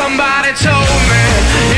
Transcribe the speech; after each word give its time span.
Somebody 0.00 0.52
told 0.68 1.00
me 1.10 1.22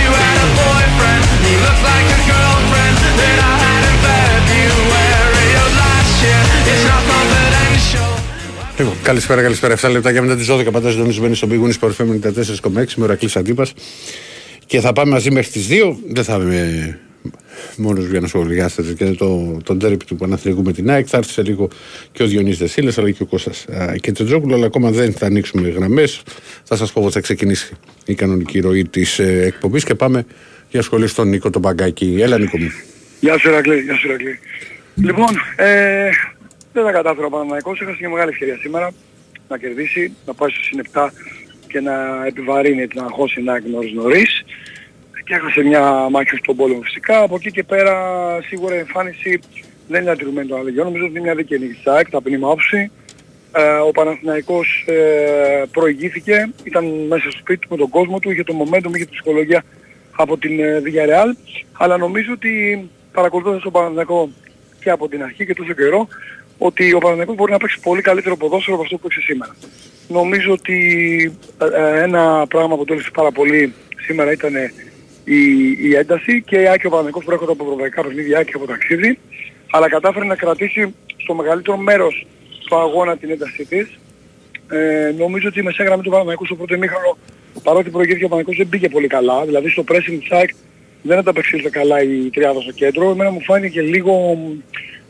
you 0.02 0.11
had 0.22 0.38
a 0.47 0.48
boyfriend 0.62 1.22
who 1.42 1.52
looked 1.64 1.84
like 1.91 2.09
a 2.19 2.20
girlfriend 2.32 2.94
that 3.20 3.38
I 3.50 3.54
had 3.65 3.82
in 3.91 3.97
February 4.06 5.50
of 5.62 5.69
last 5.82 6.15
year. 6.25 6.43
It's 6.70 6.84
not 6.91 7.03
confidential. 7.12 8.10
Λοιπόν, 8.78 8.94
καλησπέρα, 9.03 9.43
καλησπέρα. 9.43 9.76
7 9.76 9.91
λεπτάκια 9.91 10.22
μετά 10.22 10.37
τις 10.37 10.47
12 10.47 10.70
πάντα 10.70 10.91
συντονισμένοι 10.91 11.34
στον 11.34 11.48
πηγούνι 11.48 11.75
Sport 11.81 11.91
FM 11.98 12.06
94,6 12.06 12.94
με 12.97 13.04
ορακλή 13.04 13.31
αντίπας. 13.34 13.72
Και 14.66 14.81
θα 14.81 14.93
πάμε 14.93 15.10
μαζί 15.10 15.31
μέχρι 15.31 15.50
τις 15.50 15.66
2. 15.69 15.97
Δεν 16.09 16.25
θα 16.25 16.34
είμαι 16.34 16.98
μόνο 17.78 18.00
για 18.00 18.21
να 18.21 18.27
σχολιάσετε 18.27 18.93
και 18.93 19.05
το, 19.05 19.59
το 19.65 19.75
ντέρυπ 19.75 20.05
του 20.05 20.16
Παναθηνικού 20.16 20.62
με 20.62 20.72
την 20.72 20.91
ΑΕΚ. 20.91 21.06
Θα 21.09 21.16
έρθει 21.16 21.33
σε 21.33 21.43
λίγο 21.43 21.69
και 22.12 22.22
ο 22.22 22.27
Διονύσης 22.27 22.59
Δεσίλε 22.59 22.93
αλλά 22.97 23.11
και 23.11 23.22
ο 23.22 23.27
Κώστας 23.27 23.65
και 24.00 24.12
Τζόγκλου. 24.12 24.55
Αλλά 24.55 24.66
ακόμα 24.66 24.91
δεν 24.91 25.12
θα 25.12 25.27
ανοίξουμε 25.27 25.69
γραμμές. 25.69 26.22
Θα 26.65 26.77
σας 26.77 26.93
πω 26.93 27.03
πώς 27.03 27.12
θα 27.12 27.21
ξεκινήσει 27.21 27.75
η 28.05 28.15
κανονική 28.15 28.61
ροή 28.61 28.84
της 28.84 29.19
ε, 29.19 29.43
εκπομπής 29.44 29.84
και 29.84 29.94
πάμε 29.94 30.25
για 30.71 30.83
σχολή 30.83 31.06
στον 31.06 31.28
Νίκο 31.28 31.50
τον 31.50 31.62
Παγκάκη. 31.62 32.17
Έλα, 32.21 32.38
Νίκο 32.38 32.59
μου. 32.59 32.71
Γεια 33.21 33.38
σου 33.38 33.50
Ρακλή, 33.50 33.81
γεια 33.81 33.97
σου 33.97 34.09
Ρακλή. 34.09 34.38
Λοιπόν, 34.94 35.28
ε, 35.56 36.09
δεν 36.72 36.84
τα 36.84 36.93
κατάφερα 36.93 37.27
ο 37.27 37.31
Παναθηναϊκός, 37.31 37.81
έχασε 37.81 37.97
μια 38.00 38.09
μεγάλη 38.09 38.31
ευκαιρία 38.31 38.56
σήμερα 38.56 38.91
να 39.49 39.59
κερδίσει, 39.59 40.12
να 40.27 40.34
πάει 40.34 40.50
στο 40.50 40.62
συν 40.62 40.83
7 40.93 41.09
και 41.67 41.81
να 41.81 42.27
επιβαρύνει 42.27 42.87
την 42.87 43.00
αγχώση 43.00 43.43
να 43.43 43.61
νωρίς 43.71 43.93
νωρίς 43.93 44.44
και 45.28 45.34
έχασε 45.34 45.62
μια 45.62 46.09
μάχη 46.11 46.37
στον 46.37 46.56
πόλεμο 46.56 46.81
φυσικά. 46.83 47.21
Από 47.22 47.34
εκεί 47.34 47.50
και 47.50 47.62
πέρα 47.62 47.94
σίγουρα 48.47 48.75
η 48.75 48.78
εμφάνιση 48.78 49.41
δεν 49.89 50.00
είναι 50.03 50.11
αντιρρουμένη 50.11 50.49
των 50.49 50.56
αλληλεγιών, 50.56 50.87
νομίζω 50.87 51.05
ότι 51.05 51.12
είναι 51.12 51.21
μια 51.21 51.34
δίκαιη 51.34 51.59
νίκη 51.59 51.75
της 51.75 51.87
ΑΕΚ, 51.87 52.11
ταπεινή 52.11 52.39
μου 52.39 52.47
άποψη. 52.47 52.91
Ε, 53.53 53.62
ο 53.88 53.91
Παναθηναϊκός 53.91 54.84
ε, 54.87 55.62
προηγήθηκε, 55.71 56.50
ήταν 56.65 56.84
μέσα 57.09 57.31
στο 57.31 57.38
σπίτι 57.38 57.61
του 57.61 57.69
με 57.71 57.77
τον 57.77 57.88
κόσμο 57.88 58.19
του, 58.19 58.31
είχε 58.31 58.43
το 58.43 58.55
momentum, 58.61 58.94
είχε 58.94 59.05
τη 59.05 59.11
ψυχολογία 59.11 59.65
από 60.17 60.38
την 60.38 60.61
ε, 60.61 60.83
Villarreal, 60.84 61.56
αλλά 61.72 61.97
νομίζω 61.97 62.33
ότι 62.33 62.53
παρακολουθώντας 63.12 63.62
τον 63.62 63.72
Παναθηναϊκό 63.72 64.31
και 64.81 64.91
από 64.91 65.09
την 65.09 65.22
αρχή 65.22 65.47
και 65.47 65.55
τόσο 65.55 65.72
καιρό, 65.72 66.09
ότι 66.59 66.93
ο 66.93 66.99
Παναθηναϊκός 66.99 67.37
μπορεί 67.37 67.53
να 67.53 67.59
παίξει 67.59 67.81
πολύ 67.81 68.03
καλύτερο 68.03 68.37
ποδόσφαιρο 68.37 68.75
από 68.75 68.84
αυτό 68.84 68.97
που 68.97 69.03
παίξει 69.03 69.21
σήμερα. 69.21 69.56
Νομίζω 70.09 70.53
ότι 70.53 70.78
ε, 71.59 71.65
ε, 71.65 72.03
ένα 72.03 72.47
πράγμα 72.49 72.77
που 72.77 72.84
τέλειωσε 72.84 73.11
πάρα 73.11 73.31
πολύ 73.31 73.75
σήμερα 73.97 74.33
ήταν 74.33 74.53
η, 75.28 75.41
η 75.89 75.94
ένταση 75.94 76.43
και 76.43 76.56
η 76.56 76.69
Άκη 76.69 76.87
ο 76.87 76.91
Παναθηναϊκός 76.91 77.25
προέρχονται 77.25 77.53
από 77.53 77.65
ευρωπαϊκά 77.65 78.03
παιχνίδια 78.03 78.43
και 78.43 78.53
από 78.55 78.66
ταξίδι, 78.66 79.19
αλλά 79.71 79.89
κατάφερε 79.89 80.25
να 80.25 80.37
κρατήσει 80.37 80.94
στο 81.16 81.34
μεγαλύτερο 81.34 81.77
μέρος 81.77 82.27
του 82.69 82.77
αγώνα 82.77 83.16
την 83.16 83.31
έντασή 83.31 83.65
της. 83.65 83.99
Ε, 84.71 85.12
νομίζω 85.19 85.49
ότι 85.49 85.59
η 85.61 85.62
μεσαία 85.62 85.87
γραμμή 85.87 86.03
του 86.03 86.11
Παναθηναϊκού 86.11 86.47
στο 86.47 86.55
πρώτο 86.55 86.75
ημίχρονο, 86.75 87.19
παρότι 87.62 87.91
προηγήθηκε 87.91 88.25
ο 88.25 88.28
Παναθηναϊκός 88.28 88.56
δεν 88.56 88.69
πήγε 88.69 88.88
πολύ 88.94 89.06
καλά, 89.06 89.44
δηλαδή 89.44 89.69
στο 89.69 89.84
pressing 89.88 90.19
της 90.21 90.31
ΑΕΚ 90.31 90.50
δεν 91.03 91.19
ανταπεξήλθε 91.19 91.69
καλά 91.72 92.03
η 92.03 92.31
τριάδα 92.31 92.61
στο 92.61 92.72
κέντρο. 92.72 93.11
Εμένα 93.11 93.31
μου 93.31 93.43
φάνηκε 93.43 93.81
λίγο, 93.81 94.38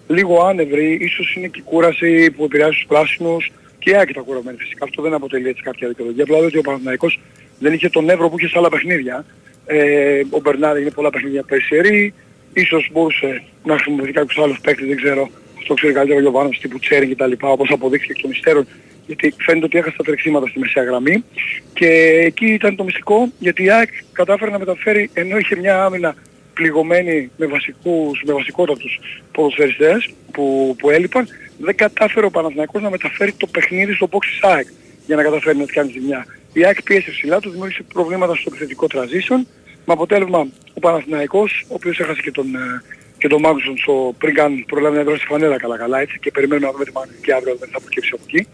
λίγο 0.07 0.43
άνευρη, 0.43 0.99
ίσως 1.01 1.35
είναι 1.37 1.47
και 1.47 1.59
η 1.59 1.63
κούραση 1.63 2.31
που 2.31 2.45
επηρεάζει 2.45 2.73
τους 2.73 2.87
πράσινους 2.89 3.53
και 3.79 3.91
η 3.91 3.95
ΑΕΚ 3.95 4.11
ήταν 4.11 4.25
κουρασμένη 4.25 4.57
φυσικά. 4.59 4.85
Αυτό 4.85 5.03
δεν 5.03 5.15
αποτελεί 5.15 5.49
έτσι 5.49 5.63
κάποια 5.63 5.89
δικαιολογία. 5.89 6.23
Απλά 6.23 6.37
ότι 6.37 6.59
ο 6.59 6.63
Παναθηναϊκός 6.63 7.21
δεν 7.59 7.73
είχε 7.73 7.89
τον 7.89 8.05
νεύρο 8.05 8.29
που 8.29 8.39
είχε 8.39 8.49
σε 8.49 8.59
άλλα 8.59 8.69
παιχνίδια. 8.69 9.25
Ε, 9.71 10.23
ο 10.31 10.41
Μπερνάρ 10.41 10.79
είναι 10.79 10.91
πολλά 10.91 11.11
παιχνίδια 11.11 11.43
περσιερή, 11.43 12.15
ίσως 12.53 12.89
μπορούσε 12.93 13.43
να 13.65 13.75
χρησιμοποιηθεί 13.75 14.13
κάποιος 14.13 14.45
άλλος 14.45 14.61
παίκτης, 14.61 14.87
δεν 14.87 14.97
ξέρω. 14.97 15.31
Αυτό 15.59 15.75
ξέρει 15.75 15.93
καλύτερο 15.93 16.19
ο 16.19 16.23
Γιωβάνος 16.23 16.59
τύπου 16.59 16.79
Τσέρι 16.79 17.09
και 17.09 17.17
τα 17.17 17.27
λοιπά, 17.27 17.49
όπως 17.49 17.71
αποδείχθηκε 17.71 18.13
εκ 18.13 18.21
των 18.21 18.31
υστέρων, 18.31 18.67
γιατί 19.07 19.35
φαίνεται 19.39 19.67
ότι 19.67 19.79
έχασε 19.79 19.97
τα 19.97 20.05
τρεξίματα 20.05 20.47
στη 20.47 20.59
μεσαία 20.59 20.85
γραμμή. 20.85 21.25
Και 21.73 21.89
εκεί 22.25 22.47
ήταν 22.47 22.77
το 22.77 22.85
μυστικό, 22.85 23.29
γιατί 23.39 23.65
η 23.65 23.71
ΑΕΚ 23.71 23.89
κατάφερε 24.13 24.51
να 24.51 24.59
μεταφέρει, 24.59 25.11
ενώ 25.13 25.39
είχε 25.39 25.57
μια 25.57 25.85
άμυνα 25.85 26.15
πληγωμένη 26.55 27.31
με, 27.37 27.47
βασικούς, 27.47 28.23
με 28.27 28.33
βασικότατους 28.33 29.01
ποδοσφαιριστές 29.33 30.11
που, 30.33 30.75
που 30.79 30.91
έλειπαν, 30.91 31.29
δεν 31.59 31.77
κατάφερε 31.77 32.27
ο 32.27 32.31
Παναθηναϊκός 32.31 32.83
να 32.83 32.91
μεταφέρει 32.91 33.33
το 33.33 33.47
παιχνίδι 33.47 33.93
στο 33.93 34.09
box 34.11 34.25
της 34.31 34.43
ΑΕΚ 34.43 34.67
για 35.07 35.17
να 35.17 35.23
καταφέρει 35.23 35.57
να 35.59 35.65
τη 35.65 35.73
κάνει 35.73 35.91
ζημιά. 35.91 36.27
Η 36.53 36.65
ΑΕΚ 36.65 36.83
πίεσε 36.83 37.11
ψηλά 37.11 37.41
του, 37.41 37.51
δημιούργησε 37.51 37.83
προβλήματα 37.93 38.35
στο 38.35 38.45
επιθετικό 38.49 38.87
transition, 38.95 39.41
με 39.89 39.95
αποτέλεσμα 39.95 40.47
ο 40.75 40.81
Παναθηναϊκός, 40.81 41.65
ο 41.69 41.75
οποίος 41.75 42.01
έχασε 42.01 42.21
και 42.21 42.31
τον, 42.31 42.55
ε, 42.55 42.83
και 43.19 43.29
τον 43.29 43.41
Μάγνουσον 43.41 43.79
στο 43.79 44.15
πριν 44.19 44.35
καν 44.35 44.65
προλάβει 44.67 44.97
να 44.97 45.03
δώσει 45.03 45.27
φανέλα 45.27 45.57
καλά 45.57 45.77
καλά 45.77 46.01
έτσι 46.01 46.19
και 46.19 46.31
περιμένουμε 46.31 46.67
να 46.67 46.73
δούμε 46.73 46.85
τη 46.85 46.93
Μαγνητική 46.93 47.33
αύριο 47.33 47.57
δεν 47.61 47.69
θα 47.73 47.81
προκύψει 47.81 48.11
από 48.15 48.23
εκεί. 48.27 48.47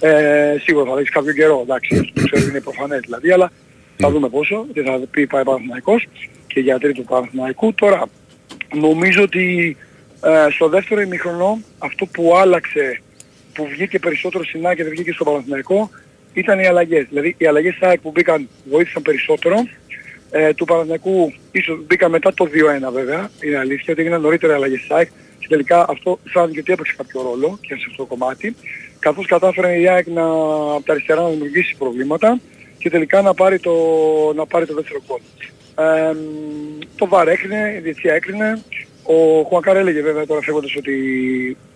Ε, 0.00 0.56
σίγουρα 0.62 0.90
θα 0.90 0.96
δείξει 0.96 1.12
κάποιο 1.12 1.32
καιρό, 1.32 1.60
εντάξει, 1.62 1.98
αυτό 1.98 2.28
ξέρω 2.30 2.48
είναι 2.48 2.60
προφανές 2.60 3.00
δηλαδή, 3.00 3.30
αλλά 3.32 3.52
θα 3.96 4.10
δούμε 4.10 4.28
πόσο 4.28 4.66
και 4.72 4.82
θα 4.82 5.00
πει 5.10 5.26
πάει 5.26 5.44
Παναθηναϊκός 5.44 6.06
και 6.46 6.60
για 6.60 6.78
τρίτο 6.78 7.02
Παναθηναϊκού. 7.02 7.74
Τώρα 7.74 8.02
νομίζω 8.74 9.22
ότι 9.22 9.76
ε, 10.24 10.50
στο 10.50 10.68
δεύτερο 10.68 11.00
ημιχρονό 11.00 11.60
αυτό 11.78 12.06
που 12.06 12.36
άλλαξε, 12.36 13.00
που 13.54 13.66
βγήκε 13.66 13.98
περισσότερο 13.98 14.44
στην 14.44 14.66
ΑΕΚ 14.66 14.76
και 14.76 14.82
δεν 14.82 14.92
βγήκε 14.92 15.12
στο 15.12 15.24
Παναθηναϊκό 15.24 15.90
ήταν 16.32 16.58
οι 16.58 16.66
αλλαγές. 16.66 17.06
Δηλαδή 17.08 17.34
οι 17.38 17.46
αλλαγές 17.46 17.72
της 17.72 17.82
ΑΕΚ 17.82 18.00
που 18.00 18.10
μπήκαν 18.10 18.48
βοήθησαν 18.70 19.02
περισσότερο. 19.02 19.56
Ε, 20.30 20.54
του 20.54 20.64
Παναθηναϊκού 20.64 21.32
ίσως 21.50 21.78
μπήκαν 21.86 22.10
μετά 22.10 22.34
το 22.34 22.48
2-1 22.88 22.92
βέβαια, 22.92 23.30
είναι 23.40 23.58
αλήθεια, 23.58 23.92
ότι 23.92 24.00
έγιναν 24.00 24.20
νωρίτερα 24.20 24.54
αλλαγές 24.54 24.80
της 24.80 24.90
ΑΕΚ 24.90 25.08
και 25.38 25.46
τελικά 25.48 25.86
αυτό 25.88 26.18
φάνηκε 26.24 26.60
ότι 26.60 26.72
έπαιξε 26.72 26.94
κάποιο 26.96 27.22
ρόλο 27.22 27.58
και 27.60 27.74
σε 27.74 27.84
αυτό 27.88 28.02
το 28.02 28.08
κομμάτι. 28.08 28.56
Καθώς 28.98 29.26
κατάφερε 29.26 29.80
η 29.80 29.88
ΑΕΚ 29.88 30.06
να 30.06 30.22
από 30.74 30.82
τα 30.84 30.92
αριστερά 30.92 31.22
να 31.22 31.28
δημιουργήσει 31.28 31.74
προβλήματα 31.78 32.40
και 32.78 32.90
τελικά 32.90 33.22
να 33.22 33.34
πάρει 33.34 33.58
το, 33.58 33.72
να 34.34 34.46
πάρει 34.46 34.66
το 34.66 34.74
δεύτερο 34.74 35.02
γκολ. 35.06 35.20
Ε, 35.86 36.16
το 36.96 37.06
ΒΑΡ 37.06 37.28
έκρινε, 37.28 37.74
η 37.76 37.80
Διεθνή 37.80 38.10
έκρινε. 38.10 38.62
Ο 39.02 39.42
Χουακάρ 39.42 39.76
έλεγε 39.76 40.02
βέβαια 40.02 40.26
τώρα 40.26 40.40
φεύγοντας 40.40 40.76
ότι 40.76 40.96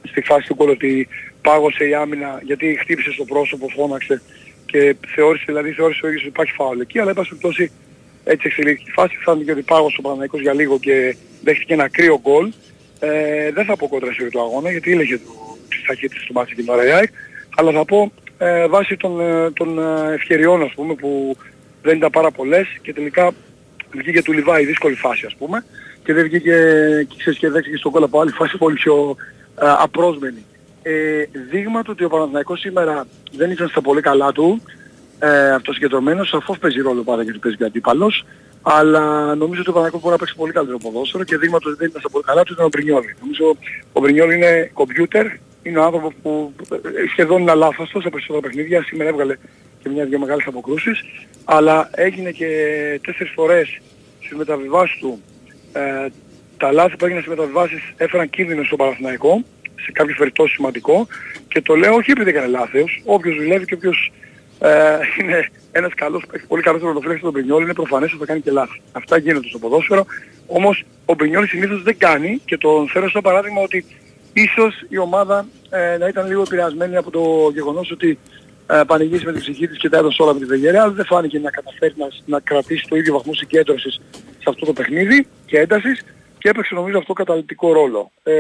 στη 0.03 0.21
φάση 0.21 0.49
του 0.49 0.55
γκολ 0.55 0.69
ότι 0.69 1.09
πάγωσε 1.43 1.85
η 1.89 1.95
άμυνα 1.95 2.41
γιατί 2.43 2.79
χτύπησε 2.81 3.13
στο 3.13 3.25
πρόσωπο, 3.25 3.69
φώναξε 3.69 4.23
και 4.67 4.97
θεώρησε, 5.15 5.45
δηλαδή 5.47 5.71
θεώρησε 5.71 6.01
ο 6.05 6.09
ίδιος 6.09 6.23
ότι 6.23 6.31
υπάρχει 6.31 6.53
φάουλ 6.53 6.81
εκεί, 6.81 6.99
αλλά 6.99 7.11
έπασε 7.11 7.35
πάση 7.41 7.71
έτσι 8.25 8.47
εξελίχθηκε 8.47 8.91
η 8.91 8.93
φάση, 8.93 9.17
φάνηκε 9.17 9.51
ότι 9.51 9.63
πάγωσε 9.63 9.97
ο 9.99 10.03
Παναγικός 10.03 10.41
για 10.41 10.53
λίγο 10.53 10.79
και 10.79 11.17
δέχτηκε 11.43 11.73
ένα 11.73 11.89
κρύο 11.89 12.21
γκολ. 12.23 12.53
Ε, 13.01 13.51
δεν 13.53 13.65
θα 13.65 13.77
πω 13.77 13.89
κόντρα 13.89 14.13
σε 14.13 14.29
του 14.31 14.41
αγώνα 14.41 14.71
γιατί 14.71 14.93
έλεγε 14.93 15.19
το, 15.19 15.57
τις 15.69 15.83
ταχύτητες 15.87 16.25
του 16.25 16.33
μάτια 16.33 16.55
και 16.55 16.63
την 16.63 16.71
ώρα 16.71 16.83
αλλά 17.57 17.73
θα 17.73 17.85
πω 17.85 18.13
ε, 18.39 18.67
βάσει 18.67 18.97
των, 18.97 19.21
ε, 19.21 19.51
των 19.51 19.79
ε, 19.79 20.15
ευκαιριών 20.15 20.63
ας 20.63 20.73
πούμε 20.75 20.95
που 20.95 21.37
δεν 21.83 21.97
ήταν 21.97 22.11
πάρα 22.11 22.31
πολλές 22.31 22.67
και 22.83 22.93
τελικά 22.93 23.33
βγήκε 23.91 24.23
του 24.23 24.33
Λιβάη 24.33 24.65
δύσκολη 24.65 24.95
φάση 24.95 25.27
ας 25.27 25.35
πούμε 25.35 25.65
και 26.05 26.13
δεν 26.13 26.25
βγήκε 26.25 26.57
και 27.09 27.17
ξέρεις 27.19 27.39
και 27.39 27.51
δέχτηκε 27.51 27.77
στον 27.77 27.93
κόλλο 27.93 28.05
από 28.05 28.21
άλλη 28.21 28.31
φάση 28.31 28.57
πολύ 28.57 28.75
πιο 28.75 29.17
ε, 29.61 29.67
απρόσμενη. 29.79 30.45
Ε, 30.83 31.25
δείγμα 31.51 31.83
του 31.83 31.91
ότι 31.93 32.05
ο 32.05 32.09
Παναθηναϊκός 32.09 32.61
σήμερα 32.61 33.07
δεν 33.33 33.51
ήταν 33.51 33.69
στα 33.69 33.81
πολύ 33.81 34.01
καλά 34.01 34.33
του, 34.33 34.63
ε, 35.25 35.51
αυτοσυγκεντρωμένος, 35.51 36.29
σαφώς 36.29 36.59
παίζει 36.59 36.81
ρόλο 36.81 37.03
πάντα 37.03 37.25
και 37.25 37.33
του 37.33 37.39
παίζει 37.39 37.57
και 37.57 37.65
αντίπαλος, 37.65 38.25
αλλά 38.63 39.35
νομίζω 39.35 39.61
ότι 39.61 39.71
ο 39.71 39.73
Παναθηναϊκός 39.73 40.01
μπορεί 40.01 40.13
να 40.13 40.19
παίξει 40.19 40.35
πολύ 40.37 40.53
καλύτερο 40.53 40.79
ποδόσφαιρο 40.79 41.25
και 41.25 41.37
δείγμα 41.37 41.59
του 41.59 41.67
ότι 41.69 41.79
δεν 41.79 41.89
ήταν 41.89 42.01
στα 42.01 42.11
πολύ 42.11 42.25
καλά 42.25 42.43
του 42.43 42.53
ήταν 42.53 42.65
ο 42.65 42.69
Μπρινιόλη. 42.69 43.17
Νομίζω 43.21 43.57
ο 43.93 44.01
Μπρινιόλη 44.01 44.35
είναι 44.35 44.71
κομπιούτερ, 44.73 45.27
είναι 45.63 45.79
ο 45.79 45.83
άνθρωπος 45.83 46.13
που 46.23 46.53
ε, 46.73 46.77
σχεδόν 47.11 47.41
είναι 47.41 47.51
αλάθαστος 47.51 48.03
σε 48.03 48.11
περισσότερα 48.11 48.41
παιχνίδια, 48.41 48.83
σήμερα 48.83 49.11
έβγαλε 49.11 49.37
και 49.83 49.89
μια-δυο 49.89 50.19
μεγάλες 50.19 50.47
αποκρούσεις, 50.47 51.05
αλλά 51.45 51.91
έγινε 51.93 52.31
και 52.31 52.49
τέσσερις 53.07 53.33
φορές 53.33 53.81
στις 54.21 54.37
μεταβιβάσεις 54.37 54.99
του 54.99 55.23
ε, 55.73 56.07
τα 56.57 56.73
λάθη 56.73 56.97
που 56.97 57.05
έγιναν 57.05 57.23
στις 57.23 57.35
μεταβιβάσεις 57.37 57.83
έφεραν 57.97 58.31
κίνδυνο 58.31 58.63
στο 58.65 58.77
Παναθηναϊκό, 58.77 59.43
σε 59.85 59.93
κάποιες 59.93 60.17
περιπτώσεις 60.17 60.55
σημαντικό. 60.55 61.07
Και 61.49 61.61
το 61.61 61.75
λέω 61.75 61.95
όχι 61.95 62.11
επειδή 62.11 62.31
έκανε 62.31 62.47
λάθος, 62.47 63.03
όποιος 63.05 63.37
δουλεύει 63.37 63.65
και 63.65 63.75
όποιος 63.75 64.13
ε, 64.63 64.99
είναι 65.21 65.49
ένας 65.73 65.95
καλός, 65.95 66.23
έχει 66.33 66.47
πολύ 66.47 66.63
καλός 66.63 66.83
ρολοφλέξης 66.83 67.21
στον 67.21 67.33
Μπρινιόλ, 67.33 67.63
είναι 67.63 67.75
προφανές 67.75 68.11
ότι 68.11 68.19
θα 68.19 68.27
κάνει 68.27 68.41
και 68.41 68.51
λάθη. 68.51 68.81
Αυτά 68.93 69.17
γίνονται 69.19 69.49
στο 69.49 69.59
ποδόσφαιρο, 69.59 70.07
όμως 70.47 70.85
ο 71.05 71.15
Μπρινιόλ 71.15 71.47
συνήθως 71.47 71.83
δεν 71.83 71.99
κάνει 71.99 72.41
και 72.45 72.59
τον 72.59 72.89
φέρω 72.89 73.09
στο 73.09 73.21
παράδειγμα 73.21 73.61
ότι 73.61 73.85
ίσως 74.33 74.85
η 74.89 74.99
ομάδα 74.99 75.47
ε, 75.71 75.97
να 75.97 76.09
ήταν 76.09 76.27
λίγο 76.27 76.43
επηρεασμένη 76.43 76.97
από 76.97 77.11
το 77.11 77.51
γεγονός 77.53 77.91
ότι 77.91 78.19
ε, 78.67 78.81
πανηγύρισε 78.87 79.25
με 79.25 79.33
την 79.33 79.41
ψυχή 79.41 79.69
της 79.69 79.79
και 79.79 79.89
τα 79.89 79.99
έδωσε 79.99 80.23
όλα 80.23 80.33
με 80.33 80.39
τη 80.39 80.45
Βεγγέρια, 80.45 80.83
αλλά 80.83 80.93
δεν 80.93 81.05
φάνηκε 81.05 81.39
να 81.39 81.51
καταφέρει 81.51 81.95
να, 81.97 82.07
να 82.25 82.41
κρατήσει 82.41 82.87
το 82.89 82.97
ίδιο 82.97 83.13
βαθμό 83.13 83.35
συγκέντρωσης 83.35 84.01
σε 84.39 84.49
αυτό 84.49 84.67
το 84.67 84.73
παιχνίδι 84.73 85.27
και 85.47 85.59
έντασης 85.59 86.05
και 86.39 86.49
έπαιξε 86.49 86.75
νομίζω 86.75 86.99
αυτό 86.99 87.13
καταλητικό 87.13 87.73
ρόλο. 87.73 88.11
Ε, 88.23 88.33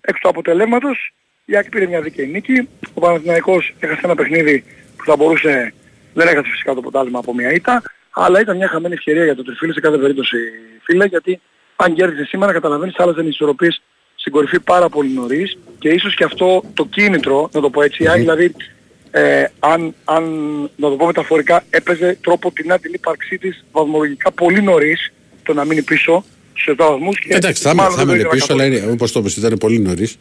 έξω 0.00 0.20
του 0.22 0.28
αποτελέσματος 0.28 1.12
η 1.44 1.56
Άκη 1.56 1.68
πήρε 1.68 1.86
μια 1.86 2.00
δίκαιη 2.00 2.26
νίκη, 2.26 2.68
ο 2.94 3.00
Παναθηναϊκός 3.00 3.74
έχασε 3.78 4.00
ένα 4.04 4.14
παιχνίδι 4.14 4.64
που 5.04 5.10
θα 5.10 5.16
μπορούσε, 5.16 5.74
δεν 6.14 6.28
έχασε 6.28 6.50
φυσικά 6.50 6.74
το 6.74 6.80
ποτάλημα 6.80 7.18
από 7.18 7.34
μια 7.34 7.52
ήττα, 7.52 7.82
αλλά 8.10 8.40
ήταν 8.40 8.56
μια 8.56 8.68
χαμένη 8.68 8.94
ευκαιρία 8.94 9.24
για 9.24 9.34
το 9.34 9.42
τριφύλι 9.42 9.72
σε 9.72 9.80
κάθε 9.80 9.98
περίπτωση 9.98 10.36
φίλε, 10.82 11.04
γιατί 11.04 11.40
αν 11.76 11.94
κέρδισε 11.94 12.24
σήμερα 12.24 12.52
καταλαβαίνεις 12.52 12.98
άλλαζαν 12.98 13.24
οι 13.24 13.28
ισορροπίες 13.32 13.82
στην 14.14 14.32
κορυφή 14.32 14.60
πάρα 14.60 14.88
πολύ 14.88 15.08
νωρίς 15.08 15.58
και 15.78 15.88
ίσως 15.88 16.14
και 16.14 16.24
αυτό 16.24 16.62
το 16.74 16.84
κίνητρο, 16.84 17.48
να 17.52 17.60
το 17.60 17.70
πω 17.70 17.82
έτσι, 17.82 18.08
δηλαδή 18.14 18.54
ε, 19.10 19.44
αν, 19.58 19.94
αν, 20.04 20.24
να 20.76 20.88
το 20.88 20.96
πω 20.96 21.06
μεταφορικά, 21.06 21.64
έπαιζε 21.70 22.18
τρόπο 22.20 22.50
την 22.50 22.74
την 22.80 22.92
ύπαρξή 22.94 23.38
της 23.38 23.64
βαθμολογικά 23.72 24.32
πολύ 24.32 24.62
νωρίς 24.62 25.12
το 25.42 25.52
να 25.52 25.64
μείνει 25.64 25.82
πίσω 25.82 26.24
σε 26.56 26.70
7 26.72 26.74
βαθμούς. 26.76 27.18
Και 27.18 27.34
Εντάξει, 27.34 27.62
θα, 27.62 27.74
θα, 27.74 27.90
θα 27.90 28.04
μείνει 28.04 28.26
πίσω, 28.26 28.52
αλλά 28.52 28.64
είναι, 28.64 28.90
όπως 28.90 29.12
το 29.12 29.20
είπες, 29.20 29.36
ήταν 29.36 29.58
πολύ 29.58 29.78
νωρίς. 29.78 30.16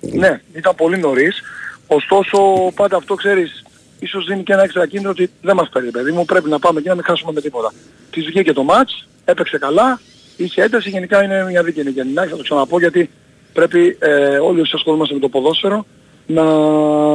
Ναι, 0.00 0.40
ήταν 0.54 0.74
πολύ 0.74 0.98
νωρίς. 0.98 1.42
Ωστόσο, 1.86 2.38
πάντα 2.74 2.96
αυτό 2.96 3.14
ξέρεις, 3.14 3.64
ίσως 3.98 4.24
δίνει 4.26 4.42
και 4.42 4.52
ένα 4.52 4.62
έξτρα 4.62 4.86
κίνητρο 4.86 5.10
ότι 5.10 5.30
δεν 5.42 5.56
μας 5.56 5.68
παίρνει 5.68 5.90
παιδί 5.90 6.12
μου, 6.12 6.24
πρέπει 6.24 6.48
να 6.48 6.58
πάμε 6.58 6.80
και 6.80 6.88
να 6.88 6.94
μην 6.94 7.04
χάσουμε 7.04 7.32
με 7.32 7.40
τίποτα. 7.40 7.72
Της 8.10 8.24
βγήκε 8.26 8.52
το 8.52 8.62
μάτς, 8.62 9.08
έπαιξε 9.24 9.58
καλά, 9.58 10.00
είχε 10.36 10.62
ένταση, 10.62 10.90
γενικά 10.90 11.22
είναι 11.24 11.44
μια 11.44 11.62
δίκαιη 11.62 11.90
γενικά, 11.90 12.26
θα 12.26 12.36
το 12.36 12.42
ξαναπώ 12.42 12.78
γιατί 12.78 13.10
πρέπει 13.52 13.96
ε, 14.00 14.38
όλοι 14.38 14.60
όσοι 14.60 14.72
ασχολούμαστε 14.74 15.14
με 15.14 15.20
το 15.20 15.28
ποδόσφαιρο 15.28 15.86
να, 16.26 16.44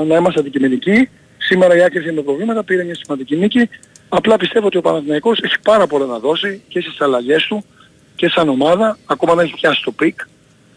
να 0.04 0.16
είμαστε 0.16 0.40
αντικειμενικοί. 0.40 1.10
Σήμερα 1.38 1.76
η 1.76 1.84
Άκρη 1.84 2.14
με 2.14 2.22
προβλήματα, 2.22 2.64
πήρε 2.64 2.84
μια 2.84 2.96
σημαντική 2.96 3.36
νίκη. 3.36 3.70
Απλά 4.10 4.38
πιστεύω 4.38 4.68
ότι 4.68 4.78
ο 4.78 4.82
Παναθηναϊκός 4.82 5.40
έχει 5.40 5.60
πάρα 5.64 5.88
πολλά 5.88 6.06
να 6.06 6.20
δώσει 6.20 6.62
και 6.68 6.82
στις 6.82 7.02
αλλαγές 7.02 7.44
του 7.44 7.66
και 8.16 8.30
σαν 8.30 8.50
ομάδα. 8.50 8.98
Ακόμα 9.06 9.36
δεν 9.36 9.46
έχει 9.46 9.54
πιάσει 9.54 9.84
το 9.84 9.92
peak 9.92 10.20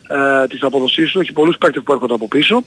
ε, 0.08 0.46
της 0.46 0.62
απόδοσής 0.62 1.10
του. 1.10 1.20
Έχει 1.20 1.32
πολλούς 1.32 1.58
παίκτες 1.58 1.82
που 1.82 1.92
έρχονται 1.92 2.14
από 2.14 2.28
πίσω. 2.28 2.64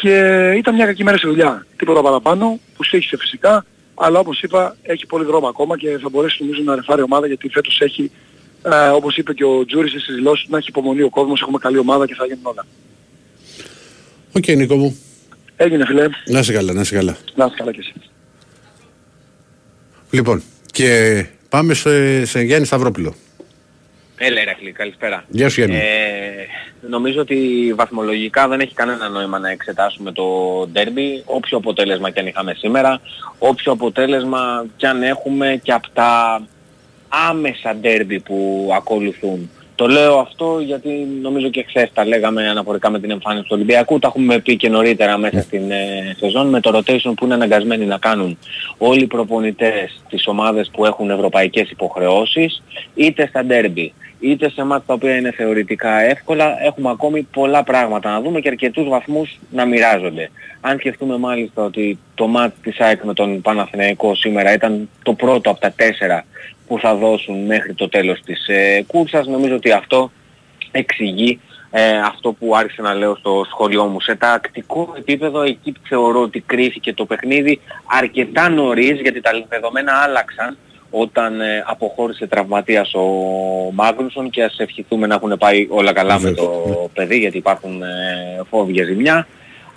Και 0.00 0.14
ήταν 0.56 0.74
μια 0.74 0.86
κακή 0.86 1.04
μέρα 1.04 1.16
στη 1.16 1.26
δουλειά. 1.26 1.66
Τίποτα 1.76 2.02
παραπάνω 2.02 2.58
που 2.76 2.84
στοίχισε 2.84 3.16
φυσικά. 3.16 3.64
Αλλά 3.94 4.18
όπως 4.18 4.42
είπα 4.42 4.76
έχει 4.82 5.06
πολύ 5.06 5.24
δρόμο 5.24 5.48
ακόμα 5.48 5.78
και 5.78 5.98
θα 6.02 6.08
μπορέσει 6.08 6.42
νομίζω 6.42 6.62
να 6.62 6.74
ρεφάρει 6.74 7.02
ομάδα 7.02 7.26
γιατί 7.26 7.48
φέτος 7.48 7.80
έχει 7.80 8.10
ε, 8.62 8.88
όπως 8.88 9.16
είπε 9.16 9.32
και 9.32 9.44
ο 9.44 9.64
Τζούρισιτς 9.64 9.90
στις 9.90 10.14
δηλώσεις 10.14 10.48
να 10.48 10.58
έχει 10.58 10.68
υπομονή 10.68 11.02
ο 11.02 11.08
κόσμος, 11.08 11.40
έχουμε 11.40 11.58
καλή 11.58 11.78
ομάδα 11.78 12.06
και 12.06 12.14
θα 12.14 12.26
γίνουν 12.26 12.46
όλα. 12.46 12.66
OK, 14.32 14.44
okay, 14.46 14.56
Νίκο 14.56 14.76
μου. 14.76 14.98
Έγινε 15.56 15.86
φίλε. 15.86 16.08
Να 16.26 16.38
είσαι 16.38 16.52
καλά, 16.52 16.72
να 16.72 16.80
είσαι 16.80 16.94
καλά. 16.94 17.16
Να 17.34 17.44
είσαι 17.44 17.54
καλά 17.56 17.72
και 17.72 17.78
εσύ. 17.80 17.92
Λοιπόν, 20.10 20.42
και 20.72 21.26
πάμε 21.48 21.74
σε, 21.74 22.24
σε 22.24 22.40
Γιάννη 22.40 22.66
Σταυρόπουλο. 22.66 23.14
Έλα 24.22 24.40
Ηρακλή, 24.40 24.72
καλησπέρα. 24.72 25.24
Γεια 25.28 25.48
σου 25.48 25.60
Γιάννη. 25.60 25.76
Ε, 25.76 26.46
νομίζω 26.88 27.20
ότι 27.20 27.72
βαθμολογικά 27.76 28.48
δεν 28.48 28.60
έχει 28.60 28.74
κανένα 28.74 29.08
νόημα 29.08 29.38
να 29.38 29.50
εξετάσουμε 29.50 30.12
το 30.12 30.24
ντέρμπι, 30.72 31.22
όποιο 31.24 31.58
αποτέλεσμα 31.58 32.10
και 32.10 32.20
αν 32.20 32.26
είχαμε 32.26 32.54
σήμερα, 32.54 33.00
όποιο 33.38 33.72
αποτέλεσμα 33.72 34.66
και 34.76 34.86
αν 34.86 35.02
έχουμε 35.02 35.60
και 35.62 35.72
από 35.72 35.88
τα 35.92 36.42
άμεσα 37.28 37.74
ντέρμπι 37.74 38.20
που 38.20 38.70
ακολουθούν. 38.76 39.50
Το 39.74 39.86
λέω 39.86 40.18
αυτό 40.18 40.60
γιατί 40.64 40.88
νομίζω 41.22 41.48
και 41.48 41.64
χθες 41.68 41.90
τα 41.94 42.04
λέγαμε 42.06 42.48
αναφορικά 42.48 42.90
με 42.90 43.00
την 43.00 43.10
εμφάνιση 43.10 43.42
του 43.42 43.52
Ολυμπιακού. 43.54 43.98
Τα 43.98 44.08
έχουμε 44.08 44.38
πει 44.38 44.56
και 44.56 44.68
νωρίτερα 44.68 45.18
μέσα 45.18 45.40
στην 45.40 45.70
ε, 45.70 46.16
σεζόν 46.18 46.48
με 46.48 46.60
το 46.60 46.78
rotation 46.78 47.12
που 47.16 47.24
είναι 47.24 47.34
αναγκασμένοι 47.34 47.84
να 47.84 47.98
κάνουν 47.98 48.38
όλοι 48.78 49.02
οι 49.02 49.06
προπονητές 49.06 50.02
τις 50.08 50.26
ομάδες 50.26 50.70
που 50.72 50.84
έχουν 50.86 51.10
ευρωπαϊκές 51.10 51.70
υποχρεώσεις 51.70 52.62
είτε 52.94 53.26
στα 53.26 53.44
ντέρμπι 53.44 53.92
είτε 54.20 54.50
σε 54.50 54.64
μάτια 54.64 54.84
τα 54.86 54.94
οποία 54.94 55.16
είναι 55.16 55.30
θεωρητικά 55.30 56.00
εύκολα, 56.00 56.64
έχουμε 56.64 56.90
ακόμη 56.90 57.22
πολλά 57.22 57.62
πράγματα 57.62 58.10
να 58.10 58.20
δούμε 58.20 58.40
και 58.40 58.48
αρκετούς 58.48 58.88
βαθμούς 58.88 59.38
να 59.50 59.64
μοιράζονται. 59.64 60.30
Αν 60.60 60.78
σκεφτούμε 60.78 61.18
μάλιστα 61.18 61.62
ότι 61.62 61.98
το 62.14 62.26
μάτς 62.26 62.54
της 62.62 62.80
ΑΕΚ 62.80 63.04
με 63.04 63.14
τον 63.14 63.40
Παναθηναϊκό 63.40 64.14
σήμερα 64.14 64.52
ήταν 64.52 64.88
το 65.02 65.14
πρώτο 65.14 65.50
από 65.50 65.60
τα 65.60 65.72
τέσσερα 65.72 66.24
που 66.66 66.78
θα 66.78 66.94
δώσουν 66.94 67.44
μέχρι 67.44 67.74
το 67.74 67.88
τέλος 67.88 68.20
της 68.20 68.48
ε, 68.48 68.84
κούρσας, 68.86 69.26
νομίζω 69.26 69.54
ότι 69.54 69.70
αυτό 69.70 70.10
εξηγεί 70.70 71.40
ε, 71.70 71.98
αυτό 71.98 72.32
που 72.32 72.56
άρχισε 72.56 72.82
να 72.82 72.94
λέω 72.94 73.16
στο 73.16 73.44
σχολείο 73.50 73.84
μου. 73.84 74.00
Σε 74.00 74.14
τακτικό 74.14 74.94
επίπεδο 74.98 75.42
εκεί 75.42 75.74
θεωρώ 75.88 76.20
ότι 76.22 76.40
κρίθηκε 76.40 76.94
το 76.94 77.04
παιχνίδι 77.04 77.60
αρκετά 77.86 78.48
νωρίς 78.48 79.00
γιατί 79.00 79.20
τα 79.20 79.30
δεδομένα 79.48 79.92
άλλαξαν 79.92 80.56
όταν 80.90 81.40
ε, 81.40 81.64
αποχώρησε 81.66 82.26
τραυματίας 82.26 82.94
ο 82.94 83.00
Μάγνουσον 83.72 84.30
και 84.30 84.42
ας 84.42 84.58
ευχηθούμε 84.58 85.06
να 85.06 85.14
έχουν 85.14 85.36
πάει 85.38 85.66
όλα 85.70 85.92
καλά 85.92 86.20
με 86.20 86.32
το 86.32 86.50
παιδί 86.94 87.18
γιατί 87.18 87.36
υπάρχουν 87.36 87.82
ε, 87.82 87.86
φόβοι 88.48 88.72
για 88.72 88.84
ζημιά. 88.84 89.26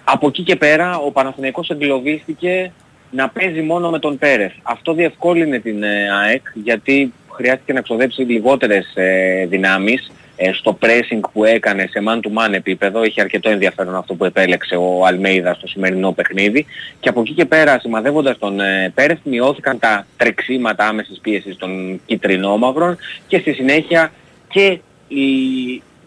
Από 0.03 0.27
εκεί 0.27 0.43
και 0.43 0.55
πέρα 0.55 0.97
ο 0.97 1.11
Παναθηναϊκός 1.11 1.69
εγκλωβίστηκε 1.69 2.71
να 3.11 3.29
παίζει 3.29 3.61
μόνο 3.61 3.89
με 3.89 3.99
τον 3.99 4.17
Πέρεθ. 4.17 4.51
Αυτό 4.63 4.93
διευκόλυνε 4.93 5.59
την 5.59 5.83
ε, 5.83 6.11
ΑΕΚ 6.23 6.41
γιατί 6.53 7.13
χρειάστηκε 7.31 7.73
να 7.73 7.79
εξοδέψει 7.79 8.21
λιγότερες 8.21 8.91
ε, 8.95 9.45
δυνάμεις 9.45 10.07
ε, 10.07 10.11
στο 10.53 10.77
pressing 10.81 11.19
που 11.33 11.43
έκανε 11.43 11.87
σε 11.89 12.03
man 12.07 12.15
to 12.15 12.29
man 12.37 12.53
επίπεδο. 12.53 13.03
Είχε 13.03 13.21
αρκετό 13.21 13.49
ενδιαφέρον 13.49 13.95
αυτό 13.95 14.13
που 14.13 14.25
επέλεξε 14.25 14.75
ο 14.75 15.05
Αλμέιδα 15.05 15.53
στο 15.53 15.67
σημερινό 15.67 16.11
παιχνίδι. 16.11 16.65
Και 16.99 17.09
από 17.09 17.19
εκεί 17.19 17.33
και 17.33 17.45
πέρα, 17.45 17.79
σημαδεύοντας 17.79 18.37
τον 18.37 18.59
ε, 18.59 18.91
Πέρεθ, 18.95 19.19
μειώθηκαν 19.23 19.79
τα 19.79 20.05
τρεξίματα 20.17 20.87
άμεσης 20.87 21.19
πίεσης 21.19 21.57
των 21.57 22.01
κυτρινόμαυρων 22.05 22.97
και 23.27 23.37
στη 23.37 23.53
συνέχεια 23.53 24.11
και 24.47 24.79
η 25.07 25.25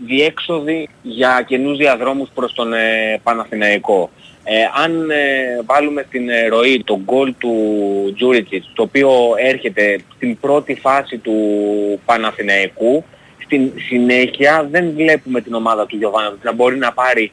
διέξοδοι 0.06 0.88
για 1.02 1.45
καινούς 1.47 1.76
διαδρόμους 1.76 2.28
προς 2.35 2.54
τον 2.54 2.73
ε, 2.73 3.21
Παναθηναϊκό. 3.23 4.11
Ε, 4.49 4.54
αν 4.85 5.11
ε, 5.11 5.62
βάλουμε 5.66 6.04
στην 6.09 6.28
ε, 6.28 6.47
ροή 6.47 6.83
το 6.85 7.00
γκολ 7.04 7.35
του 7.38 7.54
Τζούριτσιτς, 8.16 8.71
το 8.75 8.83
οποίο 8.83 9.11
έρχεται 9.38 9.99
στην 10.16 10.40
πρώτη 10.40 10.75
φάση 10.75 11.18
του 11.18 11.35
Παναθηναϊκού, 12.04 13.04
στην 13.46 13.72
συνέχεια 13.88 14.68
δεν 14.70 14.92
βλέπουμε 14.94 15.40
την 15.40 15.54
ομάδα 15.54 15.86
του 15.86 15.96
Γιωβάνοβιτς 15.96 16.42
να 16.42 16.52
μπορεί 16.52 16.76
να 16.76 16.92
πάρει 16.92 17.32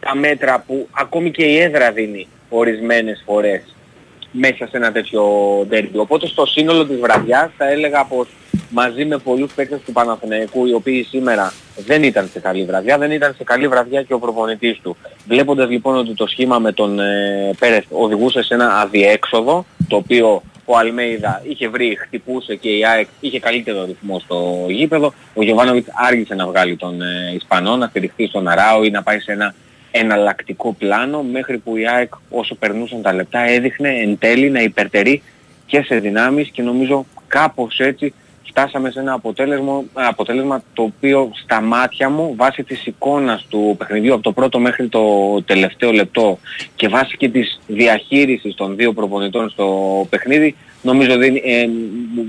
τα 0.00 0.16
μέτρα 0.16 0.64
που 0.66 0.88
ακόμη 0.90 1.30
και 1.30 1.44
η 1.44 1.58
έδρα 1.58 1.92
δίνει 1.92 2.28
ορισμένες 2.48 3.22
φορές 3.26 3.62
μέσα 4.30 4.66
σε 4.66 4.76
ένα 4.76 4.92
τέτοιο 4.92 5.22
ντέρμπι. 5.68 5.98
Οπότε 5.98 6.26
στο 6.26 6.46
σύνολο 6.46 6.86
της 6.86 6.98
βραδιάς 6.98 7.50
θα 7.56 7.70
έλεγα 7.70 8.04
πως 8.04 8.28
μαζί 8.70 9.04
με 9.04 9.18
πολλούς 9.18 9.52
παίκτες 9.52 9.80
του 9.84 9.92
Παναθηναϊκού 9.92 10.66
οι 10.66 10.72
οποίοι 10.72 11.02
σήμερα 11.02 11.52
δεν 11.76 12.02
ήταν 12.02 12.28
σε 12.32 12.40
καλή 12.40 12.64
βραδιά, 12.64 12.98
δεν 12.98 13.10
ήταν 13.10 13.34
σε 13.36 13.44
καλή 13.44 13.68
βραδιά 13.68 14.02
και 14.02 14.14
ο 14.14 14.18
προπονητής 14.18 14.80
του. 14.82 14.96
Βλέποντας 15.26 15.68
λοιπόν 15.68 15.96
ότι 15.96 16.14
το 16.14 16.26
σχήμα 16.26 16.58
με 16.58 16.72
τον 16.72 17.00
ε, 17.00 17.50
Πέρεθ 17.58 17.84
οδηγούσε 17.90 18.42
σε 18.42 18.54
ένα 18.54 18.80
αδιέξοδο, 18.80 19.64
το 19.88 19.96
οποίο 19.96 20.42
ο 20.70 20.76
Αλμέιδα 20.76 21.42
είχε 21.48 21.68
βρει, 21.68 21.96
χτυπούσε 22.00 22.54
και 22.54 22.68
η 22.68 22.84
ΑΕΚ 22.84 23.08
είχε 23.20 23.40
καλύτερο 23.40 23.84
ρυθμό 23.84 24.18
στο 24.18 24.66
γήπεδο, 24.68 25.14
ο 25.34 25.42
Γιωβάνοβιτς 25.42 25.88
άργησε 25.94 26.34
να 26.34 26.46
βγάλει 26.46 26.76
τον 26.76 27.02
ε, 27.02 27.32
Ισπανό, 27.34 27.76
να 27.76 27.86
στηριχθεί 27.86 28.26
στον 28.26 28.48
Αράο 28.48 28.84
ή 28.84 28.90
να 28.90 29.02
πάει 29.02 29.18
σε 29.20 29.32
ένα 29.32 29.54
εναλλακτικό 29.90 30.72
πλάνο 30.78 31.22
μέχρι 31.22 31.58
που 31.58 31.76
η 31.76 31.88
ΑΕΚ 31.88 32.12
όσο 32.30 32.54
περνούσαν 32.54 33.02
τα 33.02 33.12
λεπτά 33.12 33.40
έδειχνε 33.40 33.88
εν 33.88 34.18
τέλει 34.18 34.50
να 34.50 34.60
υπερτερεί 34.60 35.22
και 35.66 35.82
σε 35.82 35.98
δυνάμεις 35.98 36.48
και 36.48 36.62
νομίζω 36.62 37.06
κάπως 37.28 37.78
έτσι 37.80 38.14
φτάσαμε 38.42 38.90
σε 38.90 39.00
ένα 39.00 39.12
αποτέλεσμα, 39.12 39.84
αποτέλεσμα 39.92 40.62
το 40.72 40.82
οποίο 40.82 41.30
στα 41.42 41.60
μάτια 41.60 42.10
μου 42.10 42.34
βάσει 42.36 42.62
της 42.62 42.86
εικόνας 42.86 43.46
του 43.48 43.74
παιχνιδιού 43.78 44.14
από 44.14 44.22
το 44.22 44.32
πρώτο 44.32 44.58
μέχρι 44.58 44.88
το 44.88 45.02
τελευταίο 45.42 45.92
λεπτό 45.92 46.38
και 46.76 46.88
βάσει 46.88 47.16
και 47.16 47.28
της 47.28 47.60
διαχείρισης 47.66 48.54
των 48.54 48.76
δύο 48.76 48.92
προπονητών 48.92 49.50
στο 49.50 50.06
παιχνίδι 50.10 50.56
νομίζω 50.82 51.16
δίνει 51.16 51.42
ε, 51.44 51.68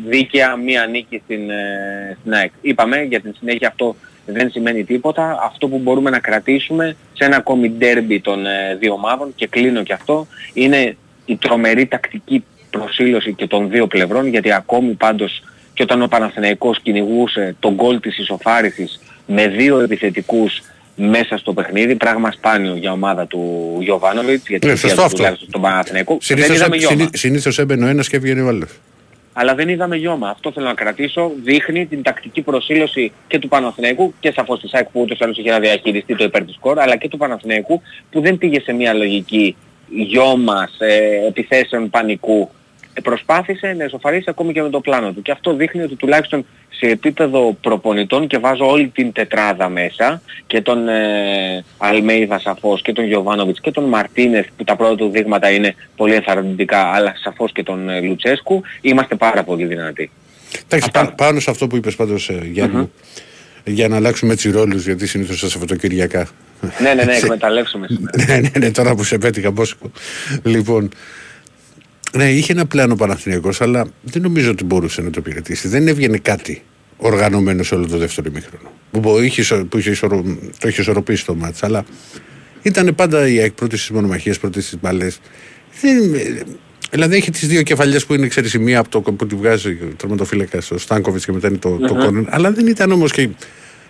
δίκαια 0.08 0.56
μία 0.56 0.86
νίκη 0.86 1.22
στην, 1.24 1.50
ε, 1.50 2.18
στην 2.20 2.34
ΑΕΚ. 2.34 2.52
Είπαμε 2.62 3.02
για 3.02 3.22
την 3.22 3.34
συνέχεια 3.40 3.68
αυτό 3.68 3.96
δεν 4.26 4.52
σημαίνει 4.52 4.84
τίποτα. 4.84 5.40
Αυτό 5.44 5.68
που 5.68 5.78
μπορούμε 5.78 6.10
να 6.10 6.20
κρατήσουμε 6.20 6.96
σε 7.14 7.26
ένα 7.26 7.36
ακόμη 7.36 7.70
ντέρμπι 7.70 8.22
των 8.22 8.46
ε, 8.46 8.76
δύο 8.80 8.94
ομάδων 8.94 9.32
και 9.36 9.48
κλείνω 9.48 9.84
και 9.84 9.94
αυτό 9.94 10.28
είναι 10.54 10.98
η 11.26 11.36
τρομερή 11.38 11.86
τακτική 11.86 12.44
προσήλωση 12.70 13.34
και 13.34 13.48
των 13.48 13.70
δύο 13.70 13.88
πλευρών 13.88 14.28
γιατί 14.28 14.52
ακόμη 14.52 14.94
πάντως 14.94 15.42
και 15.80 15.86
όταν 15.86 16.02
ο 16.02 16.08
Παναθηναϊκός 16.08 16.80
κυνηγούσε 16.82 17.56
τον 17.60 17.74
γκολ 17.74 18.00
της 18.00 18.18
ισοφάρισης 18.18 19.00
με 19.26 19.48
δύο 19.48 19.80
επιθετικούς 19.80 20.62
μέσα 20.96 21.38
στο 21.38 21.54
παιχνίδι, 21.54 21.96
πράγμα 21.96 22.32
σπάνιο 22.32 22.76
για 22.76 22.92
ομάδα 22.92 23.26
του 23.28 23.76
Γιωβάνοβιτς, 23.82 24.48
γιατί 24.48 24.68
Ναι, 24.68 24.76
σωστό 24.76 25.02
αυτό. 25.02 25.36
στον 25.48 25.62
Παναθηναϊκό. 25.62 26.12
δεν 26.12 26.22
Συνήθως, 26.22 26.56
είδαμε 26.56 26.76
γιώμα. 26.76 26.96
συνή- 26.96 27.16
συνήθως 27.18 27.60
έμπαινε 27.60 27.86
ο 27.86 27.88
ένας 27.88 28.10
και 28.10 28.16
έβγαινε 28.16 28.42
ο 28.42 28.48
άλλος. 28.48 28.70
Αλλά 29.34 29.56
δεν 29.56 29.70
είδαμε 29.70 29.96
γιώμα. 29.96 30.30
Αυτό 30.30 30.52
θέλω 30.52 30.66
να 30.66 30.74
κρατήσω. 30.74 31.32
Δείχνει 31.44 31.86
την 31.86 32.02
τακτική 32.02 32.42
προσήλωση 32.42 33.12
και 33.28 33.40
του 33.40 33.48
Παναθηναϊκού 33.48 34.14
και 34.20 34.32
σαφώς 34.36 34.60
της 34.60 34.74
ΑΕΚ 34.74 34.88
που 34.90 35.02
ούτως 35.02 35.20
ή 35.20 35.24
άλλως 35.24 35.38
είχε 35.38 35.50
να 35.52 35.60
διαχειριστεί 35.60 36.16
το 36.16 36.24
υπέρ 36.24 36.44
της 36.46 36.56
σκορ, 36.56 36.80
αλλά 36.80 36.96
και 36.96 37.08
του 37.10 37.18
Παναθηναϊκού 37.18 37.82
που 38.12 38.22
δεν 38.22 38.38
πήγε 38.38 38.60
σε 38.62 38.72
μια 38.74 38.94
λογική 38.94 39.56
γιώμας, 39.90 40.76
ε, 40.80 41.28
επιθέσεων 41.28 41.90
πανικού. 41.90 42.50
Ε, 43.00 43.02
προσπάθησε 43.02 43.74
να 43.78 43.84
εσωφαρίσει 43.84 44.26
ακόμη 44.28 44.54
και 44.54 44.62
με 44.62 44.70
το 44.70 44.80
πλάνο 44.80 45.12
του. 45.12 45.22
Και 45.22 45.32
αυτό 45.32 45.54
δείχνει 45.54 45.82
ότι 45.82 45.96
τουλάχιστον 45.96 46.46
σε 46.70 46.86
επίπεδο 46.86 47.58
προπονητών 47.62 48.28
και 48.28 48.38
βάζω 48.38 48.70
όλη 48.70 48.88
την 48.88 49.12
τετράδα 49.12 49.70
μέσα 49.70 50.22
και 50.48 50.62
τον 50.62 50.88
ε, 50.90 51.64
Αλμέιδα 51.78 52.40
σαφώς 52.40 52.82
και 52.82 52.92
τον 52.94 53.06
Γιωβάνοβιτς 53.06 53.60
και 53.62 53.72
τον 53.72 53.84
Μαρτίνεθ 53.84 54.48
που 54.58 54.64
τα 54.64 54.76
πρώτα 54.76 54.96
του 54.96 55.10
δείγματα 55.10 55.50
είναι 55.50 55.76
πολύ 55.96 56.14
ενθαρρυντικά 56.14 56.82
αλλά 56.82 57.14
σαφώς 57.24 57.52
και 57.52 57.64
τον 57.64 57.90
ε, 57.90 58.02
Λουτσέσκου 58.02 58.62
είμαστε 58.82 59.16
πάρα 59.16 59.44
πολύ 59.44 59.66
δυνατοί. 59.66 60.12
Εντάξει, 60.68 60.90
Αυτά. 60.96 61.06
πά- 61.06 61.16
πάνω 61.16 61.40
σε 61.40 61.50
αυτό 61.50 61.68
που 61.68 61.76
είπες 61.76 61.96
πάντως 61.96 62.30
ε, 62.30 62.40
Γιάννη 62.52 62.76
μου, 62.76 62.92
για 63.64 63.88
να 63.88 63.96
αλλάξουμε 63.96 64.34
έτσι 64.34 64.52
ρόλους 64.52 64.86
γιατί 64.86 65.08
συνήθως 65.08 65.40
τα 65.40 65.50
Σαββατοκυριακά. 65.50 66.28
ναι, 66.82 66.94
ναι, 66.94 67.04
ναι, 67.04 67.14
Σε- 67.18 67.26
εκμεταλλεύσουμε 67.26 67.88
σήμερα. 67.90 68.24
ναι, 68.28 68.38
ναι, 68.40 68.50
ναι, 68.60 68.72
τώρα 68.72 68.96
που 68.96 69.04
σε 69.04 69.18
πέτυχα 69.18 69.52
Μπόσκο. 69.52 69.92
Λοιπόν, 70.44 70.90
ναι, 72.16 72.32
είχε 72.32 72.52
ένα 72.52 72.66
πλάνο 72.66 72.96
Παναθηναϊκός, 72.96 73.62
αλλά 73.62 73.86
δεν 74.02 74.22
νομίζω 74.22 74.52
ότι 74.52 74.64
μπορούσε 74.64 75.02
να 75.02 75.10
το 75.10 75.16
υπηρετήσει. 75.26 75.68
Δεν 75.68 75.88
έβγαινε 75.88 76.18
κάτι 76.18 76.62
οργανωμένο 76.98 77.64
σε 77.64 77.76
όλο 77.76 77.88
το 77.88 77.98
δεύτερο 77.98 78.28
ημίχρονο. 78.32 78.72
Που, 78.92 79.00
μπο- 79.00 79.22
είχε, 79.22 79.42
ισο- 79.42 79.66
που 79.66 79.78
είχε 79.78 79.90
ισορο, 79.90 80.24
το 80.60 80.68
είχε 80.68 80.82
ισορροπήσει 80.82 81.26
το 81.26 81.36
μάτς, 81.36 81.64
αλλά 81.64 81.86
ήταν 82.62 82.96
πάντα 82.96 83.28
η 83.28 83.40
ΑΕΚ 83.40 83.52
πρώτη 83.52 83.78
στις 83.78 83.90
μονομαχίες, 83.90 84.40
πρώτη 84.40 84.62
στις 84.62 84.80
μπαλές. 84.82 85.20
Δεν, 85.82 85.98
δηλαδή 86.92 87.16
έχει 87.16 87.32
τις 87.32 87.48
δύο 87.48 87.62
κεφαλιές 87.62 88.06
που 88.06 88.14
είναι 88.14 88.28
ξέρεις, 88.28 88.54
η 88.54 88.60
μία 88.60 88.80
από 88.80 88.90
το, 88.90 89.02
που 89.02 89.28
τη 89.28 89.36
βγάζει 89.36 89.70
ο 89.70 89.94
τερματοφύλακας 89.98 90.72
ο 90.72 90.78
Στάνκοβιτς 90.78 91.26
και 91.26 91.32
μετά 91.32 91.48
είναι 91.48 91.58
το, 91.58 91.78
το 91.78 91.94
κόρνερ, 91.96 92.24
αλλά 92.34 92.52
δεν 92.52 92.68
ήταν 92.68 92.92
όμως 92.92 93.12
και 93.12 93.30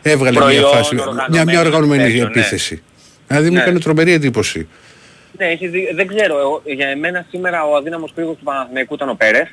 έβγαλε 0.01 0.31
μια 0.31 0.39
Προϊόν 0.41 0.71
φάση, 0.71 0.95
μια, 0.95 1.03
μια 1.03 1.59
οργανωμένης 1.59 1.65
οργανωμένη 1.65 2.01
επιθέσεων, 2.03 2.31
ναι. 2.33 2.39
επίθεση. 2.39 2.81
Δηλαδή 3.27 3.47
μου 3.49 3.55
Ναι. 3.55 3.61
έκανε 3.61 3.79
τρομερή 3.79 4.11
εντύπωση. 4.11 4.67
Ναι, 5.37 5.45
έχεις 5.45 5.71
δει- 5.71 5.93
δεν 5.95 6.07
ξέρω. 6.07 6.39
Εγώ, 6.39 6.61
για 6.65 6.87
εμένα 6.87 7.25
σήμερα 7.29 7.63
ο 7.65 7.75
αδύναμος 7.75 8.11
κρίκος 8.15 8.37
του 8.37 8.43
Παναθηναϊκού 8.43 8.93
ήταν 8.93 9.09
ο 9.09 9.15
περεθ 9.15 9.47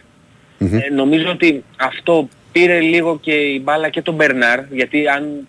Ε, 0.59 0.90
νομίζω 0.95 1.30
ότι 1.30 1.64
αυτό 1.76 2.28
πήρε 2.52 2.80
λίγο 2.80 3.18
και 3.21 3.33
η 3.33 3.61
μπάλα 3.64 3.88
και 3.88 4.02
τον 4.02 4.14
Μπερνάρ, 4.14 4.61
γιατί 4.71 5.09
αν 5.09 5.49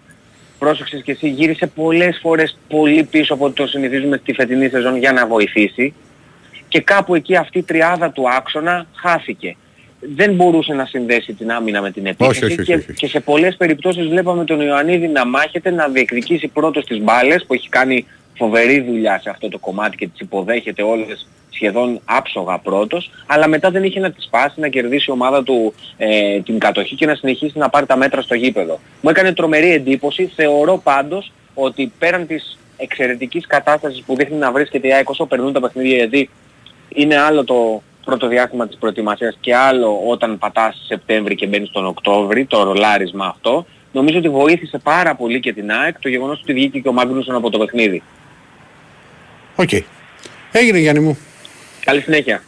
πρόσεξες 0.60 1.02
και 1.04 1.12
εσύ 1.12 1.30
γύρισε 1.30 1.68
πολλές 1.68 2.20
φορές 2.22 2.58
πολύ 2.68 3.04
πίσω 3.04 3.34
από 3.34 3.46
ό,τι 3.46 3.54
το 3.54 3.68
συνηθίζουμε 3.68 4.18
στη 4.18 4.34
φετινή 4.34 4.70
σεζόν 4.70 4.98
για 4.98 5.12
να 5.12 5.28
βοηθήσει 5.28 5.94
και 6.68 6.82
κάπου 6.82 7.16
εκεί 7.16 7.36
αυτή 7.36 7.58
η 7.58 7.64
τριάδα 7.64 8.12
του 8.12 8.30
άξονα 8.38 8.86
χάθηκε. 8.96 9.56
Δεν 10.16 10.34
μπορούσε 10.34 10.74
να 10.74 10.86
συνδέσει 10.86 11.34
την 11.34 11.52
άμυνα 11.52 11.82
με 11.82 11.92
την 11.92 12.06
επίθεση 12.06 12.44
Όχι, 12.44 12.54
όχι, 12.54 12.62
όχι, 12.62 12.72
και, 12.72 12.76
όχι. 12.76 12.94
και 12.94 13.08
σε 13.08 13.20
πολλές 13.20 13.56
περιπτώσεις 13.58 14.08
βλέπαμε 14.08 14.44
τον 14.46 14.62
Ιωαννίδη 14.62 15.08
να 15.08 15.26
μάχεται, 15.26 15.72
να 15.72 15.88
διεκδικήσει 15.88 16.48
πρώτος 16.48 16.86
τις 16.86 17.00
μπάλες 17.02 17.46
που 17.48 17.54
έχει 17.54 17.70
κάνει 17.70 18.06
φοβερή 18.38 18.82
δουλειά 18.82 19.20
σε 19.20 19.30
αυτό 19.30 19.50
το 19.50 19.58
κομμάτι 19.58 19.98
και 19.98 20.08
τις 20.08 20.20
υποδέχεται 20.20 20.84
όλες 20.84 21.28
σχεδόν 21.50 22.02
άψογα 22.06 22.58
πρώτος, 22.58 23.12
αλλά 23.28 23.48
μετά 23.48 23.72
δεν 23.72 23.84
είχε 23.84 24.00
να 24.00 24.12
τις 24.12 24.24
σπάσει, 24.24 24.60
να 24.60 24.68
κερδίσει 24.68 25.06
η 25.10 25.12
ομάδα 25.12 25.44
του 25.44 25.74
ε, 25.98 26.40
την 26.42 26.60
κατοχή 26.60 26.96
και 26.96 27.06
να 27.06 27.16
συνεχίσει 27.16 27.58
να 27.58 27.70
πάρει 27.70 27.86
τα 27.86 27.98
μέτρα 27.98 28.22
στο 28.22 28.36
γήπεδο. 28.36 28.80
Μου 29.02 29.10
έκανε 29.10 29.34
τρομερή 29.34 29.72
εντύπωση, 29.72 30.32
θεωρώ 30.36 30.78
πάντως 30.84 31.32
ότι 31.54 31.92
πέραν 32.00 32.28
της 32.28 32.58
εξαιρετικής 32.78 33.48
κατάστασης 33.48 34.04
που 34.04 34.16
δείχνει 34.16 34.38
να 34.38 34.52
βρίσκεται 34.52 34.88
η 34.88 34.94
ΑΕΚ 34.94 35.10
όσο 35.10 35.26
περνούν 35.26 35.54
τα 35.54 35.60
παιχνίδια 35.60 35.96
γιατί 35.96 36.30
είναι 36.90 37.18
άλλο 37.18 37.44
το 37.44 37.82
πρώτο 38.06 38.28
διάστημα 38.28 38.68
της 38.68 38.78
προετοιμασίας 38.78 39.38
και 39.40 39.56
άλλο 39.56 40.00
όταν 40.08 40.38
πατάς 40.38 40.84
Σεπτέμβρη 40.88 41.36
και 41.36 41.48
μπαίνεις 41.48 41.70
τον 41.72 41.86
Οκτώβρη, 41.86 42.46
το 42.46 42.64
ρολάρισμα 42.64 43.26
αυτό. 43.26 43.66
Νομίζω 43.92 44.18
ότι 44.18 44.30
βοήθησε 44.30 44.78
πάρα 44.78 45.16
πολύ 45.16 45.40
και 45.40 45.54
την 45.54 45.72
ΑΕΚ 45.72 46.00
το 46.00 46.10
γεγονός 46.10 46.40
ότι 46.42 46.54
βγήκε 46.54 46.80
και 46.80 46.88
ο 46.88 46.92
Μάγνουσον 46.92 47.36
από 47.36 47.50
το 47.50 47.58
παιχνίδι. 47.58 48.04
Οκ. 49.60 49.70
Έγινε 50.52 50.80
Γιάννη 50.80 51.02
μου. 51.02 51.18
Καλή 51.86 52.02
συνέχεια. 52.02 52.44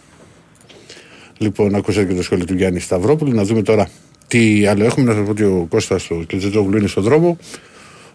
Λοιπόν, 1.38 1.76
ακούσατε 1.76 2.06
και 2.06 2.14
το 2.14 2.24
σχόλιο 2.24 2.46
του 2.46 2.54
Γιάννη 2.54 2.80
Σταυρόπουλου. 2.80 3.32
Να 3.34 3.44
δούμε 3.44 3.62
τώρα 3.62 3.90
τι 4.28 4.66
άλλο 4.66 4.86
έχουμε. 4.86 5.06
Να 5.06 5.14
σας 5.14 5.24
πω 5.24 5.32
ότι 5.32 5.44
ο 5.44 5.68
Κώστας 5.70 6.10
ο 6.10 6.24
Κλετζετζόγλου 6.28 6.78
είναι 6.78 6.88
στον 6.88 7.04
δρόμο. 7.04 7.38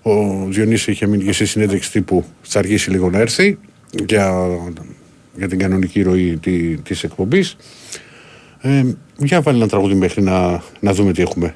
Ο 0.03 0.45
Διονύσης 0.49 0.87
είχε 0.87 1.07
μείνει 1.07 1.25
και 1.25 1.33
σε 1.33 1.47
συνέντευξη 1.47 1.91
τύπου. 1.91 2.25
Θα 2.43 2.59
αργήσει 2.59 2.91
λίγο 2.91 3.11
να 3.11 3.19
έρθει 3.19 3.59
για, 4.07 4.49
για 5.37 5.49
την 5.49 5.59
κανονική 5.59 6.03
ροή 6.03 6.37
τη 6.37 6.77
της 6.77 7.05
εκπομπής. 7.05 7.57
Ε, 8.61 8.83
για 9.17 9.41
βάλει 9.41 9.59
ένα 9.59 9.69
τραγούδι 9.69 9.95
μέχρι 9.95 10.23
να, 10.23 10.63
να 10.81 10.93
δούμε 10.93 11.13
τι 11.13 11.23
έχουμε. 11.23 11.55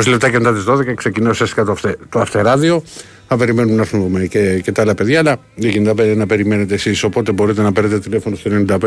20 0.00 0.06
λεπτά 0.06 0.30
και 0.30 0.38
μετά 0.38 0.52
τις 0.52 0.64
12 0.68 0.94
ξεκινάει 0.94 1.30
ουσιαστικά 1.30 1.64
το, 1.64 1.72
αυτε, 1.72 1.96
το 2.08 2.20
αυτεράδιο. 2.20 2.82
Θα 3.28 3.36
περιμένουμε 3.36 3.74
να 3.74 3.80
έρθουν 3.80 4.28
και, 4.28 4.60
και 4.60 4.72
τα 4.72 4.82
άλλα 4.82 4.94
παιδιά, 4.94 5.18
αλλά 5.18 5.36
δεν 5.54 5.70
γίνεται 5.70 6.14
να 6.14 6.26
περιμένετε 6.26 6.74
εσείς. 6.74 7.02
Οπότε 7.02 7.32
μπορείτε 7.32 7.62
να 7.62 7.72
παίρνετε 7.72 7.98
τηλέφωνο 7.98 8.36
στο 8.36 8.50
95 8.68 8.78
79 8.78 8.82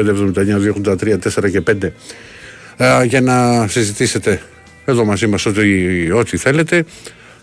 283 0.84 1.18
4 1.44 1.52
και 1.52 1.62
5 1.68 1.92
ε, 2.78 3.04
για 3.04 3.22
να 3.22 3.68
συζητήσετε 3.68 4.42
εδώ 4.86 5.06
μαζί 5.06 5.28
μας 5.28 5.46
ό,τι, 5.46 6.12
ό,τι 6.12 6.38
θέλετε. 6.38 6.86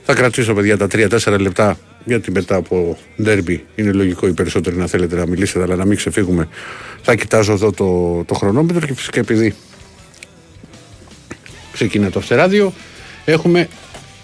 Θα 0.04 0.14
κρατήσω, 0.14 0.54
παιδιά, 0.54 0.76
τα 0.76 0.86
3-4 0.92 1.38
λεπτά 1.40 1.78
γιατί 2.04 2.30
μετά 2.30 2.56
από 2.56 2.98
ντέρμπι 3.22 3.64
είναι 3.74 3.92
λογικό 3.92 4.26
οι 4.26 4.32
περισσότεροι 4.32 4.76
να 4.76 4.86
θέλετε 4.86 5.16
να 5.16 5.26
μιλήσετε, 5.26 5.62
αλλά 5.62 5.76
να 5.76 5.84
μην 5.84 5.96
ξεφύγουμε. 5.96 6.48
Θα 7.02 7.14
κοιτάζω 7.14 7.52
εδώ 7.52 7.72
το, 7.72 8.22
το 8.24 8.34
χρονόμετρο 8.34 8.86
και 8.86 8.94
φυσικά 8.94 9.20
επειδή 9.20 9.54
ξεκινά 11.72 12.10
το 12.10 12.18
αυτεράδιο, 12.18 12.72
έχουμε 13.24 13.68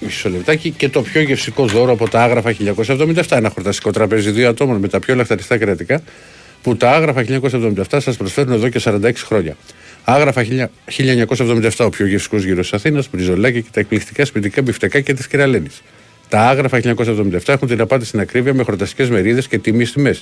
μισό 0.01 0.29
λεπτάκι 0.29 0.71
και 0.71 0.89
το 0.89 1.03
πιο 1.03 1.21
γευσικό 1.21 1.67
δώρο 1.67 1.93
από 1.93 2.09
τα 2.09 2.23
άγραφα 2.23 2.55
1977. 2.87 3.23
Ένα 3.31 3.51
χορταστικό 3.51 3.91
τραπέζι 3.91 4.31
δύο 4.31 4.49
ατόμων 4.49 4.77
με 4.77 4.89
τα 4.89 4.99
πιο 4.99 5.15
λαχταριστά 5.15 5.59
κρατικά 5.59 6.03
που 6.63 6.77
τα 6.77 6.91
άγραφα 6.91 7.25
1977 7.29 7.99
σα 7.99 8.13
προσφέρουν 8.13 8.53
εδώ 8.53 8.69
και 8.69 8.81
46 8.85 9.13
χρόνια. 9.15 9.57
Άγραφα 10.05 10.45
1977, 10.47 11.71
ο 11.79 11.89
πιο 11.89 12.07
γευστικό 12.07 12.37
γύρο 12.37 12.63
τη 12.63 12.69
Αθήνα, 12.73 13.03
μπριζολάκια 13.13 13.61
και 13.61 13.69
τα 13.73 13.81
εκπληκτικά 13.81 14.25
σπιτικά 14.25 14.63
μπιφτεκά 14.63 15.01
και 15.01 15.15
τη 15.15 15.29
Κυραλένη. 15.29 15.69
Τα 16.29 16.41
άγραφα 16.41 16.81
1977 16.83 17.39
έχουν 17.47 17.69
την 17.69 17.81
απάντηση 17.81 18.09
στην 18.09 18.21
ακρίβεια 18.21 18.55
με 18.55 18.63
χορταστικέ 18.63 19.05
μερίδε 19.11 19.43
και 19.49 19.59
τιμή 19.59 19.87
τιμέ. 19.87 20.17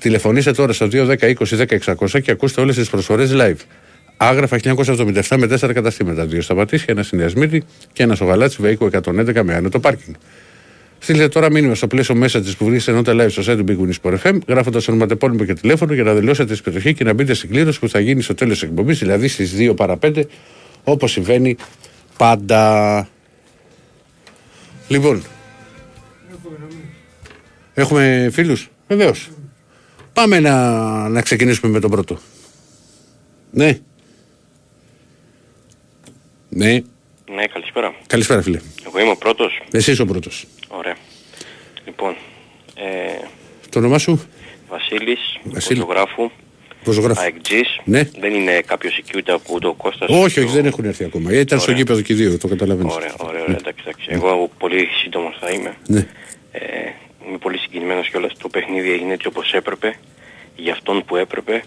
Τηλεφωνήστε 0.00 0.52
τώρα 0.52 0.72
στο 0.72 0.88
210-20-10-600 0.92 2.22
και 2.22 2.30
ακούστε 2.30 2.60
όλε 2.60 2.72
τι 2.72 2.84
προσφορέ 2.90 3.26
live. 3.30 3.60
Άγραφα 4.20 4.58
1977 4.62 5.36
με 5.36 5.46
4 5.60 5.70
καταστήματα. 5.74 6.26
Δύο 6.26 6.40
στα 6.40 6.54
Πατήσια, 6.54 6.86
ένα 6.88 7.02
στη 7.02 7.16
Νέα 7.16 7.28
Σμύρνη 7.28 7.62
και 7.92 8.02
ένα 8.02 8.14
στο 8.14 8.24
Γαλάτσι 8.24 8.56
Βέικο 8.60 8.88
111 9.04 9.42
με 9.42 9.54
άνετο 9.54 9.80
πάρκινγκ. 9.80 10.14
Στείλτε 10.98 11.28
τώρα 11.28 11.50
μήνυμα 11.50 11.74
στο 11.74 11.86
πλαίσιο 11.86 12.14
μέσα 12.14 12.40
τη 12.40 12.54
που 12.58 12.64
βρίσκεται 12.64 12.96
ενότητα 12.96 13.24
live 13.24 13.30
στο 13.30 13.52
site 13.52 13.56
του 13.56 13.64
Big 13.68 14.10
Wings 14.10 14.18
FM, 14.22 14.38
γράφοντας 14.48 14.88
ονοματεπώνυμο 14.88 15.44
και 15.44 15.54
τηλέφωνο 15.54 15.94
για 15.94 16.02
να 16.02 16.14
δηλώσετε 16.14 16.52
τη 16.52 16.60
συμμετοχή 16.62 16.94
και 16.94 17.04
να 17.04 17.12
μπείτε 17.12 17.34
στην 17.34 17.50
κλήρωση 17.50 17.78
που 17.78 17.88
θα 17.88 18.00
γίνει 18.00 18.22
στο 18.22 18.34
τέλος 18.34 18.58
της 18.58 18.68
εκπομπής, 18.68 18.98
δηλαδή 18.98 19.28
στις 19.28 19.54
2 19.58 19.76
παρα 19.76 19.98
5, 20.02 20.22
όπως 20.84 21.12
συμβαίνει 21.12 21.56
πάντα. 22.16 23.08
Λοιπόν. 24.88 25.22
Έχουμε 27.74 28.28
φίλους, 28.32 28.70
βεβαίως. 28.88 29.28
Πάμε 30.12 30.40
να, 30.40 31.08
να 31.08 31.22
ξεκινήσουμε 31.22 31.72
με 31.72 31.80
τον 31.80 31.90
πρώτο. 31.90 32.18
Ναι. 33.50 33.78
Ναι. 36.48 36.72
Ναι, 37.34 37.46
καλησπέρα. 37.52 37.94
Καλησπέρα, 38.06 38.42
φίλε. 38.42 38.60
Εγώ 38.86 38.98
είμαι 39.00 39.10
ο 39.10 39.16
πρώτος. 39.16 39.60
Εσύ 39.72 39.90
είσαι 39.90 40.02
ο 40.02 40.06
πρώτος. 40.06 40.46
Ωραία. 40.68 40.96
Λοιπόν, 41.86 42.16
ε, 42.74 43.24
Το 43.70 43.78
όνομά 43.78 43.98
σου, 43.98 44.20
Βασίλης, 44.68 45.38
Βασίλη. 45.44 45.78
φωτογράφου, 45.80 46.30
Ζωγράφο. 46.84 47.20
αεκτζής. 47.20 47.80
Ναι. 47.84 48.02
Δεν 48.20 48.34
είναι 48.34 48.60
κάποιος 48.60 48.96
εκεί 48.98 49.10
ούτε 49.16 49.32
από 49.32 49.52
ούτε 49.54 49.66
ο 49.66 49.74
Κώστας. 49.74 50.08
Όχι, 50.10 50.40
όχι, 50.40 50.48
Ο- 50.48 50.52
δεν 50.52 50.66
έχουν 50.66 50.84
έρθει 50.84 51.04
ακόμα. 51.04 51.32
Ήταν 51.32 51.58
στο 51.58 51.70
Ωραία. 51.70 51.82
γήπεδο 51.82 52.00
και 52.00 52.12
οι 52.12 52.16
δύο, 52.16 52.38
το 52.38 52.48
καταλαβαίνεις. 52.48 52.94
Ωραία, 52.94 53.14
ωραία, 53.18 53.42
ωραία, 53.42 53.56
εντάξει, 53.56 53.82
εντάξει. 53.86 54.06
Εγώ 54.10 54.50
πολύ 54.58 54.88
σύντομος 55.02 55.36
θα 55.40 55.50
είμαι. 55.50 55.76
Ναι. 55.86 56.06
Ε, 56.52 56.60
είμαι 57.28 57.38
πολύ 57.38 57.58
συγκινημένος 57.58 58.08
κιόλας. 58.08 58.32
Το 58.38 58.48
παιχνίδι 58.48 58.90
έγινε 58.92 59.12
έτσι 59.12 59.26
όπως 59.26 59.52
έπρεπε, 59.52 59.98
για 60.56 60.72
αυτόν 60.72 61.04
που 61.04 61.16
έπρεπε. 61.16 61.62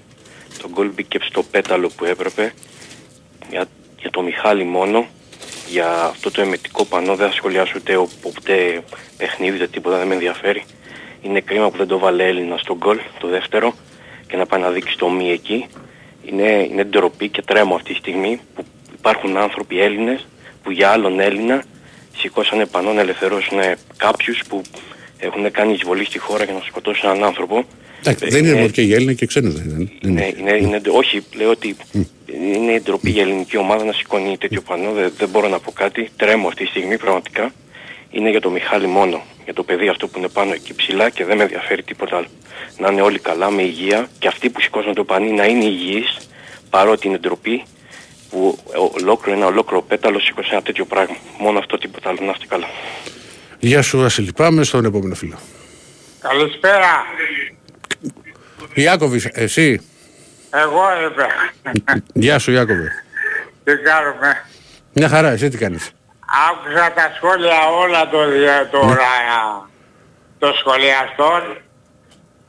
Το 0.62 0.70
γκολ 0.70 0.90
μπήκε 0.96 1.20
στο 1.22 1.44
πέταλο 1.44 1.90
που 1.96 2.06
έπρεπε. 2.06 2.54
Για, 3.50 3.66
για 4.02 4.10
το 4.10 4.22
Μιχάλη 4.22 4.64
μόνο. 4.64 5.08
Για 5.70 5.88
αυτό 6.04 6.32
το 6.32 6.42
εμετικό 6.42 6.86
πανό 6.86 7.16
δεν 7.16 7.28
θα 7.28 7.34
σχολιάσω 7.34 7.74
ούτε, 7.78 7.96
ο- 7.98 8.10
ούτε 8.24 8.84
παιχνίδι, 9.18 9.56
ούτε 9.56 9.68
τίποτα, 9.68 9.98
δεν 9.98 10.08
με 10.08 10.14
ενδιαφέρει. 10.14 10.64
Είναι 11.22 11.40
κρίμα 11.40 11.70
που 11.70 11.78
δεν 11.78 11.88
το 11.88 11.98
βάλε 12.00 12.24
Έλληνα 12.28 12.58
στο 12.58 12.76
γκολ, 12.78 13.00
το 13.20 13.28
δεύτερο, 13.28 13.74
και 14.28 14.38
να 14.38 14.46
πάει 14.46 14.62
να 14.62 14.70
δείξει 14.70 14.98
το 14.98 15.10
μη 15.10 15.32
εκεί. 15.32 15.66
Είναι, 16.26 16.68
είναι 16.72 16.84
ντροπή 16.84 17.30
και 17.30 17.42
τρέμω 17.42 17.76
αυτή 17.76 17.92
τη 17.94 17.98
στιγμή 18.00 18.40
που 18.56 18.66
υπάρχουν 18.98 19.38
άνθρωποι 19.38 19.80
Έλληνες 19.82 20.28
που 20.64 20.72
για 20.72 20.90
άλλον 20.90 21.20
Έλληνα 21.20 21.64
σηκώσανε 22.18 22.66
πανό 22.66 22.94
να 22.94 23.02
ελευθερώσουν 23.02 23.60
κάποιους 23.98 24.42
που 24.50 24.62
έχουν 25.18 25.52
κάνει 25.52 25.74
εισβολή 25.74 26.06
στη 26.06 26.18
χώρα 26.20 26.44
για 26.44 26.54
να 26.54 26.62
σκοτώσουν 26.68 27.10
έναν 27.10 27.24
άνθρωπο. 27.24 27.64
Εντάξει, 28.00 28.26
Ε, 28.26 28.30
δεν 28.30 28.40
είναι 28.40 28.48
είναι- 28.50 28.60
μόνο 28.60 28.72
και 28.72 28.82
οι 28.82 28.94
Έλληνες 28.94 29.16
και 29.16 29.24
οι 29.24 29.28
ξένοι 29.28 29.50
δεν 29.50 29.70
είναι. 29.70 29.92
είναι, 30.02 30.34
είναι, 30.40 30.58
είναι, 30.58 30.82
όχι, 30.92 31.24
λέω 31.36 31.50
ότι 31.50 31.76
είναι 32.34 32.80
ντροπή 32.80 33.10
για 33.10 33.22
ελληνική 33.22 33.58
ομάδα 33.58 33.84
να 33.84 33.94
σηκώνει 33.94 34.38
τέτοιο 34.38 34.62
πανό. 34.62 34.92
Δεν, 34.92 35.14
δεν 35.18 35.30
μπορώ 35.30 35.48
να 35.48 35.60
πω 35.60 35.72
κάτι. 35.72 36.10
Τρέμω 36.16 36.48
αυτή 36.48 36.64
τη 36.64 36.70
στιγμή 36.70 36.98
πραγματικά. 36.98 37.52
Είναι 38.10 38.30
για 38.30 38.42
το 38.42 38.50
Μιχάλη 38.50 38.88
μόνο. 38.88 39.22
Για 39.44 39.54
το 39.54 39.64
παιδί 39.64 39.88
αυτό 39.88 40.08
που 40.08 40.18
είναι 40.18 40.28
πάνω 40.28 40.54
εκεί 40.54 40.74
ψηλά 40.74 41.10
και 41.10 41.26
δεν 41.26 41.38
με 41.38 41.44
ενδιαφέρει 41.44 41.84
τίποτα 41.84 42.18
άλλο. 42.18 42.28
Να 42.78 42.92
είναι 42.92 43.02
όλοι 43.02 43.20
καλά 43.20 43.52
με 43.52 43.62
υγεία 43.62 44.10
και 44.20 44.28
αυτοί 44.28 44.50
που 44.50 44.62
σηκώσαν 44.62 44.94
το 44.94 45.04
πανί 45.04 45.32
να 45.32 45.46
είναι 45.46 45.66
υγιείς 45.66 46.18
παρότι 46.70 47.08
είναι 47.08 47.18
ντροπή 47.18 47.64
που 48.30 48.58
ολόκληρο 49.00 49.38
ένα 49.38 49.46
ολόκληρο 49.46 49.82
πέταλο 49.82 50.20
σήκωσε 50.20 50.50
ένα 50.52 50.62
τέτοιο 50.62 50.86
πράγμα. 50.86 51.16
Μόνο 51.40 51.60
αυτό 51.60 51.78
τίποτα 51.78 52.10
άλλο. 52.10 52.20
Να 52.22 52.32
είστε 52.32 52.46
καλά. 52.48 52.68
Γεια 53.60 53.82
σου 53.82 53.98
Βασίλη, 53.98 54.34
πάμε 54.34 54.64
στον 54.64 54.86
επόμενο 54.86 55.16
φίλο. 55.16 55.40
Καλησπέρα. 56.20 57.06
Ιάκωβη, 58.74 59.22
εσύ; 59.34 59.82
Εγώ 60.54 60.82
είμαι. 61.00 61.28
Γεια 62.14 62.40
σου 62.40 62.52
Ιάκωβη. 62.52 62.88
Τι 63.64 63.76
κάνουμε; 63.78 64.46
Μια 64.94 65.10
χαρά, 65.10 65.30
εσύ 65.30 65.50
τι 65.50 65.58
κάνεις; 65.58 65.92
Άκουσα 66.52 66.92
τα 66.94 67.12
σχόλια 67.16 67.68
όλα 67.80 68.10
το, 68.10 68.18
τώρα 68.72 69.68
το 70.40 70.54
σχολιαστών 70.60 71.58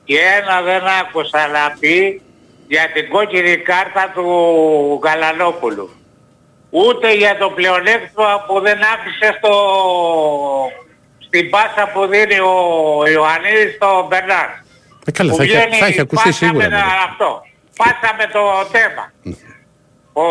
και 0.04 0.18
ένα 0.40 0.60
δεν 0.62 0.82
άκουσα 1.00 1.46
να 1.48 1.76
πει 1.80 2.22
για 2.68 2.90
την 2.94 3.08
κόκκινη 3.08 3.56
κάρτα 3.56 4.10
του 4.14 4.26
Γαλανόπουλου. 5.04 5.90
Ούτε 6.70 7.12
για 7.14 7.36
το 7.38 7.50
πλεονέκτημα 7.50 8.44
που 8.46 8.60
δεν 8.60 8.78
άφησε 8.82 9.38
στο... 9.38 9.54
στην 11.18 11.50
πάσα 11.50 11.90
που 11.92 12.06
δίνει 12.06 12.38
ο 12.40 13.06
Ιωαννίδης 13.12 13.74
στο 13.74 14.06
Μπερνάρ. 14.10 14.48
Ε, 15.04 15.10
καλά, 15.10 15.30
Που 15.30 15.36
θα, 15.36 15.42
έχει, 15.42 15.52
βγαίνει 15.52 15.76
θα 15.76 15.86
έχει 15.86 16.00
ακουστεί 16.00 16.28
πάσα 16.28 16.44
σίγουρα. 16.44 16.64
με 16.64 16.70
τα- 16.70 16.76
βέβαια. 16.76 16.94
αυτό. 17.10 17.42
Πάσα 17.76 18.10
με 18.18 18.26
το 18.32 18.40
θέμα. 18.74 19.04
Ο 20.12 20.22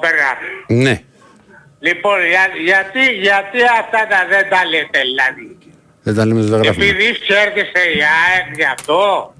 Μπερνάρ. 0.00 0.36
Ναι. 0.84 1.02
Λοιπόν, 1.80 2.18
για, 2.32 2.44
γιατί, 2.64 3.12
γιατί 3.20 3.58
αυτά 3.80 4.00
τα 4.10 4.26
δεν 4.30 4.48
τα 4.50 4.64
λέτε 4.70 5.00
δηλαδή; 5.00 5.56
Δεν 6.02 6.14
τα 6.14 6.26
λέμε, 6.26 6.40
δεν 6.40 6.50
τα 6.50 6.56
γράφουμε. 6.56 6.84
Επειδή 6.86 7.18
κέρδισε 7.18 7.82
η 7.96 8.00
ΑΕΚ 8.02 8.56
γι' 8.56 8.64
αυτό. 8.64 9.32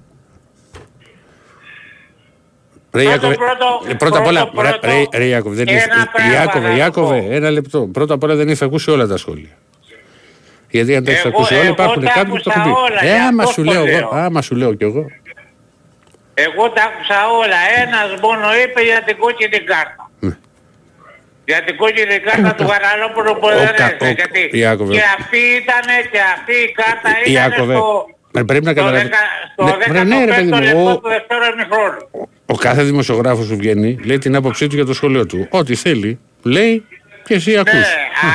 Ρε 2.92 3.03
Πρώτο, 3.03 3.11
Ιάκωβε, 3.11 3.35
πρώτο, 3.35 3.85
ε, 3.90 3.94
πρώτα 3.94 4.18
απ' 4.18 4.27
όλα, 4.27 4.49
πρώτο, 4.49 4.62
ρε- 4.62 4.71
πρώτο, 4.79 5.09
ρε- 5.12 5.18
ρε 5.18 5.25
Ιάκωβε, 5.25 5.55
δεν 5.55 5.68
ένα 5.68 5.79
έχεις- 5.83 6.11
πράγμα 6.12 6.33
Ιάκωβε, 6.33 6.66
να 6.66 6.73
σου 6.73 6.79
Ιάκωβε, 6.79 7.21
πω. 7.21 7.33
ένα 7.35 7.51
λεπτό. 7.51 7.81
Πρώτα 7.92 8.14
απ' 8.14 8.23
όλα 8.23 8.35
δεν 8.35 8.49
έχεις 8.49 8.62
ακούσει 8.62 8.90
όλα 8.90 9.07
τα 9.07 9.16
σχόλια. 9.16 9.49
Γιατί 10.71 10.97
αν 10.97 11.05
τα 11.05 11.11
έχεις 11.11 11.25
Εγώ- 11.25 11.37
ακούσει 11.37 11.55
όλα 11.55 11.62
εγώ 11.62 11.73
υπάρχουν 11.73 12.05
τα 12.05 12.11
κάποιοι 12.14 12.31
που 12.33 12.40
το 12.42 12.51
άκουσα 12.51 12.68
έχουν 12.68 12.73
πει. 12.87 12.92
όλα, 12.92 13.03
Ε, 13.05 13.07
γι' 13.07 13.12
άμα 13.27 13.42
αυτό 13.42 13.53
σου 13.55 13.64
το 13.64 13.73
λέω 13.73 13.85
εγώ, 13.87 13.99
λέω. 13.99 14.09
άμα 14.12 14.42
σου 14.42 14.55
λέω 14.57 14.75
κι 14.75 14.85
εγώ. 14.85 15.07
Εγώ 16.46 16.64
τα 16.70 16.83
άκουσα 16.88 17.18
όλα. 17.42 17.61
Ένας 17.83 18.09
μόνο 18.20 18.46
είπε 18.62 18.81
για 18.90 19.01
την 19.07 19.16
κόκκινη 19.22 19.59
κάρτα. 19.70 20.11
Ναι. 20.20 20.37
Για 21.44 21.62
την 21.66 21.77
κόκκινη 21.77 22.18
κάρτα 22.27 22.55
του 22.55 22.64
Γαραλόπουλου 22.70 23.33
που 23.40 23.46
δεν 23.48 23.74
κα- 23.74 23.85
έδωσε. 23.92 23.96
ο- 24.11 24.14
Γιατί 24.20 24.40
Ιάκωβε. 24.59 24.92
και 24.94 25.03
αυτή 25.18 25.38
ήταν 25.62 25.85
και 26.12 26.20
αυτή 26.37 26.53
η 26.66 26.72
κάρτα 26.81 27.09
ήταν 27.20 27.33
Ιάκωβε, 27.33 27.74
στο... 27.74 28.07
ε, 28.38 28.42
πρέπει 28.42 28.64
να 28.64 28.70
στο 28.70 28.81
καταλάβεις. 28.81 29.09
δεκα- 29.09 29.29
Στο 29.53 29.64
Ναι, 29.64 29.98
ρε, 29.98 30.05
ναι, 30.05 30.24
ρε, 30.24 30.35
παιδί 30.35 30.48
15ο 30.53 30.55
μου, 30.57 30.62
λεπτό 30.62 30.90
ο- 30.90 30.98
του 30.98 31.09
δεύτερου 31.09 31.44
ημιχρόνου. 31.53 32.29
Ο 32.46 32.55
κάθε 32.55 32.83
δημοσιογράφος 32.83 33.46
που 33.48 33.57
βγαίνει 33.57 33.98
λέει 34.05 34.18
την 34.18 34.35
άποψή 34.37 34.66
του 34.66 34.74
για 34.74 34.85
το 34.85 34.94
σχολείο 34.94 35.27
του. 35.27 35.46
Ό,τι 35.51 35.74
θέλει, 35.74 36.20
λέει 36.42 36.87
και 37.24 37.35
εσύ 37.35 37.57
ακούς. 37.59 37.72
Ναι, 37.72 37.81
Να 38.22 38.29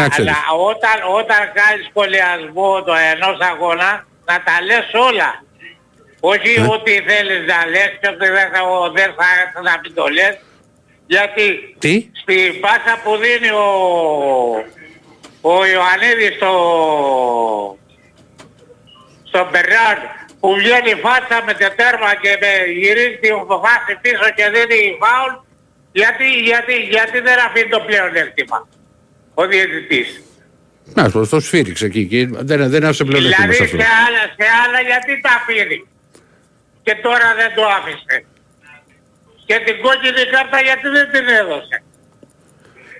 αλλά, 0.00 0.08
ξέρεις. 0.08 0.30
αλλά 0.30 0.38
όταν, 0.70 0.96
όταν 1.20 1.38
κάνεις 1.58 1.86
σχολιασμό 1.90 2.82
το 2.82 2.92
ενός 3.14 3.38
αγώνα, 3.52 3.90
να 4.28 4.34
τα 4.46 4.54
λες 4.66 4.88
όλα. 5.08 5.42
Όχι 6.20 6.60
Ναι. 6.60 6.66
ό,τι 6.66 6.92
θέλεις 7.08 7.46
να 7.46 7.66
λες 7.72 7.90
και 8.00 8.08
ότι 8.08 8.26
δεν 8.38 8.48
θα, 8.52 8.60
δεν 8.98 9.10
θα 9.18 9.26
έρθει 9.42 9.60
να 9.68 9.74
μην 9.82 9.94
το 9.94 10.06
λες. 10.16 10.34
Γιατί 11.06 11.76
Τι; 11.78 11.94
στην 12.22 12.60
πάσα 12.60 12.94
που 13.04 13.16
δίνει 13.16 13.50
ο, 13.50 13.66
ο 15.40 15.54
Ιωαννίδης 15.72 16.34
στο, 16.36 16.52
στον 19.30 19.46
Μπερνάρ 19.50 19.98
που 20.40 20.54
βγαίνει 20.54 20.94
φάτσα 21.04 21.42
με 21.46 21.52
τετέρμα 21.54 22.10
και 22.22 22.32
με 22.42 22.52
γυρίζει 22.80 23.18
την 23.20 23.34
φάση 23.64 23.92
πίσω 24.00 24.26
και 24.36 24.44
δίνει 24.54 24.80
φάουλ 25.02 25.32
γιατί, 25.92 26.26
γιατί, 26.50 26.74
γιατί 26.94 27.20
δεν 27.20 27.38
αφήνει 27.46 27.68
το 27.68 27.80
πλέον 27.86 28.16
έκτημα 28.16 28.68
ο 29.34 29.46
διαιτητής. 29.46 30.22
Να 30.94 31.04
σου 31.04 31.10
πω, 31.10 31.26
το 31.26 31.40
σφύριξε 31.40 31.84
εκεί. 31.84 32.06
και 32.06 32.26
Δεν, 32.30 32.70
δεν 32.70 32.84
άφησε 32.84 33.04
πλέον 33.04 33.22
Δηλαδή 33.22 33.52
σε 33.54 33.62
αυτό. 33.62 33.76
σε 33.76 33.86
άλλα, 34.06 34.22
σε 34.38 34.46
άλλα 34.64 34.80
γιατί 34.80 35.20
τα 35.20 35.30
αφήνει; 35.40 35.86
Και 36.82 36.94
τώρα 37.06 37.28
δεν 37.40 37.50
το 37.56 37.62
άφησε. 37.78 38.16
Και 39.48 39.56
την 39.66 39.76
κόκκινη 39.84 40.24
κάρτα 40.34 40.58
γιατί 40.68 40.88
δεν 40.96 41.06
την 41.12 41.28
έδωσε. 41.40 41.76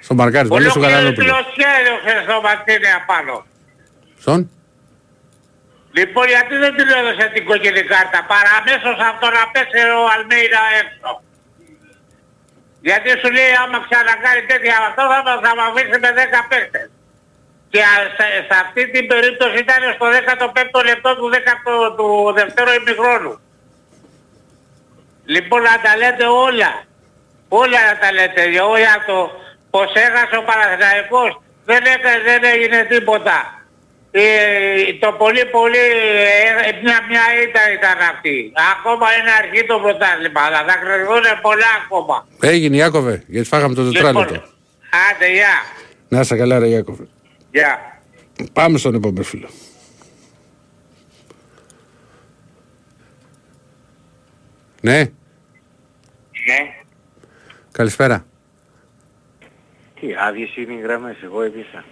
Στο 0.06 0.14
μαρκάρισμα, 0.14 0.60
λες 0.60 0.66
ο 0.68 0.70
Ολόκληρο 0.70 0.90
Γαλανόπουλο. 0.96 1.24
τηλοσχέδιο 1.26 1.94
στο 2.26 2.36
Μαρτίνε 2.46 2.90
απάνω. 3.00 3.36
Στον. 4.22 4.40
Λοιπόν, 5.98 6.26
γιατί 6.34 6.54
δεν 6.64 6.72
του 6.76 6.84
έδωσε 6.98 7.24
την 7.34 7.42
κόκκινη 7.48 7.82
κάρτα, 7.92 8.18
παρά 8.32 8.52
αμέσως 8.60 8.96
αυτό 9.12 9.26
να 9.38 9.42
πέσει 9.52 9.80
ο 10.00 10.02
Αλμέιδα 10.14 10.62
έξω. 10.82 11.10
Γιατί 12.86 13.08
σου 13.20 13.30
λέει 13.36 13.52
άμα 13.62 13.78
ξανακάνει 13.88 14.42
τέτοια 14.50 14.76
αυτό 14.88 15.02
θα, 15.12 15.18
μας- 15.26 15.40
θα 15.44 15.50
με 15.58 15.62
αφήσει 15.68 15.96
με 16.04 16.10
10 16.20 16.40
παίκτες. 16.50 16.88
Και 17.72 17.80
α, 17.92 17.94
σε, 18.16 18.26
σε 18.48 18.54
αυτή 18.64 18.82
την 18.94 19.04
περίπτωση 19.12 19.56
ήταν 19.66 19.80
στο 19.96 20.06
15ο 20.30 20.80
λεπτό 20.90 21.10
του, 21.18 21.26
10, 21.34 21.36
του 21.98 22.06
δευτέρου 22.38 22.72
ημιχρόνου. 22.80 23.34
Λοιπόν 25.34 25.62
να 25.62 25.76
τα 25.84 25.92
λέτε 25.96 26.26
όλα. 26.46 26.70
Όλα 27.48 27.78
να 27.88 27.94
τα 28.02 28.12
λέτε. 28.12 28.42
Για 28.50 28.94
το 29.06 29.18
πως 29.70 29.90
έχασε 30.06 30.36
ο 30.42 30.44
Παναθηναϊκός 30.48 31.30
δεν, 31.64 31.82
έκανε, 31.94 32.20
δεν 32.28 32.40
έγινε 32.54 32.78
τίποτα. 32.92 33.38
Ε, 34.10 34.22
το 35.00 35.12
πολύ 35.12 35.44
πολύ 35.56 35.84
ε, 36.66 36.72
μια, 36.82 36.98
μια 37.10 37.24
ήττα 37.44 37.62
ήταν 37.78 37.98
αυτή. 38.12 38.52
Ακόμα 38.72 39.06
είναι 39.16 39.32
αρχή 39.42 39.66
το 39.66 39.78
πρωτάθλημα, 39.78 40.40
αλλά 40.46 40.60
θα 40.68 40.76
κρυβούν 40.82 41.26
πολλά 41.42 41.70
ακόμα. 41.84 42.26
Έγινε 42.40 42.76
Ιάκωβε, 42.76 43.24
γιατί 43.26 43.48
φάγαμε 43.48 43.74
το 43.74 43.92
τετράλεπτο. 43.92 44.34
Λοιπόν, 44.34 44.48
άντε, 45.10 45.32
γεια. 45.32 45.56
Να 46.08 46.20
είσαι 46.20 46.36
καλά 46.36 46.58
ρε 46.58 46.68
Ιάκωβε. 46.68 47.06
Γεια. 47.50 48.00
Πάμε 48.52 48.78
στον 48.78 48.94
επόμενο 48.94 49.22
φίλο. 49.22 49.48
Ναι, 54.80 55.10
Ναι. 56.50 56.74
καλησπέρα. 57.72 58.24
Τι 60.00 60.06
άδειες 60.28 60.56
είναι 60.56 60.72
οι 60.72 60.80
γραμμές, 60.82 61.16
εγώ 61.22 61.42
έπιασα. 61.42 61.84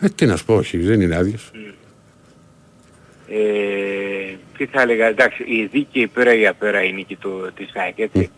Ε, 0.00 0.08
τι 0.08 0.26
να 0.26 0.36
σου 0.36 0.44
πω, 0.44 0.54
όχι, 0.54 0.78
δεν 0.78 1.00
είναι 1.00 1.16
άδειος. 1.16 1.50
Ε, 3.28 4.36
τι 4.58 4.66
θα 4.66 4.80
έλεγα, 4.80 5.06
εντάξει, 5.06 5.42
η 5.42 5.66
δίκαιη 5.72 6.06
πέρα 6.06 6.34
ή 6.34 6.46
απέρα 6.46 6.82
η 6.84 6.92
νίκη 6.92 7.16
του, 7.16 7.50
της 7.56 7.70
ΑΕΚ, 7.74 7.98
έτσι. 7.98 8.30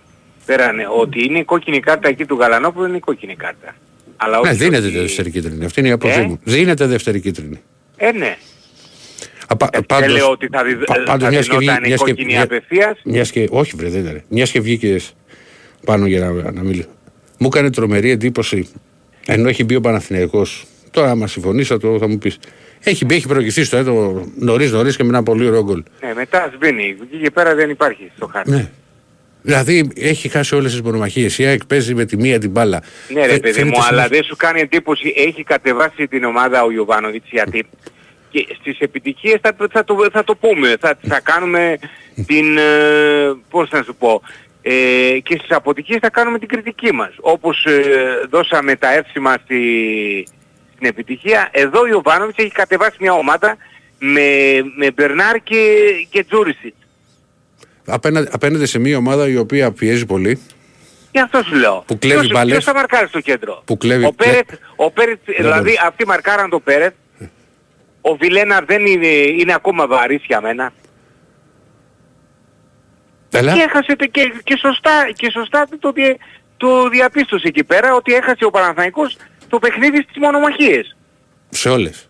Πέρανε 0.46 0.86
ότι 1.00 1.24
είναι 1.24 1.38
η 1.38 1.44
κόκκινη 1.44 1.80
κάρτα 1.80 2.08
εκεί 2.08 2.24
του 2.26 2.34
Γαλανόπουλου 2.36 2.86
είναι 2.86 2.96
η 2.96 3.00
κόκκινη 3.00 3.36
κάρτα. 3.36 3.74
Αλλά 4.16 4.40
Ναι, 4.40 4.48
όχι 4.48 4.56
δίνεται 4.58 4.86
ότι- 4.86 4.98
δεύτερη 4.98 5.30
κίτρινη. 5.30 5.64
Αυτή 5.64 5.80
είναι 5.80 5.88
η 5.88 5.92
άποψή 5.92 6.20
Ε; 6.20 6.22
μου. 6.22 6.40
Δίνεται 6.44 6.86
δεύτερη 6.86 7.20
κίτρινη. 7.20 7.60
Ε, 7.96 8.12
ναι. 8.12 8.36
Απα, 9.52 9.68
Ε, 9.72 9.78
πάντως- 9.80 10.06
δεν 10.06 10.16
λέω 10.16 10.30
ότι 10.30 10.48
θα, 10.52 10.64
δι... 10.64 10.74
πα- 10.74 10.94
θα 10.94 11.02
πάντως, 11.02 11.28
μιας 11.28 11.48
και 11.48 11.56
βγει- 11.56 11.60
δινόταν 11.68 11.84
η 11.84 11.88
μιας 11.88 12.00
και- 12.02 12.10
κόκκινη 12.10 12.32
μια- 12.32 12.42
απευθείας. 12.42 12.98
Μιας 13.04 13.30
και, 13.30 13.48
όχι 13.50 13.72
βρε, 13.76 13.88
δεν 13.88 14.00
ήταν. 14.00 14.22
Μιας 14.28 14.50
και 14.50 14.60
βγήκες 14.60 15.14
πάνω 15.84 16.06
για 16.06 16.20
να, 16.20 16.52
να 16.52 16.62
μιλήσω. 16.62 16.88
Μου 17.38 17.46
έκανε 17.52 17.70
τρομερή 17.70 18.10
εντύπωση, 18.10 18.68
ενώ 19.26 19.48
έχει 19.48 19.64
μπει 19.64 19.74
ο 19.74 19.80
Παναθηναϊκός. 19.80 20.64
Τώρα, 20.90 21.10
άμα 21.10 21.26
συμφωνείς, 21.26 21.66
θα, 21.68 21.78
το, 21.78 21.98
θα 21.98 22.08
μου 22.08 22.18
πεις. 22.18 22.38
Έχει 22.84 23.04
μπει, 23.04 23.14
έχει 23.14 23.26
προηγηθεί 23.26 23.64
στο 23.64 23.76
έτο 23.76 24.24
νωρίς 24.38 24.72
νωρίς 24.72 24.96
και 24.96 25.02
με 25.02 25.08
ένα 25.08 25.22
πολύ 25.22 25.46
ωραίο 25.46 25.62
γκολ. 25.64 25.82
Ναι, 26.02 26.12
μετά 26.14 26.52
σβήνει. 26.56 26.96
Εκεί 27.02 27.22
και 27.22 27.30
πέρα 27.30 27.54
δεν 27.54 27.70
υπάρχει 27.70 28.10
στο 28.16 28.26
χάρτη. 28.26 28.50
Ναι. 28.50 28.70
Δηλαδή 29.42 29.90
έχει 29.96 30.28
χάσει 30.28 30.54
όλες 30.54 30.70
τις 30.72 30.80
μονομαχίες. 30.82 31.38
Η 31.38 31.44
ΑΕΚ 31.44 31.64
παίζει 31.66 31.94
με 31.94 32.04
τη 32.04 32.16
μία 32.16 32.38
την 32.38 32.50
μπάλα. 32.50 32.82
Ναι 33.08 33.20
ρε 33.20 33.32
Φαι- 33.32 33.40
παιδί 33.40 33.54
φαίνεται 33.54 33.76
μου, 33.76 33.82
σαν- 33.82 33.92
αλλά 33.92 34.08
δεν 34.08 34.22
σου 34.24 34.36
κάνει 34.36 34.60
εντύπωση, 34.60 35.12
έχει 35.16 35.42
κατεβάσει 35.44 36.06
την 36.08 36.24
ομάδα 36.24 36.62
ο 36.64 36.70
Ιωβάνοβιτς 36.70 37.26
γιατί 37.30 37.64
και 38.32 38.46
στις 38.60 38.78
επιτυχίες 38.78 39.38
θα, 39.42 39.56
θα, 39.72 39.84
το, 39.84 40.06
θα 40.12 40.24
το 40.24 40.34
πούμε, 40.36 40.76
θα, 40.80 40.98
θα 41.08 41.20
κάνουμε 41.20 41.78
την, 42.26 42.56
ε, 42.58 42.62
πώς 43.50 43.70
να 43.70 43.82
σου 43.82 43.94
πω, 43.94 44.22
ε, 44.62 44.72
και 45.22 45.36
στις 45.38 45.50
αποτυχίες 45.50 45.98
θα 46.00 46.10
κάνουμε 46.10 46.38
την 46.38 46.48
κριτική 46.48 46.92
μας. 46.92 47.10
Όπως 47.20 47.64
ε, 47.64 47.82
δώσαμε 48.30 48.76
τα 48.76 48.92
εύσημα 48.92 49.34
στη, 49.44 49.60
στην 50.74 50.86
επιτυχία, 50.86 51.48
εδώ 51.52 51.80
ο 51.80 51.86
Ιωβάνοβιτς 51.86 52.38
έχει 52.38 52.50
κατεβάσει 52.52 52.96
μια 53.00 53.12
ομάδα 53.12 53.56
με, 53.98 54.28
με 54.76 54.90
Μπερνάρ 54.90 55.42
και, 55.42 55.76
και 56.10 56.24
Τζούρισιτς. 56.24 56.76
Απέναντι, 57.86 58.28
απέναντι 58.32 58.66
σε 58.66 58.78
μια 58.78 58.96
ομάδα 58.96 59.28
η 59.28 59.36
οποία 59.36 59.72
πιέζει 59.72 60.06
πολύ. 60.06 60.40
Γι' 61.12 61.20
αυτό 61.20 61.42
σου 61.42 61.54
λέω. 61.54 61.84
Που 61.86 61.98
κλέβει 61.98 62.18
Ποιος- 62.20 62.32
μπάλες. 62.32 62.52
Ποιος 62.52 62.64
θα 62.64 62.74
μαρκάρει 62.74 63.08
στο 63.08 63.20
κέντρο; 63.20 63.62
Που 63.64 63.76
κλέβει- 63.76 64.06
Ο 64.06 64.12
Πέρετ, 64.14 64.48
ο 64.76 64.90
Πέρετ 64.90 65.18
δηλαδή 65.38 65.60
μπορεί. 65.60 65.78
αυτοί 65.86 66.06
μαρκάραν 66.06 66.50
το 66.50 66.60
Πέρετ. 66.60 66.94
Ο 68.04 68.14
Βιλένα 68.16 68.60
δεν 68.66 68.86
είναι, 68.86 69.06
είναι 69.06 69.54
ακόμα 69.54 69.86
βαρύς 69.86 70.22
για 70.26 70.40
μένα. 70.40 70.72
Έλα. 73.30 73.52
Και 73.52 73.60
έχασε 73.60 73.96
το- 73.96 74.06
και, 74.06 74.32
και 74.44 74.56
σωστά, 74.56 74.90
και 75.14 75.30
σωστά 75.30 75.66
το, 75.78 75.92
δι- 75.92 76.16
το 76.56 76.88
διαπίστωσε 76.88 77.46
εκεί 77.48 77.64
πέρα 77.64 77.94
ότι 77.94 78.14
έχασε 78.14 78.44
ο 78.44 78.50
Παναθηναϊκός 78.50 79.16
το 79.48 79.58
παιχνίδι 79.58 80.02
στις 80.02 80.16
μονομαχίες. 80.18 80.96
Σε 81.50 81.68
όλες. 81.68 82.06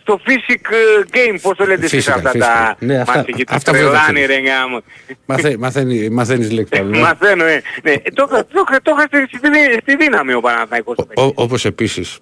Στο 0.00 0.20
physic 0.26 0.60
ε, 0.72 1.02
game, 1.12 1.38
πώς 1.42 1.56
το 1.56 1.64
λέτε 1.66 1.84
εσείς 1.84 2.08
Physical, 2.08 2.12
αυτά 2.14 2.30
physical. 2.32 2.38
τα 2.38 2.76
Ναι, 2.78 2.98
αυτά- 2.98 3.16
μάτια 3.16 3.34
και 3.36 3.44
τα 3.44 3.54
αυτά 3.54 3.72
βέβαια 3.72 3.88
τρελάνε 3.90 4.20
ξέρεις. 4.22 4.36
ρε 4.44 4.50
γάμο. 4.50 4.80
Μαθε, 5.26 5.56
μαθαίνει, 5.58 6.08
μαθαίνεις 6.10 6.50
λέξη. 6.50 6.78
πάνω, 6.80 6.88
ναι. 6.90 6.98
Μαθαίνω, 6.98 7.44
ε. 7.44 7.62
Ναι, 7.82 7.94
το, 8.14 8.26
είχα- 8.30 8.46
το, 8.46 8.64
είχα- 8.68 8.82
το 8.82 8.94
είχα 8.96 9.06
στη, 9.26 9.38
δι- 9.48 9.80
στη 9.82 9.96
δύναμη 9.96 10.32
ο 10.32 10.40
Παναθηναϊκός. 10.40 10.96
το 10.96 11.02
Ο- 11.02 11.06
παιχνίδι. 11.06 11.30
ο- 11.36 11.42
όπως 11.42 11.64
επίσης 11.64 12.18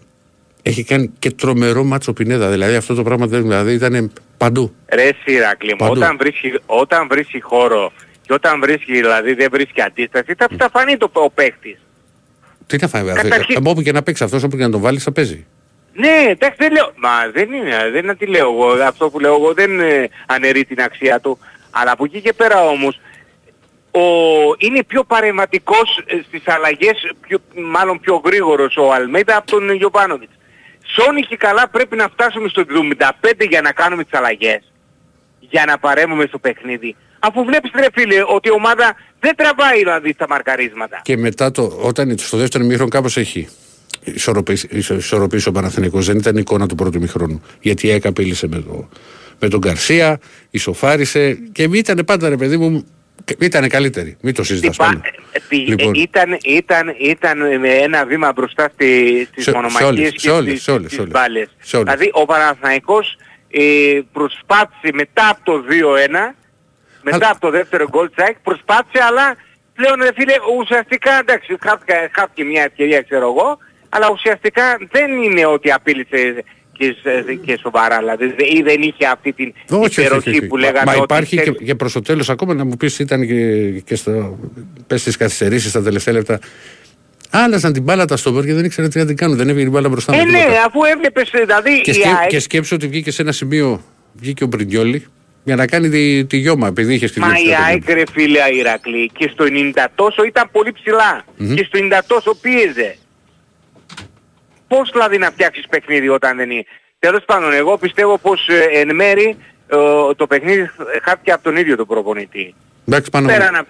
έχει 0.63 0.85
κάνει 0.85 1.11
και 1.19 1.31
τρομερό 1.31 1.85
μάτσο 1.85 2.13
Πινέδα. 2.13 2.51
Δηλαδή 2.51 2.75
αυτό 2.75 2.95
το 2.95 3.03
πράγμα 3.03 3.27
δεν, 3.27 3.43
δηλαδή 3.43 3.73
ήταν 3.73 4.13
παντού. 4.37 4.75
Ρε 4.93 5.11
Σιράκλη 5.25 5.71
μου, 5.71 5.77
Παντού. 5.77 5.93
όταν 5.93 6.17
βρίσκει, 6.21 6.53
όταν 6.67 7.07
βρίσκει 7.11 7.41
χώρο 7.41 7.93
και 8.23 8.33
όταν 8.33 8.61
βρίσκει, 8.61 8.93
δηλαδή 8.93 9.35
δεν 9.35 9.49
βρίσκει 9.53 9.81
αντίσταση, 9.83 10.35
θα, 10.39 10.49
θα 10.59 10.71
φανεί 10.73 10.97
το, 10.97 11.11
ο 11.13 11.31
παίκτης. 11.31 11.79
Τι 12.67 12.77
να 12.81 12.89
φάει, 12.89 13.03
Καταρχήν- 13.05 13.31
Καταρχήν... 13.31 13.67
όπου 13.67 13.83
και 13.83 13.93
να 13.93 14.03
παίξει 14.03 14.25
αυτός, 14.25 14.43
όπου 14.43 14.57
και 14.57 14.63
να 14.63 14.71
τον 14.71 14.81
βάλεις 14.81 15.03
θα 15.03 15.13
παίζει. 15.13 15.47
Ναι, 15.95 16.27
εντάξει 16.31 16.57
δεν 16.59 16.73
λέω, 16.73 16.93
μα 16.97 17.11
δεν 17.33 17.53
είναι, 17.53 17.91
δεν 17.93 18.03
είναι 18.03 18.15
τι 18.15 18.27
λέω 18.27 18.51
εγώ, 18.53 18.67
αυτό 18.83 19.11
που 19.11 19.19
λέω 19.21 19.35
εγώ 19.35 19.53
δεν 19.55 19.81
ε, 19.81 20.09
αναιρεί 20.27 20.65
την 20.65 20.81
αξία 20.81 21.21
του. 21.21 21.39
Αλλά 21.71 21.91
από 21.91 22.05
εκεί 22.05 22.21
και 22.21 22.33
πέρα 22.33 22.67
όμως, 22.67 23.01
ο, 23.91 24.01
είναι 24.59 24.85
πιο 24.85 25.05
παρεμβατικός 25.05 26.03
ε, 26.07 26.21
στις 26.29 26.49
αλλαγές, 26.49 27.13
πιο, 27.21 27.39
μάλλον 27.65 28.01
πιο 28.01 28.21
γρήγορος 28.25 28.77
ο 28.77 28.93
Αλμέιδα 28.93 29.37
από 29.37 29.51
τον 29.51 29.73
Γιωβάνοβιτς. 29.75 30.33
Σόνι 30.95 31.23
και 31.23 31.37
καλά 31.37 31.69
πρέπει 31.69 31.97
να 31.97 32.09
φτάσουμε 32.09 32.49
στο 32.49 32.65
75 32.69 33.47
για 33.49 33.61
να 33.61 33.73
κάνουμε 33.73 34.05
τις 34.05 34.19
αλλαγές. 34.19 34.73
Για 35.41 35.65
να 35.67 35.79
παρέμβουμε 35.79 36.25
στο 36.27 36.39
παιχνίδι. 36.39 36.97
Αφού 37.19 37.45
βλέπεις 37.45 37.71
ρε 37.75 37.87
φίλε 37.93 38.23
ότι 38.27 38.49
η 38.49 38.53
ομάδα 38.53 38.97
δεν 39.21 39.37
τραβάει 39.37 39.79
δηλαδή 39.79 40.13
στα 40.13 40.27
μαρκαρίσματα. 40.29 41.01
Και 41.05 41.17
μετά 41.17 41.51
το, 41.51 41.63
όταν 41.83 42.19
στο 42.19 42.37
δεύτερο 42.37 42.65
μήχρονο 42.65 42.89
κάπως 42.91 43.17
έχει 43.17 43.49
ισορροπήσει, 44.05 44.69
ισο- 44.71 44.95
ισορροπήσει 44.97 45.49
ο 45.49 45.53
Παναθηναϊκός. 45.53 46.07
Δεν 46.07 46.17
ήταν 46.19 46.37
εικόνα 46.37 46.67
του 46.69 46.75
πρώτου 46.75 47.01
μήχρονου. 47.01 47.43
Γιατί 47.61 47.87
η 47.87 47.91
ΑΕΚ 47.91 48.07
απείλησε 48.07 48.49
με, 48.49 48.59
το, 48.59 48.89
με 49.39 49.49
τον 49.49 49.61
Καρσία, 49.61 50.19
ισοφάρισε 50.51 51.33
και 51.53 51.63
ήταν 51.63 52.03
πάντα 52.07 52.29
ρε 52.29 52.37
παιδί 52.37 52.57
μου, 52.57 52.87
ήταν 53.39 53.69
καλύτερη. 53.69 54.17
Μην 54.21 54.35
το 54.35 54.45
συζητάς 54.45 54.75
Είπα, 54.75 54.85
πάνω. 54.85 55.01
ε, 55.33 55.39
τι- 55.49 55.57
Λοιπόν. 55.57 55.93
ε, 55.95 56.01
ήταν, 56.01 56.39
ήταν, 56.45 56.95
ήταν 56.99 57.59
με 57.61 57.69
ένα 57.69 58.05
βήμα 58.07 58.33
μπροστά 58.33 58.69
στη, 58.73 58.87
στις 59.31 59.45
Σε- 59.45 59.51
σε 59.51 59.57
μονομαχίες 59.57 59.89
όλες, 59.91 60.11
και 60.13 60.19
σε 60.19 60.31
όλες, 60.31 60.51
στις, 60.51 60.63
σε 60.63 60.71
όλες, 60.71 60.85
στις 60.85 60.95
σε 60.95 61.01
όλες. 61.01 61.13
μπάλες. 61.13 61.49
Σε 61.61 61.77
όλες. 61.77 61.93
Δηλαδή 61.95 62.11
ο 62.15 62.25
Παναθηναϊκός 62.25 63.17
ε, 63.51 64.01
προσπάθησε 64.13 64.91
μετά 64.93 65.29
από 65.29 65.41
το 65.45 65.65
2-1, 65.69 66.35
μετά 67.03 67.17
Αλλά- 67.17 67.31
από 67.31 67.41
το 67.41 67.51
δεύτερο 67.51 67.89
γκολ 67.89 68.11
τσάκ, 68.17 68.37
προσπάθησε 68.43 69.03
αλλά 69.09 69.37
πλέον 69.75 70.01
ρε 70.03 70.11
φίλε 70.15 70.35
ουσιαστικά 70.61 71.19
εντάξει 71.19 71.57
χάθηκε, 71.61 72.11
χάθηκε 72.15 72.45
μια 72.45 72.63
ευκαιρία 72.63 73.03
ξέρω 73.03 73.25
εγώ, 73.37 73.59
αλλά 73.89 74.11
ουσιαστικά 74.11 74.77
δεν 74.91 75.23
είναι 75.23 75.47
ότι 75.47 75.73
απείλησε 75.73 76.45
και, 76.73 76.97
σ- 77.03 77.41
και 77.47 77.59
σοβαρά, 77.63 77.99
δηλαδή 77.99 78.27
δε- 78.27 78.45
ή 78.59 78.63
δεν 78.63 78.83
είχε 78.83 79.07
αυτή 79.13 79.33
την 79.33 79.53
Όχι, 79.71 79.85
όχι, 79.85 80.01
υπεροχή 80.01 80.29
όχι, 80.29 80.39
όχι. 80.39 80.47
που 80.47 80.55
Μα- 80.57 80.61
λέγανε 80.61 80.85
Μα 80.85 80.93
ότι 80.93 81.03
υπάρχει 81.03 81.37
και, 81.37 81.43
ξέρεις, 81.43 81.61
και 81.65 81.75
προς 81.75 81.93
το 81.93 82.01
τέλος 82.03 82.31
ακόμα 82.31 82.55
να 82.55 82.65
μου 82.65 82.77
πεις 82.77 82.99
ήταν 82.99 83.27
και, 83.27 83.69
και 83.85 83.95
στο, 83.95 84.39
πες 84.87 85.01
στις 85.01 85.17
καθυστερήσεις 85.17 85.71
στα 85.71 85.83
τελευταία 85.83 86.15
λεπτά. 86.15 86.39
Άλλαζαν 87.31 87.73
την 87.73 87.83
μπάλα 87.83 88.05
τα 88.05 88.17
στόπερ 88.17 88.45
και 88.45 88.55
δεν 88.55 88.65
ήξεραν 88.65 88.91
τι 88.91 88.99
να 88.99 89.07
την 89.07 89.17
κάνουν. 89.17 89.37
Δεν 89.37 89.49
έβγαινε 89.49 89.69
η 89.69 89.73
μπάλα 89.73 89.89
μπροστά 89.89 90.15
Ε, 90.15 90.17
με 90.17 90.25
ναι, 90.31 90.39
τίποτα. 90.39 90.65
αφού 90.65 90.81
έβλεπες 90.85 91.31
δηλαδή 91.35 91.81
Και, 91.81 91.91
η 91.91 91.95
σκέ, 91.95 92.09
ΑΕΚ 92.21 92.29
και 92.29 92.39
σκέψου 92.41 92.75
ότι 92.77 92.87
βγήκε 92.87 93.11
σε 93.11 93.23
ένα 93.23 93.33
σημείο, 93.33 93.83
βγήκε 94.13 94.45
ο 94.45 94.47
Μπριγκιόλη 94.47 95.05
για 95.45 95.57
να 95.57 95.67
κάνει 95.67 95.89
τη, 95.89 96.25
τη 96.25 96.37
γιώμα 96.37 96.67
επειδή 96.67 96.95
είχε 96.95 97.11
Μα 97.17 97.27
σκεφτεί. 97.29 97.49
η 97.49 97.53
ΑΕΚ 97.67 97.89
ρε 97.91 98.03
φίλε 98.13 98.39
Ηρακλή 98.59 99.11
και 99.19 99.31
στο 99.33 99.45
90 99.49 99.87
τόσο 99.95 100.25
ήταν 100.25 100.49
πολύ 100.53 100.73
ψηλά 100.73 101.25
και 101.55 101.65
στο 101.65 101.79
90 101.83 102.01
τόσο 102.07 102.35
πίεζε. 102.41 102.97
Πώς 104.77 104.91
δηλαδή 104.91 105.19
να 105.19 105.31
φτιάξεις 105.31 105.67
παιχνίδι 105.69 106.09
όταν 106.09 106.37
δεν 106.37 106.51
είναι. 106.51 106.65
Τέλος 106.99 107.25
πάντων 107.25 107.53
εγώ 107.53 107.79
πιστεύω 107.79 108.19
πως 108.19 108.49
ε, 108.49 108.63
εν 108.81 108.95
μέρη 108.95 109.37
ε, 109.69 109.77
το 110.17 110.27
παιχνίδι 110.29 110.71
χάθηκε 111.03 111.33
από 111.33 111.43
τον 111.43 111.57
ίδιο 111.57 111.77
τον 111.77 111.87
προπονητή. 111.87 112.55
Εντάξει, 112.89 113.11
πάνω. 113.11 113.27
Πέραν 113.27 113.55
από... 113.57 113.69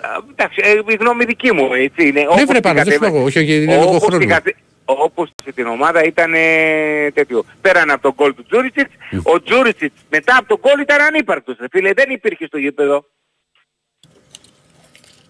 Α, 0.00 0.08
Εντάξει, 0.30 0.60
ε, 0.64 0.70
η 0.86 0.94
γνώμη 1.00 1.24
δική 1.24 1.52
μου 1.52 1.72
έτσι 1.74 2.06
είναι. 2.08 2.20
Ναι, 2.20 2.44
βρε, 2.44 2.52
την 2.52 2.62
πάνω, 2.62 2.74
δεν 2.74 2.84
σου 2.84 2.90
κατεβα- 2.90 3.08
λέω 3.08 3.16
εγώ, 3.16 3.24
όχι, 3.24 3.38
όχι, 3.38 3.62
είναι 3.62 3.74
λόγω 3.74 3.88
όπως 3.88 4.00
την 4.00 4.08
χρόνου. 4.10 4.26
κατε- 4.26 4.56
Όπως 4.84 5.30
σε 5.44 5.52
την 5.52 5.66
ομάδα 5.66 6.04
ήταν 6.04 6.32
ε, 6.34 7.10
τέτοιο. 7.14 7.44
Πέραν 7.60 7.90
από 7.90 8.02
τον 8.02 8.12
γκολ 8.14 8.34
του 8.34 8.44
Τζούρισιτς, 8.44 8.92
ο 9.22 9.42
Τζούρισιτς 9.42 9.94
μετά 10.10 10.36
από 10.38 10.48
τον 10.48 10.58
γκολ 10.60 10.80
ήταν 10.80 11.00
ανύπαρκτος. 11.00 11.56
ρε 11.60 11.66
Φίλε, 11.70 11.92
δεν 11.92 12.10
υπήρχε 12.10 12.46
στο 12.46 12.58
γήπεδο. 12.58 13.04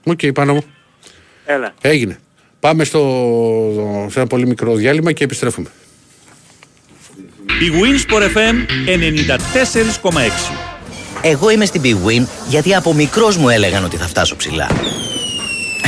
Οκ, 0.05 0.21
πάνω 0.35 0.55
μου. 0.55 0.65
Έλα. 1.47 1.75
Έγινε. 1.81 2.19
Πάμε 2.61 2.85
στο, 2.85 3.01
σε 4.11 4.19
ένα 4.19 4.29
πολύ 4.29 4.47
μικρό 4.47 4.75
διάλειμμα 4.75 5.13
και 5.13 5.25
επιστρέφουμε. 5.25 5.69
Η 7.47 7.71
Winsport 7.73 8.23
FM 8.23 8.55
94,6 10.13 10.21
Εγώ 11.23 11.51
είμαι 11.51 11.65
στην 11.65 11.83
Big 11.85 12.09
Win 12.09 12.27
γιατί 12.49 12.75
από 12.75 12.95
μικρός 12.95 13.37
μου 13.37 13.49
έλεγαν 13.49 13.85
ότι 13.85 13.97
θα 13.97 14.07
φτάσω 14.07 14.37
ψηλά. 14.37 14.69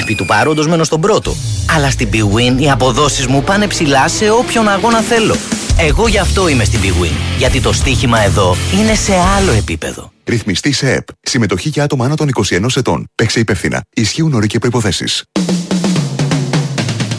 Επί 0.02 0.14
του 0.14 0.24
παρόντος 0.26 0.66
μένω 0.66 0.84
στον 0.84 1.00
πρώτο. 1.00 1.36
Αλλά 1.76 1.90
στην 1.90 2.08
Big 2.12 2.36
Win 2.36 2.60
οι 2.60 2.70
αποδόσεις 2.70 3.26
μου 3.26 3.42
πάνε 3.42 3.66
ψηλά 3.66 4.08
σε 4.08 4.30
όποιον 4.30 4.68
αγώνα 4.68 5.00
θέλω. 5.00 5.36
Εγώ 5.78 6.08
γι' 6.08 6.18
αυτό 6.18 6.48
είμαι 6.48 6.64
στην 6.64 6.80
Big 6.82 7.04
Win. 7.04 7.12
Γιατί 7.38 7.60
το 7.60 7.72
στοίχημα 7.72 8.20
εδώ 8.20 8.56
είναι 8.80 8.94
σε 8.94 9.12
άλλο 9.36 9.52
επίπεδο. 9.52 10.12
Ρυθμιστή 10.24 10.72
σε 10.72 10.92
ΕΠ. 10.92 11.06
Συμμετοχή 11.20 11.68
για 11.68 11.84
άτομα 11.84 12.04
άνω 12.04 12.14
των 12.14 12.28
21 12.50 12.66
ετών. 12.76 13.06
Παίξε 13.14 13.40
υπεύθυνα. 13.40 13.82
Ισχύουν 13.94 14.34
όροι 14.34 14.46
και 14.46 14.58
προποθέσει. 14.58 15.04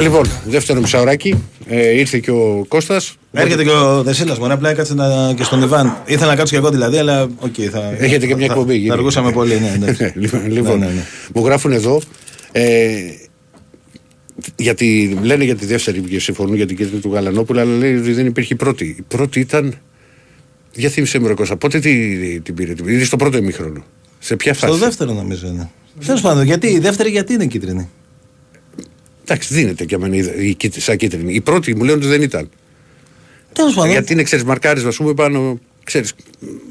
Λοιπόν, 0.00 0.26
δεύτερο 0.46 0.80
μισάωράκι. 0.80 1.34
Ε, 1.66 1.98
ήρθε 1.98 2.18
και 2.18 2.30
ο 2.30 2.64
Κώστας. 2.68 3.14
Έρχεται 3.32 3.64
και 3.64 3.70
ο 3.70 4.02
Δεσίλας 4.02 4.38
μου, 4.38 4.52
απλά 4.52 4.72
κάτσε 4.74 4.94
να... 4.94 5.32
και 5.36 5.42
στον 5.44 5.62
Ιβάν. 5.62 5.96
Ήθελα 6.06 6.26
να 6.30 6.36
κάτσω 6.36 6.52
και 6.54 6.60
εγώ 6.60 6.70
δηλαδή, 6.70 6.96
αλλά 6.98 7.22
οκ. 7.38 7.54
θα... 7.70 7.94
Έχετε 7.98 8.26
και 8.26 8.36
μια 8.36 8.46
θα- 8.46 8.52
εκπομπή, 8.52 8.72
Θα 8.72 8.78
γίνει. 8.78 8.90
αργούσαμε 8.90 9.32
πολύ, 9.32 9.60
ναι. 9.60 9.76
ναι. 9.98 10.12
λοιπόν, 10.14 10.50
λοιπόν, 10.50 10.78
Ναι, 10.78 10.86
ναι, 10.86 10.92
ναι. 10.92 11.02
μου 11.34 11.44
γράφουν 11.44 11.72
εδώ. 11.72 12.00
Ε, 12.52 12.90
γιατί, 14.56 15.18
λένε 15.22 15.44
για 15.44 15.56
τη 15.56 15.66
δεύτερη 15.66 16.00
και 16.00 16.20
συμφωνούν 16.20 16.54
για 16.54 16.66
την 16.66 16.76
κίτρινη 16.76 17.00
του 17.00 17.12
Γαλανόπουλου, 17.12 17.60
αλλά 17.60 17.76
λέει 17.76 17.96
ότι 17.96 18.12
δεν 18.12 18.26
υπήρχε 18.26 18.54
η 18.54 18.56
πρώτη. 18.56 18.84
Η 18.84 19.02
πρώτη 19.08 19.40
ήταν. 19.40 19.74
Για 20.74 20.88
θύμισε 20.88 21.18
μου, 21.18 21.26
ρε 21.26 21.34
Κώστα, 21.34 21.56
πότε 21.56 21.78
τι- 21.78 22.40
την 22.40 22.54
πήρε, 22.54 22.72
την 22.72 22.84
πήρε 22.84 23.04
στο 23.04 23.16
πρώτο 23.16 23.36
ημίχρονο. 23.36 23.84
Σε 24.18 24.36
ποια 24.36 24.54
φάση; 24.54 24.72
Στο 24.72 24.84
δεύτερο 24.84 25.12
νομίζω 25.12 25.46
είναι. 25.46 25.70
Τέλος 26.06 26.20
πάντων, 26.20 26.44
γιατί 26.44 26.66
η 26.66 26.78
δεύτερη 26.78 27.10
γιατί 27.10 27.32
είναι 27.32 27.46
κίτρινη; 27.46 27.88
Εντάξει, 29.32 29.54
δίνεται 29.54 29.84
και 29.84 29.94
αμένα 29.94 30.16
η, 30.16 30.48
η, 30.48 30.54
κίτρι- 30.54 30.82
σαν 30.82 30.96
κίτρινη. 30.96 31.34
Η 31.34 31.40
πρώτη 31.40 31.74
μου 31.76 31.84
λένε 31.84 31.98
ότι 31.98 32.06
δεν 32.06 32.22
ήταν. 32.22 32.48
Τέλος 33.52 33.74
πάντων. 33.74 33.90
Γιατί 33.90 34.12
είναι, 34.12 34.22
ξέρεις, 34.22 34.44
μαρκάρισμα, 34.44 34.88
ας 34.88 34.96
πούμε, 34.96 35.14
πάνω. 35.14 35.58
Ξέρεις, 35.84 36.12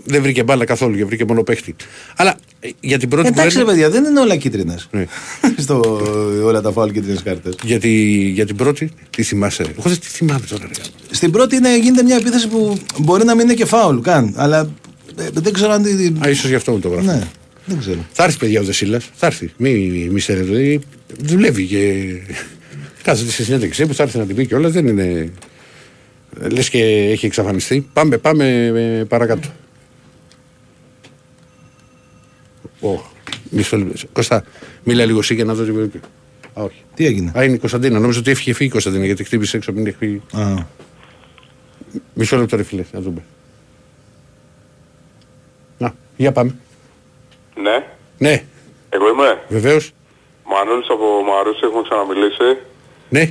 δεν 0.05 0.21
βρήκε 0.21 0.43
μπάλα 0.43 0.65
καθόλου 0.65 0.95
και 0.95 1.05
βρήκε 1.05 1.25
μόνο 1.25 1.43
παίχτη. 1.43 1.75
Αλλά 2.15 2.35
ε, 2.59 2.69
για 2.79 2.97
την 2.99 3.09
πρώτη 3.09 3.27
Εντάξει, 3.27 3.57
ρε 3.57 3.63
που 3.63 3.69
λένε, 3.69 3.81
παιδιά, 3.81 4.01
δεν 4.01 4.09
είναι 4.11 4.19
όλα 4.19 4.35
κίτρινες. 4.35 4.87
Ναι. 4.91 5.05
Στο 5.63 6.01
όλα 6.43 6.61
τα 6.61 6.71
φάουλ 6.71 6.91
κίτρινες 6.91 7.23
κάρτες. 7.23 7.55
για, 7.63 7.79
τη, 7.79 7.89
για 8.29 8.45
την 8.45 8.55
πρώτη, 8.55 8.91
τι 9.09 9.23
θυμάσαι; 9.23 9.63
ρε. 9.63 9.69
Εγώ 9.79 9.89
δεν 9.89 9.99
τη 9.99 10.07
θυμάμαι 10.07 10.45
τώρα. 10.49 10.63
Ρε. 10.63 10.83
Στην 11.11 11.31
πρώτη 11.31 11.55
είναι, 11.55 11.77
γίνεται 11.79 12.03
μια 12.03 12.15
επίθεση 12.15 12.47
που 12.47 12.77
μπορεί 12.97 13.25
να 13.25 13.35
μην 13.35 13.45
είναι 13.45 13.53
και 13.53 13.65
φάουλ 13.65 13.99
καν. 13.99 14.33
Αλλά 14.37 14.69
ε, 15.17 15.27
δεν 15.33 15.53
ξέρω 15.53 15.71
αν. 15.71 15.83
τη- 15.83 16.13
Α, 16.25 16.29
ίσως 16.29 16.49
γι' 16.49 16.55
αυτό 16.55 16.71
μου 16.71 16.79
το 16.79 16.87
γράφω. 16.89 17.05
Ναι, 17.11 17.21
δεν 17.69 17.79
ξέρω. 17.79 18.05
Θα 18.11 18.23
έρθει 18.23 18.37
παιδιά 18.37 18.59
ο 18.59 18.63
Δεσίλας. 18.63 19.09
Θα 19.15 19.25
έρθει. 19.25 19.51
Μη, 19.57 19.77
μη 20.11 20.19
σε 20.19 20.33
δηλαδή, 20.33 20.79
Δουλεύει 21.17 21.65
και. 21.65 22.05
Κάθεται 23.03 23.31
στη 23.31 23.43
συνέντευξή 23.43 23.85
που 23.85 23.93
θα 23.93 24.03
έρθει 24.03 24.17
να 24.17 24.25
την 24.25 24.35
πει 24.35 24.45
κιόλας. 24.45 24.71
Δεν 24.71 24.87
είναι. 24.87 25.33
Λες 26.51 26.69
και 26.69 26.83
έχει 26.83 27.25
εξαφανιστεί. 27.25 27.89
Πάμε, 27.93 28.17
πάμε 28.17 28.65
ε, 28.65 29.03
παρακάτω. 29.03 29.47
Ω, 32.81 33.01
μισό 33.49 33.77
λεπτό. 33.77 34.07
Κώστα, 34.11 34.43
μίλα 34.83 35.05
λίγο 35.05 35.19
εσύ 35.19 35.33
για 35.33 35.45
να 35.45 35.53
δω 35.53 35.63
τι 35.63 35.71
πρέπει. 35.71 35.97
Α, 36.53 36.63
όχι. 36.63 36.83
Τι 36.95 37.05
έγινε; 37.05 37.31
Α, 37.37 37.43
είναι 37.43 37.55
η 37.55 37.59
Κωνσταντίνα. 37.59 37.99
Νόμιζα 37.99 38.19
ότι 38.19 38.31
έφυγε 38.31 38.53
φύγει 38.53 38.69
η 38.69 38.71
Κωνσταντίνα 38.71 39.05
γιατί 39.05 39.23
χτύπησε 39.23 39.57
έξω 39.57 39.69
από 39.69 39.79
την 39.79 39.87
έχει 39.87 39.97
φύγει. 39.97 40.21
Α, 40.31 40.65
Μισό 42.13 42.37
λεπτό, 42.37 42.55
ρε 42.55 42.63
φίλε, 42.63 42.83
να 42.91 43.01
δούμε. 43.01 43.23
Να, 45.77 45.95
για 46.17 46.31
πάμε. 46.31 46.55
Ναι, 47.61 47.85
Ναι, 48.17 48.43
εγώ 48.89 49.09
είμαι. 49.09 49.41
βεβαίως. 49.47 49.91
Μανώλης 50.45 50.89
από 50.89 51.23
Μαρούσι, 51.23 51.59
έχουμε 51.63 51.81
ξαναμιλήσει. 51.81 52.57
Ναι, 53.09 53.21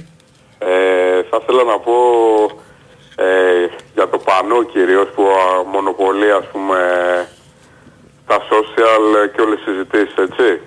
Ε, 0.59 1.23
θα 1.31 1.39
ήθελα 1.43 1.63
να 1.65 1.79
πω 1.79 1.95
ε, 3.17 3.67
για 3.95 4.09
το 4.09 4.19
πανό 4.19 4.63
κυρίως 4.63 5.09
που 5.15 5.23
α, 5.23 5.65
μονοπωλεί 5.73 6.31
ας 6.31 6.45
πούμε 6.53 6.79
τα 8.27 8.37
social 8.51 9.31
και 9.35 9.41
όλες 9.41 9.59
τις 9.59 9.67
συζητήσεις, 9.73 10.15
έτσι. 10.17 10.61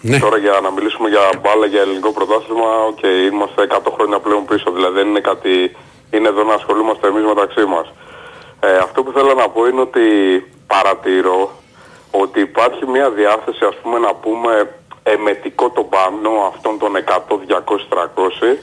ναι. 0.00 0.18
Τώρα 0.18 0.38
για 0.38 0.60
να 0.62 0.70
μιλήσουμε 0.70 1.08
για 1.08 1.20
μπάλα, 1.40 1.66
για 1.66 1.80
ελληνικό 1.80 2.12
πρωτάθλημα, 2.12 2.70
οκ, 2.90 3.02
είμαστε 3.30 3.66
100 3.70 3.92
χρόνια 3.96 4.18
πλέον 4.18 4.44
πίσω, 4.44 4.70
δηλαδή 4.72 4.94
δεν 4.94 5.06
είναι 5.08 5.20
κάτι, 5.20 5.76
είναι 6.10 6.28
εδώ 6.28 6.42
να 6.44 6.54
ασχολούμαστε 6.54 7.06
εμείς 7.08 7.24
μεταξύ 7.24 7.64
μας. 7.64 7.86
Ε, 8.60 8.76
αυτό 8.76 9.02
που 9.02 9.12
θέλω 9.12 9.34
να 9.34 9.48
πω 9.48 9.66
είναι 9.66 9.80
ότι 9.80 10.00
παρατηρώ 10.66 11.55
ότι 12.22 12.40
υπάρχει 12.40 12.86
μια 12.86 13.10
διάθεση 13.10 13.64
ας 13.70 13.76
πούμε 13.82 13.98
να 13.98 14.14
πούμε 14.14 14.50
εμετικό 15.02 15.70
τον 15.70 15.88
πανό 15.88 16.34
αυτών 16.54 16.78
των 16.78 16.90
100, 16.96 17.34
200, 17.46 17.86
300 17.88 18.56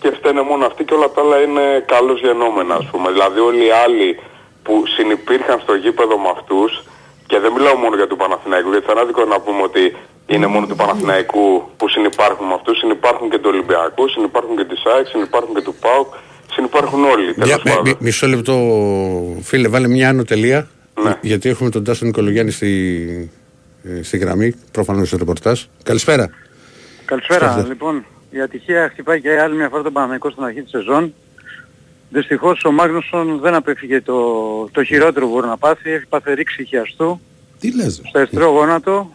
και 0.00 0.10
φταίνε 0.10 0.42
μόνο 0.42 0.66
αυτοί 0.66 0.84
και 0.84 0.94
όλα 0.94 1.08
τα 1.10 1.20
άλλα 1.20 1.36
είναι 1.46 1.84
καλώς 1.86 2.20
γεννόμενα 2.20 2.74
ας 2.74 2.86
πούμε. 2.90 3.10
Δηλαδή 3.12 3.40
όλοι 3.40 3.64
οι 3.66 3.70
άλλοι 3.84 4.20
που 4.62 4.82
συνυπήρχαν 4.96 5.60
στο 5.60 5.74
γήπεδο 5.74 6.18
με 6.18 6.28
αυτούς 6.36 6.84
και 7.26 7.38
δεν 7.38 7.52
μιλάω 7.52 7.76
μόνο 7.76 7.96
για 7.96 8.06
του 8.06 8.16
Παναθηναϊκού 8.16 8.70
γιατί 8.70 8.84
θα 8.86 8.92
είναι 8.92 9.00
άδικο 9.00 9.24
να 9.24 9.40
πούμε 9.40 9.62
ότι 9.62 9.96
είναι 10.26 10.46
μόνο 10.46 10.66
του 10.66 10.76
Παναθηναϊκού 10.76 11.62
που 11.76 11.88
συνυπάρχουν 11.88 12.46
με 12.46 12.54
αυτούς, 12.54 12.78
συνυπάρχουν 12.78 13.30
και 13.30 13.38
του 13.38 13.48
Ολυμπιακού, 13.52 14.08
συνυπάρχουν 14.08 14.56
και 14.56 14.64
της 14.64 14.82
ΑΕΚ, 14.94 15.06
συνυπάρχουν 15.06 15.54
και 15.54 15.60
του 15.60 15.74
ΠΑΟΚ, 15.80 16.14
συνυπάρχουν 16.52 17.04
όλοι 17.04 17.34
τέλος 17.34 17.48
Για, 17.48 17.58
πάντων. 17.58 17.82
μι- 17.84 17.96
μισό 18.00 18.26
λεπτό, 18.26 18.54
φίλε, 19.42 19.68
βάλε 19.68 19.88
μια 19.88 20.08
άνω 20.08 20.22
τελεία. 20.24 20.68
Ναι. 21.02 21.18
Γιατί 21.20 21.48
έχουμε 21.48 21.70
τον 21.70 21.84
Τάσο 21.84 22.04
Νικολογιάννη 22.04 22.50
στη, 22.50 23.30
ε, 23.82 24.02
στη 24.02 24.18
γραμμή, 24.18 24.54
προφανώς 24.72 25.08
στο 25.08 25.16
ρεπορτάζ. 25.16 25.62
Καλησπέρα. 25.82 26.30
Καλησπέρα. 27.04 27.44
Ευχαριστώ. 27.44 27.68
Λοιπόν, 27.68 28.04
η 28.30 28.40
ατυχία 28.40 28.88
χτυπάει 28.88 29.20
και 29.20 29.40
άλλη 29.40 29.56
μια 29.56 29.68
φορά 29.68 29.82
τον 29.82 29.92
Παναγικό 29.92 30.30
στην 30.30 30.44
αρχή 30.44 30.62
της 30.62 30.70
σεζόν. 30.70 31.14
Δυστυχώς 32.10 32.64
ο 32.64 32.72
Μάγνουσον 32.72 33.38
δεν 33.38 33.54
απέφυγε 33.54 34.00
το, 34.00 34.20
το 34.72 34.84
χειρότερο 34.84 35.26
που 35.26 35.32
μπορεί 35.32 35.46
να 35.46 35.56
πάθει. 35.56 35.90
Έχει 35.90 36.06
πάθει 36.06 36.34
ρήξη 36.34 36.64
χιαστού 36.64 37.20
τι 37.64 37.74
λες. 37.76 38.00
στο 38.04 38.18
αριστερό 38.18 38.46
γόνατο. 38.46 39.10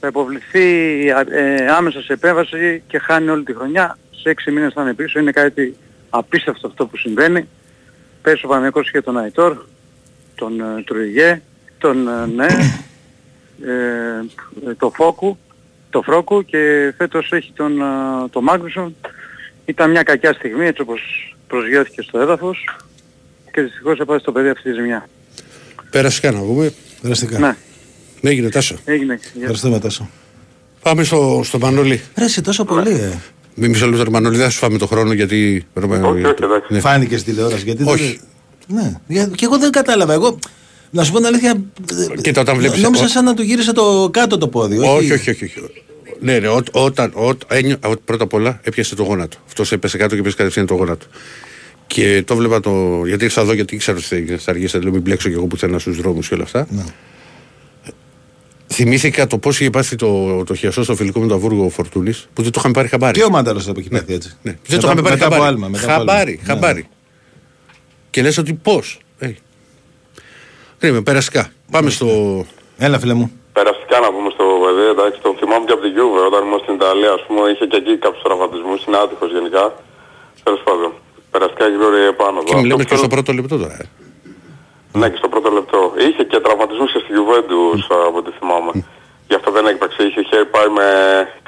Θα 0.00 0.06
υποβληθεί 0.06 0.68
ε, 1.30 1.66
άμεσα 1.76 2.02
σε 2.02 2.12
επέμβαση 2.12 2.82
και 2.86 2.98
χάνει 2.98 3.28
όλη 3.28 3.44
τη 3.44 3.54
χρονιά. 3.54 3.98
Σε 4.10 4.30
έξι 4.30 4.50
μήνες 4.50 4.72
θα 4.72 4.82
είναι 4.82 4.94
πίσω. 4.94 5.18
Είναι 5.18 5.30
κάτι 5.30 5.76
απίστευτο 6.10 6.66
αυτό 6.66 6.86
που 6.86 6.96
συμβαίνει. 6.96 7.48
Πέσει 8.22 8.44
ο 8.44 8.48
Παναγικός 8.48 8.90
και 8.90 9.02
τον 9.02 9.18
Αϊτόρ, 9.18 9.64
τον 10.34 10.60
ε, 10.60 10.82
Τρουιγέ, 10.86 11.42
τον 11.78 12.08
ε, 12.08 12.26
ναι, 12.34 12.46
ε, 14.66 14.74
το 14.78 14.90
Φόκου, 14.94 15.38
το 15.90 16.02
Φρόκου 16.02 16.44
και 16.44 16.92
φέτος 16.96 17.32
έχει 17.32 17.52
τον, 17.56 17.80
ε, 17.80 17.84
το 18.30 18.40
Μάγνουσον. 18.40 18.96
Ήταν 19.64 19.90
μια 19.90 20.02
κακιά 20.02 20.32
στιγμή 20.32 20.66
έτσι 20.66 20.82
όπως 20.82 21.00
προσγειώθηκε 21.46 22.02
στο 22.02 22.18
έδαφος 22.18 22.64
και 23.52 23.60
δυστυχώς 23.60 23.98
έπαθε 23.98 24.20
στο 24.20 24.32
παιδί 24.32 24.48
αυτή 24.48 24.70
τη 24.70 24.74
ζημιά. 24.76 25.08
Πέρασε 25.90 26.20
και 26.20 26.30
να 26.30 26.38
πούμε. 26.40 26.72
Περαστικά. 27.02 27.38
Ναι, 27.38 27.56
Ναι, 28.20 28.30
έγινε 28.30 28.48
Τάσο. 28.48 28.76
έγινε. 28.84 29.18
Γεια. 29.22 29.40
Ευχαριστούμε, 29.40 29.78
Τάσο. 29.78 30.08
Πάμε 30.82 31.04
στο, 31.04 31.40
στο 31.44 31.58
Μανώλη. 31.58 32.00
Ρε, 32.18 32.24
εσύ 32.24 32.42
τόσο 32.42 32.64
πολύ, 32.64 32.90
ε. 32.90 33.18
Μη 33.54 33.68
μισό 33.68 33.86
λεπτό, 33.86 34.04
ρε 34.04 34.10
Μανώλη, 34.10 34.36
δεν 34.36 34.44
θα 34.44 34.50
σου 34.50 34.58
φάμε 34.58 34.78
το 34.78 34.86
χρόνο 34.86 35.12
γιατί. 35.12 35.66
Όχι, 35.74 36.24
όχι, 36.24 36.34
εντάξει. 36.42 36.72
Ναι. 36.72 36.80
Φάνηκες 36.80 37.20
στη 37.20 37.30
τηλεόραση. 37.30 37.64
Γιατί 37.64 37.84
Όχι. 37.86 38.04
Δεν... 38.04 38.20
Ναι, 38.66 38.92
Για- 39.06 39.26
και 39.34 39.44
εγώ 39.44 39.58
δεν 39.58 39.70
κατάλαβα. 39.70 40.12
Εγώ 40.12 40.38
Να 40.90 41.04
σου 41.04 41.12
πω 41.12 41.16
την 41.16 41.26
αλήθεια. 41.26 41.60
Κοίτα, 42.20 42.40
όταν 42.40 42.56
βλέπεις- 42.56 42.82
Νόμιζα 42.82 43.04
ο- 43.04 43.08
σαν 43.08 43.24
να 43.24 43.34
του 43.34 43.42
γύρισε 43.42 43.72
το 43.72 44.08
κάτω 44.12 44.38
το 44.38 44.48
πόδι. 44.48 44.78
Όχι, 44.78 45.12
όχι, 45.12 45.30
όχι. 45.30 45.44
όχι. 45.44 45.54
Ναι, 46.20 46.38
ναι, 46.38 46.48
ό, 46.48 46.60
όταν, 46.72 47.12
ό, 47.14 47.30
ένιω- 47.48 47.78
ό, 47.86 47.96
πρώτα 48.04 48.24
απ' 48.24 48.32
όλα 48.32 48.60
έπιασε 48.62 48.94
το 48.94 49.02
γόνατο. 49.02 49.36
Αυτός 49.46 49.72
έπεσε 49.72 49.96
κάτω 49.96 50.14
και 50.14 50.20
έπεσε 50.20 50.36
κατευθείαν 50.36 50.66
το 50.66 50.74
γόνατο. 50.74 51.06
Και 51.86 52.22
το 52.26 52.36
βλέπα 52.36 52.60
το. 52.60 53.02
Γιατί 53.06 53.24
ήρθα 53.24 53.40
εδώ, 53.40 53.52
γιατί 53.52 53.74
ήξερα 53.74 53.98
ότι 53.98 54.36
θα 54.38 54.50
αργήσει, 54.50 54.78
λέω 54.78 54.92
μην 54.92 55.00
μπλέξω 55.00 55.28
κι 55.28 55.34
εγώ 55.34 55.46
πουθενά 55.46 55.78
στους 55.78 55.96
δρόμους 55.96 56.28
και 56.28 56.34
όλα 56.34 56.42
αυτά. 56.42 56.66
Ναι. 56.70 56.82
Θυμήθηκα 58.66 59.26
το 59.26 59.38
πώς 59.38 59.60
είχε 59.60 59.70
πάθει 59.70 59.96
το, 59.96 60.42
το 60.44 60.54
χιαστό 60.54 60.82
στο 60.82 60.94
φιλικό 60.94 61.20
με 61.20 61.26
το 61.26 61.34
Αβούργο 61.34 61.68
Φορτούνης, 61.68 62.28
που 62.32 62.42
δεν 62.42 62.50
το 62.50 62.56
είχαμε 62.58 62.74
πάρει 62.74 62.88
χαμπάρι. 62.88 63.18
Τι 63.18 63.24
ομάδα 63.24 63.50
άλλο 63.50 63.60
έχει 63.78 63.88
πάθει 63.88 64.12
έτσι; 64.14 64.36
Ναι, 64.42 64.56
δεν 64.66 64.80
το 64.80 64.86
είχαμε 64.86 65.02
πάρει 65.02 65.14
μετά 65.14 65.26
από 65.26 65.34
χαμπάρι. 65.34 65.54
άλμα. 65.54 65.68
μετά 65.68 65.84
από 65.84 65.92
άλμα. 66.00 66.12
χαμπάρι, 66.12 66.38
Ναι. 66.42 66.46
χαμπάρι. 66.52 66.88
Και 68.14 68.22
λες 68.22 68.38
ότι 68.38 68.52
πώς. 68.68 68.86
Ε. 69.18 69.30
Κρίμα, 70.78 71.00
περαστικά. 71.02 71.42
Πάμε 71.74 71.90
στο. 71.96 72.06
Έλα, 72.86 72.96
φίλε 73.02 73.14
μου. 73.20 73.26
Περαστικά 73.58 73.96
να 74.04 74.08
πούμε 74.14 74.28
στο 74.36 74.44
παιδί, 74.62 74.86
εντάξει, 74.94 75.18
τον 75.26 75.32
θυμάμαι 75.40 75.64
και 75.66 75.74
από 75.76 75.82
την 75.86 75.92
Juve 75.98 76.18
όταν 76.28 76.40
ήμουν 76.46 76.60
στην 76.64 76.74
Ιταλία, 76.80 77.12
ας 77.18 77.22
πούμε, 77.26 77.40
είχε 77.52 77.64
και 77.70 77.78
εκεί 77.82 77.94
κάποιους 78.04 78.22
τραυματισμούς, 78.26 78.80
είναι 78.86 78.98
άτυχος 79.04 79.30
γενικά. 79.36 79.64
Τέλος 80.46 80.60
πάντων, 80.66 80.90
περαστικά 81.34 81.64
γύρω 81.72 81.86
επάνω 82.14 82.36
εδώ. 82.40 82.48
Και 82.50 82.56
μιλάμε 82.62 82.82
Αυτό 82.82 82.84
και 82.88 82.94
που 82.94 83.00
στο 83.02 83.08
θέλω- 83.08 83.14
πρώτο 83.14 83.30
λεπτό 83.38 83.54
τώρα. 83.62 83.76
ε. 83.82 83.86
Ναι, 84.98 85.06
και 85.12 85.18
στο 85.22 85.28
πρώτο 85.34 85.48
λεπτό. 85.58 85.78
Είχε 86.06 86.22
και 86.30 86.38
τραυματισμούς 86.44 86.90
και 86.94 87.00
στη 87.04 87.10
Juventus 87.18 87.82
από 88.08 88.18
ό,τι 88.22 88.30
θυμάμαι. 88.38 88.72
Γι' 89.28 89.36
αυτό 89.38 89.48
δεν 89.56 89.64
έπαιξε. 89.72 90.00
Είχε, 90.06 90.20
είχε 90.24 90.38
πάει 90.54 90.68
με 90.78 90.86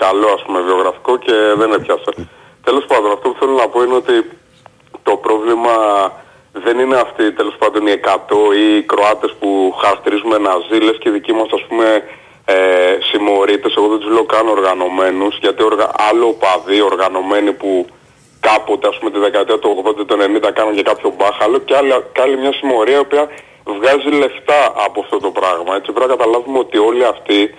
καλό 0.04 0.28
ας 0.36 0.42
πούμε 0.44 0.58
βιογραφικό 0.68 1.12
και 1.24 1.34
δεν 1.60 1.70
έπιασε. 1.78 2.10
Τέλος 2.66 2.84
πάντων, 2.90 3.10
αυτό 3.16 3.26
που 3.30 3.36
θέλω 3.40 3.54
να 3.62 3.68
πω 3.72 3.78
είναι 3.84 3.96
ότι 4.02 4.14
το 5.08 5.12
πρόβλημα 5.24 5.74
δεν 6.64 6.78
είναι 6.78 6.96
αυτοί 6.96 7.32
τέλος 7.32 7.56
πάντων 7.58 7.86
οι 7.86 8.00
100 8.04 8.16
ή 8.56 8.76
οι 8.76 8.82
Κροάτες 8.82 9.34
που 9.40 9.74
χαρακτηρίζουμε 9.80 10.38
ναζί, 10.38 10.84
λες 10.84 10.98
και 10.98 11.08
οι 11.08 11.12
δικοί 11.12 11.32
μας 11.32 11.48
ας 11.52 11.64
πούμε 11.68 12.02
ε, 12.44 12.54
συμμορίτες, 13.00 13.74
εγώ 13.76 13.88
δεν 13.88 13.98
τους 13.98 14.12
λέω 14.12 14.24
καν 14.24 14.48
οργανωμένους, 14.48 15.38
γιατί 15.38 15.62
οργα... 15.62 15.90
άλλο 16.10 16.32
παδί 16.32 16.80
οργανωμένοι 16.80 17.52
που 17.52 17.86
κάποτε 18.40 18.88
ας 18.88 18.98
πούμε 18.98 19.10
τη 19.10 19.18
δεκαετία 19.18 19.58
του 19.58 19.84
80 19.86 20.06
του 20.06 20.16
90 20.46 20.52
κάνουν 20.54 20.74
και 20.74 20.82
κάποιο 20.82 21.14
μπάχαλο 21.16 21.58
και 21.58 21.76
άλλη, 21.76 21.92
και 22.12 22.20
άλλη 22.20 22.36
μια 22.38 22.52
συμμορία 22.52 22.96
η 22.96 22.98
οποία 22.98 23.28
βγάζει 23.64 24.08
λεφτά 24.08 24.60
από 24.86 25.00
αυτό 25.00 25.18
το 25.18 25.30
πράγμα. 25.30 25.74
Έτσι 25.74 25.92
πρέπει 25.92 26.10
να 26.10 26.16
καταλάβουμε 26.16 26.58
ότι 26.58 26.78
όλοι 26.78 27.04
αυτοί 27.04 27.54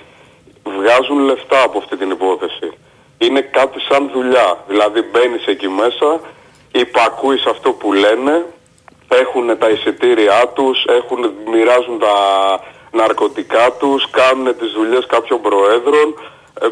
βγάζουν 0.63 1.19
λεφτά 1.19 1.63
από 1.63 1.77
αυτή 1.77 1.97
την 1.97 2.09
υπόθεση. 2.09 2.67
Είναι 3.17 3.41
κάτι 3.41 3.79
σαν 3.79 4.09
δουλειά. 4.13 4.63
Δηλαδή 4.67 5.01
μπαίνεις 5.01 5.45
εκεί 5.45 5.67
μέσα, 5.67 6.19
υπακούεις 6.71 7.45
αυτό 7.45 7.71
που 7.71 7.93
λένε, 7.93 8.45
έχουν 9.07 9.57
τα 9.57 9.69
εισιτήριά 9.69 10.51
τους, 10.55 10.85
έχουν, 10.99 11.19
μοιράζουν 11.51 11.99
τα 11.99 12.15
ναρκωτικά 12.91 13.71
τους, 13.79 14.09
κάνουν 14.09 14.45
τις 14.59 14.71
δουλειές 14.71 15.05
κάποιων 15.05 15.41
προέδρων 15.41 16.07
ε, 16.61 16.65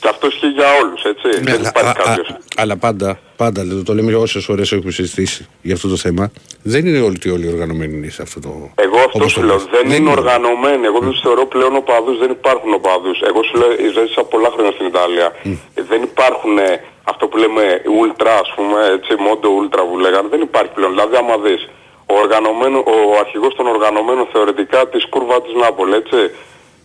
και 0.00 0.08
αυτό 0.08 0.26
ισχύει 0.26 0.46
για 0.48 0.66
όλους, 0.82 1.02
έτσι. 1.04 1.26
Ναι, 1.26 1.50
δεν 1.50 1.58
αλλά, 1.60 1.68
υπάρχει 1.68 1.90
α- 1.90 2.02
κάποιος. 2.04 2.28
α- 2.28 2.38
αλλά 2.56 2.76
πάντα, 2.76 3.18
πάντα 3.36 3.64
λέω, 3.64 3.82
το 3.82 3.94
λέμε 3.94 4.14
όσες 4.14 4.44
φορέ 4.44 4.62
έχουμε 4.72 4.90
συζητήσει 4.90 5.46
για 5.62 5.74
αυτό 5.74 5.88
το 5.88 5.96
θέμα. 5.96 6.30
Δεν 6.62 6.86
είναι 6.86 7.00
όλοι, 7.00 7.30
όλοι 7.32 7.48
οργανωμένοι 7.48 7.96
είναι 7.96 8.10
σε 8.10 8.22
αυτό 8.22 8.40
το. 8.40 8.70
Εγώ 8.74 8.96
αυτό 8.96 9.10
όπως 9.18 9.30
σου 9.32 9.40
το 9.40 9.46
λέω. 9.46 9.54
λες. 9.54 9.64
Δεν, 9.70 9.90
είναι 9.90 10.10
οργανωμένοι. 10.10 10.84
Εγώ 10.86 10.98
δεν 10.98 11.10
τους 11.10 11.20
θεωρώ 11.20 11.46
πλέον 11.46 11.76
οπαδούς. 11.76 12.18
Δεν 12.18 12.30
υπάρχουν 12.30 12.72
οπαδούς. 12.74 13.20
Εγώ 13.20 13.42
σου 13.42 13.56
λέω, 13.58 13.68
ζέστησα 13.94 14.22
πολλά 14.24 14.50
χρόνια 14.54 14.72
στην 14.72 14.86
Ιταλία. 14.86 15.32
Ε, 15.74 15.82
Δεν 15.82 16.02
υπάρχουν 16.02 16.58
ε, 16.58 16.84
αυτό 17.04 17.26
που 17.26 17.36
λέμε 17.36 17.82
ultra, 18.02 18.32
ας 18.42 18.52
πούμε, 18.56 18.86
έτσι, 18.96 19.14
mondo 19.26 19.48
ultra 19.60 19.82
που 19.90 19.98
λέγανε. 19.98 20.28
Δεν 20.28 20.40
υπάρχει 20.40 20.72
πλέον. 20.72 20.90
Δηλαδή, 20.90 21.16
άμα 21.16 21.36
δεις, 21.38 21.68
ο, 22.06 22.14
οργανωμένο, 22.18 22.78
ο 22.78 23.18
αρχηγός 23.18 23.54
των 23.54 23.66
οργανωμένων 23.66 24.28
θεωρητικά 24.32 24.88
της 24.88 25.06
κούρβα 25.08 25.42
της 25.42 25.54
Νάπολη, 25.54 25.94
έτσι, 25.94 26.30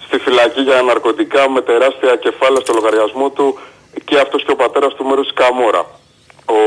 στη 0.06 0.18
φυλακή 0.20 0.62
για 0.62 0.82
ναρκωτικά 0.82 1.50
με 1.50 1.62
τεράστια 1.62 2.16
κεφάλαια 2.16 2.60
στο 2.60 2.74
λογαριασμό 2.74 3.30
του 3.30 3.60
και 4.06 4.20
αυτός 4.20 4.44
και 4.44 4.52
ο 4.52 4.56
πατέρας 4.56 4.94
του 4.94 5.06
μέρους 5.06 5.28
της 5.28 5.36
Καμόρα. 5.36 5.86
Ο, 6.46 6.60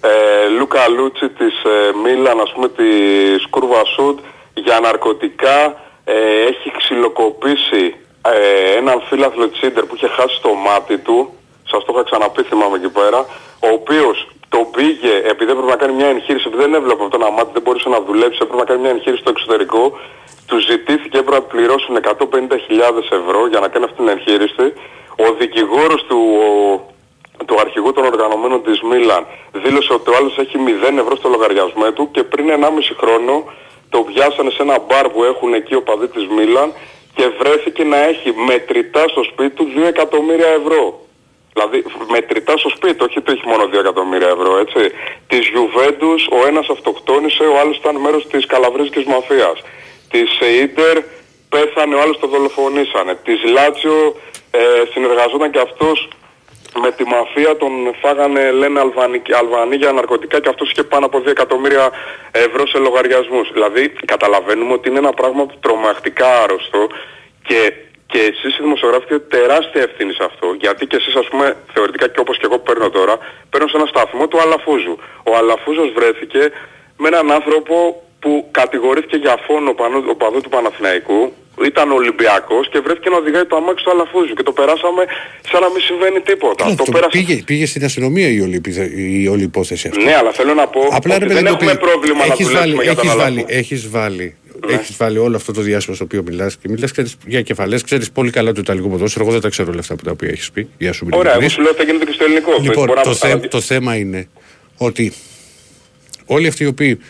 ε, 0.00 0.48
Λούκα 0.48 0.88
Λούτσι 0.88 1.28
της 1.28 1.62
ε, 1.64 1.92
Μίλαν, 2.02 2.40
ας 2.40 2.52
πούμε 2.52 2.68
της 2.68 3.46
Κούρβα 3.50 3.84
Σούντ 3.84 4.18
για 4.54 4.80
ναρκωτικά 4.80 5.82
ε, 6.04 6.42
έχει 6.42 6.72
ξυλοκοπήσει 6.76 7.96
ε, 8.22 8.76
έναν 8.76 9.02
φίλαθλο 9.08 9.48
της 9.48 9.62
Ίντερ 9.62 9.84
που 9.84 9.94
είχε 9.94 10.08
χάσει 10.08 10.40
το 10.42 10.54
μάτι 10.54 10.98
του 10.98 11.34
σας 11.74 11.84
το 11.86 11.92
είχα 11.94 12.04
ξαναπεί 12.08 12.42
θυμάμαι 12.50 12.76
εκεί 12.80 12.90
πέρα 12.98 13.20
ο 13.66 13.68
οποίος 13.78 14.16
τον 14.54 14.64
πήγε 14.74 15.14
επειδή 15.32 15.50
έπρεπε 15.54 15.70
να 15.74 15.78
κάνει 15.82 15.94
μια 16.00 16.08
εγχείρηση 16.14 16.44
επειδή 16.48 16.62
δεν 16.66 16.74
έβλεπε 16.74 17.02
αυτό 17.04 17.16
ένα 17.20 17.30
μάτι 17.36 17.50
δεν 17.56 17.62
μπορούσε 17.64 17.88
να 17.88 18.00
δουλέψει 18.08 18.38
έπρεπε 18.42 18.60
να 18.62 18.68
κάνει 18.68 18.80
μια 18.84 18.92
εγχείρηση 18.96 19.22
στο 19.24 19.30
εξωτερικό 19.34 19.82
του 20.48 20.56
ζητήθηκε 20.68 21.16
έπρεπε 21.22 21.38
να 21.40 21.42
πληρώσουν 21.52 21.94
150.000 21.96 23.18
ευρώ 23.20 23.40
για 23.52 23.60
να 23.60 23.68
κάνει 23.72 23.84
αυτή 23.88 23.96
την 24.02 24.08
εγχείρηση 24.14 24.66
ο 25.24 25.26
δικηγόρος 25.40 26.00
του 26.08 26.18
ο, 26.44 26.50
του 27.48 27.56
αρχηγού 27.64 27.92
των 27.92 28.04
οργανωμένων 28.04 28.62
της 28.66 28.80
Μίλαν 28.90 29.22
δήλωσε 29.52 29.92
ότι 29.92 30.10
ο 30.10 30.14
άλλος 30.18 30.34
έχει 30.38 30.56
0 30.92 30.98
ευρώ 31.02 31.16
στο 31.16 31.28
λογαριασμό 31.28 31.92
του 31.96 32.08
και 32.14 32.22
πριν 32.22 32.46
1,5 32.48 32.66
χρόνο 33.00 33.44
το 33.88 33.98
πιάσανε 34.08 34.50
σε 34.50 34.62
ένα 34.62 34.78
μπαρ 34.86 35.08
που 35.08 35.24
έχουν 35.24 35.54
εκεί 35.54 35.74
ο 35.74 35.82
παδί 35.82 36.08
της 36.08 36.26
Μίλαν 36.36 36.72
και 37.14 37.28
βρέθηκε 37.38 37.84
να 37.84 37.96
έχει 37.96 38.34
μετρητά 38.46 39.08
στο 39.08 39.22
σπίτι 39.22 39.54
του 39.54 39.66
2 39.76 39.82
εκατομμύρια 39.86 40.48
ευρώ. 40.48 41.03
Δηλαδή 41.54 41.84
μετρητά 42.10 42.56
στο 42.56 42.68
σπίτι, 42.68 43.04
όχι 43.04 43.20
το 43.20 43.32
έχει 43.32 43.46
μόνο 43.46 43.64
2 43.64 43.78
εκατομμύρια 43.78 44.28
ευρώ, 44.28 44.58
έτσι. 44.58 44.82
Της 45.26 45.44
Juventus 45.54 46.22
ο 46.38 46.46
ένας 46.46 46.66
αυτοκτόνησε, 46.68 47.42
ο 47.42 47.58
άλλος 47.60 47.76
ήταν 47.76 47.96
μέρος 47.96 48.26
της 48.26 48.46
καλαβρίσκης 48.46 49.04
μαφίας. 49.04 49.56
Της 50.10 50.30
Ίντερ 50.62 50.96
πέθανε, 51.48 51.94
ο 51.94 52.00
άλλος 52.00 52.18
το 52.18 52.26
δολοφονήσανε. 52.26 53.14
Της 53.14 53.42
Λάτσιο 53.44 54.16
ε, 54.50 54.58
συνεργαζόταν 54.92 55.50
και 55.50 55.58
αυτός 55.58 56.08
με 56.82 56.90
τη 56.92 57.04
μαφία 57.04 57.56
τον 57.56 57.72
φάγανε 58.00 58.50
λένε 58.50 58.80
Αλβανοί, 58.80 59.22
Αλβανοί 59.38 59.76
για 59.76 59.92
ναρκωτικά 59.92 60.40
και 60.40 60.48
αυτός 60.48 60.70
είχε 60.70 60.82
πάνω 60.82 61.06
από 61.06 61.18
2 61.18 61.26
εκατομμύρια 61.26 61.90
ευρώ 62.30 62.66
σε 62.66 62.78
λογαριασμούς. 62.78 63.52
Δηλαδή 63.52 63.88
καταλαβαίνουμε 63.88 64.72
ότι 64.72 64.88
είναι 64.88 64.98
ένα 64.98 65.12
πράγμα 65.12 65.46
που 65.46 65.58
τρομακτικά 65.60 66.42
άρρωστο 66.42 66.86
και, 67.46 67.72
και 68.12 68.18
εσείς 68.30 68.52
οι 68.58 68.62
δημοσιογράφοι 68.66 69.04
έχετε 69.08 69.36
τεράστια 69.36 69.82
ευθύνη 69.88 70.12
σε 70.18 70.24
αυτό 70.30 70.46
γιατί 70.64 70.82
και 70.90 70.96
εσείς 71.00 71.14
ας 71.22 71.26
πούμε 71.30 71.46
θεωρητικά 71.74 72.06
και 72.12 72.20
όπως 72.24 72.36
και 72.38 72.46
εγώ 72.48 72.56
που 72.58 72.66
παίρνω 72.68 72.88
τώρα 72.98 73.14
παίρνω 73.50 73.68
σε 73.68 73.76
ένα 73.80 73.86
σταθμό 73.92 74.24
του 74.28 74.38
Αλαφούζου. 74.44 74.94
Ο 75.30 75.32
Αλαφούζος 75.40 75.88
βρέθηκε 75.98 76.42
με 77.02 77.06
έναν 77.12 77.26
άνθρωπο 77.38 77.74
που 78.22 78.32
κατηγορήθηκε 78.60 79.16
για 79.16 79.34
φόνο 79.46 79.70
πανού- 79.80 80.08
οπαδού 80.14 80.40
του 80.40 80.48
Παναθηναϊκού 80.48 81.32
ήταν 81.70 81.92
Ολυμπιακός 81.92 82.68
και 82.72 82.78
βρέθηκε 82.80 83.08
να 83.10 83.16
οδηγάει 83.16 83.44
το 83.44 83.56
αμάξι 83.56 83.84
του 83.84 83.90
Αλαφούζου 83.90 84.34
και 84.34 84.42
το 84.42 84.52
περάσαμε 84.52 85.02
σαν 85.50 85.60
να 85.60 85.68
μην 85.70 85.80
συμβαίνει 85.88 86.20
τίποτα. 86.20 86.68
Ναι, 86.68 86.74
το 86.74 86.84
το 86.84 86.90
πέρασε... 86.90 87.08
πήγε, 87.18 87.42
πήγε 87.46 87.66
στην 87.66 87.84
αστυνομία 87.84 88.28
η 88.28 88.40
όλη, 88.40 88.54
επιθε- 88.56 88.92
η 88.96 89.26
όλη 89.28 89.42
υπόθεση 89.42 89.88
αυτή. 89.88 90.04
Ναι, 90.04 90.14
αλλά 90.16 90.30
θέλω 90.32 90.54
να 90.54 90.66
πω 90.66 90.80
Απλά 90.92 91.14
ότι 91.16 91.24
ρε 91.26 91.34
δεν 91.34 91.42
παιδί 91.42 91.54
έχουμε 91.54 91.74
πρόβλημα 91.74 92.18
να 92.26 92.32
έχεις 92.32 92.46
δουλέψουμε 92.46 92.74
βάλει, 92.74 92.84
για 92.88 92.94
τον 92.94 93.06
έχεις 93.06 93.10
Αλαφούζο. 93.20 93.44
βάλει, 93.44 93.58
έχεις 93.58 93.90
βάλει, 93.90 94.36
έχεις 94.72 94.96
βάλει 94.96 95.18
όλο 95.18 95.36
αυτό 95.36 95.52
το 95.52 95.60
διάστημα 95.60 95.94
στο 95.96 96.04
οποίο 96.04 96.22
μιλάς 96.22 96.56
και 96.56 96.68
μιλάς 96.68 96.90
ξέρεις, 96.92 97.16
για 97.26 97.42
κεφαλές, 97.42 97.82
ξέρεις 97.82 98.10
πολύ 98.10 98.30
καλά 98.30 98.52
το 98.52 98.60
Ιταλικό 98.60 98.88
ποδόσφαιρο, 98.88 99.24
εγώ 99.24 99.32
δεν 99.32 99.42
τα 99.42 99.48
ξέρω 99.48 99.70
όλα 99.70 99.80
αυτά 99.80 99.94
που 99.96 100.04
τα 100.04 100.10
οποία 100.10 100.28
έχεις 100.28 100.50
πει. 100.50 100.68
Γεια 100.78 100.92
σου, 100.92 101.06
Ωραία, 101.10 101.18
εγώ 101.32 101.40
ειλικρινής. 101.40 101.52
σου 101.52 101.60
λέω 101.62 101.70
ότι 101.70 101.84
γίνεται 101.84 102.04
και 102.04 102.12
στο 102.12 102.24
ελληνικό. 102.24 102.50
Λοιπόν, 102.60 102.86
Μπορεί 102.86 102.92
να- 102.98 103.02
το, 103.02 103.14
θε- 103.14 103.30
αλλά- 103.32 103.48
το 103.48 103.60
θέμα 103.60 103.96
είναι 103.96 104.28
ότι 104.76 105.12
όλοι 106.26 106.46
αυτοί 106.46 106.62
οι 106.62 106.66
οποίοι 106.66 107.00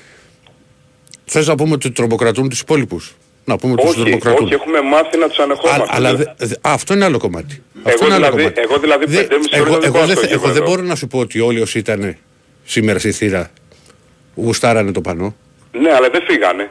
θες 1.25 1.47
να 1.47 1.55
πούμε 1.55 1.73
ότι 1.73 1.91
τρομοκρατούν 1.91 2.49
τους 2.49 2.61
υπόλοιπους; 2.61 3.15
Να 3.45 3.57
πούμε 3.57 3.73
ότι 3.73 3.83
τους 3.83 3.91
όχι, 3.91 4.01
τρομοκρατούν. 4.03 4.45
όχι, 4.45 4.55
έχουμε 4.55 4.81
μάθει 4.81 5.19
να 5.19 5.29
τους 5.29 5.39
Α, 5.39 5.43
ανεχόμαστε. 5.43 5.85
αλλά 5.89 6.15
δε- 6.17 6.25
δε- 6.37 6.55
α, 6.55 6.73
αυτό 6.73 6.95
είναι 6.95 7.05
άλλο 7.05 7.19
κομμάτι. 7.19 7.63
Αυτό 7.83 7.91
εγώ, 7.91 8.05
είναι 8.05 8.15
άλλο 8.15 8.37
δηλαδή, 8.37 8.43
κομμάτι. 8.43 8.61
εγώ 8.61 8.79
δηλαδή 8.79 9.05
Δε- 9.07 9.23
5,5 9.23 9.57
εγώ, 9.57 9.65
χρόνια 9.65 9.79
δεν 9.81 9.89
εγώ, 9.89 9.99
πάω 9.99 10.07
δεν, 10.07 10.17
στο 10.17 10.27
θε- 10.27 10.33
εγώ 10.33 10.43
δεν 10.43 10.53
γήπεδο. 10.53 10.71
μπορώ 10.71 10.83
να 10.83 10.95
σου 10.95 11.07
πω 11.07 11.19
ότι 11.19 11.41
όλοι 11.41 11.61
όσοι 11.61 11.79
ήταν 11.79 12.17
σήμερα 12.65 12.99
στη 12.99 13.13
θύρα 13.13 13.51
γουστάρανε 14.35 14.93
το 14.93 15.01
πανό. 15.01 15.37
Ναι, 15.81 15.93
αλλά 15.93 16.11
δεν 16.11 16.23
φύγανε. 16.29 16.71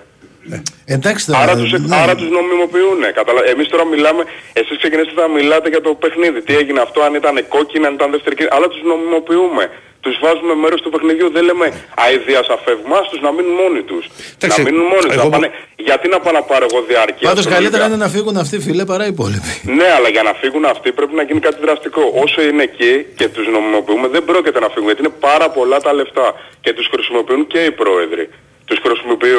Εντάξει 0.85 1.25
τώρα. 1.25 1.39
Άρα 1.39 1.55
τους, 1.55 1.71
ναι. 1.71 1.95
άρα 1.95 2.15
τους 2.15 2.29
νομιμοποιούνε. 2.29 3.07
Καταλα... 3.19 3.39
Εμείς 3.53 3.67
τώρα 3.67 3.85
μιλάμε, 3.85 4.23
εσείς 4.53 4.77
ξεκινήσατε 4.77 5.21
να 5.21 5.27
μιλάτε 5.27 5.69
για 5.69 5.81
το 5.81 5.93
παιχνίδι. 5.93 6.41
Τι 6.41 6.53
έγινε 6.55 6.79
αυτό, 6.79 7.01
αν 7.01 7.13
ήταν 7.21 7.35
κόκκινη, 7.47 7.85
αν 7.85 7.93
ήταν 7.93 8.11
δεύτερη 8.11 8.35
κίνηση. 8.35 8.55
Αλλά 8.55 8.67
τους 8.67 8.81
νομιμοποιούμε. 8.91 9.63
Τους 10.05 10.15
βάζουμε 10.23 10.53
μέρος 10.63 10.81
του 10.81 10.89
παιχνιδιού. 10.93 11.27
Δεν 11.31 11.43
λέμε 11.49 11.65
αηδίας 12.05 12.47
αφεύγμα, 12.55 12.97
τους 13.11 13.19
να 13.25 13.31
μείνουν 13.35 13.53
μόνοι 13.61 13.81
τους. 13.89 14.03
Εντάξει, 14.35 14.61
να 14.61 14.69
μείνουν 14.69 14.85
μόνοι 14.93 15.05
τους. 15.09 15.13
εγώ- 15.15 15.23
Να 15.23 15.29
πάνε... 15.29 15.47
Γιατί 15.87 16.05
να 16.13 16.19
πάω 16.23 16.33
να 16.39 16.43
πάρω 16.51 16.65
εγώ 16.71 16.79
διάρκεια. 16.91 17.25
Πάντως 17.29 17.43
στον 17.43 17.53
καλύτερα 17.55 17.83
Ολυμπιακό. 17.83 17.93
είναι 17.93 18.03
να 18.05 18.09
φύγουν 18.15 18.35
αυτοί 18.43 18.55
φίλε 18.67 18.83
παρά 18.91 19.03
οι 19.07 19.11
υπόλοιποι. 19.15 19.51
Ναι, 19.79 19.87
αλλά 19.97 20.09
για 20.15 20.23
να 20.27 20.33
φύγουν 20.41 20.63
αυτοί 20.73 20.87
πρέπει 20.97 21.15
να 21.19 21.23
γίνει 21.27 21.39
κάτι 21.47 21.59
δραστικό. 21.65 22.01
Όσο 22.23 22.39
είναι 22.49 22.63
εκεί 22.69 22.93
και 23.19 23.27
τους 23.35 23.45
νομιμοποιούμε 23.55 24.07
δεν 24.15 24.23
πρόκειται 24.29 24.59
να 24.65 24.69
φύγουν 24.73 24.87
γιατί 24.91 25.01
είναι 25.03 25.15
πάρα 25.29 25.47
πολλά 25.57 25.77
τα 25.85 25.91
λεφτά 25.99 26.27
και 26.63 26.71
τους 26.73 26.87
χρησιμοποιούν 26.93 27.41
και 27.47 27.59
οι 27.67 27.71
πρόεδροι. 27.81 28.25
Τους 28.65 28.79
χρησιμοποιεί 28.85 29.33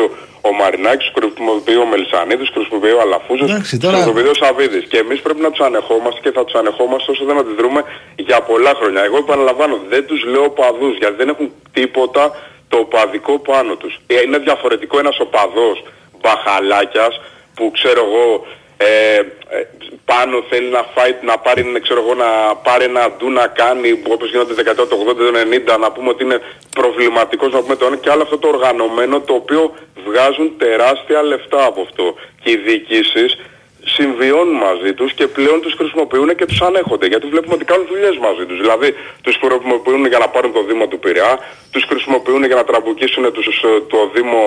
ο 0.49 0.53
Μαρινάκης, 0.61 1.07
τους 1.11 1.23
χρησιμοποιεί 1.33 1.77
ο 1.77 1.87
Μελισανίδης, 1.87 2.49
τους 2.51 2.61
χρησιμοποιεί 2.67 2.95
ο 2.99 3.01
Αλαφούζος, 3.01 3.51
Εντάξει, 3.51 3.71
τους 3.79 3.85
τώρα- 3.85 3.97
χρησιμοποιεί 4.03 4.29
ο 4.29 4.35
Σαββίδης. 4.43 4.85
Και 4.91 4.99
εμείς 5.05 5.21
πρέπει 5.21 5.41
να 5.41 5.51
τους 5.51 5.61
ανεχόμαστε 5.69 6.21
και 6.25 6.31
θα 6.37 6.45
τους 6.45 6.55
ανεχόμαστε 6.55 7.11
όσο 7.11 7.25
δεν 7.25 7.39
αντιδρούμε 7.39 7.81
για 8.17 8.41
πολλά 8.41 8.73
χρόνια. 8.79 9.03
Εγώ 9.09 9.17
επαναλαμβάνω, 9.17 9.77
δεν 9.89 10.07
τους 10.07 10.25
λέω 10.25 10.51
παδούς 10.51 10.95
γιατί 10.97 11.15
δεν 11.21 11.29
έχουν 11.29 11.53
τίποτα 11.73 12.25
το 12.69 12.77
οπαδικό 12.79 13.39
πάνω 13.39 13.75
τους. 13.77 13.99
Ε, 14.07 14.21
Είναι 14.27 14.39
διαφορετικό 14.39 14.99
ένας 14.99 15.19
οπαδός 15.21 15.77
μπαχαλάκιας 16.21 17.21
που 17.55 17.71
ξέρω 17.71 18.01
εγώ 18.09 18.47
ε, 18.77 19.17
ε, 19.17 19.67
πάνω 20.05 20.45
θέλει 20.51 20.69
να 20.69 20.83
φάει, 20.95 21.15
να 21.23 21.39
πάρει, 21.39 21.65
ναι, 21.65 21.79
ξέρω 21.79 22.01
εγώ, 22.01 22.15
να 22.15 22.57
πάρει 22.57 22.85
ένα 22.85 23.11
ντου 23.11 23.31
να 23.31 23.47
κάνει 23.47 24.03
όπως 24.09 24.31
γίνονται 24.31 24.55
δεκαετία 24.55 24.87
του 24.87 25.07
80, 25.09 25.17
του 25.17 25.33
90, 25.75 25.79
να 25.81 25.93
πούμε 25.93 26.09
ότι 26.09 26.25
είναι 26.25 26.41
προβληματικός, 26.71 27.53
να 27.53 27.61
πούμε 27.61 27.77
το 27.77 27.87
ένα 27.87 27.97
και 27.97 28.11
άλλο 28.11 28.23
αυτό 28.23 28.39
το 28.39 28.49
οργανωμένο 28.49 29.21
το 29.21 29.35
οποίο 29.35 29.75
βγάζουν 30.07 30.55
τεράστια 30.59 31.23
λεφτά 31.23 31.65
από 31.65 31.81
αυτό. 31.81 32.15
Και 32.43 32.51
οι 32.51 32.57
διοικήσεις 32.57 33.39
συμβιώνουν 33.85 34.55
μαζί 34.55 34.93
τους 34.95 35.13
και 35.13 35.27
πλέον 35.27 35.61
τους 35.61 35.75
χρησιμοποιούν 35.75 36.35
και 36.37 36.45
τους 36.47 36.61
ανέχονται 36.61 37.07
γιατί 37.07 37.27
βλέπουμε 37.27 37.55
ότι 37.55 37.65
κάνουν 37.65 37.87
δουλειές 37.87 38.17
μαζί 38.17 38.45
τους. 38.47 38.59
Δηλαδή 38.61 38.95
τους 39.23 39.37
χρησιμοποιούν 39.43 40.07
για 40.07 40.19
να 40.19 40.29
πάρουν 40.29 40.53
το 40.53 40.63
Δήμο 40.63 40.87
του 40.87 40.99
Πειραιά, 40.99 41.39
τους 41.71 41.85
χρησιμοποιούν 41.89 42.45
για 42.45 42.55
να 42.55 42.65
τραμπουκίσουν 42.65 43.33
τους, 43.33 43.47
ε, 43.63 43.81
το 43.89 44.11
Δήμο 44.15 44.41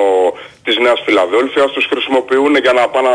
της 0.63 0.77
Νέας 0.77 1.01
Φιλαδέλφειας, 1.05 1.71
τους 1.71 1.85
χρησιμοποιούν 1.85 2.55
για 2.55 2.73
να 2.73 2.87
πάνε, 2.89 3.09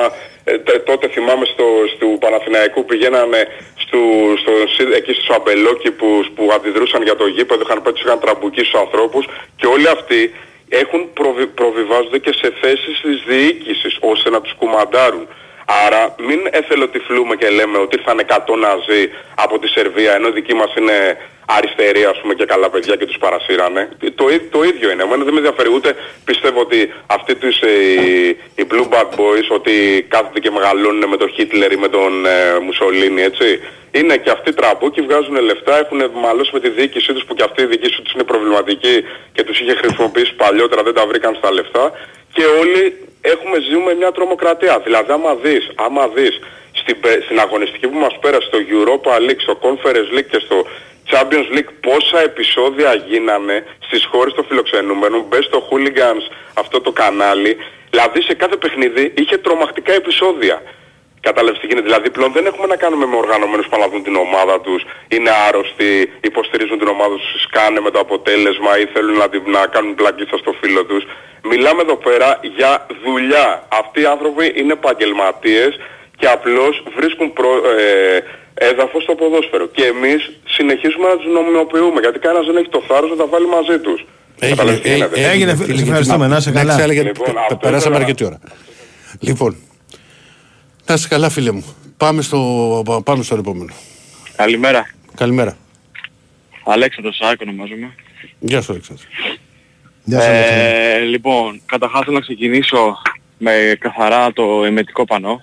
ε, 0.44 0.58
τε- 0.58 0.84
τότε 0.84 1.08
θυμάμαι 1.08 1.44
στο, 1.44 1.64
στο 1.96 2.06
Παναθηναϊκού 2.06 2.84
πηγαίνανε 2.84 3.46
στο, 3.76 3.98
στο, 4.42 4.52
σι- 4.74 4.92
εκεί 4.94 5.12
στους 5.12 5.28
αμπελόκηπους 5.28 6.30
που 6.34 6.50
αντιδρούσαν 6.54 7.02
για 7.02 7.16
το 7.16 7.26
γήπεδο, 7.26 7.62
είχαν 7.64 7.82
πάει 7.82 7.92
τους 7.92 8.02
είχαν 8.04 8.20
τραμπουκίσει 8.20 8.70
τους 8.70 8.80
ανθρώπους 8.80 9.24
και 9.56 9.66
όλοι 9.66 9.88
αυτοί 9.88 10.34
έχουν 10.68 11.12
προβι, 11.12 11.46
προβιβάζονται 11.46 12.18
και 12.18 12.32
σε 12.32 12.52
θέσεις 12.60 13.00
της 13.02 13.22
διοίκησης 13.26 13.96
ώστε 14.00 14.30
να 14.30 14.40
τους 14.40 14.54
κουμαντάρουν. 14.58 15.26
Άρα 15.86 16.14
μην 16.18 16.40
εθελοτυφλούμε 16.50 17.36
και 17.36 17.48
λέμε 17.48 17.78
ότι 17.78 17.96
ήρθαν 17.98 18.20
100 18.26 18.58
Ναζί 18.58 19.08
από 19.34 19.58
τη 19.58 19.68
Σερβία 19.68 20.14
ενώ 20.14 20.28
οι 20.28 20.32
δικοί 20.32 20.54
μας 20.54 20.74
είναι 20.78 21.16
αριστεροί 21.46 22.04
ας 22.04 22.20
πούμε 22.20 22.34
και 22.34 22.44
καλά 22.44 22.70
παιδιά 22.70 22.96
και 22.96 23.06
τους 23.06 23.16
παρασύρανε. 23.18 23.88
Το, 24.14 24.28
ί- 24.28 24.50
το 24.50 24.62
ίδιο 24.62 24.90
είναι. 24.90 25.02
Εμένα 25.02 25.24
δεν 25.24 25.32
με 25.32 25.38
ενδιαφέρει 25.38 25.70
ούτε 25.74 25.96
πιστεύω 26.24 26.60
ότι 26.60 26.92
αυτοί 27.06 27.34
τους 27.34 27.60
ε, 27.60 27.68
οι, 27.70 28.28
οι 28.54 28.66
Blue 28.70 28.88
Bad 28.92 29.08
Boys 29.18 29.46
ότι 29.48 30.06
κάθονται 30.08 30.40
και 30.40 30.50
μεγαλώνουν 30.50 31.08
με 31.08 31.16
τον 31.16 31.30
Χίτλερ 31.30 31.72
ή 31.72 31.76
με 31.76 31.88
τον 31.88 32.26
ε, 32.26 32.58
Μουσολίνη 32.66 33.22
έτσι. 33.22 33.60
Είναι 33.94 34.16
και 34.16 34.30
αυτοί 34.30 34.52
τραμπούκι, 34.54 35.00
βγάζουν 35.00 35.36
λεφτά, 35.40 35.78
έχουν 35.78 36.10
μαλώσει 36.14 36.50
με 36.52 36.60
τη 36.60 36.68
διοίκησή 36.68 37.12
τους 37.12 37.24
που 37.24 37.34
και 37.34 37.42
αυτή 37.42 37.62
η 37.62 37.66
διοίκησή 37.66 38.02
τους 38.02 38.12
είναι 38.12 38.24
προβληματική 38.24 39.04
και 39.32 39.42
τους 39.42 39.60
είχε 39.60 39.74
χρησιμοποιήσει 39.74 40.34
παλιότερα, 40.34 40.82
δεν 40.82 40.94
τα 40.94 41.06
βρήκαν 41.06 41.34
στα 41.34 41.52
λεφτά 41.52 41.92
και 42.32 42.44
όλοι 42.60 43.08
έχουμε 43.20 43.56
ζούμε 43.70 43.94
μια 43.94 44.12
τρομοκρατία. 44.12 44.80
Δηλαδή 44.84 45.12
άμα 45.12 45.34
δεις, 45.34 45.70
άμα 45.74 46.08
δεις 46.08 46.40
στην, 46.72 47.00
πε- 47.00 47.22
στην 47.22 47.38
αγωνιστική 47.40 47.88
που 47.88 47.98
μας 47.98 48.18
πέρασε 48.20 48.46
στο 48.46 48.58
Europa 48.70 49.30
League, 49.30 49.40
στο 49.46 49.58
Conference 49.62 50.18
League 50.18 50.28
και 50.30 50.38
στο 50.46 50.66
Champions 51.10 51.56
League 51.56 51.72
πόσα 51.80 52.20
επεισόδια 52.22 52.94
γίνανε 52.94 53.64
στις 53.86 54.04
χώρες 54.04 54.32
των 54.34 54.44
φιλοξενούμενων, 54.44 55.24
μπες 55.28 55.44
στο 55.44 55.68
Hooligans 55.70 56.24
αυτό 56.54 56.80
το 56.80 56.92
κανάλι, 56.92 57.56
δηλαδή 57.90 58.22
σε 58.22 58.34
κάθε 58.34 58.56
παιχνίδι 58.56 59.12
είχε 59.16 59.36
τρομακτικά 59.38 59.92
επεισόδια. 59.92 60.62
Κατάλαβες 61.28 61.58
τι 61.60 61.66
γίνεται. 61.68 61.86
Δηλαδή 61.90 62.08
πλέον 62.16 62.30
δεν 62.36 62.44
έχουμε 62.50 62.66
να 62.72 62.76
κάνουμε 62.82 63.06
με 63.12 63.16
οργανωμένους 63.24 63.66
που 63.68 63.74
αναλάβουν 63.76 64.02
την 64.08 64.16
ομάδα 64.26 64.54
τους, 64.66 64.80
είναι 65.14 65.30
άρρωστοι, 65.48 65.90
υποστηρίζουν 66.30 66.76
την 66.82 66.88
ομάδα 66.96 67.14
τους, 67.20 67.30
σκάνε 67.46 67.80
με 67.86 67.90
το 67.94 67.98
αποτέλεσμα 68.06 68.70
ή 68.82 68.84
θέλουν 68.94 69.16
να, 69.22 69.28
την- 69.32 69.46
να 69.56 69.62
κάνουν 69.74 69.92
πλακίτσα 70.00 70.36
στο 70.42 70.52
φίλο 70.60 70.82
τους. 70.90 71.02
Μιλάμε 71.52 71.80
εδώ 71.86 71.96
πέρα 72.06 72.28
για 72.56 72.70
δουλειά. 73.06 73.46
Αυτοί 73.80 73.98
οι 74.04 74.08
άνθρωποι 74.14 74.44
είναι 74.60 74.72
επαγγελματίες 74.80 75.72
και 76.20 76.26
απλώς 76.36 76.74
βρίσκουν 76.96 77.26
προ, 77.38 77.50
ε, 77.82 78.18
έδαφος 78.70 79.02
στο 79.06 79.14
ποδόσφαιρο. 79.20 79.66
Και 79.76 79.84
εμείς 79.94 80.20
συνεχίζουμε 80.56 81.06
να 81.12 81.16
τους 81.20 81.28
νομιμοποιούμε 81.38 81.98
γιατί 82.04 82.18
κανένας 82.24 82.46
δεν 82.46 82.56
έχει 82.60 82.68
το 82.76 82.82
θάρρος 82.88 83.10
να 83.10 83.16
τα 83.22 83.26
βάλει 83.32 83.46
μαζί 83.56 83.76
τους. 83.78 84.00
Κατάλαβες 84.38 84.80
τι 84.80 84.88
γίνεται. 84.94 85.30
Έγινε, 85.32 85.56
φίλε, 85.56 85.76
σε 85.76 85.82
ευχαριστούμε. 85.82 86.26
Να 86.26 86.40
να 90.86 90.94
είσαι 90.94 91.08
καλά 91.08 91.28
φίλε 91.28 91.50
μου. 91.50 91.64
Πάμε 91.96 92.22
στο, 92.22 93.02
πάμε 93.04 93.22
στο 93.22 93.34
επόμενο. 93.34 93.72
Καλημέρα. 94.36 94.90
Καλημέρα. 95.14 95.56
Αλέξανδρος 96.64 97.16
Σάκο 97.16 97.44
ονομάζομαι. 97.46 97.94
Γεια 98.38 98.60
σου 98.60 98.72
Αλέξανδρο. 98.72 99.06
Ε, 100.10 100.98
λοιπόν, 100.98 101.60
καταρχάς 101.66 102.04
θέλω 102.04 102.16
να 102.16 102.22
ξεκινήσω 102.22 103.02
με 103.38 103.76
καθαρά 103.78 104.32
το 104.32 104.64
εμετικό 104.64 105.04
πανό. 105.04 105.42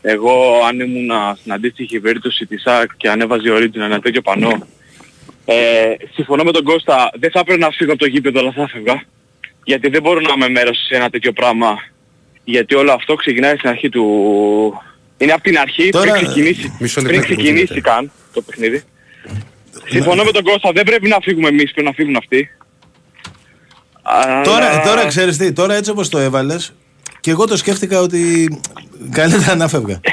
Εγώ 0.00 0.62
αν 0.68 0.80
ήμουν 0.80 1.10
στην 1.36 1.52
αντίστοιχη 1.52 2.00
περίπτωση 2.00 2.46
της 2.46 2.62
ΣΑΚ 2.62 2.96
και 2.96 3.10
ανέβαζε 3.10 3.50
ο 3.50 3.58
Ρίτσιν 3.58 3.82
ένα 3.82 4.00
τέτοιο 4.00 4.22
πανό, 4.22 4.66
ε, 5.44 5.94
συμφωνώ 6.14 6.42
με 6.42 6.52
τον 6.52 6.64
Κώστα, 6.64 7.10
δεν 7.18 7.30
θα 7.30 7.38
έπρεπε 7.38 7.60
να 7.60 7.70
φύγω 7.70 7.90
από 7.92 8.00
το 8.00 8.06
γήπεδο 8.06 8.38
αλλά 8.38 8.52
θα 8.52 8.62
έφευγα. 8.62 9.02
Γιατί 9.64 9.88
δεν 9.88 10.02
μπορώ 10.02 10.20
να 10.20 10.32
είμαι 10.34 10.48
μέρος 10.48 10.78
σε 10.86 10.96
ένα 10.96 11.10
τέτοιο 11.10 11.32
πράγμα. 11.32 11.78
Γιατί 12.50 12.74
όλο 12.74 12.92
αυτό 12.92 13.14
ξεκινάει 13.14 13.56
στην 13.56 13.68
αρχή 13.68 13.88
του... 13.88 14.04
Είναι 15.18 15.32
από 15.32 15.42
την 15.42 15.58
αρχή 15.58 15.88
Τώρα- 15.90 16.12
πριν 16.12 16.24
ξεκινήσει, 16.24 16.72
Μισό 16.78 17.00
πριν 17.02 17.14
λεπτάκι, 17.14 17.34
ξεκινήσει 17.34 17.74
μου 17.74 17.80
καν 17.80 18.10
το 18.32 18.40
παιχνίδι. 18.42 18.82
Συμφωνώ 19.88 20.24
με 20.24 20.30
τον 20.30 20.42
Κώστα, 20.42 20.70
δεν 20.72 20.84
πρέπει 20.84 21.08
να 21.08 21.16
φύγουμε 21.22 21.48
εμείς, 21.48 21.72
πρέπει 21.72 21.86
να 21.86 21.92
φύγουν 21.92 22.16
αυτοί. 22.16 22.50
Τώρα, 24.44 24.70
Αλλά- 24.70 24.82
τώρα 24.82 25.06
ξέρεις 25.06 25.36
τι, 25.36 25.52
τώρα 25.52 25.74
έτσι 25.74 25.90
όπως 25.90 26.08
το 26.08 26.18
έβαλες 26.18 26.72
και 27.20 27.30
εγώ 27.30 27.46
το 27.46 27.56
σκέφτηκα 27.56 28.00
ότι 28.00 28.48
καλύτερα 29.10 29.54
να 29.54 29.68
φεύγα. 29.68 30.00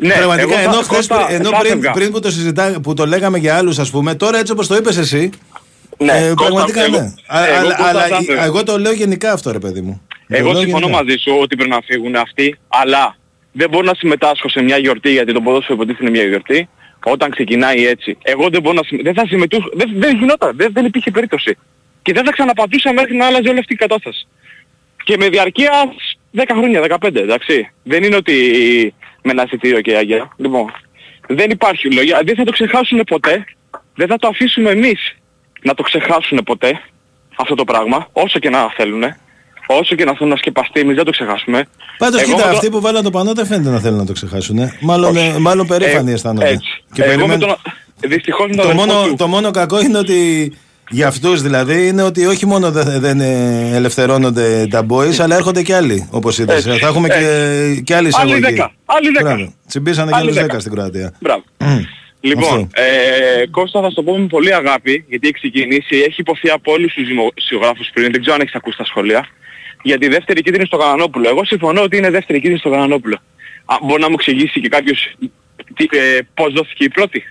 Ναι, 0.00 0.14
Πραγματικά, 0.14 0.42
εγώ 0.42 0.52
θα- 0.54 0.60
ενώ, 0.60 0.72
χθες, 0.72 0.86
Κώστα, 0.86 1.24
πριν- 1.24 1.38
ενώ 1.40 1.50
θα 1.50 1.58
πριν, 1.58 1.70
έφευγα. 1.70 1.90
πριν 1.90 2.10
που, 2.10 2.20
το 2.20 2.30
συζητά, 2.30 2.80
που 2.82 2.94
το 2.94 3.06
λέγαμε 3.06 3.38
για 3.38 3.56
άλλους 3.56 3.78
ας 3.78 3.90
πούμε, 3.90 4.14
τώρα 4.14 4.38
έτσι 4.38 4.52
όπως 4.52 4.66
το 4.66 4.74
είπες 4.76 4.96
εσύ, 4.96 5.30
Ναι, 5.98 6.12
ε, 6.12 6.20
Κώστα, 6.20 6.34
πραγματικά 6.34 6.84
εγώ- 6.84 6.98
ναι. 6.98 7.12
Α- 7.26 7.46
εγώ, 7.46 7.56
αλλά 7.58 7.74
Κώστα, 7.74 7.88
αλλά 7.88 8.06
θα 8.06 8.16
έφευγα. 8.16 8.44
εγώ 8.44 8.62
το 8.62 8.78
λέω 8.78 8.92
γενικά 8.92 9.32
αυτό 9.32 9.52
ρε 9.52 9.58
παιδί 9.58 9.80
μου. 9.80 10.02
Το 10.32 10.38
Εγώ 10.38 10.52
λέω 10.52 10.60
συμφωνώ 10.60 10.86
γενικά. 10.86 11.02
μαζί 11.02 11.16
σου 11.16 11.36
ότι 11.40 11.56
πρέπει 11.56 11.70
να 11.70 11.80
φύγουν 11.84 12.16
αυτοί, 12.16 12.58
αλλά 12.68 13.16
δεν 13.52 13.68
μπορώ 13.70 13.84
να 13.84 13.94
συμμετάσχω 13.94 14.48
σε 14.48 14.62
μια 14.62 14.76
γιορτή 14.76 15.10
γιατί 15.10 15.32
το 15.32 15.40
ποδόσφαιρο 15.40 15.74
υποτίθεται 15.74 16.04
είναι 16.04 16.18
μια 16.18 16.28
γιορτή. 16.28 16.68
Όταν 17.04 17.30
ξεκινάει 17.30 17.86
έτσι. 17.86 18.18
Εγώ 18.22 18.48
δεν 18.48 18.62
μπορώ 18.62 18.74
να 18.74 18.82
συμμε... 18.82 19.02
δεν 19.02 19.14
θα 19.14 19.26
συμμετούχα. 19.26 19.68
Δεν, 19.72 19.90
δεν 19.94 20.16
γινόταν. 20.16 20.56
Δεν, 20.56 20.72
δεν 20.72 20.84
υπήρχε 20.84 21.10
περίπτωση. 21.10 21.56
Και 22.02 22.12
δεν 22.12 22.24
θα 22.24 22.30
ξαναπατούσα 22.30 22.92
μέχρι 22.92 23.16
να 23.16 23.26
άλλαζε 23.26 23.48
όλη 23.48 23.58
αυτή 23.58 23.72
η 23.72 23.76
κατάσταση. 23.76 24.26
Και 25.04 25.16
με 25.16 25.28
διαρκεία 25.28 25.72
10 26.36 26.42
χρόνια, 26.48 26.98
15, 27.00 27.14
εντάξει. 27.14 27.70
Δεν 27.82 28.02
είναι 28.02 28.16
ότι 28.16 28.34
με 29.22 29.30
ένα 29.30 29.42
εισιτήριο 29.42 29.80
και 29.80 29.96
αγία. 29.96 30.32
Λοιπόν, 30.36 30.72
δεν 31.26 31.50
υπάρχει 31.50 31.92
λόγια. 31.92 32.20
Δεν 32.24 32.36
θα 32.36 32.44
το 32.44 32.52
ξεχάσουν 32.52 33.00
ποτέ. 33.06 33.44
Δεν 33.94 34.08
θα 34.08 34.16
το 34.16 34.28
αφήσουμε 34.28 34.70
εμείς 34.70 35.16
να 35.62 35.74
το 35.74 35.82
ξεχάσουν 35.82 36.38
ποτέ 36.44 36.80
αυτό 37.36 37.54
το 37.54 37.64
πράγμα, 37.64 38.08
όσο 38.12 38.38
και 38.38 38.50
να 38.50 38.70
θέλουν. 38.70 39.02
Όσο 39.66 39.94
και 39.94 40.04
να 40.04 40.12
θέλουν 40.12 40.28
να 40.28 40.36
σκεπαστεί, 40.36 40.80
εμείς 40.80 40.96
δεν 40.96 41.04
το 41.04 41.10
ξεχάσουμε. 41.10 41.66
Πάντως 41.98 42.20
Εγώ 42.20 42.30
κοίτα, 42.30 42.44
με 42.46 42.50
το- 42.50 42.56
αυτοί 42.56 42.70
που 42.70 42.80
βάλαν 42.80 43.02
το 43.02 43.10
πανό 43.10 43.32
δεν 43.32 43.46
φαίνεται 43.46 43.70
να 43.70 43.78
θέλουν 43.78 43.98
να 43.98 44.06
το 44.06 44.12
ξεχάσουν. 44.12 44.58
ε. 44.58 44.76
Μάλλον, 44.80 45.16
ε, 45.16 45.38
μάλλον 45.38 45.66
περήφανοι 45.66 46.10
Ε, 46.10 46.14
αισθάνονται. 46.14 46.48
έτσι. 46.48 46.84
Και 46.92 47.02
Εγώ 47.02 47.10
με 47.10 47.16
περιμένουν- 47.16 47.40
τον... 48.00 48.10
Δυστυχώς 48.10 48.46
με 48.48 48.54
τον 48.56 48.64
το, 48.64 48.70
αδερφό 48.70 48.86
μόνο, 48.92 49.06
του- 49.08 49.16
το 49.16 49.26
μόνο 49.28 49.50
κακό 49.50 49.80
είναι 49.80 49.98
ότι 49.98 50.52
για 50.90 51.06
αυτούς 51.06 51.42
δηλαδή 51.42 51.86
είναι 51.86 52.02
ότι 52.02 52.26
όχι 52.26 52.46
μόνο 52.46 52.70
δεν, 52.70 53.00
δεν 53.00 53.20
ε, 53.20 53.70
ελευθερώνονται 53.76 54.66
τα 54.70 54.86
boys, 54.88 55.18
αλλά 55.20 55.36
έρχονται 55.36 55.62
και 55.62 55.74
άλλοι 55.74 56.08
όπως 56.10 56.38
είδες. 56.38 56.66
Έτσι, 56.66 56.78
Θα 56.78 56.86
έχουμε 56.86 57.08
και, 57.08 57.14
και 57.84 57.94
άλλη 57.94 57.96
Άλλοι 57.96 58.08
εισαγωγή. 58.08 58.40
δέκα, 58.40 58.72
άλλοι 58.84 59.08
δέκα. 59.10 59.34
Μπράβο. 59.34 59.52
Τσιμπήσανε 59.68 60.10
και 60.10 60.16
Άλλοι 60.16 60.24
άλλους 60.24 60.40
δέκα. 60.40 60.56
10 60.56 60.60
στην 60.60 60.72
Κροατία. 60.72 61.12
Μπράβο. 61.20 61.42
Λοιπόν, 62.20 62.70
ε, 62.74 63.46
Κώστα 63.50 63.80
θα 63.80 63.88
σου 63.88 63.94
το 63.94 64.02
πω 64.02 64.18
με 64.18 64.26
πολύ 64.26 64.54
αγάπη, 64.54 65.04
γιατί 65.08 65.26
έχει 65.26 65.34
ξεκινήσει, 65.34 65.96
έχει 66.08 66.20
υποθεί 66.20 66.50
από 66.50 66.72
όλους 66.72 66.92
τους 66.94 67.06
δημοσιογράφους 67.06 67.90
πριν, 67.94 68.10
δεν 68.12 68.20
ξέρω 68.20 68.34
αν 68.34 68.40
έχεις 68.40 68.54
ακούσει 68.54 68.76
τα 68.76 68.84
σχόλια, 68.84 69.26
για 69.82 69.98
τη 69.98 70.08
δεύτερη 70.08 70.42
κίτρινη 70.42 70.66
στο 70.66 70.76
Γαλανόπουλο. 70.76 71.28
Εγώ 71.28 71.44
συμφωνώ 71.44 71.82
ότι 71.82 71.96
είναι 71.96 72.10
δεύτερη 72.10 72.38
κίτρινη 72.38 72.58
στο 72.58 72.68
Γαλανόπουλο. 72.68 73.16
Α, 73.64 73.74
μπορεί 73.82 74.00
να 74.00 74.08
μου 74.08 74.14
εξηγήσει 74.18 74.60
και 74.60 74.68
κάποιος 74.68 75.14
τι, 75.74 75.84
ε, 75.90 76.18
πώς 76.34 76.52
δόθηκε 76.52 76.84
η 76.84 76.88
πρώτη; 76.88 77.22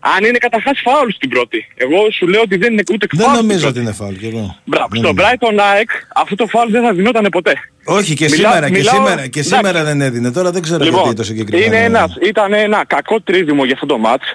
Αν 0.00 0.24
είναι 0.24 0.38
καταρχάς 0.38 0.80
φάουλ 0.84 1.10
στην 1.10 1.28
πρώτη. 1.28 1.66
Εγώ 1.76 2.10
σου 2.10 2.26
λέω 2.28 2.40
ότι 2.40 2.56
δεν 2.56 2.72
είναι 2.72 2.82
ούτε 2.92 3.06
Δεν 3.10 3.20
φάουλ 3.20 3.34
στην 3.36 3.46
νομίζω 3.46 3.62
πρώτη. 3.64 3.78
ότι 3.78 3.86
είναι 3.86 3.96
φάουλ 3.96 4.14
κι 4.14 4.26
εγώ. 4.26 4.56
Μπράβο. 4.64 4.88
Δεν 4.90 4.98
Στο 5.02 5.12
νομίζω. 5.12 5.26
Brighton 5.28 5.58
ΑΕΚ 5.72 5.90
αυτό 6.14 6.34
το 6.34 6.46
φάουλ 6.46 6.70
δεν 6.70 6.82
θα 6.82 6.92
δινόταν 6.92 7.26
ποτέ. 7.30 7.52
Όχι 7.84 8.14
και 8.14 8.28
Μιλάω- 8.30 8.52
σήμερα, 8.52 8.66
και 8.70 8.72
μιλάω- 8.76 8.94
σήμερα, 8.94 9.26
και 9.26 9.38
εντάξει. 9.40 9.42
σήμερα 9.54 9.84
δεν 9.84 10.00
έδινε. 10.00 10.32
Τώρα 10.32 10.50
δεν 10.50 10.62
ξέρω 10.62 10.84
γιατί 10.84 11.14
το 11.14 11.22
συγκεκριμένο. 11.22 11.66
είναι 11.66 11.84
ένας, 11.84 12.16
ήταν 12.22 12.52
ένα 12.52 12.84
κακό 12.86 13.20
τρίδημο 13.20 13.64
για 13.64 13.74
αυτό 13.74 13.86
το 13.86 13.98
μάτς. 13.98 14.34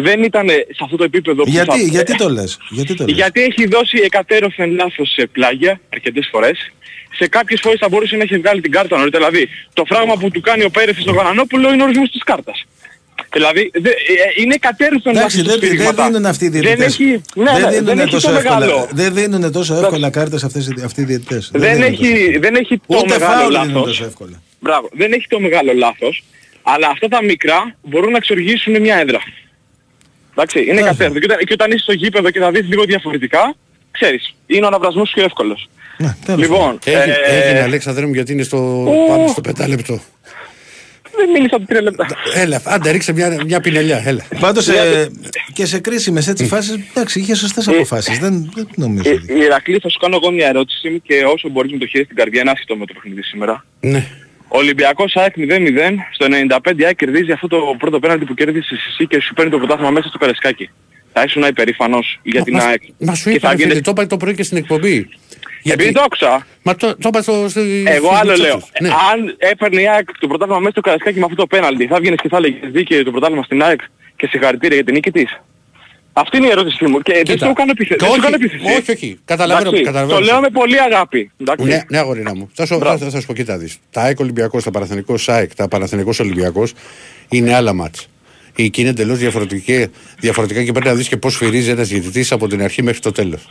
Δεν 0.00 0.22
ήταν 0.22 0.48
σε 0.48 0.80
αυτό 0.84 0.96
το 0.96 1.04
επίπεδο 1.04 1.42
που 1.42 1.50
Γιατί, 1.50 1.70
θα... 1.70 1.76
γιατί 1.76 2.16
το 2.16 2.28
λες; 2.30 2.58
Γιατί 2.70 2.94
το 2.94 3.04
λες; 3.04 3.14
Γιατί 3.16 3.40
έχει 3.42 3.66
δώσει 3.66 4.00
εκατέρωθεν 4.04 4.70
λάθος 4.74 5.12
σε 5.12 5.26
πλάγια 5.26 5.80
αρκετές 5.92 6.28
φορές. 6.30 6.70
Σε 7.18 7.26
κάποιες 7.28 7.60
φορές 7.62 7.78
θα 7.80 7.88
μπορούσε 7.88 8.16
να 8.16 8.22
έχει 8.22 8.38
βγάλει 8.38 8.60
την 8.60 8.70
κάρτα 8.70 8.96
νωρίτερα. 8.98 9.26
Δηλαδή 9.28 9.48
το 9.72 9.84
φράγμα 9.84 10.14
που 10.16 10.30
του 10.30 10.40
κάνει 10.40 10.64
ο 10.64 10.70
Πέρεθης 10.70 11.02
στο 11.02 11.12
Γαλανόπουλο 11.12 11.72
είναι 11.72 11.82
ορισμός 11.82 12.10
της 12.10 12.22
κάρτας. 12.22 12.64
Δηλαδή 13.32 13.70
δε, 13.74 13.88
ε, 13.88 13.92
ε, 13.92 14.42
είναι 14.42 14.54
εκατέρωθεν 14.54 15.16
Εντάξει, 15.16 15.36
λάθος 15.36 15.50
δεν, 15.52 15.60
δεν 15.60 15.68
σφύριγματα. 15.70 16.06
δίνουν 16.06 16.26
αυτοί 16.26 16.44
οι 16.44 16.48
Δεν 16.48 16.60
διαιτητές. 16.60 16.86
έχει, 16.94 17.04
ναι, 17.04 17.44
δεν 17.52 17.60
ναι, 17.62 17.68
δίνουν 17.70 17.84
δεν 17.84 17.98
έχει 17.98 18.10
τόσο 18.10 18.30
το 18.30 18.36
εύκολα, 18.36 18.58
μεγάλο. 18.58 18.88
δεν 18.92 19.14
δίνουν 19.14 19.52
τόσο 19.52 19.74
εύκολα 19.74 20.10
κάρτες 20.10 20.44
αυτές, 20.44 20.66
οι- 20.66 20.82
αυτοί 20.84 21.00
οι 21.00 21.04
διαιτητές. 21.04 21.50
Δεν, 21.54 21.72
δίνουν 21.74 21.82
έχει, 21.92 22.38
δεν 22.38 22.54
έχει 22.54 22.76
το 22.86 22.96
Ούτε 22.98 23.08
μεγάλο 23.18 23.32
φάουλ 23.40 23.52
δίνουν 23.52 23.66
λάθος. 23.74 23.86
τόσο 23.86 24.04
εύκολα. 24.04 24.42
Μπράβο. 24.60 24.88
Δεν 24.92 25.12
έχει 25.12 25.26
το 25.28 25.40
μεγάλο 25.40 25.72
λάθος. 25.74 26.24
Αλλά 26.62 26.88
αυτά 26.88 27.08
τα 27.08 27.24
μικρά 27.24 27.76
μπορούν 27.82 28.10
να 28.10 28.16
εξοργήσουν 28.16 28.80
μια 28.80 28.96
έδρα. 28.96 29.20
Εντάξει, 30.38 30.64
είναι 30.64 30.80
κατέρδο. 30.80 31.18
Και 31.18 31.26
όταν, 31.30 31.38
και 31.38 31.52
όταν 31.52 31.70
είσαι 31.70 31.82
στο 31.82 31.92
γήπεδο 31.92 32.30
και 32.30 32.38
θα 32.38 32.50
δεις 32.50 32.68
λίγο 32.68 32.84
διαφορετικά, 32.84 33.54
ξέρεις, 33.90 34.34
είναι 34.46 34.64
ο 34.64 34.66
αναβρασμός 34.66 35.10
πιο 35.14 35.24
εύκολος. 35.24 35.68
τέλος 36.24 36.40
λοιπόν, 36.40 36.78
Έγινε, 36.84 37.16
ε, 37.26 37.42
έγινε 37.42 37.60
Αλέξανδρε 37.60 38.06
μου 38.06 38.12
γιατί 38.12 38.32
είναι 38.32 38.42
στο, 38.42 38.56
Ου. 38.56 39.08
πάμε 39.08 39.28
στο 39.28 39.40
πεντάλεπτο. 39.40 40.00
δεν 41.16 41.30
μίλησα 41.30 41.56
από 41.56 41.66
τρία 41.66 41.82
λεπτά. 41.82 42.06
Έλα, 42.34 42.60
άντε 42.64 42.90
ρίξε 42.90 43.12
μια, 43.12 43.42
μια 43.46 43.60
πινελιά, 43.60 44.02
έλα. 44.06 44.24
Πάντως 44.40 44.68
ε, 44.68 45.10
και 45.52 45.66
σε 45.66 45.78
κρίσιμες 45.78 46.28
έτσι 46.28 46.46
φάσεις, 46.46 46.78
εντάξει, 46.94 47.20
είχες 47.20 47.38
σωστές 47.38 47.68
αποφάσεις. 47.68 48.18
Δεν, 48.18 48.50
δεν 48.54 48.68
νομίζω. 48.74 49.10
Ε, 49.10 49.38
Ηρακλή, 49.44 49.78
θα 49.78 49.88
σου 49.88 49.98
κάνω 49.98 50.18
εγώ 50.22 50.32
μια 50.32 50.48
ερώτηση 50.48 51.00
και 51.04 51.24
όσο 51.24 51.48
μπορείς 51.48 51.72
με 51.72 51.78
το 51.78 51.86
χέρι 51.86 52.04
στην 52.04 52.16
καρδιά, 52.16 52.40
είναι 52.40 52.50
άσχετο 52.50 52.76
με 52.76 52.86
το 52.86 52.92
παιχνίδι 52.94 53.22
σήμερα. 53.22 53.64
Ναι. 53.80 54.06
Ο 54.48 54.58
Ολυμπιακός 54.58 55.16
ΑΕΚ 55.16 55.34
0-0, 55.36 55.40
στο 56.12 56.26
95 56.30 56.84
ΑΕΚ 56.84 56.96
κερδίζει 56.96 57.32
αυτό 57.32 57.48
το 57.48 57.74
πρώτο 57.78 57.98
πέναλτι 57.98 58.24
που 58.24 58.34
κέρδισε 58.34 58.74
εσύ 58.88 59.06
και 59.06 59.20
σου 59.20 59.34
παίρνει 59.34 59.50
το 59.50 59.58
πρωτάθλημα 59.58 59.90
μέσα 59.90 60.08
στο 60.08 60.18
Καρεσκάκι. 60.18 60.70
Θα 61.12 61.22
ήσουν 61.22 61.42
υπερήφανος 61.42 62.18
για 62.22 62.42
την 62.42 62.54
Μα- 62.56 62.64
ΑΕΚ. 62.64 62.82
Μα 62.98 63.14
σου 63.14 63.30
Και 63.30 63.36
είπα, 63.36 63.48
θα 63.48 63.50
ρε 63.54 63.56
φίλε, 63.56 63.68
γίνες- 63.68 63.84
το 63.84 63.90
είπα 63.90 64.06
το 64.06 64.16
πρωί 64.16 64.34
και 64.34 64.42
στην 64.42 64.56
εκπομπή. 64.56 65.08
Επειδή 65.62 65.92
το 65.92 66.00
άκουσα, 66.04 66.46
Μα 66.62 66.74
το, 66.76 66.86
το 66.96 67.08
είπα 67.08 67.22
στο, 67.22 67.48
στο, 67.48 67.60
εγώ 67.60 68.06
στους 68.06 68.18
άλλο 68.20 68.30
Μητσότσους. 68.30 68.38
λέω. 68.40 68.62
Ναι. 68.80 68.88
Αν 69.12 69.34
έπαιρνε 69.38 69.80
η 69.80 69.88
ΑΕΚ 69.88 70.18
το 70.18 70.26
πρωτάθλημα 70.26 70.58
μέσα 70.60 70.70
στο 70.70 70.80
Καρεσκάκι 70.80 71.18
με 71.18 71.24
αυτό 71.24 71.36
το 71.36 71.46
πέναλτι, 71.46 71.86
θα 71.86 71.98
βγαίνεις 72.00 72.20
και 72.20 72.28
θα 72.28 72.36
έλεγες 72.36 72.70
δίκαιο 72.70 73.04
το 73.04 73.10
πρωτάθλημα 73.10 73.42
στην 73.42 73.62
ΑΕΚ 73.62 73.80
και 74.16 74.26
συγχαρητήρια 74.26 74.74
για 74.76 74.84
την 74.84 74.94
νίκη 74.94 75.10
της. 75.10 75.40
Αυτή 76.18 76.36
είναι 76.36 76.46
η 76.46 76.50
ερώτησή 76.50 76.86
μου 76.86 76.98
και 77.00 77.12
δεν 77.12 77.22
Κοίτα. 77.24 77.46
σου 77.46 77.52
κάνω 77.52 77.70
επίθεση. 77.70 77.98
Και 77.98 78.04
Δεν 78.04 78.08
σου 78.14 78.20
όχι, 78.20 78.32
κάνω 78.32 78.34
επίθεση. 78.44 78.76
όχι, 78.78 78.90
όχι. 78.90 79.18
Καταλαβαίνω, 79.24 79.68
Εντάξει, 79.68 79.84
καταλαβαίνω. 79.84 80.18
Το 80.18 80.24
λέω 80.24 80.40
με 80.40 80.48
πολύ 80.48 80.80
αγάπη. 80.80 81.30
Εντάξει. 81.40 81.66
Ναι, 81.66 81.82
ναι, 81.88 81.98
αγορίνα 81.98 82.34
μου. 82.34 82.50
Θα 82.54 82.66
σου, 82.66 82.78
θα, 82.78 82.98
θα 82.98 83.20
σου 83.20 83.26
πω, 83.26 83.32
κοίτα 83.34 83.58
δεις. 83.58 83.78
Τα 83.90 84.00
ΑΕΚ 84.00 84.20
Ολυμπιακός, 84.20 84.64
τα 84.64 84.70
Παναθηνικό 84.70 85.16
ΣΑΕΚ, 85.16 85.54
τα 85.54 85.68
Παναθηνικός 85.68 86.20
Ολυμπιακός 86.20 86.72
είναι 87.28 87.54
άλλα 87.54 87.72
μάτς. 87.72 88.08
Εκεί 88.56 88.80
είναι 88.80 88.90
εντελώς 88.90 89.18
διαφορετικά, 89.18 89.86
διαφορετικά 90.20 90.62
και 90.64 90.72
πρέπει 90.72 90.86
να 90.86 90.94
δεις 90.94 91.08
και 91.08 91.16
πώς 91.16 91.36
φυρίζει 91.36 91.70
ένας 91.70 91.88
διαιτητής 91.88 92.32
από 92.32 92.48
την 92.48 92.62
αρχή 92.62 92.82
μέχρι 92.82 93.00
το 93.00 93.12
τέλος. 93.12 93.46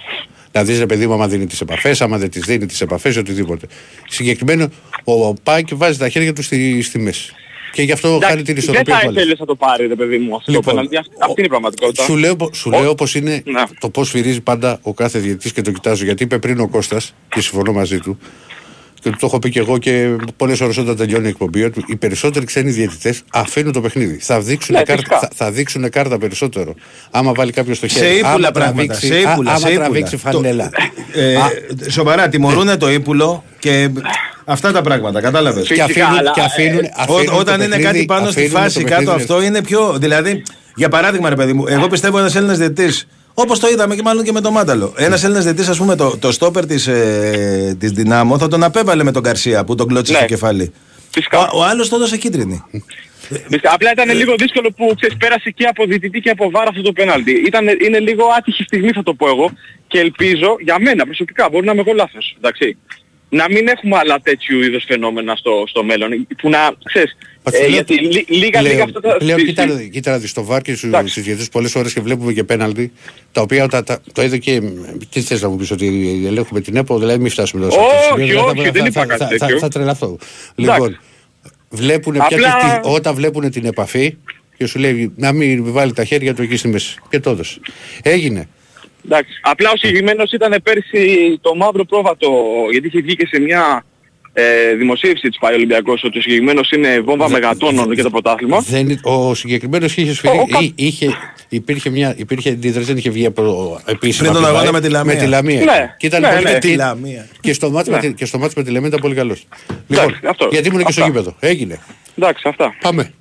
Να 0.51 0.63
δεις, 0.63 0.79
ρε 0.79 0.85
παιδί 0.85 1.07
μου, 1.07 1.13
άμα 1.13 1.27
δίνει 1.27 1.45
τις 1.45 1.61
επαφές, 1.61 2.01
άμα 2.01 2.17
δεν 2.17 2.29
τις 2.29 2.41
δίνει 2.45 2.65
τις 2.65 2.81
επαφές, 2.81 3.17
οτιδήποτε. 3.17 3.67
Συγκεκριμένο, 4.09 4.69
ο 5.03 5.33
Πάικ 5.33 5.67
βάζει 5.75 5.97
τα 5.97 6.09
χέρια 6.09 6.33
του 6.33 6.41
στη, 6.43 6.81
στη 6.81 6.99
μέση. 6.99 7.33
Και 7.75 7.81
γι' 7.81 7.91
αυτό 7.91 8.07
Εντάξει, 8.07 8.27
χάνει 8.29 8.41
την 8.41 8.53
δεν 8.53 8.63
ισορροπία 8.63 8.93
θα 8.93 8.99
που 8.99 9.05
βάλε. 9.05 9.19
ήθελες 9.19 9.39
να 9.39 9.45
το 9.45 9.55
πάρει, 9.55 9.87
ρε 9.87 9.95
παιδί 9.95 10.17
μου, 10.17 10.35
αυτό 10.35 10.51
Λοιπόν, 10.51 10.65
το 10.65 10.69
πέναλτι. 10.71 10.97
Αυτή 10.97 11.11
αυτή 11.19 11.33
είναι 11.37 11.45
η 11.45 11.49
πραγματικότητα. 11.49 12.03
Σου 12.03 12.15
λέω, 12.15 12.35
πο- 12.35 12.49
σου 12.53 12.71
Ο- 12.73 12.79
λέω 12.81 12.95
πως 12.95 13.15
είναι 13.15 13.41
Ναι. 13.45 13.63
το 13.79 13.89
πώς 13.89 14.09
φυρίζει 14.09 14.41
πάντα 14.41 14.79
ο 14.81 14.93
κάθε 14.93 15.19
διαιτητής 15.19 15.51
και 15.53 15.61
το 15.61 15.71
κοιτάζω. 15.71 16.03
Γιατί 16.03 16.23
είπε 16.23 16.39
πριν 16.39 16.59
ο 16.59 16.67
Κώστας 16.67 17.13
και 17.29 17.41
συμφωνώ 17.41 17.71
μαζί 17.73 17.99
του 17.99 18.17
και 19.09 19.17
το 19.19 19.25
έχω 19.25 19.39
πει 19.39 19.49
και 19.49 19.59
εγώ 19.59 19.77
και 19.77 20.15
πολλές 20.37 20.61
ώρες 20.61 20.77
όταν 20.77 20.95
τελειώνει 20.95 21.25
η 21.25 21.29
εκπομπή 21.29 21.63
ότι 21.63 21.83
οι 21.87 21.95
περισσότεροι 21.95 22.45
ξένοι 22.45 22.71
διαιτητές 22.71 23.21
αφήνουν 23.31 23.71
το 23.71 23.81
παιχνίδι. 23.81 24.17
Θα 24.21 24.39
δείξουν, 24.41 24.75
Ναι, 24.75 24.83
κάρτα, 24.83 25.01
φυσικά. 25.01 25.19
θα, 25.19 25.29
θα 25.35 25.51
δείξουν 25.51 25.89
κάρτα 25.89 26.17
περισσότερο. 26.17 26.73
Άμα 27.11 27.31
βάλει 27.33 27.51
κάποιος 27.51 27.79
το 27.79 27.89
Σε 27.89 27.99
χέρι. 27.99 28.15
ύπουλα 28.15 28.29
άμα 28.33 28.51
πράγματα. 28.51 28.73
τραβήξει, 28.75 29.07
Σε 29.07 29.15
ύπουλα, 29.19 29.51
α- 29.51 29.53
άμα 29.55 29.59
σε 29.67 29.67
ύπουλα. 29.71 29.83
τραβήξει 29.85 30.17
Το- 30.17 30.31
φανέλα. 30.31 30.69
Ε, 31.13 31.89
σοβαρά, 31.89 32.27
τιμωρούν 32.29 32.77
το 32.77 32.91
ύπουλο 32.91 33.43
και 33.59 33.89
αυτά 34.45 34.71
τα 34.71 34.81
πράγματα, 34.81 35.21
κατάλαβες. 35.21 35.67
Και 35.67 35.81
αφήνουν- 35.81 36.31
και 36.33 36.41
αφήνουν- 36.41 36.89
αφήνουν 36.97 37.25
το 37.25 37.33
όταν 37.35 37.55
είναι 37.61 37.67
παιχνίδι- 37.67 37.85
κάτι 37.91 38.05
πάνω 38.05 38.29
στη 38.31 38.39
αφήνουν 38.39 38.51
το 38.53 38.59
φάση 38.59 38.73
παιχνίδι 38.81 38.95
κάτω 38.95 39.09
να- 39.09 39.15
αυτό 39.21 39.41
είναι 39.43 39.61
πιο. 39.61 39.95
Δηλαδή, 39.99 40.43
για 40.75 40.89
παράδειγμα, 40.89 41.29
ρε 41.29 41.35
παιδί 41.35 41.53
μου, 41.53 41.63
εγώ 41.67 41.87
πιστεύω 41.87 42.17
ένας 42.19 42.35
Έλληνας 42.35 42.57
διαιτητής. 42.57 43.07
Όπως 43.37 43.59
το 43.59 43.67
είδαμε 43.67 43.95
και 43.95 44.01
μάλλον 44.01 44.23
και 44.23 44.31
με 44.31 44.41
το 44.41 44.51
Μάνταλο. 44.51 44.93
Ένας 44.97 45.23
Έλληνας 45.23 45.43
διαιτητής, 45.43 45.69
ας 45.69 45.77
πούμε, 45.77 45.95
το, 45.95 46.17
το 46.17 46.31
στόπερ 46.31 46.65
της 46.65 46.87
ε, 46.87 47.75
της 47.79 47.91
Δυνάμω 47.91 48.37
θα 48.37 48.47
τον 48.47 48.63
απέβαλε 48.63 49.03
με 49.03 49.11
τον 49.11 49.23
Καρσία 49.23 49.63
που 49.63 49.75
τον 49.75 49.87
κλώτσε 49.87 50.11
Ναι. 50.11 50.17
στο 50.17 50.27
κεφάλι. 50.27 50.73
Φυσικά. 51.09 51.39
Ο, 51.39 51.59
ο 51.59 51.63
άλλος 51.63 51.89
το 51.89 51.95
έδωσε 51.95 52.17
κίτρινη. 52.17 52.63
Φυσικά. 53.19 53.73
Απλά 53.73 53.91
ήταν 53.91 54.17
λίγο 54.17 54.35
δύσκολο 54.37 54.71
που 54.71 54.93
ξέρεις, 54.95 55.17
πέρασε 55.17 55.49
και 55.49 55.65
από 55.65 55.85
διαιτητή 55.85 56.19
και 56.19 56.29
από 56.29 56.49
βάρα 56.49 56.69
αυτό 56.69 56.81
το 56.81 56.91
πέναλτι. 56.91 57.31
Ήταν, 57.31 57.67
είναι 57.85 57.99
λίγο 57.99 58.23
άτυχη 58.37 58.63
στιγμή 58.63 58.91
θα 58.91 59.03
το 59.03 59.13
πω 59.13 59.27
εγώ 59.27 59.51
και 59.87 59.99
ελπίζω 59.99 60.55
για 60.59 60.79
μένα 60.79 61.05
προσωπικά, 61.05 61.49
μπορεί 61.49 61.65
να 61.65 61.71
είμαι 61.71 61.81
εγώ 61.81 61.93
λάθος, 61.93 62.35
εντάξει. 62.37 62.77
Να 63.29 63.45
μην 63.49 63.67
έχουμε 63.67 63.97
άλλα 63.97 64.19
τέτοιου 64.19 64.61
είδους 64.61 64.83
φαινόμενα 64.87 65.35
στο, 65.35 65.63
στο 65.67 65.83
μέλλον. 65.83 66.27
Που 66.41 66.49
να, 66.49 66.59
ξέρεις, 66.83 67.11
Μα 67.11 67.13
σου 67.13 67.34
ε, 67.51 67.59
λέω- 67.59 67.69
γιατί 67.69 67.93
λί- 67.93 68.29
λίγα 68.29 68.61
Λέω- 68.61 68.71
λίγα 68.71 68.83
αυτά 68.83 68.99
τα... 68.99 69.17
Λέω, 69.21 69.37
στη- 69.37 69.47
κοίτα, 69.47 69.67
στη- 69.67 69.89
κοίτα 69.89 70.11
να 70.11 70.17
δεις, 70.17 70.29
στο 70.29 70.43
βάρ 70.43 70.61
και 70.61 70.75
στου- 70.75 70.95
στους 71.07 71.23
διαιτητές 71.23 71.49
πολλές 71.49 71.75
ώρες 71.75 71.93
και 71.93 72.01
βλέπουμε 72.01 72.33
και 72.33 72.43
πέναλτι, 72.43 72.91
τα 73.31 73.41
οποία 73.41 73.67
τα, 73.67 73.83
τα, 73.83 73.99
το 74.13 74.21
είδε 74.21 74.37
και. 74.37 74.61
Τι 75.09 75.21
θες 75.21 75.41
να 75.41 75.49
μου 75.49 75.55
πεις, 75.55 75.71
ότι 75.71 75.87
ελέγχουμε 76.27 76.61
την 76.61 76.75
ΕΠΟ, 76.75 76.99
δηλαδή 76.99 77.21
μην 77.21 77.31
φτάσουμε 77.31 77.61
εδώ. 77.65 77.71
σε 77.71 77.79
αυτό 77.79 77.91
το 77.91 77.97
Όχι, 77.97 78.25
σημείο, 78.27 78.45
όχι, 78.45 78.61
θα- 78.63 78.71
δεν 78.71 78.81
θα- 78.81 78.87
είπα 78.87 78.99
θα- 79.01 79.05
κάτι 79.05 79.21
θα- 79.23 79.27
θα- 79.29 79.37
τέτοιο. 79.45 79.57
Θα 79.59 79.67
τρελαθώ. 79.67 80.17
Εντάξει. 80.55 80.81
Λοιπόν, 80.81 80.99
βλέπουν 81.69 82.15
Απλά- 82.21 82.79
όταν 82.83 83.15
βλέπουν 83.15 83.51
την 83.51 83.65
επαφή 83.65 84.17
και 84.57 84.65
σου 84.65 84.79
λέει 84.79 85.11
να 85.15 85.31
μην 85.31 85.71
βάλει 85.71 85.93
τα 85.93 86.03
χέρια 86.03 86.33
του 86.33 86.41
εκεί 86.41 86.57
στη 86.57 86.67
μέση. 86.67 86.97
Και 87.09 87.19
το 87.19 87.29
έδωσε. 87.29 87.59
Έγινε. 88.03 88.47
Εντάξει. 89.05 89.31
Απλά 89.41 89.69
ο 89.71 89.77
συγκεκριμένος 89.77 90.31
ήταν 90.31 90.61
πέρσι 90.63 91.37
το 91.41 91.55
μαύρο 91.55 91.85
πρόβατο, 91.85 92.27
γιατί 92.71 92.87
είχε 92.87 93.01
βγει 93.01 93.15
και 93.15 93.27
σε 93.27 93.39
μια 93.39 93.85
ε, 94.37 94.73
δημοσίευση 94.75 95.29
της 95.29 95.37
ΠΑΗ 95.37 95.53
Ολυμπιακός 95.55 96.03
ότι 96.03 96.17
ο 96.17 96.21
συγκεκριμένος 96.21 96.71
είναι 96.71 96.99
βόμβα 96.99 97.29
μεγατόνων 97.29 97.91
για 97.93 98.03
το 98.03 98.09
πρωτάθλημα. 98.09 98.59
Δεν, 98.59 98.99
ο 99.03 99.33
συγκεκριμένος 99.35 99.97
είχε 99.97 100.13
σφυρί. 100.13 100.37
Ο- 100.37 100.41
ο 100.41 100.45
κα- 100.45 100.59
εί- 100.61 100.71
είχε, 100.75 101.07
υπήρχε 101.49 101.89
μια 101.89 102.13
υπήρχε 102.17 102.49
αντίδραση, 102.49 102.85
δεν 102.87 102.97
είχε 102.97 103.09
βγει 103.09 103.25
από 103.25 103.79
επίσημα. 103.85 104.29
Πριν 104.31 104.33
τον 104.33 104.45
από 104.45 104.53
την 104.53 104.55
αγώνα 104.55 104.71
ΠΑΕ, 104.71 104.81
με 104.81 104.87
τη 104.87 104.89
Λαμία. 104.93 105.13
Με 105.13 105.19
τη 105.21 105.27
Λαμία. 105.27 105.59
Ναι, 105.63 105.95
Και 105.97 106.05
ήταν 106.07 106.21
ναι, 106.21 106.29
πολύ 106.29 106.43
ναι. 106.43 106.51
και- 106.51 106.57
Τη 106.59 106.75
Λαμία. 106.75 107.27
Και 107.39 107.53
στο 107.53 107.71
μάτς 107.71 107.87
Ναι. 107.87 107.95
με, 107.95 108.01
τη- 108.01 108.13
και 108.13 108.25
στο 108.25 108.37
μάτς 108.39 108.53
με 108.53 108.63
τη 108.63 108.71
Λαμία 108.71 108.87
ήταν 108.87 108.99
πολύ 108.99 109.15
καλός. 109.15 109.45
Λοιπόν, 109.87 110.03
Εντάξει, 110.05 110.27
αυτό. 110.27 110.47
γιατί 110.51 110.67
ήμουν 110.67 110.83
και 110.85 110.91
στο 110.91 111.01
Αυτά. 111.01 111.13
γήπεδο. 111.13 111.35
Έγινε. 111.39 111.79
Εντάξει, 112.17 112.47
αυτά. 112.47 112.75
Πάμε. 112.81 113.13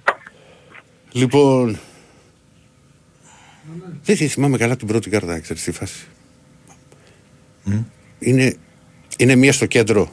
Λοιπόν. 1.12 1.78
Δεν 4.04 4.16
τη 4.16 4.26
θυμάμαι 4.28 4.56
καλά 4.56 4.76
την 4.76 4.86
πρώτη 4.86 5.10
κάρτα, 5.10 5.38
ξέρεις 5.40 5.62
τη 5.62 5.72
φάση. 5.72 6.04
Είναι, 8.18 8.54
είναι 9.18 9.34
μία 9.34 9.52
στο 9.52 9.66
κέντρο. 9.66 10.12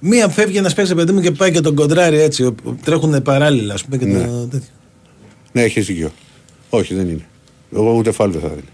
Μία 0.00 0.28
φεύγει 0.28 0.56
ένας 0.56 0.74
παίξει 0.74 0.94
παιδί 0.94 1.12
μου 1.12 1.20
και 1.20 1.30
πάει 1.30 1.50
και 1.52 1.60
τον 1.60 1.74
κοντράρι 1.74 2.18
έτσι. 2.20 2.54
Τρέχουν 2.84 3.22
παράλληλα, 3.22 3.74
ας 3.74 3.84
πούμε. 3.84 3.96
Και 3.96 4.04
Ναι. 4.04 4.26
το, 4.26 4.46
τέτοιο. 4.46 4.68
Ναι, 5.52 5.62
έχεις 5.62 5.86
δίκιο. 5.86 6.10
Όχι, 6.70 6.94
δεν 6.94 7.08
είναι. 7.08 7.26
Εγώ 7.74 7.92
ούτε 7.92 8.10
φάλ 8.12 8.30
δεν 8.32 8.40
θα 8.40 8.48
δίνει. 8.48 8.68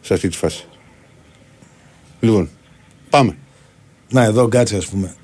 Σε 0.00 0.14
αυτή 0.14 0.28
τη 0.28 0.36
φάση. 0.36 0.64
Λοιπόν, 2.20 2.48
πάμε. 3.10 3.36
Να, 4.10 4.22
εδώ 4.22 4.48
κάτσε, 4.48 4.76
ας 4.76 4.86
πούμε. 4.86 5.14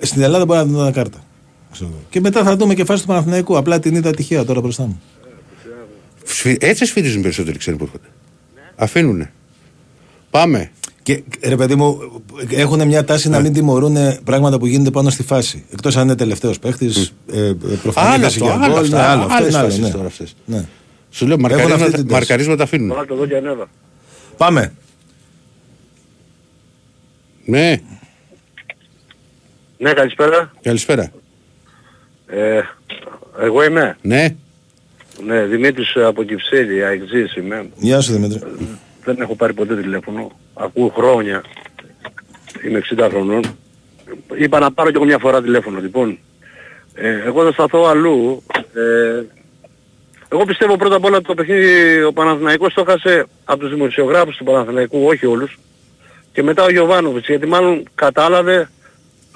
Στην 0.00 0.22
Ελλάδα 0.22 0.44
μπορεί 0.44 0.58
να 0.58 0.66
δούμε 0.66 0.78
ένα 0.80 0.90
κάρτα. 0.90 1.24
Ξέρω 1.72 1.90
εγώ. 1.90 2.00
Και 2.10 2.20
μετά 2.20 2.42
θα 2.44 2.56
δούμε 2.56 2.74
και 2.74 2.84
φάση 2.84 3.00
του 3.02 3.06
Παναθηναϊκού. 3.08 3.56
Απλά 3.56 3.78
την 3.80 3.94
είδα 3.94 4.10
τυχαία 4.10 4.44
τώρα 4.44 4.60
μπροστά 4.60 4.82
μου. 4.86 5.00
Σφυ- 6.24 6.62
Έτσι 6.62 6.84
σφυρίζουν 6.86 7.22
περισσότεροι 7.22 7.58
ξένοι 7.58 7.76
που 7.76 7.84
έρχονται. 7.84 8.08
Αφήνουνε. 8.76 9.32
Πάμε. 10.30 10.70
Και 11.04 11.22
ρε 11.44 11.56
παιδί 11.56 11.74
μου, 11.74 11.98
έχουν 12.50 12.86
μια 12.86 13.04
τάση 13.04 13.28
Ναι. 13.28 13.36
να 13.36 13.42
μην 13.42 13.52
τιμωρούν 13.52 13.96
πράγματα 14.24 14.58
που 14.58 14.66
γίνονται 14.66 14.90
πάνω 14.90 15.10
στη 15.10 15.22
φάση. 15.22 15.64
Εκτός 15.72 15.96
αν 15.96 16.02
είναι 16.04 16.14
τελευταίος 16.14 16.58
παίχτης, 16.58 17.12
ε, 17.32 17.52
προφανή 17.82 18.08
Άλλο 18.08 18.22
θέση 18.24 18.38
αυτό, 18.42 18.44
για 18.44 18.64
άλλο 18.64 18.72
γκολ. 18.74 18.82
αυτά, 18.84 18.96
Ναι, 18.96 19.02
άλλο. 19.04 19.22
Αυτό 19.22 19.34
άλλες 19.34 19.48
είναι 19.48 19.58
άλλο. 19.58 19.66
φάσεις 19.68 19.82
Ναι. 19.84 19.90
τώρα 19.90 20.06
αυτές. 20.06 20.34
Ναι. 20.44 20.64
Σου 21.10 21.26
λέω 21.26 21.34
Έχουν 21.40 21.44
αυτή 21.46 21.56
μαρκαρίσματα, 21.58 21.92
την 21.96 22.02
τάση. 22.02 22.12
μαρκαρίσματα 22.12 22.62
αφήνουν. 22.62 22.96
Βάλτε 22.96 23.12
εδώ 23.14 23.26
και 23.26 23.36
ανέβα. 23.36 23.68
Πάμε. 24.36 24.72
Ναι, 27.44 27.80
Ναι, 29.78 29.92
καλησπέρα. 29.92 30.52
καλησπέρα. 30.62 31.12
Ε, 32.26 32.60
εγώ 33.40 33.64
είμαι. 33.64 33.96
Ναι, 34.02 34.34
Ναι, 35.26 35.42
Δημήτρης 35.44 35.96
από 35.96 36.22
Κυψέλη, 36.22 36.84
αεξής 36.84 37.34
είμαι. 37.36 37.68
Γεια 37.76 38.00
σου 38.00 38.12
Δημήτρη. 38.12 38.40
Δεν 39.04 39.20
έχω 39.20 39.34
πάρει 39.34 39.52
ποτέ 39.52 39.76
τηλέφωνο. 39.76 40.30
Ακούω 40.54 40.88
χρόνια. 40.88 41.44
Είμαι 42.66 42.82
60 42.96 43.08
χρονών. 43.10 43.42
Είπα 44.34 44.58
να 44.58 44.72
πάρω 44.72 44.90
κι 44.90 44.96
εγώ 44.96 45.04
μια 45.04 45.18
φορά 45.18 45.42
τηλέφωνο. 45.42 45.80
Λοιπόν, 45.80 46.18
ε, 46.94 47.22
εγώ 47.24 47.44
θα 47.44 47.52
σταθώ 47.52 47.84
αλλού. 47.84 48.42
Ε, 48.74 49.22
εγώ 50.28 50.44
πιστεύω 50.44 50.76
πρώτα 50.76 50.96
απ' 50.96 51.04
όλα 51.04 51.16
ότι 51.16 51.26
το 51.26 51.34
παιχνίδι 51.34 52.02
ο 52.02 52.12
Παναθηναϊκός 52.12 52.74
το 52.74 52.80
έχασε 52.80 53.26
από 53.44 53.58
τους 53.58 53.70
δημοσιογράφους 53.70 54.36
του 54.36 54.44
Παναθηναϊκού, 54.44 55.04
όχι 55.04 55.26
όλους. 55.26 55.58
Και 56.32 56.42
μετά 56.42 56.64
ο 56.64 56.70
Γιωβάνοβιτς, 56.70 57.26
γιατί 57.26 57.46
μάλλον 57.46 57.82
κατάλαβε, 57.94 58.70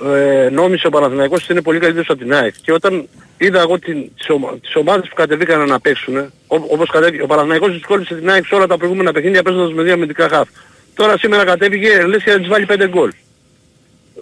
ε, 0.04 0.48
νόμισε 0.50 0.86
ο 0.86 0.90
Παναθηναϊκός 0.90 1.42
ότι 1.42 1.52
είναι 1.52 1.62
πολύ 1.62 1.78
καλύτερος 1.78 2.08
από 2.10 2.18
την 2.18 2.34
ΑΕΚ. 2.34 2.54
Και 2.62 2.72
όταν 2.72 3.08
είδα 3.38 3.60
εγώ 3.60 3.78
την, 3.78 4.10
τις, 4.16 4.28
ομα, 4.30 4.58
τις 4.60 4.74
ομάδες 4.76 5.08
που 5.08 5.14
κατεβήκαν 5.14 5.68
να 5.68 5.80
παίξουν, 5.80 6.16
ό, 6.16 6.30
όπως 6.48 6.90
κατέβηκε, 6.90 7.22
ο 7.22 7.26
Παναθηναϊκός 7.26 7.72
δυσκόλυψε 7.72 8.14
την 8.14 8.30
ΑΕΚ 8.30 8.46
σε 8.46 8.54
όλα 8.54 8.66
τα 8.66 8.76
προηγούμενα 8.76 9.12
παιχνίδια 9.12 9.42
παίζοντας 9.42 9.72
με 9.72 9.82
δύο 9.82 9.92
αμυντικά 9.92 10.28
χαφ. 10.28 10.48
Τώρα 10.94 11.18
σήμερα 11.18 11.44
κατέβηκε, 11.44 12.02
λες 12.06 12.22
και 12.22 12.30
να 12.30 12.38
της 12.38 12.48
βάλει 12.48 12.66
5 12.68 12.86
γκολ. 12.88 13.10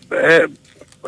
Ε, 0.08 0.44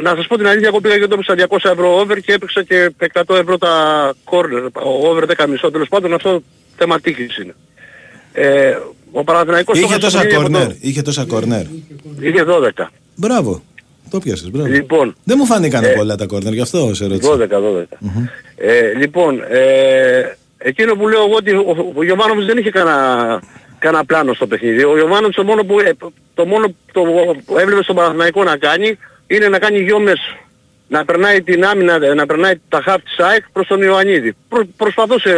να 0.03 0.15
σας 0.17 0.27
πω 0.27 0.37
την 0.37 0.47
αλήθεια, 0.47 0.69
εγώ 0.69 0.81
πήγα 0.81 0.99
και 0.99 1.07
το 1.07 1.15
έπαιξα 1.15 1.35
200 1.35 1.71
ευρώ 1.73 1.99
over 2.01 2.21
και 2.21 2.33
έπαιξα 2.33 2.63
και 2.63 2.91
100 3.13 3.37
ευρώ 3.37 3.59
τα 3.59 4.15
corner, 4.25 4.69
ο 4.73 5.09
over 5.09 5.25
10 5.37 5.47
μισό. 5.49 5.71
Τέλος 5.71 5.89
πάντων 5.89 6.15
αυτό 6.15 6.43
θέμα 6.77 7.01
τύχης 7.01 7.37
είναι. 7.39 7.55
Ε, 8.33 8.77
ο 9.13 9.25
Παναθηναϊκός 9.25 9.75
το 9.75 9.81
Είχε 9.85 9.95
έχασε 9.95 10.01
τόσα 10.01 10.19
το 10.19 10.23
παιχνίδι 10.27 10.45
από 10.45 10.53
κορνέρ. 10.53 10.69
το- 10.73 10.79
Είχε 10.89 11.03
τόσα 11.03 11.25
κορνέρ. 11.25 11.63
Είχε 12.21 12.45
12. 12.45 12.91
Μπράβο. 13.15 13.63
Το 14.11 14.19
πιάσες, 14.19 14.51
μπράβο. 14.51 14.69
Λοιπόν, 14.69 15.17
Δεν 15.25 15.37
μου 15.39 15.47
φάνηκαν 15.47 15.85
Ε, 15.85 15.89
πολλά 15.89 16.17
τα 16.17 16.27
κορνέρ, 16.27 16.53
γι' 16.53 16.61
αυτό 16.61 16.95
σε 16.95 17.07
ρώτησα. 17.07 17.37
12, 17.37 17.61
12. 17.61 17.83
Ε, 18.57 18.93
λοιπόν, 18.95 19.43
ε, 19.49 20.37
εκείνο 20.59 20.95
που 20.95 21.09
λέω 21.09 21.25
εγώ 21.25 21.35
ότι 21.35 21.51
ο, 21.53 21.93
ο 21.95 22.05
Γιωβάνοβης 22.05 22.47
δεν 22.47 22.59
είχε 22.59 22.71
κανένα 22.71 23.41
κανένα 23.79 24.05
πλάνο 24.05 24.35
στο 24.35 24.47
παιχνίδι. 24.47 24.85
Ο 24.85 24.99
Ιωβάνοβιτς 24.99 25.37
το 25.37 25.45
μόνο 25.45 25.65
που, 25.65 25.81
ε, 25.81 25.91
το 26.35 26.47
μόνο 26.47 26.75
το 26.93 27.03
που 27.47 27.59
έβλεπε 27.59 27.83
στον 27.83 27.97
Παναθηναϊκό 27.97 28.45
να 28.45 28.57
κάνει 28.57 28.99
είναι 29.27 29.49
να 29.49 29.59
κάνει 29.59 29.79
γιόμες 29.79 30.19
να 30.89 31.05
περνάει 31.05 31.43
την 31.43 31.65
άμυνα, 31.65 32.15
να 32.15 32.27
περνάει 32.27 32.53
τα 32.69 32.81
χαφ 32.85 33.03
της 33.03 33.19
ΑΕΚ 33.19 33.43
προς 33.53 33.67
τον 33.67 33.83
Ιωαννίδη. 33.83 34.37
Προ, 34.49 34.67
προσπαθούσε 34.77 35.31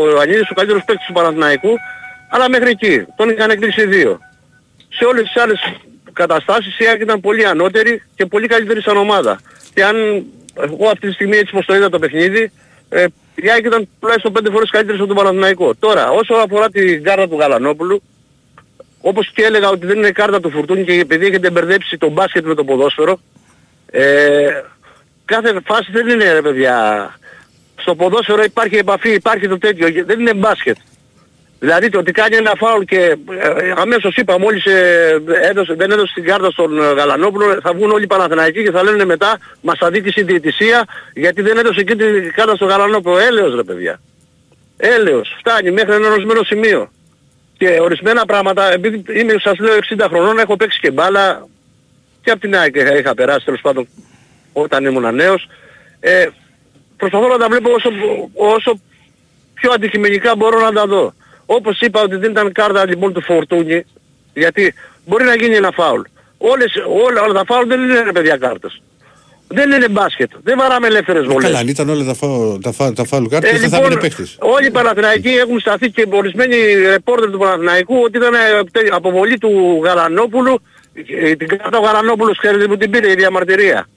ο 0.00 0.10
Ιωαννίδης, 0.10 0.50
ο 0.50 0.54
καλύτερος 0.54 0.84
παίκτης 0.84 1.06
του 1.06 1.12
Παναθηναϊκού, 1.12 1.76
αλλά 2.30 2.48
μέχρι 2.48 2.70
εκεί. 2.70 3.04
Τον 3.16 3.28
είχαν 3.28 3.58
κλείσει 3.58 3.86
δύο. 3.86 4.18
Σε 4.88 5.04
όλες 5.04 5.22
τις 5.22 5.42
άλλες 5.42 5.60
καταστάσεις 6.12 6.78
η 6.78 6.86
ΑΕΚ 6.86 7.00
ήταν 7.00 7.20
πολύ 7.20 7.46
ανώτερη 7.46 8.02
και 8.14 8.26
πολύ 8.26 8.46
καλύτερη 8.46 8.82
σαν 8.82 8.96
ομάδα. 8.96 9.40
Και 9.74 9.84
αν 9.84 10.24
εγώ 10.60 10.88
αυτή 10.88 11.06
τη 11.06 11.12
στιγμή 11.12 11.36
έτσι 11.36 11.52
πως 11.52 11.66
το 11.66 11.74
είδα 11.74 11.88
το 11.88 11.98
παιχνίδι, 11.98 12.52
ε, 12.88 13.04
η 13.34 13.50
ΑΕΚ 13.50 13.64
ήταν 13.64 13.88
τουλάχιστον 14.00 14.32
πέντε 14.32 14.50
φορές 14.50 14.70
καλύτερη 14.70 14.98
από 14.98 15.06
τον 15.06 15.16
Παναθηναϊκό. 15.16 15.74
Τώρα, 15.74 16.10
όσο 16.10 16.34
αφορά 16.34 16.70
την 16.70 17.02
κάρτα 17.02 17.28
του 17.28 17.38
Γαλανόπουλου, 17.38 18.02
όπως 19.00 19.30
και 19.34 19.42
έλεγα 19.42 19.68
ότι 19.68 19.86
δεν 19.86 19.96
είναι 19.96 20.10
κάρτα 20.10 20.40
του 20.40 20.50
Φουρτούνη 20.50 20.84
και 20.84 20.92
επειδή 20.92 21.26
έχετε 21.26 21.50
μπερδέψει 21.50 21.98
το 21.98 22.08
μπάσκετ 22.08 22.44
με 22.44 22.54
το 22.54 22.64
ποδόσφαιρο, 22.64 23.20
ε, 23.90 24.62
κάθε 25.24 25.60
φάση 25.64 25.90
δεν 25.92 26.08
είναι 26.08 26.32
ρε 26.32 26.42
παιδιά. 26.42 27.14
Στο 27.76 27.94
ποδόσφαιρο 27.94 28.42
υπάρχει 28.42 28.76
επαφή, 28.76 29.10
υπάρχει 29.10 29.48
το 29.48 29.58
τέτοιο, 29.58 30.04
δεν 30.04 30.20
είναι 30.20 30.34
μπάσκετ. 30.34 30.76
Δηλαδή 31.62 31.88
το 31.88 31.98
ότι 31.98 32.12
κάνει 32.12 32.36
ένα 32.36 32.52
φάουλ 32.56 32.84
και 32.84 33.16
ε, 33.30 33.72
αμέσως 33.76 34.16
είπα 34.16 34.38
μόλις 34.38 34.64
ε, 34.64 35.22
έδωσε, 35.42 35.74
δεν 35.74 35.90
έδωσε 35.90 36.12
την 36.14 36.24
κάρτα 36.24 36.50
στον 36.50 36.82
ε, 36.82 36.92
Γαλανόπουλο 36.92 37.60
θα 37.62 37.72
βγουν 37.72 37.90
όλοι 37.90 38.04
οι 38.04 38.06
Παναθηναϊκοί 38.06 38.62
και 38.62 38.70
θα 38.70 38.82
λένε 38.82 39.04
μετά 39.04 39.38
μας 39.60 39.78
θα 39.78 39.90
δει 39.90 40.00
τη 40.00 40.12
συντηρητησία 40.12 40.84
γιατί 41.14 41.42
δεν 41.42 41.58
έδωσε 41.58 41.80
εκεί 41.80 41.96
την 41.96 42.32
κάρτα 42.32 42.54
στον 42.54 42.68
Γαλανόπουλο. 42.68 43.18
Έλεος 43.18 43.54
ρε 43.54 43.62
παιδιά. 43.62 44.00
Έλεος. 44.76 45.36
Φτάνει 45.38 45.70
μέχρι 45.70 45.94
ένα 45.94 46.10
ορισμένο 46.10 46.42
σημείο. 46.42 46.90
Και 47.56 47.78
ορισμένα 47.80 48.24
πράγματα, 48.24 48.72
επειδή 48.72 49.20
είμαι 49.20 49.34
σας 49.38 49.58
λέω 49.58 49.76
60 49.98 50.06
χρονών, 50.08 50.38
έχω 50.38 50.56
παίξει 50.56 50.80
και 50.80 50.90
μπάλα 50.90 51.46
και 52.22 52.30
από 52.30 52.40
την 52.40 52.56
ΑΕΚ 52.56 52.76
είχα, 52.76 52.96
είχα 52.96 53.14
περάσει 53.14 53.44
τέλος 53.44 53.60
πάντων 53.60 53.88
όταν 54.52 54.84
ήμουν 54.84 55.14
νέος. 55.14 55.48
Ε, 56.00 56.26
προσπαθώ 56.96 57.28
να 57.28 57.38
τα 57.38 57.48
βλέπω 57.48 57.70
όσο, 57.70 57.90
όσο 58.34 58.80
πιο 59.54 59.72
αντικειμενικά 59.72 60.36
μπορώ 60.36 60.60
να 60.60 60.72
τα 60.72 60.86
δω. 60.86 61.14
Όπως 61.56 61.80
είπα 61.80 62.00
ότι 62.02 62.16
δεν 62.16 62.30
ήταν 62.30 62.52
κάρτα 62.52 62.86
λοιπόν 62.86 63.12
του 63.12 63.22
Φορτούνη, 63.22 63.84
γιατί 64.34 64.74
μπορεί 65.06 65.24
να 65.24 65.34
γίνει 65.34 65.54
ένα 65.56 65.70
φάουλ. 65.70 66.00
Όλες, 66.38 66.72
όλα, 67.06 67.22
όλα 67.22 67.32
τα 67.32 67.44
φάουλ 67.46 67.68
δεν 67.68 67.80
είναι 67.82 68.00
ρε 68.02 68.12
παιδιά 68.12 68.36
κάρτες. 68.36 68.82
Δεν 69.48 69.70
είναι 69.70 69.88
μπάσκετ. 69.88 70.30
Δεν 70.42 70.58
βαράμε 70.58 70.86
ελεύθερες 70.86 71.24
βολές. 71.26 71.42
Καλά, 71.44 71.58
αν 71.58 71.68
ήταν 71.68 71.88
όλα 71.88 72.04
τα, 72.04 72.14
φάου, 72.14 72.58
τα, 72.62 72.72
φάου, 72.72 72.92
τα 72.92 73.04
φάουλ 73.04 73.24
κάρτα 73.26 73.48
Ε, 73.48 73.50
δεν 73.50 73.60
θα 73.60 73.66
λοιπόν, 73.66 73.84
έμεινε 73.84 74.00
παίχτης. 74.00 74.36
όλοι 74.40 74.66
οι 74.66 74.70
Παναθηναϊκοί 74.70 75.28
έχουν 75.28 75.60
σταθεί 75.60 75.90
και 75.90 76.06
ορισμένοι 76.10 76.56
ρεπόρτερ 76.90 77.30
του 77.30 77.38
Παναθηναϊκού 77.38 78.00
ότι 78.04 78.16
ήταν 78.18 78.34
ε, 78.34 78.38
τε- 78.72 78.92
αποβολή 78.92 79.38
του 79.38 79.80
Γαλανόπουλου, 79.84 80.62
ε, 81.22 81.34
την 81.34 81.48
κάρτα 81.48 81.78
ο 81.78 81.82
Γαλανόπουλος 81.82 82.38
ξέρετε 82.38 82.66
που 82.66 82.76
την 82.76 82.90
πήρε 82.90 83.10
η 83.10 83.14
διαμαρτυρία. 83.14 83.88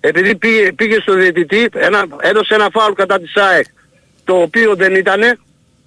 Επειδή 0.00 0.34
πήγε, 0.36 0.72
πήγε 0.72 1.00
στο 1.00 1.14
διαιτητή, 1.14 1.68
ένα, 1.74 2.04
έδωσε 2.20 2.54
ένα 2.54 2.68
φάουλ 2.72 2.92
κατά 2.92 3.20
της 3.20 3.36
ΑΕΚ, 3.36 3.66
το 4.24 4.34
οποίο 4.34 4.74
δεν 4.74 4.94
ήτανε, 4.94 5.38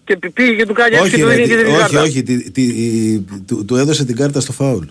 και 0.05 0.17
πη- 0.17 0.31
πήγε 0.33 0.53
και 0.55 0.65
του 0.65 0.73
κάνει 0.73 0.95
έτσι 0.95 1.09
και 1.09 1.15
Όχι, 1.15 1.23
του 1.23 1.27
ρε, 1.29 1.35
δίνει 1.35 1.47
και 1.47 1.55
τι- 1.55 1.63
την 1.63 1.71
όχι, 1.71 1.79
κάρτα. 1.81 2.01
όχι, 2.01 2.23
τι- 2.23 2.51
τι- 2.51 3.19
του, 3.47 3.65
του 3.65 3.75
έδωσε 3.75 4.05
την 4.05 4.15
κάρτα 4.15 4.39
στο 4.39 4.51
φάουλ. 4.51 4.85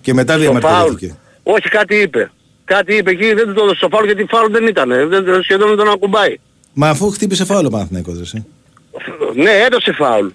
Και 0.00 0.14
μετά 0.14 0.32
Στο 0.32 0.42
φάουλ. 0.42 0.58
διαμαρτυρήθηκε. 0.60 1.16
Όχι, 1.42 1.68
κάτι 1.68 1.94
είπε. 1.96 2.30
Κάτι 2.64 2.94
είπε 2.96 3.10
εκεί, 3.10 3.34
δεν 3.34 3.46
του 3.46 3.52
το 3.52 3.60
έδωσε 3.62 3.76
στο 3.76 3.88
φάουλ 3.88 4.04
γιατί 4.04 4.24
φάουλ 4.28 4.52
δεν 4.52 4.66
ήταν. 4.66 4.88
Δεν, 4.88 5.42
σχεδόν 5.42 5.68
δεν 5.68 5.76
τον 5.76 5.88
ακουμπάει. 5.88 6.36
Μα 6.72 6.88
αφού 6.88 7.10
χτύπησε 7.10 7.44
φάουλ 7.44 7.66
ο 7.66 7.70
Παναθηναϊκός, 7.70 8.20
εσύ. 8.20 8.44
Ναι, 9.34 9.50
έδωσε 9.66 9.92
φάουλ. 9.92 10.26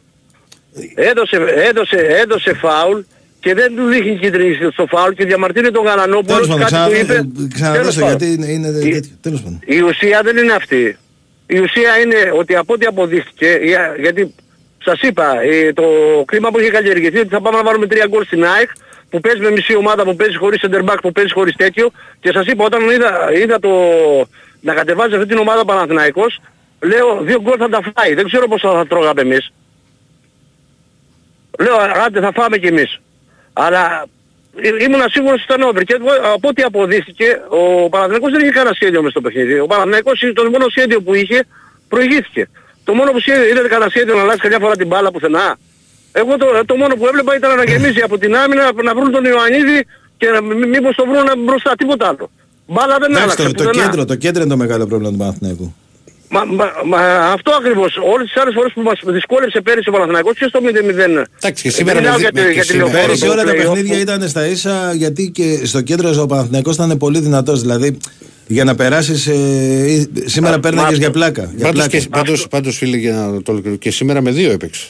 Έδωσε, 0.95 1.35
έδωσε, 1.69 1.95
έδωσε 2.23 2.53
φάουλ 2.53 2.99
και 3.39 3.53
δεν 3.53 3.75
του 3.75 3.83
δείχνει 3.85 4.17
κίτρινη 4.17 4.71
στο 4.71 4.85
φάουλ 4.89 5.13
και 5.13 5.25
διαμαρτύρει 5.25 5.71
τον 5.71 5.83
Γαλανόπουλος 5.83 6.25
Τέλος 6.33 6.47
πάντων, 6.47 6.59
κάτι 6.59 6.73
ξανα, 6.73 6.87
του 6.89 6.95
είπε. 6.95 7.13
ε, 7.13 7.15
Τέλος 7.35 7.53
ξαναδώσε 7.53 7.99
πάντων. 7.99 8.17
γιατί 8.17 8.33
είναι, 8.33 8.45
είναι 8.51 8.67
Η- 8.87 8.91
τέτοιο. 8.91 9.11
Τέλος 9.21 9.41
πάντων. 9.41 9.59
Η 9.65 9.79
ουσία 9.81 10.21
δεν 10.23 10.37
είναι 10.37 10.53
αυτή. 10.53 10.97
Η 11.47 11.59
ουσία 11.59 11.97
είναι 11.97 12.31
ότι 12.37 12.55
από 12.55 12.73
ό,τι 12.73 12.85
αποδείχθηκε, 12.85 13.59
για- 13.61 13.95
γιατί 13.99 14.35
σας 14.83 14.99
είπα, 15.01 15.41
ε, 15.41 15.73
το 15.73 15.83
κλίμα 16.25 16.51
που 16.51 16.59
είχε 16.59 16.69
καλλιεργηθεί 16.69 17.19
ότι 17.19 17.27
θα 17.27 17.41
πάμε 17.41 17.57
να 17.57 17.63
βάλουμε 17.63 17.87
τρία 17.87 18.05
γκολ 18.09 18.25
στην 18.25 18.45
ΑΕΚ, 18.45 18.69
που 19.09 19.19
παίζει 19.19 19.39
με 19.41 19.51
μισή 19.51 19.75
ομάδα, 19.75 20.03
που 20.03 20.15
παίζει 20.15 20.37
χωρίς 20.37 20.63
center 20.65 20.83
back, 20.83 20.97
που 21.01 21.11
παίζει 21.11 21.33
χωρίς 21.33 21.55
τέτοιο, 21.55 21.89
και 22.19 22.31
σας 22.33 22.45
είπα 22.45 22.63
όταν 22.65 22.89
είδα, 22.89 23.29
είδα 23.33 23.59
το, 23.59 23.69
να 24.61 24.73
κατεβάζει 24.73 25.15
αυτή 25.15 25.27
την 25.27 25.37
ομάδα 25.37 25.59
ο 25.59 25.65
Παναθηναϊκός, 25.65 26.39
λέω 26.81 27.21
δύο 27.21 27.41
γκολ 27.41 27.55
θα 27.59 27.69
τα 27.69 27.79
φάει, 27.95 28.13
δεν 28.13 28.25
ξέρω 28.25 28.47
πώς 28.47 28.61
θα, 28.61 28.71
θα 28.71 28.87
τρώγαμε 28.87 29.21
εμείς. 29.21 29.51
Λέω 31.59 31.75
άντε 32.05 32.19
θα 32.19 32.31
φάμε 32.35 32.57
κι 32.57 32.67
εμείς. 32.67 32.99
Αλλά 33.53 34.05
Ή- 34.05 34.16
Ήμουν 34.85 35.01
σίγουρος 35.15 35.39
ότι 35.43 35.53
ήταν 35.53 35.61
over 35.69 35.83
και 35.83 35.95
εγώ, 35.99 36.09
από 36.33 36.47
ό,τι 36.47 36.61
αποδείχθηκε 36.63 37.27
ο 37.49 37.89
Παναθηναϊκός 37.89 38.31
δεν 38.31 38.41
είχε 38.41 38.51
κανένα 38.51 38.75
σχέδιο 38.75 39.01
μες 39.03 39.11
στο 39.11 39.21
παιχνίδι. 39.21 39.59
Ο 39.59 39.65
Παναθηναϊκός 39.65 40.19
το 40.33 40.43
μόνο 40.53 40.65
σχέδιο 40.69 41.01
που 41.01 41.13
είχε 41.13 41.39
προηγήθηκε. 41.87 42.49
Το 42.83 42.93
μόνο 42.93 43.11
που 43.11 43.19
σχέδιο, 43.19 43.45
είδατε 43.51 43.67
κανένα 43.67 43.89
σχέδιο 43.89 44.15
να 44.15 44.21
αλλάξει 44.21 44.41
καμιά 44.41 44.59
φορά 44.59 44.75
την 44.75 44.87
μπάλα 44.87 45.11
πουθενά; 45.11 45.57
Εγώ 46.11 46.37
το, 46.37 46.45
το 46.65 46.75
μόνο 46.75 46.95
που 46.95 47.05
έβλεπα 47.07 47.35
ήταν 47.35 47.55
να 47.55 47.63
γεμίσει 47.63 48.01
από 48.01 48.17
την 48.17 48.35
άμυνα, 48.35 48.71
να 48.83 48.93
βρουν 48.95 49.11
τον 49.11 49.23
Ιωαννίδη 49.25 49.85
και 50.17 50.27
να, 50.29 50.41
μη- 50.41 50.67
μήπως 50.67 50.95
το 50.95 51.03
βρουν 51.09 51.27
μπροστά 51.45 51.71
τίποτα 51.77 52.07
άλλο. 52.07 52.29
Μπάλα 52.67 52.97
δεν 52.97 53.09
Εντάξει, 53.11 53.23
άλλαξε 53.23 53.43
το, 53.43 53.51
το, 53.51 53.63
πουθενά. 53.69 53.83
κέντρο, 53.85 54.05
το 54.05 54.15
κέντρο 54.15 54.41
είναι 54.41 54.51
το 54.51 54.57
μεγάλο 54.57 54.85
πρόβλημα 54.87 55.11
του 55.11 55.17
Παναθηναϊκού. 55.17 55.75
Μα, 56.29 56.45
μα, 56.45 56.65
μα, 56.85 56.99
αυτό 57.35 57.51
ακριβώς. 57.59 57.91
Όλες 58.13 58.27
τις 58.31 58.41
άλλες 58.41 58.53
φορές 58.57 58.71
που 58.73 58.81
μας 58.81 58.99
δυσκόλεψε 59.05 59.61
πέρυσι 59.61 59.89
ο 59.89 59.91
Παναθηναϊκός 59.91 60.37
και 60.37 60.45
στο 60.49 60.59
0-0. 60.63 61.25
Εντάξει, 61.41 61.63
και 61.63 61.69
σήμερα 61.69 61.99
μιλάω 61.99 62.13
με- 62.13 62.19
για, 62.19 62.31
τη- 62.31 62.41
με- 62.41 62.51
για 62.51 62.61
και 62.63 62.71
τη 62.71 62.77
λεωφόρο, 62.77 63.01
Πέρυσι 63.01 63.25
το 63.25 63.31
όλα 63.31 63.43
τα 63.43 63.51
play-off 63.51 63.55
παιχνίδια 63.55 63.95
που- 63.95 64.01
ήταν 64.01 64.27
στα 64.29 64.45
ίσα 64.47 64.93
γιατί 64.93 65.29
και 65.33 65.59
στο 65.65 65.81
κέντρο 65.81 66.21
ο 66.21 66.25
Παναθηναϊκός 66.25 66.75
ήταν 66.75 66.97
πολύ 66.97 67.19
δυνατός. 67.19 67.61
Δηλαδή 67.61 67.97
για 68.47 68.63
να 68.63 68.75
περάσεις 68.75 69.27
ε, 69.27 70.07
σήμερα 70.25 70.59
πέρναγες 70.59 70.97
για 70.97 71.11
πλάκα. 71.11 71.41
Για 71.55 71.65
Πάντως, 71.65 71.71
πλάκα. 71.87 71.97
και, 71.97 72.09
πάντως, 72.09 72.47
πάντως 72.47 72.77
φίλε 72.77 72.97
για 72.97 73.13
να 73.13 73.41
το 73.41 73.51
ολοκληρώσω, 73.51 73.79
και 73.79 73.91
σήμερα 73.91 74.21
με 74.21 74.31
δύο 74.31 74.51
έπαιξε. 74.51 74.87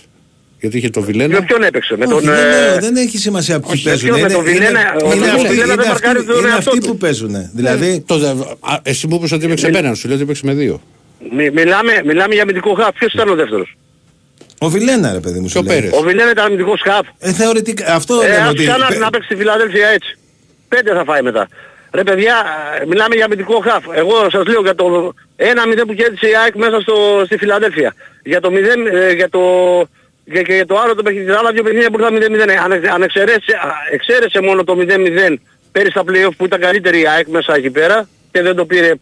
Γιατί 0.59 0.77
είχε 0.77 0.89
το 0.89 1.01
Βιλένα. 1.01 1.33
Με 1.39 1.45
ποιον 1.45 1.63
έπαιξε, 1.63 1.97
με 1.97 2.05
Όχι, 2.05 2.13
τον... 2.13 2.21
δεν, 2.23 2.33
ε, 2.33 2.69
λέω, 2.69 2.79
δεν 2.79 2.95
έχει 2.95 3.17
σημασία 3.17 3.59
ποιοι 3.59 3.69
όχι, 3.73 3.83
παίζουν. 3.83 4.09
με 4.11 4.19
Είναι, 4.19 4.27
τον 4.29 4.43
Βιλένα, 4.43 4.69
είναι, 4.69 4.79
ο 5.03 5.05
είναι 5.05 5.13
Βιλένα 5.15 5.33
αυτοί, 5.33 5.55
δεν 5.55 5.65
είναι 5.65 5.75
παρκάρει 5.75 6.17
αυτοί, 6.17 6.31
τον 6.31 6.37
είναι 6.39 6.47
εαυτό 6.47 6.69
αυτοί 6.69 6.81
του. 6.81 6.87
που 6.87 6.97
παίζουν. 6.97 7.35
Δηλαδή, 7.53 8.03
Το, 8.05 8.15
α, 8.59 8.79
εσύ 8.83 9.07
μου 9.07 9.15
είπες 9.15 9.31
ότι 9.31 9.45
έπαιξε 9.45 9.67
πέναν, 9.69 9.95
σου 9.95 10.05
λέω 10.07 10.15
ότι 10.15 10.23
έπαιξε 10.23 10.45
με 10.45 10.53
δύο. 10.53 10.81
Μι- 11.31 11.53
μιλάμε, 11.53 12.01
μιλάμε 12.05 12.33
για 12.33 12.43
αμυντικό 12.43 12.73
χαφ. 12.73 12.89
Ποιος 12.93 13.13
ήταν 13.13 13.29
ο 13.29 13.35
δεύτερος; 13.35 13.77
ο 14.59 14.69
Βιλένα 14.69 15.11
ρε 15.13 15.19
παιδί 15.19 15.39
μου 15.39 15.45
Και 15.45 15.51
σου 15.51 15.59
ο 15.65 15.67
λέει. 15.67 15.79
Πέρες. 15.79 15.97
Ο 15.97 16.01
Βιλένα 16.01 16.31
ήταν 16.31 16.45
αμυντικός 16.45 16.81
χαφ. 16.83 17.07
Ε, 17.19 17.31
θεωρητικά, 17.33 17.93
αυτό 17.95 18.21
Ε, 18.21 18.27
λέμε 18.27 18.37
ας 18.41 18.49
ότι... 18.49 18.63
ξανά 18.65 18.87
πε- 18.87 18.97
να 18.99 19.09
παίξει 19.09 19.25
στη 19.27 19.35
Φιλαδέλφια 19.35 19.87
έτσι. 19.87 20.17
Πέντε 20.67 20.93
θα 20.93 21.03
φάει 21.03 21.21
μετά. 21.21 21.47
Ρε 21.91 22.03
παιδιά, 22.03 22.35
ε, 22.81 22.85
μιλάμε 22.85 23.15
για 23.15 23.25
αμυντικό 23.25 23.59
χαφ. 23.59 23.83
Εγώ 23.93 24.29
σας 24.29 24.45
λέω 24.47 24.61
για 24.61 24.75
το 24.75 25.13
1-0 25.37 25.81
που 25.87 25.93
κέρδισε 25.93 26.27
η 26.27 26.35
ΑΕΚ 26.43 26.55
μέσα 26.55 26.79
στο, 26.81 27.21
στη 27.25 27.37
Φιλαδέλφια. 27.37 27.93
Για 28.23 28.39
το 28.41 28.49
0, 28.51 28.55
ε, 28.93 29.11
για 29.11 29.29
το... 29.29 29.41
Και, 30.33 30.41
και 30.41 30.53
για 30.53 30.65
το 30.65 30.79
άλλο 30.79 30.95
το 30.95 31.01
παιχνίδι, 31.03 31.25
τα 31.31 31.37
άλλα 31.37 31.51
δύο 31.51 31.63
παιχνίδια 31.63 31.89
που 31.91 31.99
ήταν 31.99 32.15
0-0. 32.17 32.47
Ε, 32.49 32.55
Αν, 32.63 32.71
εξ- 32.71 32.89
αν 32.89 33.01
εξαιρέσει, 33.01 33.51
α, 33.51 33.71
εξαίρεσε 33.91 34.41
μόνο 34.41 34.63
το 34.63 34.77
0-0 34.79 35.33
πέρυσι 35.71 35.91
στα 35.91 36.03
play-off 36.07 36.31
που 36.37 36.45
ήταν 36.45 36.59
καλύτερη 36.59 36.99
η 37.01 37.07
ΑΕΚ 37.07 37.27
μέσα 37.27 37.53
εκεί 37.55 37.69
πέρα 37.69 38.07
και 38.31 38.41
δεν 38.41 38.55
το 38.55 38.65
πήρε 38.65 38.87
ε, 38.87 38.93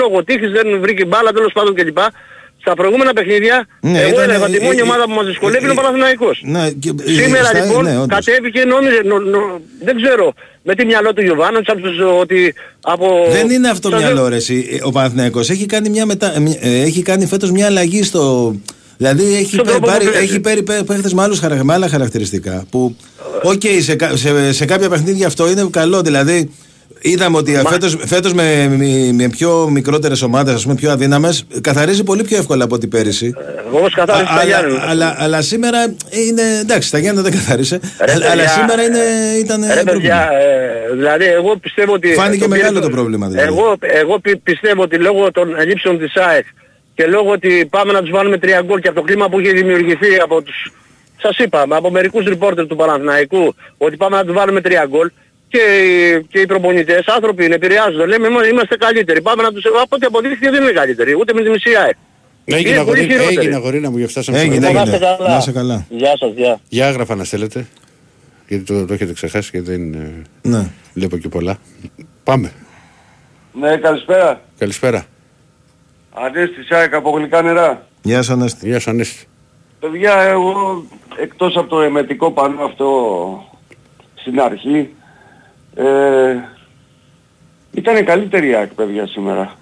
λόγω 0.00 0.24
τύχης, 0.24 0.50
δεν 0.50 0.80
βρήκε 0.80 1.04
μπάλα 1.04 1.32
τέλος 1.32 1.52
πάντων 1.52 1.74
κλπ. 1.74 1.98
Στα 2.60 2.74
προηγούμενα 2.74 3.12
παιχνίδια, 3.12 3.66
Ναι, 3.80 3.98
εγώ 4.00 4.08
ήταν- 4.08 4.22
έλεγα 4.30 4.44
ότι 4.44 4.52
η 4.52 4.58
ε, 4.60 4.64
μόνη 4.64 4.78
ε, 4.78 4.82
ομάδα 4.82 5.04
που 5.04 5.10
μας 5.10 5.26
δυσκολεύει 5.26 5.62
είναι 5.64 5.68
ο 5.76 5.78
ε, 5.78 5.82
Παναθηναϊκός. 5.82 6.40
Ναι, 6.44 6.70
και, 6.70 6.92
ε, 7.06 7.12
Σήμερα 7.22 7.44
στα- 7.44 7.64
λοιπόν 7.64 7.84
ναι, 7.84 7.90
όντως. 7.98 8.06
κατέβηκε 8.24 8.64
νόμιζε, 8.64 9.00
νο, 9.04 9.18
νο- 9.18 9.60
δεν 9.84 9.96
ξέρω, 10.02 10.32
με 10.62 10.74
τι 10.74 10.84
μυαλό 10.84 11.12
του 11.12 11.22
Γιωβάνοβιτς 11.22 11.68
από 11.70 11.80
τους, 11.80 11.96
ότι 12.20 12.54
από... 12.80 13.26
Δεν 13.30 13.50
είναι 13.50 13.68
αυτό 13.68 13.88
σας 13.90 14.00
μυαλό 14.00 14.14
λέω- 14.14 14.28
ρε 14.28 14.36
εσύ. 14.36 14.80
Ο 14.84 14.90
Παναθηναϊκός 14.92 15.50
έχει 15.50 15.66
κάνει, 15.66 15.88
μια 15.88 16.06
μετα... 16.06 16.36
ε, 16.36 16.40
μια- 16.40 16.58
ε, 16.60 16.82
έχει 16.82 17.02
κάνει 17.02 17.26
φέτος 17.26 17.50
μια 17.50 17.66
αλλαγή 17.66 18.02
στο... 18.02 18.54
Δηλαδή 18.96 19.34
έχει, 19.34 19.44
Στον 19.44 19.56
πέ- 19.58 19.66
τρόπο 19.66 19.80
που 19.80 19.86
πάρει, 19.92 20.04
παίζει. 20.04 20.22
έχει 20.24 20.40
πάρει 20.40 20.62
πέ- 20.62 20.82
παίχτες 20.84 21.12
με, 21.14 21.22
άλλους, 21.22 21.38
χαρα- 21.38 21.64
με 21.64 21.72
άλλα 21.72 21.88
χαρακτηριστικά 21.88 22.64
που 22.70 22.96
οκ 23.42 23.62
σε, 23.80 23.94
κα- 23.94 24.16
σε, 24.16 24.52
σε 24.52 24.64
κάποια 24.64 24.88
παιχνίδια 24.88 25.26
αυτό 25.26 25.48
είναι 25.50 25.68
καλό 25.70 26.00
δηλαδή 26.02 26.50
είδαμε 27.10 27.36
ότι 27.36 27.62
φέτος, 27.68 27.96
φέτος 28.06 28.32
με, 28.32 28.68
με, 28.76 29.12
με 29.12 29.28
πιο 29.28 29.68
μικρότερες 29.70 30.22
ομάδες 30.22 30.54
ας 30.54 30.62
πούμε 30.62 30.74
πιο 30.74 30.90
αδύναμες 30.90 31.44
καθαρίζει 31.60 32.04
πολύ 32.04 32.22
πιο 32.24 32.36
εύκολα 32.36 32.64
από 32.64 32.74
ό,τι 32.74 32.86
πέρυσι 32.86 33.34
Όπως 33.70 33.94
κατάλαβες 33.94 34.28
Α- 34.30 34.34
τα 34.34 34.40
αλλά, 34.40 34.44
Γιάννενα. 34.44 34.84
αλλά, 34.88 35.14
αλλά 35.18 35.42
σήμερα 35.42 35.94
είναι 36.10 36.42
εντάξει 36.60 36.90
τα 36.90 36.98
Γιάννενα 36.98 37.28
δεν 37.28 37.38
καθάρισε 37.38 37.80
Ρε 38.04 38.12
αλλά, 38.12 38.24
αλλά 38.30 38.34
παιδιά, 38.42 38.48
σήμερα 38.48 38.82
είναι, 38.82 38.98
ήταν 39.38 39.60
Ρε 39.60 39.82
πρόβλημα. 39.82 39.92
παιδιά, 39.92 40.28
ε, 40.90 40.94
δηλαδή 40.94 41.24
εγώ 41.24 41.56
πιστεύω 41.56 41.92
ότι... 41.92 42.14
Φάνηκε 42.14 42.42
το 42.42 42.48
μεγάλο 42.48 42.68
πήρε- 42.72 42.84
το 42.84 42.90
πρόβλημα, 42.90 43.26
δηλαδή. 43.28 43.48
Εγώ, 43.48 43.76
εγώ 43.80 44.18
πι- 44.20 44.36
πιστεύω 44.42 44.82
ότι 44.82 44.96
λόγω 44.98 45.30
των 45.32 45.56
ελλείψεων 45.60 45.98
της 45.98 46.16
ΑΕΚ 46.16 46.44
και 46.94 47.06
λόγω 47.06 47.30
ότι 47.30 47.66
πάμε 47.70 47.92
να 47.92 48.00
τους 48.00 48.10
βάλουμε 48.10 48.38
τρία 48.38 48.62
γκολ 48.66 48.80
και 48.80 48.88
από 48.88 48.96
το 49.00 49.06
κλίμα 49.06 49.28
που 49.28 49.40
είχε 49.40 49.50
δημιουργηθεί 49.52 50.16
από 50.22 50.42
τους... 50.42 50.72
Σας 51.22 51.38
είπα, 51.38 51.66
από 51.68 51.90
μερικούς 51.90 52.24
ρεπόρτερ 52.26 52.66
του 52.66 52.76
Παναθηναϊκού 52.76 53.54
ότι 53.78 53.96
πάμε 53.96 54.16
να 54.16 54.24
τους 54.24 54.34
βάλουμε 54.34 54.60
τρία 54.60 54.86
γκολ 54.88 55.10
και, 55.48 55.58
οι- 55.58 56.22
και 56.24 56.38
οι 56.40 56.46
προπονητές 56.46 57.06
άνθρωποι 57.06 57.44
είναι, 57.44 57.54
επηρεάζονται. 57.54 58.06
Λέμε 58.06 58.28
"Μα 58.28 58.46
είμαστε 58.46 58.76
καλύτεροι. 58.76 59.22
Πάμε 59.22 59.42
να 59.42 59.52
τους... 59.52 59.64
Από 59.66 59.96
ό,τι 59.96 60.06
αποδείχθηκε 60.06 60.50
δεν 60.50 60.62
είναι 60.62 60.72
καλύτεροι. 60.72 61.14
Ούτε 61.14 61.32
με 61.32 61.42
τη 61.42 61.50
μισή 61.50 61.70
ΑΕΚ. 61.74 61.94
Έγινε 62.44 62.68
Είναι 62.70 62.78
πολύ 62.78 62.88
αγορίνα, 62.90 63.12
χειρότερη. 63.12 63.36
έγινε 63.38 63.54
αγορίνα 63.54 63.90
μου, 63.90 63.96
για 63.98 64.08
φτάσαμε 64.08 64.38
Έγινε, 64.40 64.54
στο- 64.54 64.72
Να 64.72 64.80
έγινε. 64.80 64.82
είστε 64.94 64.98
καλά. 65.06 65.28
Να 65.30 65.36
είσαι 65.36 65.52
καλά. 65.52 65.86
Γεια 65.88 66.12
σας, 66.18 66.32
γεια. 66.36 66.60
Για 66.68 66.86
άγραφα 66.88 67.14
να 67.14 67.24
στέλνετε. 67.24 67.66
Γιατί 68.48 68.64
το, 68.64 68.86
το 68.86 68.92
έχετε 68.92 69.12
ξεχάσει 69.12 69.50
και 69.50 69.60
δεν 69.62 69.94
ε, 69.94 70.22
Ναι. 70.42 70.70
βλέπω 70.94 71.16
και 71.16 71.28
πολλά. 71.28 71.58
Πάμε. 72.24 72.52
Ναι, 73.52 73.76
καλησπέρα. 73.76 74.40
Καλησπέρα. 74.58 75.04
Ανέστη 76.14 76.64
Σάικ 76.68 76.94
από 76.94 77.10
γλυκά 77.10 77.42
νερά. 77.42 77.86
Γεια 78.02 78.22
σου 78.22 78.32
Ανέστη. 78.32 78.68
Γεια 78.68 78.80
σου 78.80 78.90
Ανέστη. 78.90 79.26
Παιδιά, 79.80 80.20
εγώ 80.20 80.84
εκτός 81.16 81.56
από 81.56 81.68
το 81.68 81.80
εμετικό 81.80 82.30
πανό 82.32 82.64
αυτό 82.64 82.88
στην 84.14 84.40
αρχή, 84.40 84.90
ε, 85.76 86.36
ήταν 87.72 88.04
καλύτερη 88.04 88.48
η 88.48 88.54
ΑΕΚ 88.54 88.74
παιδιά 88.74 89.06
σήμερα. 89.06 89.54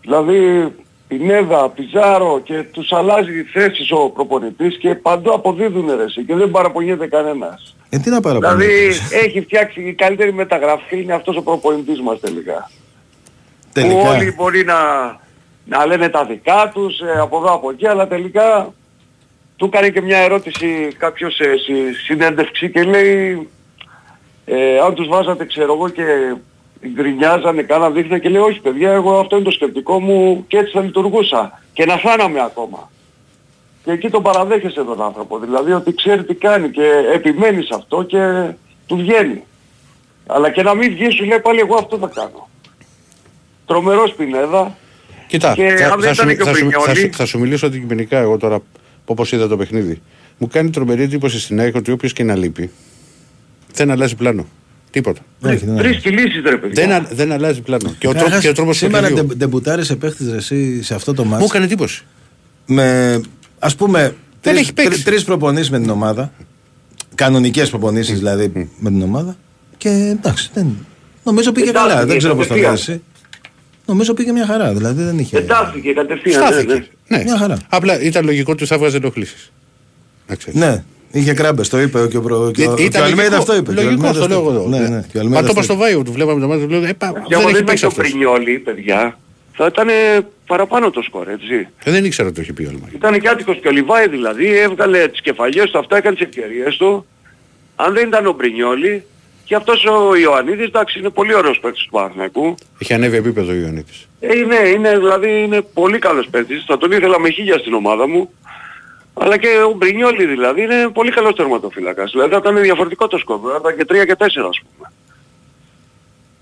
Δηλαδή 0.00 0.72
Πινέδα, 1.08 1.68
Πιζάρο 1.68 2.40
και 2.44 2.62
τους 2.62 2.92
αλλάζει 2.92 3.42
θέσεις 3.42 3.90
ο 3.90 4.10
προπονητής 4.10 4.78
και 4.78 4.94
παντού 4.94 5.32
αποδίδουν 5.32 5.96
ρε 5.96 6.02
εσύ, 6.02 6.24
και 6.24 6.34
δεν 6.34 6.50
παραπονιέται 6.50 7.06
κανένας. 7.06 7.76
Ε, 7.88 7.98
τι 7.98 8.10
να 8.10 8.20
παραπάνω. 8.20 8.56
Δηλαδή 8.56 8.86
έχει 9.24 9.40
φτιάξει 9.40 9.80
η 9.80 9.94
καλύτερη 9.94 10.32
μεταγραφή 10.32 11.02
είναι 11.02 11.12
αυτός 11.12 11.36
ο 11.36 11.42
προπονητής 11.42 12.00
μας 12.00 12.20
τελικά. 12.20 12.70
Που 13.72 13.82
Τελικά. 13.82 14.10
όλοι 14.10 14.32
μπορεί 14.36 14.64
να, 14.64 14.76
να 15.64 15.86
λένε 15.86 16.08
τα 16.08 16.24
δικά 16.24 16.70
τους 16.74 17.00
ε, 17.00 17.18
από 17.20 17.36
εδώ 17.36 17.52
από 17.52 17.70
εκεί, 17.70 17.86
αλλά 17.86 18.06
τελικά 18.06 18.74
του 19.56 19.64
έκανε 19.64 19.88
και 19.88 20.00
μια 20.00 20.18
ερώτηση 20.18 20.88
κάποιος 20.98 21.38
ε, 21.38 21.56
στη 21.56 21.94
συνέντευξη 22.04 22.70
και 22.70 22.82
λέει 22.82 23.48
ε, 24.46 24.78
αν 24.78 24.94
τους 24.94 25.08
βάζατε 25.08 25.44
ξέρω 25.44 25.72
εγώ 25.72 25.88
και 25.88 26.02
γκρινιάζανε, 26.94 27.62
κάναν 27.62 27.92
δείχνα 27.94 28.18
και 28.18 28.28
λέει 28.28 28.42
όχι 28.42 28.60
παιδιά 28.60 28.90
εγώ 28.90 29.18
αυτό 29.18 29.36
είναι 29.36 29.44
το 29.44 29.50
σκεπτικό 29.50 30.00
μου 30.00 30.44
και 30.48 30.56
έτσι 30.58 30.72
θα 30.72 30.80
λειτουργούσα 30.80 31.62
και 31.72 31.84
να 31.84 31.96
φάναμε 31.96 32.40
ακόμα. 32.42 32.90
Και 33.84 33.90
εκεί 33.92 34.10
τον 34.10 34.22
παραδέχεσαι 34.22 34.84
τον 34.84 35.02
άνθρωπο, 35.02 35.38
δηλαδή 35.38 35.72
ότι 35.72 35.94
ξέρει 35.94 36.24
τι 36.24 36.34
κάνει 36.34 36.70
και 36.70 36.90
επιμένει 37.14 37.62
σε 37.62 37.74
αυτό 37.74 38.02
και 38.02 38.18
του 38.86 38.96
βγαίνει. 38.96 39.42
Αλλά 40.26 40.50
και 40.50 40.62
να 40.62 40.74
μην 40.74 40.92
βγει 40.92 41.10
σου 41.10 41.24
λέει 41.24 41.40
πάλι 41.40 41.60
εγώ 41.60 41.76
αυτό 41.76 41.98
θα 41.98 42.10
κάνω. 42.14 42.48
Τρομερός 43.66 44.14
Πινέδα. 44.14 44.76
Κοιτά, 45.26 45.54
Και 45.54 45.68
θα, 45.68 45.92
αν 45.92 46.00
δεν 46.00 46.14
θα, 46.14 46.30
ήταν 46.30 46.34
σου, 46.34 46.36
και 46.36 46.42
ο 46.42 46.44
θα, 46.44 46.52
σου, 46.54 46.58
θα, 46.58 46.66
Πρινιόλι- 46.68 46.96
σου, 47.12 47.18
θα 47.18 47.24
σου 47.26 47.38
μιλήσω 47.38 47.66
αντικειμενικά 47.66 48.18
εγώ 48.18 48.36
τώρα, 48.36 48.58
όπως 49.04 49.32
είδα 49.32 49.48
το 49.48 49.56
παιχνίδι. 49.56 50.02
Μου 50.38 50.48
κάνει 50.48 50.70
τρομερή 50.70 51.02
εντύπωση 51.02 51.40
στην 51.40 51.60
ΑΕΚ 51.60 51.74
ότι 51.74 51.90
όποιος 51.90 52.12
και 52.12 52.24
να 52.24 52.36
λείπει, 52.36 52.70
δεν 53.76 53.90
αλλάζει 53.90 54.14
πλάνο. 54.16 54.46
Τίποτα. 54.90 55.20
Όχι, 55.44 55.56
δεν 55.66 55.76
Τρεις 55.76 55.96
κυλήσεις 55.96 56.42
ρε 56.44 56.56
παιδιά. 56.56 56.86
Δεν, 56.86 56.92
α- 56.96 57.08
δεν 57.12 57.32
αλλάζει 57.32 57.60
πλάνο. 57.60 57.94
Και 57.98 58.06
ο, 58.08 58.12
Καταρχάς, 58.12 58.28
τρόπο, 58.30 58.40
και 58.42 58.48
ο 58.48 58.52
τρόπος 58.52 58.76
Σήμερα 58.76 59.02
παιχνιδιού. 59.02 59.26
ντε, 59.26 59.34
ντεμπουτάρισε 59.34 59.96
παίχτης 59.96 60.30
ρε 60.30 60.36
εσύ 60.36 60.82
σε 60.82 60.94
αυτό 60.94 61.14
το 61.14 61.24
μάτς. 61.24 61.40
Μου 61.42 61.46
έκανε 61.50 61.64
εντύπωση. 61.64 62.02
με 62.66 63.20
ας 63.58 63.76
πούμε 63.76 64.00
Δεν 64.00 64.14
τρεις, 64.40 64.58
έχει 64.58 64.72
παίξει. 64.72 64.90
τρεις, 64.90 65.04
τρεις 65.04 65.24
προπονήσεις 65.24 65.70
με 65.70 65.80
την 65.80 65.90
ομάδα 65.90 66.32
κανονικές 67.14 67.70
προπονήσεις 67.70 68.18
δηλαδή 68.18 68.70
με 68.78 68.90
την 68.90 69.02
ομάδα 69.02 69.36
και 69.76 69.88
εντάξει 69.88 70.50
δεν, 70.54 70.86
νομίζω 71.24 71.52
πήγε 71.52 71.68
Εντάχθηκε, 71.68 71.94
καλά 71.94 72.06
δεν 72.06 72.18
ξέρω 72.18 72.34
πώς 72.34 72.46
θα 72.46 72.54
κατευθείαν. 72.54 72.84
βγάλει 72.86 73.02
νομίζω 73.86 74.14
πήγε 74.14 74.32
μια 74.32 74.46
χαρά 74.46 74.72
δηλαδή 74.72 75.02
δεν 75.02 75.18
είχε 75.18 75.36
Εντάχθηκε 75.38 75.92
κατευθείαν. 75.92 76.40
ναι, 76.42 76.48
ναι. 76.48 76.52
Στάθηκε. 76.62 76.86
Ναι. 77.08 77.22
Μια 77.22 77.38
χαρά. 77.38 77.58
Απλά 77.68 78.00
ήταν 78.00 78.24
λογικό 78.24 78.52
ότι 78.52 78.66
θα 78.66 78.78
βγάζει 78.78 78.96
ενοχλήσεις. 78.96 79.52
Να 80.28 80.34
ξέρεις. 80.34 80.60
ναι 80.60 80.84
είχε 81.16 81.32
κράμπες 81.34 81.68
το 81.68 81.80
είπε 81.80 82.06
και 82.10 82.16
ο, 82.16 82.20
προ, 82.20 82.50
και 82.54 82.66
ο, 82.66 82.72
Ε, 82.78 82.88
και 82.88 82.98
ο 82.98 83.04
Αλμέιδας 83.04 83.16
λογικό- 83.16 83.34
αυτό 83.38 83.56
είπε 83.56 83.72
και 83.74 83.80
ο 83.80 83.82
Λογικός, 83.82 84.08
Αλμέιδας 84.08 84.18
το 84.18 84.28
λέω 84.28 84.38
αυτό 84.38 84.50
εγώ. 84.52 84.68
είπε. 84.68 84.78
ναι, 84.78 84.88
ναι, 84.96 85.04
και 85.12 85.16
ο 85.16 85.20
Αλμέιδας 85.20 85.28
Μα 85.28 85.30
το 85.32 85.38
αυτό 85.38 85.52
είπα 85.52 85.62
στο 85.62 85.76
Βάιο, 85.76 86.02
του 86.02 86.12
βλέπαμε 86.12 86.40
το 86.40 86.46
μάτι, 86.48 86.62
του 86.62 86.68
λέω, 86.70 86.82
ε, 86.84 86.92
πα, 86.92 87.06
Και 87.12 87.20
δεν 87.28 87.38
άμα 87.38 87.48
έχει 87.48 87.52
δεν 87.56 87.64
παίξει 87.64 87.84
ήταν 87.86 87.96
ο 87.96 88.00
αυτός. 88.00 88.10
Πρινιόλι, 88.10 88.58
παιδιά, 88.58 89.18
θα 89.52 89.66
ήταν 89.66 89.88
παραπάνω 90.46 90.90
το 90.90 91.02
σκορ, 91.02 91.28
έτσι. 91.28 91.68
Ε, 91.84 91.90
Δεν 91.90 92.04
ήξερα 92.04 92.28
ότι 92.28 92.36
το 92.36 92.42
είχε 92.42 92.52
πει 92.52 92.64
ο 92.64 92.68
Αλμάι. 92.68 92.90
Ήταν 92.94 93.20
και 93.20 93.28
άτυχος 93.28 93.58
και 93.62 93.68
ο 93.68 93.70
Λιβάη 93.70 94.08
δηλαδή, 94.08 94.58
έβγαλε 94.58 95.08
τις 95.08 95.20
κεφαλιές 95.20 95.70
του, 95.70 95.78
αυτά 95.78 95.96
έκανε 95.96 96.16
τις 96.16 96.26
ευκαιρίες 96.26 96.76
του. 96.76 97.06
Αν 97.76 97.94
δεν 97.94 98.06
ήταν 98.06 98.26
ο 98.26 98.32
Πρινιόλι, 98.32 99.04
και 99.44 99.54
αυτός 99.54 99.84
ο 99.84 100.16
Ιωαννίδης, 100.16 100.66
εντάξει, 100.66 100.98
είναι 100.98 101.08
πολύ 101.10 101.34
ωραίος 101.34 101.58
παίκτης 101.58 101.82
του 101.82 101.90
Παναθηναϊκού. 101.90 102.54
Έχει 102.78 102.92
ανέβει 102.94 103.16
επίπεδο 103.16 103.52
ο 103.52 103.54
Ιωαννίτης. 103.54 104.08
Ε, 104.20 104.36
είναι, 104.38 104.68
είναι, 104.74 104.96
δηλαδή 104.98 105.42
είναι 105.42 105.60
πολύ 105.74 105.98
καλός 105.98 106.28
παίκτης. 106.30 106.64
Θα 106.66 106.78
τον 106.78 106.90
ήθελα 106.92 107.20
με 107.20 107.30
χίλια 107.30 107.58
στην 107.58 107.74
ομάδα 107.74 108.08
μου. 108.08 108.30
Αλλά 109.20 109.36
και 109.38 109.48
ο 109.68 109.72
Μπρινιόλι 109.76 110.26
δηλαδή 110.26 110.62
είναι 110.62 110.88
πολύ 110.92 111.10
καλός 111.10 111.34
τερματοφύλακας. 111.34 112.10
Δηλαδή 112.10 112.30
θα 112.30 112.36
ήταν 112.36 112.60
διαφορετικό 112.62 113.06
το 113.06 113.18
σκοπό. 113.18 113.48
Θα 113.48 113.56
ήταν 113.60 113.76
και 113.76 113.84
3 114.02 114.06
και 114.06 114.14
4 114.18 114.24
ας 114.24 114.60
πούμε. 114.60 114.92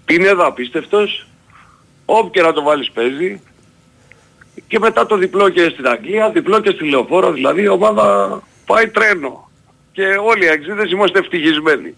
Πινέδα 0.05 0.47
απίστευτος. 0.47 1.27
Όπου 2.05 2.31
και 2.31 2.43
να 2.43 2.53
το 2.53 2.63
βάλεις 2.63 2.91
παίζει. 2.91 3.41
Και 4.67 4.79
μετά 4.79 5.07
το 5.07 5.17
διπλό 5.17 5.49
και 5.49 5.69
στην 5.73 5.89
Αγγλία, 5.89 6.31
διπλό 6.31 6.61
και 6.61 6.71
στη 6.71 6.89
Λεωφόρο. 6.89 7.33
Δηλαδή 7.33 7.63
η 7.63 7.69
ομάδα 7.69 8.43
πάει 8.67 8.89
τρένο. 8.89 9.49
Και 9.93 10.03
όλοι 10.27 10.45
οι 10.45 10.49
αξίδες 10.49 10.91
είμαστε 10.91 11.19
ευτυχισμένοι. 11.19 11.95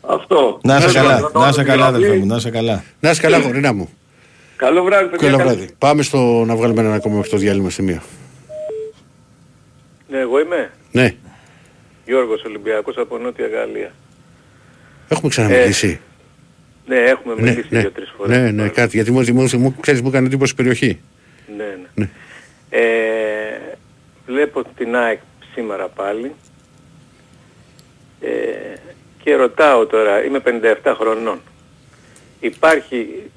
Αυτό. 0.00 0.58
να 0.62 0.76
είσαι 0.76 0.88
Θέλω 0.88 1.06
καλά 1.06 1.30
το 1.30 1.38
να 1.38 1.48
είσαι 1.48 1.60
άλλο 1.60 1.68
καλά 1.68 1.86
δηλαδή. 1.86 2.04
αδελφέ 2.04 2.18
μου 2.18 2.26
να 2.26 2.36
είσαι 2.36 2.50
καλά 2.50 2.84
Να 3.00 3.10
είσαι 3.10 3.20
καλά, 3.20 3.38
γορίνα 3.38 3.72
μου. 3.72 3.88
Καλό 4.56 4.82
βράδυ, 4.84 5.08
παιδιά. 5.08 5.28
Καλό 5.28 5.38
Καλή- 5.42 5.56
βράδυ. 5.56 5.74
Πάμε 5.78 6.02
στο 6.02 6.18
να 6.46 6.56
βγάλουμε 6.56 6.80
ένα 6.80 6.94
ακόμα 6.94 7.14
μέχρι 7.16 7.30
το 7.30 7.36
διάλειμμα 7.36 7.70
στη 7.70 7.82
μία. 7.82 8.02
Ναι, 10.08 10.18
εγώ 10.18 10.40
είμαι. 10.40 10.70
Ναι, 10.92 11.14
Γιώργος 12.04 12.44
Ολυμπιακός 12.44 12.96
από 12.96 13.18
Νότια 13.18 13.46
Γαλλία. 13.46 13.92
έχουμε 15.08 15.28
ξαναμιλήσει. 15.30 16.00
Ναι, 16.86 16.96
έχουμε 16.96 17.34
ναι, 17.34 17.40
μιλήσει 17.40 17.68
ναι, 17.70 17.80
δύο-τρεις 17.80 18.12
φορές. 18.16 18.36
ναι, 18.36 18.50
ναι, 18.50 18.68
κάτι. 18.68 18.96
Γιατί 18.96 19.10
μου, 19.10 19.24
μου, 19.32 19.48
μου, 19.58 19.76
ξέρεις, 19.80 20.02
μου 20.02 20.08
έκανε 20.08 20.26
εντύπωση 20.26 20.52
η 20.52 20.56
περιοχή. 20.56 21.00
Ναι, 21.56 21.78
ναι. 21.94 22.08
Ε, 22.70 23.76
βλέπω 24.26 24.64
την 24.76 24.96
ΑΕΚ 24.96 25.18
σήμερα 25.54 25.88
πάλι 25.88 26.32
ε, 28.20 28.28
και 29.22 29.34
ρωτάω 29.34 29.86
τώρα, 29.86 30.24
είμαι 30.24 30.40
57 30.82 30.94
χρονών. 30.98 31.40
Υπάρχει 32.40 33.30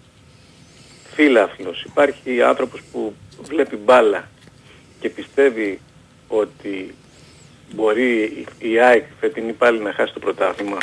φίλαθλος, 1.14 1.84
υπάρχει 1.84 2.42
άνθρωπος 2.42 2.82
που 2.92 3.16
βλέπει 3.42 3.76
μπάλα 3.76 4.28
και 5.00 5.10
πιστεύει 5.10 5.80
ότι 6.30 6.94
μπορεί 7.76 8.12
η 8.60 8.70
η 8.72 8.80
ΑΕΚ 8.80 9.04
φετινή 9.20 9.52
πάλι 9.52 9.80
να 9.80 9.94
χάσει 9.94 10.14
το 10.14 10.20
πρωτάθλημα. 10.20 10.78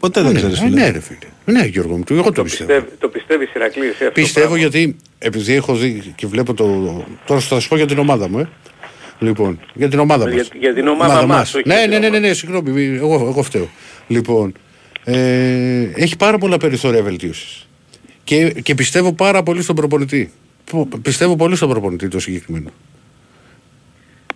ποτέ 0.00 0.22
δεν 0.22 0.32
ναι, 0.32 0.38
ξέρεις 0.38 0.58
ε, 0.60 0.64
φίλε 0.64 0.80
ναι, 0.80 0.90
ρε 0.90 1.00
φίλε. 1.00 1.18
Ναι, 1.44 1.64
Γιώργο 1.66 1.96
μου, 1.96 2.04
του- 2.04 2.14
εγώ 2.14 2.32
το 2.32 2.42
πιστεύω. 2.42 2.70
Πιστεύει, 2.72 2.96
το 2.98 3.08
πιστεύεις 3.08 3.54
Ηρακλής, 3.54 3.88
ε, 4.00 4.06
αυτό 4.06 4.10
Πιστεύω 4.20 4.46
πράγμα. 4.46 4.58
γιατί 4.68 4.96
επειδή 5.18 5.52
έχω 5.54 5.74
δει 5.74 6.12
και 6.16 6.26
βλέπω 6.26 6.54
το. 6.54 6.64
Τώρα 7.26 7.40
θα 7.40 7.60
σου 7.60 7.68
πω 7.68 7.76
για 7.76 7.86
την 7.86 7.98
ομάδα 7.98 8.28
μου, 8.28 8.38
ε. 8.38 8.48
Λοιπόν, 9.18 9.60
για 9.74 9.88
την 9.88 9.98
ομάδα 9.98 10.28
Για- 10.28 10.36
μας. 10.36 10.48
για 10.58 10.74
την 10.74 10.88
ομάδα 10.88 11.26
μας, 11.26 11.54
όχι 11.54 11.68
Ναι, 11.68 11.74
για 11.74 11.86
ναι, 11.86 11.92
την 11.92 12.00
ναι, 12.12 12.18
ναι, 12.18 12.28
ναι, 12.28 12.32
συγγνώμη, 12.34 12.70
μη- 12.70 12.96
εγώ, 12.96 13.14
εγώ 13.14 13.42
φταίω. 13.42 13.68
Λοιπόν, 14.06 14.54
ε, 15.04 15.88
έχει 15.94 16.16
πάρα 16.16 16.38
πολλά 16.38 16.56
περιθώρια 16.56 17.02
βελτίωσης. 17.02 17.68
Και, 18.24 18.50
και 18.50 18.74
πιστεύω 18.74 19.12
πάρα 19.12 19.42
πολύ 19.42 19.62
στον 19.62 19.74
προπονητή. 19.76 20.32
Που- 20.64 20.88
Πιστεύω 21.02 21.36
πολύ 21.36 21.56
στον 21.56 21.68
προπονητή 21.68 22.08
το 22.08 22.20
συγκεκριμένο. 22.20 22.70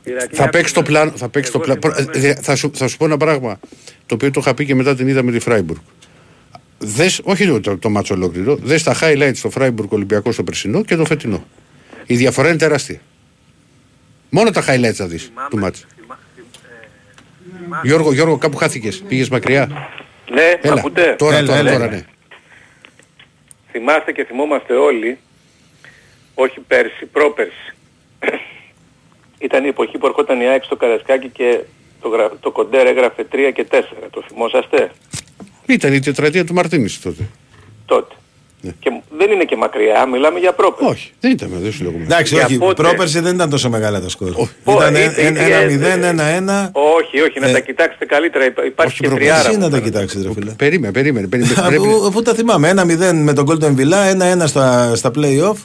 Ηρακλή, 0.08 0.36
Θα 0.36 0.48
παίξει 0.48 0.74
το 0.74 0.80
άκουμε. 0.80 0.98
πλάνο. 0.98 1.16
Θα, 1.16 1.28
παίξει 1.28 1.52
το 1.52 1.60
Εγώ 1.64 1.78
πλάνο. 1.78 1.96
θυμάμαι- 2.02 2.38
θα, 2.42 2.56
σου, 2.56 2.70
θα 2.74 2.88
σου 2.88 2.96
πω 2.96 3.04
ένα 3.04 3.16
πράγμα 3.16 3.60
το 4.06 4.14
οποίο 4.14 4.30
το 4.30 4.40
είχα 4.40 4.54
πει 4.54 4.64
και 4.64 4.74
μετά 4.74 4.94
την 4.94 5.08
είδα 5.08 5.22
με 5.22 5.32
τη 5.32 5.38
Φράιμπουργκ. 5.38 5.80
Δες, 6.78 7.20
όχι 7.24 7.46
το, 7.46 7.60
το, 7.60 7.78
το 7.78 7.90
μάτσο 7.90 8.14
ολόκληρο, 8.14 8.56
δες 8.56 8.82
τα 8.82 8.96
highlights 9.00 9.30
στο 9.34 9.50
Φράιμπουργκ 9.50 9.92
Ολυμπιακό 9.92 10.32
στο 10.32 10.44
περσινό 10.44 10.82
και 10.84 10.96
το 10.96 11.04
φετινό. 11.04 11.46
Η 12.06 12.16
διαφορά 12.16 12.48
είναι 12.48 12.56
τεράστια. 12.56 13.00
Μόνο 14.30 14.50
τα 14.50 14.64
highlights 14.68 14.92
θα 14.94 15.06
δεις 15.06 15.32
του 15.50 15.58
μάτσου. 15.58 15.86
Γιώργο, 17.82 18.12
Γιώργο, 18.12 18.38
κάπου 18.38 18.56
χάθηκες. 18.56 19.02
Πήγες 19.08 19.28
μακριά. 19.28 19.88
Ναι, 20.32 20.42
Έλα, 20.60 20.74
ακούτε; 20.74 21.14
τώρα, 21.18 21.36
Έλα, 21.36 21.46
τώρα, 21.46 21.58
έλα. 21.58 21.72
τώρα, 21.72 21.86
ναι. 21.90 22.04
Θυμάστε 23.70 24.12
και 24.12 24.24
θυμόμαστε 24.24 24.74
όλοι, 24.74 25.18
όχι 26.34 26.60
πέρσι, 26.60 27.06
πρόπερσι. 27.12 27.74
Ήταν 29.38 29.64
η 29.64 29.68
εποχή 29.68 29.98
που 29.98 30.06
ερχόταν 30.06 30.40
η 30.40 30.46
ΑΕΚ 30.48 30.64
στο 30.64 30.76
Καρασκάκι 30.76 31.28
και 31.28 31.58
το, 32.02 32.08
γρα... 32.08 32.30
το 32.40 32.50
κοντέρ 32.50 32.86
έγραφε 32.86 33.26
3 33.32 33.36
και 33.54 33.66
4. 33.70 33.80
Το 34.10 34.22
θυμόσαστε; 34.28 34.90
Ήταν 35.66 35.92
η 35.92 36.00
τετραετία 36.00 36.44
του 36.44 36.54
Μαρτίνης 36.54 37.00
τότε. 37.00 37.22
τότε. 37.86 38.14
Και 38.80 38.90
δεν 39.18 39.30
είναι 39.30 39.44
και 39.44 39.56
μακριά, 39.56 40.06
μιλάμε 40.06 40.38
για 40.38 40.52
πρόπερσι. 40.52 40.84
Ναι. 40.84 40.90
Όχι, 40.90 41.12
δεν 41.20 41.30
ήταν, 41.30 41.50
δεν 41.62 41.72
σου 41.72 41.84
λέγω. 41.84 41.96
εντάξει 42.02 42.34
Για 42.34 42.44
όχι 42.44 42.58
πότε; 42.58 42.82
πρόπερση 42.82 43.20
δεν 43.20 43.34
ήταν 43.34 43.50
τόσο 43.50 43.68
μεγάλα 43.70 44.00
τα 44.00 44.08
σκορ 44.08 44.28
Ω, 44.64 44.72
ήταν 44.72 44.94
ε, 44.94 45.00
ε, 45.00 45.26
ε, 45.26 45.26
ε, 45.26 46.06
1-0 46.46 46.66
1-1 46.66 46.70
Όχι, 46.72 47.20
όχι, 47.20 47.40
να 47.40 47.48
Ε, 47.48 47.52
τα 47.52 47.60
κοιτάξετε 47.60 48.04
καλύτερα. 48.04 48.44
Υπά- 48.44 48.64
Υπάρχει 48.66 48.92
όχι 48.92 49.00
και 49.02 49.06
πρόπερσι, 49.08 49.30
τριάρα. 49.32 49.48
εσύ 49.48 49.56
μου 49.58 49.62
να 49.64 49.70
τα 49.70 49.76
φαίνεται. 49.76 49.90
κοιτάξεις 49.90 50.22
ρε 50.26 50.32
φίλε 50.32 50.50
Περίμενε, 50.50 50.92
περίμενε. 50.92 51.26
περίμενε 51.26 51.54
πρέπει, 51.68 51.76
Αφού, 51.88 52.06
αφού 52.06 52.22
τα 52.22 52.34
θυμάμαι, 52.34 52.72
1-0 52.76 53.12
με 53.14 53.32
τον 53.32 53.46
Golden 53.48 53.74
Villa, 53.80 54.42
1-1 54.42 54.46
στα, 54.46 54.96
στα 54.96 55.10
play-off 55.16 55.56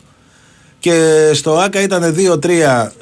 και 0.83 1.29
στο 1.33 1.51
ΆΚΑ 1.57 1.81
ήταν 1.81 2.15
2-3 2.43 2.49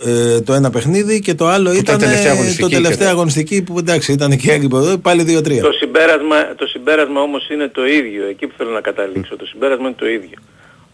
ε, 0.05 0.41
το 0.41 0.53
ένα 0.53 0.69
παιχνίδι 0.69 1.19
και 1.19 1.33
το 1.35 1.47
άλλο 1.47 1.73
ήταν 1.73 1.97
τελευταία 1.97 2.27
ε, 2.31 2.31
αγωνιστική 2.31 2.61
το 2.61 2.69
τελευταία 2.69 3.07
και- 3.07 3.13
αγωνιστική 3.13 3.61
που 3.63 3.77
εντάξει 3.77 4.11
ήταν 4.11 4.37
και 4.37 4.51
έγκυπο 4.51 4.77
εδώ, 4.77 4.97
πάλι 4.97 5.23
2-3. 5.27 5.59
Το 5.61 5.71
συμπέρασμα, 5.71 6.55
το 6.55 6.67
συμπέρασμα 6.67 7.21
όμως 7.21 7.49
είναι 7.49 7.67
το 7.67 7.87
ίδιο, 7.87 8.25
εκεί 8.27 8.47
που 8.47 8.53
θέλω 8.57 8.69
να 8.69 8.81
καταλήξω. 8.81 9.35
Το 9.35 9.45
συμπέρασμα 9.45 9.87
είναι 9.87 9.95
το 9.97 10.07
ίδιο. 10.07 10.37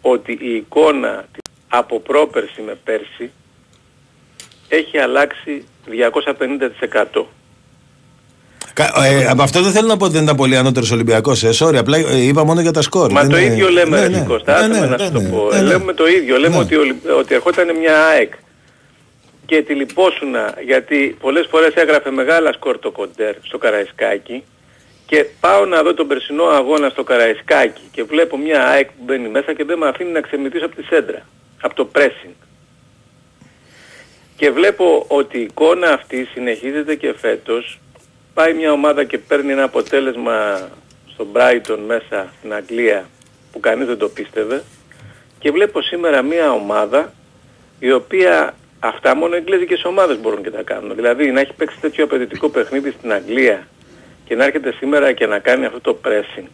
Ότι 0.02 0.32
η 0.42 0.56
εικόνα 0.56 1.26
από 1.68 2.00
πρόπερση 2.00 2.62
με 2.66 2.78
πέρσι 2.84 3.32
έχει 4.68 4.98
αλλάξει 4.98 5.64
250%. 7.14 7.26
Κα- 8.78 8.94
ε, 9.06 9.26
από 9.26 9.42
αυτό 9.44 9.62
δεν 9.62 9.72
θέλω 9.72 9.88
να 9.88 9.98
πω 9.98 10.04
ότι 10.06 10.14
δεν 10.14 10.24
ήταν 10.24 10.36
πολύ 10.36 10.58
ανώτερος 10.58 10.92
Ολυμπιακός. 10.92 11.44
Ε, 11.44 11.50
sorry, 11.60 11.76
απλά 11.76 11.98
ε, 11.98 12.18
είπα 12.22 12.44
μόνο 12.44 12.62
για 12.62 12.72
τα 12.72 12.82
σκορ. 12.82 13.12
Μα 13.12 13.22
Δεν 13.22 13.30
το 13.30 13.38
είναι- 13.38 13.54
ίδιο 13.54 13.70
λέμε, 13.70 14.00
Ναι, 14.00 14.08
ναι, 14.08 14.18
ναι. 14.18 14.26
Κώστα, 14.28 14.52
Ναι, 14.52 14.58
άσε 14.58 14.68
ναι, 14.68 14.80
με 14.80 14.86
να 14.86 14.98
ναι, 14.98 15.04
σου 15.06 15.12
το 15.12 15.20
ναι, 15.20 15.30
πω. 15.30 15.50
ναι, 15.52 15.62
ναι. 15.62 15.68
Λέμε 15.68 15.94
το 15.94 16.08
ίδιο. 16.08 16.38
Λέμε 16.38 16.56
Ναι. 16.56 16.62
ότι, 16.62 16.76
ο 16.76 16.80
Ολυ- 16.80 17.10
ότι 17.20 17.34
ερχόταν 17.36 17.78
μια 17.78 18.06
ΑΕΚ 18.06 18.34
και 19.46 19.62
τη 19.62 19.74
λυπόσουνα 19.74 20.54
γιατί 20.66 21.18
πολλές 21.20 21.48
φορές 21.50 21.74
έγραφε 21.74 22.12
μεγάλα 22.12 22.54
σκορ 22.54 22.80
το 22.80 22.92
κοντέρ 22.92 23.34
στο 23.42 23.58
Καραϊσκάκι 23.58 24.44
και 25.06 25.26
πάω 25.40 25.66
να 25.66 25.82
δω 25.84 25.94
τον 25.94 26.08
περσινό 26.08 26.44
αγώνα 26.44 26.90
στο 26.90 27.04
Καραϊσκάκι 27.04 27.82
και 27.92 28.04
βλέπω 28.04 28.38
μια 28.38 28.68
ΑΕΚ 28.68 28.86
που 28.88 29.04
μπαίνει 29.06 29.30
μέσα 29.30 29.54
και 29.54 29.64
δεν 29.64 29.78
με 29.78 29.88
αφήνει 29.88 30.12
να 30.12 30.22
ξεμητήσω 30.22 30.66
από 30.66 30.76
τη 30.76 30.84
σέντρα, 30.84 31.22
από 31.62 31.76
το 31.76 31.90
pressing. 31.96 32.34
Και 34.38 34.52
βλέπω 34.52 35.06
ότι 35.08 35.38
η 35.38 35.42
εικόνα 35.42 35.90
αυτή 35.90 36.28
συνεχίζεται 36.34 36.96
και 36.96 37.14
φέτος. 37.18 37.80
Πάει 38.38 38.54
μια 38.54 38.72
ομάδα 38.72 39.04
και 39.04 39.18
παίρνει 39.18 39.52
ένα 39.52 39.64
αποτέλεσμα 39.64 40.70
στο 41.14 41.28
Brighton 41.34 41.78
μέσα 41.88 42.34
στην 42.38 42.54
Αγγλία 42.54 43.10
που 43.52 43.60
κανείς 43.60 43.88
δεν 43.88 43.98
το 43.98 44.10
πίστευε. 44.10 44.64
Και 45.40 45.52
βλέπω 45.52 45.82
σήμερα 45.82 46.22
μια 46.22 46.52
ομάδα 46.52 47.14
η 47.80 47.92
οποία 47.92 48.56
αυτά 48.80 49.16
μόνο 49.16 49.36
οι 49.36 49.38
εγγλέζικες 49.38 49.84
ομάδες 49.84 50.18
μπορούν 50.20 50.44
και 50.44 50.50
τα 50.50 50.62
κάνουν. 50.64 50.96
Δηλαδή 50.96 51.32
να 51.32 51.40
έχει 51.40 51.54
παίξει 51.54 51.78
τέτοιο 51.82 52.04
απαιτητικό 52.04 52.50
παιχνίδι 52.50 52.94
στην 52.98 53.12
Αγγλία 53.14 53.68
και 54.26 54.36
να 54.36 54.44
έρχεται 54.46 54.74
σήμερα 54.78 55.12
και 55.12 55.26
να 55.26 55.40
κάνει 55.40 55.66
αυτό 55.66 55.80
το 55.80 56.00
pressing. 56.06 56.48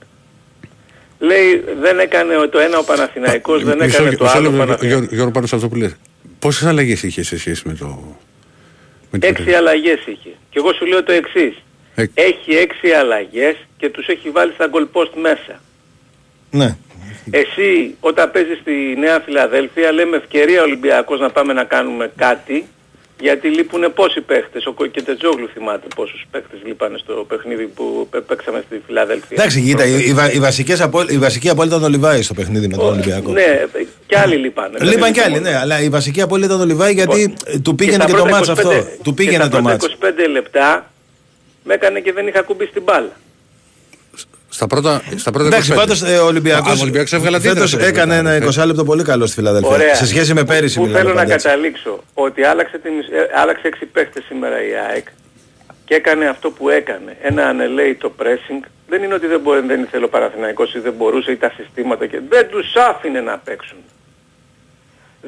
Λέει 1.19 1.63
δεν 1.81 1.99
έκανε 1.99 2.47
το 2.47 2.59
ένα 2.59 2.77
ο 2.77 2.83
Παναθηναϊκός, 2.83 3.63
δεν 3.63 3.77
Μισό- 3.81 3.99
έκανε 3.99 4.15
το 4.15 4.23
μισό 4.23 4.37
άλλο 4.37 4.47
ο 4.47 4.51
λεπτό, 4.51 4.65
Παναθηναϊκός. 4.65 4.87
Γιώργο, 4.87 5.15
Γιώργο, 5.15 5.31
πάνω 5.31 5.45
σε 5.45 5.55
αυτό 5.55 5.67
που 5.67 5.75
λες. 5.75 5.95
Πόσες 6.39 6.67
αλλαγές 6.67 7.03
είχε 7.03 7.23
σε 7.23 7.37
σχέση 7.37 7.67
με 7.67 7.73
το... 7.73 8.17
με 9.11 9.19
την 9.19 9.29
Έξι 9.29 9.53
αλλαγές 9.53 9.99
είχε. 10.05 10.29
Και 10.49 10.59
εγώ 10.59 10.73
σου 10.73 10.85
λέω 10.85 11.03
το 11.03 11.11
εξής. 11.11 11.55
Ε. 11.95 12.05
Έχει 12.13 12.51
έξι 12.55 12.91
αλλαγές 12.91 13.55
και 13.77 13.89
τους 13.89 14.07
έχει 14.07 14.29
βάλει 14.29 14.51
στα 14.53 14.69
goal 14.73 14.87
post 14.93 15.11
μέσα. 15.21 15.61
Ναι. 16.51 16.77
Εσύ 17.31 17.95
όταν 17.99 18.31
παίζεις 18.31 18.57
στη 18.61 18.71
Νέα 18.99 19.19
Φιλαδέλφια 19.25 19.91
λέμε 19.91 20.17
ευκαιρία 20.17 20.61
Ολυμπιακός 20.61 21.19
να 21.19 21.29
πάμε 21.29 21.53
να 21.53 21.63
κάνουμε 21.63 22.11
κάτι 22.15 22.65
γιατί 23.19 23.47
λείπουν 23.47 23.93
πόσοι 23.95 24.21
παίχτες. 24.21 24.65
Ο 24.65 24.73
Κοκετετζόγλου 24.73 25.49
θυμάται 25.53 25.87
πόσους 25.95 26.25
παίχτες 26.31 26.59
λείπανε 26.65 26.97
στο 26.97 27.13
παιχνίδι 27.27 27.65
που 27.65 28.07
πέ- 28.09 28.23
παίξαμε 28.23 28.63
στη 28.67 28.81
Φιλαδέλφια. 28.85 29.27
Εντάξει, 29.31 29.61
κοίτα, 29.61 29.85
οι, 29.85 30.03
οι, 30.07 30.13
βα- 30.13 30.31
οι 30.33 30.39
βασικές 30.39 30.81
απο- 30.81 31.09
η 31.09 31.17
βασική 31.17 31.49
απόλυτα 31.49 31.75
ήταν 31.75 31.87
ο 31.87 31.91
Λιβάης 31.91 32.25
στο 32.25 32.33
παιχνίδι 32.33 32.67
με 32.67 32.77
τον 32.77 32.85
Ολυμπιακό. 32.85 33.31
Ναι, 33.31 33.65
και 34.07 34.17
άλλοι 34.17 34.35
λείπανε. 34.35 34.77
Δεν 34.77 34.87
Λείπαν 34.87 35.07
είναι 35.07 35.11
κι 35.11 35.19
άλλοι, 35.19 35.33
μόνο. 35.33 35.49
ναι, 35.49 35.57
αλλά 35.57 35.81
η 35.81 35.89
βασική 35.89 36.21
απόλυτα 36.21 36.47
ήταν 36.47 36.61
ο 36.61 36.65
Λιβάη 36.65 36.93
γιατί 36.93 37.33
ε, 37.45 37.59
του 37.59 37.75
πήγαινε 37.75 37.95
στα 37.95 38.05
και, 38.05 38.11
το 38.11 38.17
πρώτα 38.17 38.35
μάτς 38.35 38.49
25 38.49 38.51
αυτό. 38.51 38.71
Του 39.03 39.13
πήγαινε 39.13 39.37
και 39.37 39.49
το 39.49 39.55
στα 39.55 39.61
μάτς. 39.61 39.95
πρώτα 39.99 40.15
25 40.27 40.29
λεπτά 40.31 40.91
με 41.63 41.73
έκανε 41.73 41.99
και 41.99 42.13
δεν 42.13 42.27
είχα 42.27 42.41
κουμπίσει 42.41 42.71
την 42.71 42.83
μπάλα. 42.83 43.11
Στα 44.49 44.67
πρώτα, 44.67 45.01
στα 45.15 45.31
πρώτα 45.31 45.47
Εντάξει, 45.47 45.71
25. 45.73 45.75
πάντως 45.75 46.01
ε, 46.01 46.17
ο 46.17 46.25
Ολυμπιακός, 46.25 46.71
Α, 46.71 46.75
ο 46.77 46.81
Ολυμπιακός 46.81 47.13
έβγαλε 47.13 47.35
αντίδραση 47.37 47.57
φέτος 47.59 47.73
από 47.73 47.81
το 47.83 47.87
έκανε 47.87 48.15
ένα 48.15 48.29
Ολυμπιακό, 48.29 48.61
20 48.61 48.65
λεπτό 48.65 48.83
πολύ 48.83 49.03
καλό 49.03 49.25
στη 49.25 49.35
Φιλαδέλφια. 49.35 49.69
Ωραία. 49.71 49.95
Σε 49.95 50.05
σχέση 50.05 50.33
με 50.33 50.43
πέρυσι 50.43 50.75
Που 50.77 50.81
μιλάμε 50.85 50.99
θέλω 51.01 51.13
να 51.13 51.19
πάντα 51.19 51.33
έτσι. 51.33 51.47
καταλήξω 51.47 52.03
ότι 52.13 52.43
άλλαξε, 52.43 52.77
τη, 52.77 52.89
μισ- 52.89 53.11
ε, 53.11 53.29
άλλαξε 53.41 53.67
έξι 53.67 53.85
παίχτες 53.85 54.23
σήμερα 54.27 54.63
η 54.67 54.71
ΑΕΚ 54.89 55.07
και 55.85 55.93
έκανε 55.95 56.25
αυτό 56.27 56.49
που 56.51 56.69
έκανε. 56.69 57.17
Ένα 57.21 57.45
ανελαίητο 57.47 58.15
pressing. 58.19 58.65
Δεν 58.87 59.03
είναι 59.03 59.13
ότι 59.13 59.27
δεν, 59.27 59.39
μπορεί, 59.39 59.61
δεν 59.67 59.81
ήθελε 59.81 60.05
ο 60.05 60.09
Παναθηναϊκός 60.09 60.73
ή 60.73 60.79
δεν 60.79 60.93
μπορούσε 60.93 61.31
ή 61.31 61.35
τα 61.37 61.51
συστήματα 61.57 62.05
και 62.07 62.19
δεν 62.29 62.47
τους 62.49 62.75
άφηνε 62.75 63.21
να 63.21 63.37
παίξουν. 63.37 63.77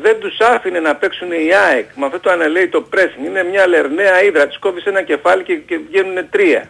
Δεν 0.02 0.20
τους 0.20 0.40
άφηνε 0.40 0.80
να 0.80 0.96
παίξουν 0.96 1.32
οι 1.32 1.54
ΑΕΚ 1.68 1.86
με 1.96 2.06
αυτό 2.06 2.20
το 2.20 2.30
ανελαίητο 2.30 2.88
pressing. 2.94 3.26
Είναι 3.26 3.44
μια 3.44 3.68
λερναία 3.68 4.24
ύδρα. 4.24 4.48
Της 4.48 4.60
κόβεις 4.60 4.86
ένα 4.86 5.04
κεφάλι 5.04 5.44
και, 5.44 5.56
και 5.56 5.80
βγαίνουν 5.90 6.30
τρία. 6.30 6.70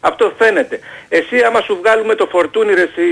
Αυτό 0.00 0.32
φαίνεται. 0.38 0.80
Εσύ 1.08 1.40
άμα 1.40 1.60
σου 1.60 1.78
βγάλουμε 1.82 2.14
το 2.14 2.26
φορτούνι 2.26 2.74
ρε 2.74 2.82
εσύ, 2.82 3.02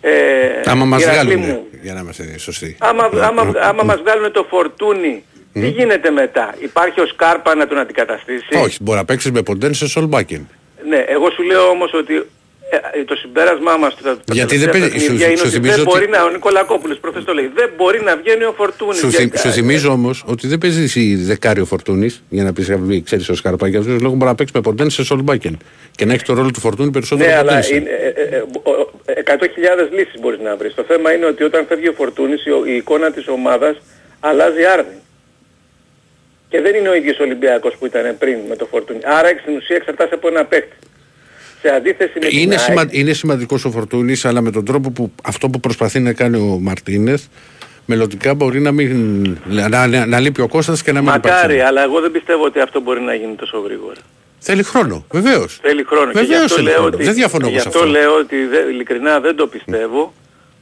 ε, 0.00 0.70
Άμα 0.70 0.84
μας 0.84 1.02
Ηρακλή 1.02 1.36
βγάλουν, 1.36 1.44
μου, 1.44 1.66
για 1.82 1.94
να 1.94 2.00
είμαστε 2.00 2.38
σωστοί. 2.38 2.76
Άμα, 2.78 3.10
άμα, 3.22 3.52
άμα 3.60 3.82
μας 3.82 4.00
βγάλουν 4.00 4.32
το 4.32 4.46
φορτούνι, 4.48 5.24
τι 5.52 5.68
γίνεται 5.68 6.10
μετά; 6.10 6.54
Υπάρχει 6.58 7.00
ο 7.00 7.06
Σκάρπα 7.06 7.54
να 7.54 7.66
τον 7.66 7.78
αντικαταστήσει; 7.78 8.56
Όχι, 8.64 8.78
μπορεί 8.82 8.98
να 8.98 9.04
παίξεις 9.04 9.30
με 9.30 9.42
ποντέν 9.42 9.74
σε 9.74 9.88
Σολμπάκιν. 9.88 10.46
Ναι, 10.88 10.96
εγώ 10.96 11.30
σου 11.30 11.42
λέω 11.42 11.68
όμως 11.68 11.92
ότι 11.94 12.26
ε, 12.70 12.98
ε, 13.00 13.04
το 13.04 13.14
συμπέρασμά 13.14 13.76
μας 13.76 13.94
τα 13.96 14.02
τα 14.02 14.32
Γιατί 14.32 14.48
τελευταία 14.58 14.58
δεν 14.58 14.90
παίζει- 14.90 14.94
παιχνίδια 15.06 15.18
σου- 15.24 15.28
είναι 15.30 15.36
σου 15.36 15.46
ότι 15.46 15.54
θυμίζω 15.54 15.72
δεν 15.76 15.80
ότι- 15.86 15.90
μπορεί 15.98 16.08
να, 16.08 16.24
ο 16.24 16.30
Νικολακόπουλος 16.30 16.98
προχθές 16.98 17.24
το 17.24 17.32
λέει, 17.34 17.50
δεν 17.54 17.70
μπορεί 17.76 18.02
να 18.02 18.16
βγαίνει 18.16 18.44
ο 18.44 18.52
Φορτούνης. 18.56 18.96
Σου, 18.98 19.08
Για- 19.08 19.18
θυ- 19.18 19.38
σου 19.38 19.50
θυμίζω 19.50 19.90
όμως 19.90 20.24
ότι 20.26 20.46
δεν 20.46 20.58
παίζει 20.58 20.82
εσύ 20.82 21.14
δεκάριο 21.16 21.64
φορτούνης 21.64 22.22
για 22.28 22.44
να 22.44 22.52
πεις 22.52 22.70
ξέρεις 23.04 23.28
ο 23.28 23.34
Σκαρπάκη. 23.34 23.70
Για 23.70 23.78
αυτόν 23.80 23.94
τον 23.94 24.02
λόγο 24.02 24.14
μπορεί 24.14 24.30
να 24.30 24.34
παίξει 24.36 24.52
με 24.56 24.60
ποντέν 24.60 24.90
σε 24.90 25.04
Σολμπάκεν 25.04 25.58
και 25.90 26.04
να 26.04 26.12
έχει 26.12 26.22
το 26.24 26.34
ρόλο 26.34 26.50
του 26.50 26.60
φορτούνη 26.60 26.90
περισσότερο 26.90 27.28
Ναι, 27.30 27.36
από 27.36 27.48
αλλά 27.48 27.60
ποντέν. 27.60 27.76
είναι, 27.76 27.90
ε, 27.90 28.06
ε, 28.20 28.36
ε, 28.36 28.38
ο- 28.62 28.70
ο- 28.70 28.90
100.000 29.24 29.88
λύσεις 29.92 30.20
μπορείς 30.20 30.40
να 30.40 30.56
βρεις. 30.56 30.74
Το 30.74 30.84
θέμα 30.88 31.12
είναι 31.12 31.26
ότι 31.26 31.42
όταν 31.42 31.66
φεύγει 31.68 31.88
ο 31.88 31.92
Φορτούνης 31.92 32.44
η, 32.46 32.50
ο- 32.50 32.64
η 32.66 32.74
εικόνα 32.76 33.10
της 33.10 33.28
ομάδας 33.28 33.76
αλλάζει 34.20 34.64
άρδιν. 34.64 34.98
Και 36.48 36.60
δεν 36.60 36.74
είναι 36.74 36.88
ο 36.88 36.94
ίδιος 36.94 37.18
Ολυμπιακός 37.18 37.74
που 37.78 37.86
ήταν 37.86 38.16
πριν 38.18 38.38
με 38.48 38.56
το 38.56 38.66
Φορτούνη. 38.66 38.98
Άρα 39.04 39.28
στην 39.42 39.56
ουσία 39.56 39.76
εξαρτάται 39.76 40.14
από 40.14 40.28
ένα 40.28 40.44
παίκτη. 40.44 40.76
Σε 41.60 41.68
αντίθεση 41.68 42.18
με 42.20 42.26
την 42.28 42.38
Είναι, 42.38 42.54
ΑΕΚ, 42.54 42.64
σημα, 42.64 42.84
είναι 42.90 43.12
σημαντικός 43.12 43.64
ο 43.64 43.70
Φορτούνης, 43.70 44.24
αλλά 44.24 44.40
με 44.40 44.50
τον 44.50 44.64
τρόπο 44.64 44.90
που 44.90 45.12
αυτό 45.22 45.48
που 45.48 45.60
προσπαθεί 45.60 46.00
να 46.00 46.12
κάνει 46.12 46.36
ο 46.36 46.58
Μαρτίνεθ, 46.62 47.22
μελλοντικά 47.86 48.34
μπορεί 48.34 48.60
να, 48.60 48.72
μην, 48.72 49.38
να, 49.46 49.68
να, 49.86 50.06
να 50.06 50.20
λείπει 50.20 50.40
ο 50.40 50.48
Κώστας 50.48 50.82
και 50.82 50.92
να 50.92 51.00
μην 51.00 51.10
Μακάρι, 51.10 51.36
υπάρχει. 51.54 51.60
αλλά 51.60 51.82
εγώ 51.82 52.00
δεν 52.00 52.10
πιστεύω 52.10 52.44
ότι 52.44 52.60
αυτό 52.60 52.80
μπορεί 52.80 53.00
να 53.00 53.14
γίνει 53.14 53.34
τόσο 53.34 53.58
γρήγορα. 53.58 54.00
Θέλει 54.38 54.62
χρόνο, 54.62 55.04
βεβαίως. 55.10 55.58
Θέλει 55.62 55.84
χρόνο. 55.84 56.12
και 56.12 56.18
γι' 56.18 56.26
Βεβαίως 56.26 56.44
αυτό 56.44 56.54
θέλει 56.56 56.66
λέω 56.68 56.74
χρόνο. 56.80 56.94
ότι, 56.94 57.04
Δεν 57.04 57.14
διαφωνώ 57.14 57.46
γι' 57.48 57.52
εγώ 57.52 57.62
σε 57.62 57.68
αυτό 57.68 57.80
αυτό. 57.80 57.90
λέω 57.90 58.14
ότι 58.16 58.36
δε, 58.46 58.58
ειλικρινά 58.70 59.20
δεν 59.20 59.36
το 59.36 59.46
πιστεύω 59.46 60.12